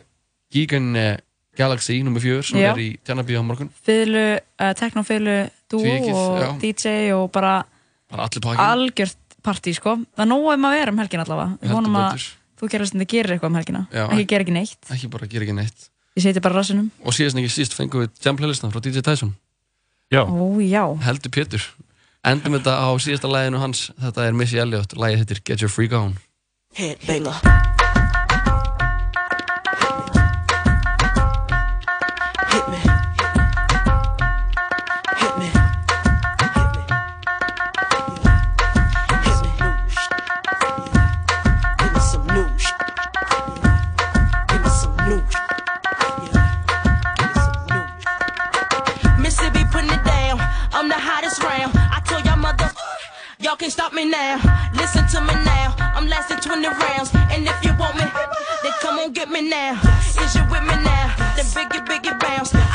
Gigan 0.55 0.87
uh, 0.97 1.11
Galaxy 1.57 1.99
nr. 2.01 2.17
4 2.23 2.47
sem 2.49 2.61
Já. 2.63 2.71
er 2.71 2.81
í 2.81 2.89
Tjarnabíu 3.05 3.41
á 3.41 3.45
morgun 3.45 3.69
uh, 5.29 5.53
dúo 5.69 5.85
Tvíeykið, 5.85 6.17
og. 6.17 6.57
DJ 6.63 7.13
og 7.17 7.29
bara 7.35 7.59
Bara 8.09 8.31
algjört 8.71 9.37
partí 9.45 9.75
sko 9.77 9.99
Það 10.15 10.25
er 10.25 10.31
nóg 10.31 10.49
um 10.55 10.69
að 10.69 10.77
vera 10.79 10.95
um 10.95 11.01
helgin 11.05 11.25
allavega 11.27 11.61
Við 11.61 11.77
vonum 11.77 12.01
að. 12.01 12.27
Þú 12.61 12.71
gerir 12.73 12.91
þetta 12.91 13.09
gerir 13.13 13.35
eitthvað 13.37 13.53
um 13.53 13.59
helgina. 13.61 13.83
Já, 13.93 14.05
Ekki 14.11 14.27
gera 14.33 14.47
ekki 14.47 14.57
neitt. 14.57 14.91
Ekki 14.97 15.11
bara 15.13 15.29
gera 15.33 15.47
ekki 15.47 15.57
neitt. 15.57 15.89
Ég 16.17 16.25
seti 16.25 16.41
bara 16.41 16.57
rassinum. 16.61 16.91
Og 17.05 17.13
síðast 17.17 17.37
en 17.37 17.43
ekki 17.45 17.53
síst 17.53 17.77
fengum 17.77 18.05
við 18.07 18.23
jam 18.25 18.39
playlistan 18.39 18.73
frá 18.73 18.81
DJ 18.81 19.05
Tyson. 19.05 19.35
Já. 20.13 20.23
Ó 20.25 20.57
já. 20.65 20.85
Heldur 21.05 21.31
Pétur. 21.35 21.65
Endum 22.27 22.57
þetta 22.59 22.79
á 22.81 22.89
síðasta 22.99 23.31
læginu 23.31 23.61
hans. 23.63 23.91
Þetta 24.01 24.27
er 24.27 24.39
Missy 24.39 24.59
Elliott. 24.63 24.97
Lægið 24.97 25.23
heitir 25.25 25.43
Get 25.45 25.61
Your 25.63 25.71
Freak 25.73 25.93
On. 25.93 26.17
Headbanger. 26.77 27.86
Can't 53.67 53.73
stop 53.73 53.93
me 53.93 54.05
now. 54.05 54.37
Listen 54.75 55.09
to 55.09 55.21
me 55.23 55.35
now. 55.45 55.75
I'm 55.79 56.07
lasting 56.07 56.39
20 56.39 56.69
rounds. 56.69 57.11
And 57.33 57.49
if 57.49 57.65
you 57.65 57.75
want 57.77 57.97
me, 57.97 58.05
then 58.63 58.73
come 58.81 59.01
on 59.01 59.11
get 59.11 59.29
me 59.29 59.49
now. 59.49 59.73
Is 60.23 60.37
you 60.37 60.43
with 60.49 60.63
me 60.63 60.77
now? 60.85 61.15
Then 61.35 61.47
biggie, 61.47 61.85
biggie 61.85 62.21
bounce. 62.21 62.66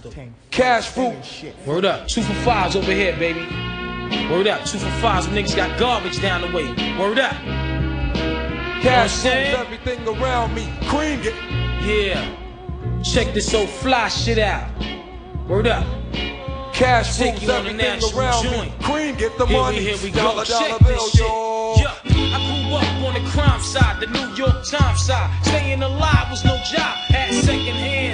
Crystal. 0.00 0.32
Cash 0.50 0.88
Fruit. 0.88 1.54
Word 1.66 1.84
up. 1.84 2.08
Two 2.08 2.22
for 2.22 2.34
fives 2.34 2.76
over 2.76 2.92
here, 2.92 3.16
baby. 3.18 3.40
Word 4.30 4.46
up. 4.46 4.64
Two 4.64 4.78
for 4.78 4.90
fives. 5.00 5.26
Niggas 5.26 5.54
got 5.54 5.78
garbage 5.78 6.20
down 6.20 6.40
the 6.40 6.48
way. 6.48 6.68
Word 6.98 7.18
up. 7.18 7.34
Cash 8.82 9.20
fruit. 9.20 9.32
everything 9.32 10.06
around 10.08 10.54
me. 10.54 10.72
Cream 10.86 11.20
it. 11.22 11.34
Yeah. 11.84 13.02
Check 13.02 13.34
this 13.34 13.52
old 13.52 13.68
fly 13.68 14.08
shit 14.08 14.38
out. 14.38 14.70
Word 15.46 15.66
up. 15.66 15.86
Cash 16.72 17.18
Take 17.18 17.42
you 17.42 17.52
on 17.52 17.64
the 17.64 17.74
national 17.74 18.18
around 18.18 18.44
joint. 18.44 18.78
Me. 18.78 18.84
Cream, 18.84 19.14
get 19.16 19.36
the 19.36 19.44
here 19.44 19.58
money. 19.58 19.78
We, 19.78 19.84
here 19.84 19.98
we 20.02 20.10
go. 20.10 20.22
Dollar, 20.22 20.44
Check 20.44 20.78
dollar 20.78 20.94
this 20.94 21.10
shit. 21.10 21.20
Yo. 21.20 21.76
I 21.76 22.00
grew 22.04 22.76
up 22.76 23.14
on 23.14 23.22
the 23.22 23.30
crime 23.30 23.60
side, 23.60 24.00
the 24.00 24.06
New 24.06 24.34
York 24.34 24.64
Times 24.66 25.02
side. 25.02 25.44
Staying 25.44 25.82
alive 25.82 26.30
was 26.30 26.42
no 26.44 26.56
job. 26.56 26.96
Had 27.10 27.34
second 27.34 27.76
hand. 27.76 28.09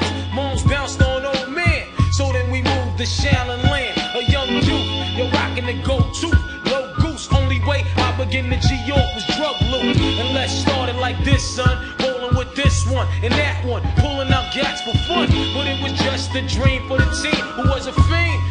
Shaolin 3.07 3.62
land, 3.70 3.97
a 4.15 4.23
young 4.31 4.49
youth. 4.49 5.16
You're 5.16 5.31
rocking 5.31 5.66
the 5.66 5.81
go-to, 5.83 6.28
low 6.70 6.93
goose. 6.99 7.28
Only 7.33 7.61
way 7.61 7.85
I 7.97 8.16
begin 8.19 8.51
to 8.51 8.59
G-York 8.59 9.15
was 9.15 9.24
drug 9.37 9.57
loot. 9.70 9.97
And 9.97 10.35
let's 10.35 10.53
start 10.53 10.89
it 10.89 10.97
like 10.97 11.23
this, 11.24 11.43
son. 11.55 11.95
Rolling 12.01 12.37
with 12.37 12.55
this 12.55 12.85
one 12.91 13.07
and 13.23 13.33
that 13.35 13.65
one, 13.65 13.83
pulling 13.99 14.31
out 14.33 14.53
gats 14.53 14.83
for 14.83 14.97
fun. 15.07 15.28
But 15.55 15.66
it 15.66 15.83
was 15.83 15.93
just 15.93 16.35
a 16.35 16.43
dream 16.47 16.89
for 16.89 16.99
the 16.99 17.11
team 17.23 17.45
who 17.55 17.69
was 17.69 17.87
a 17.87 17.93
fiend. 17.93 18.43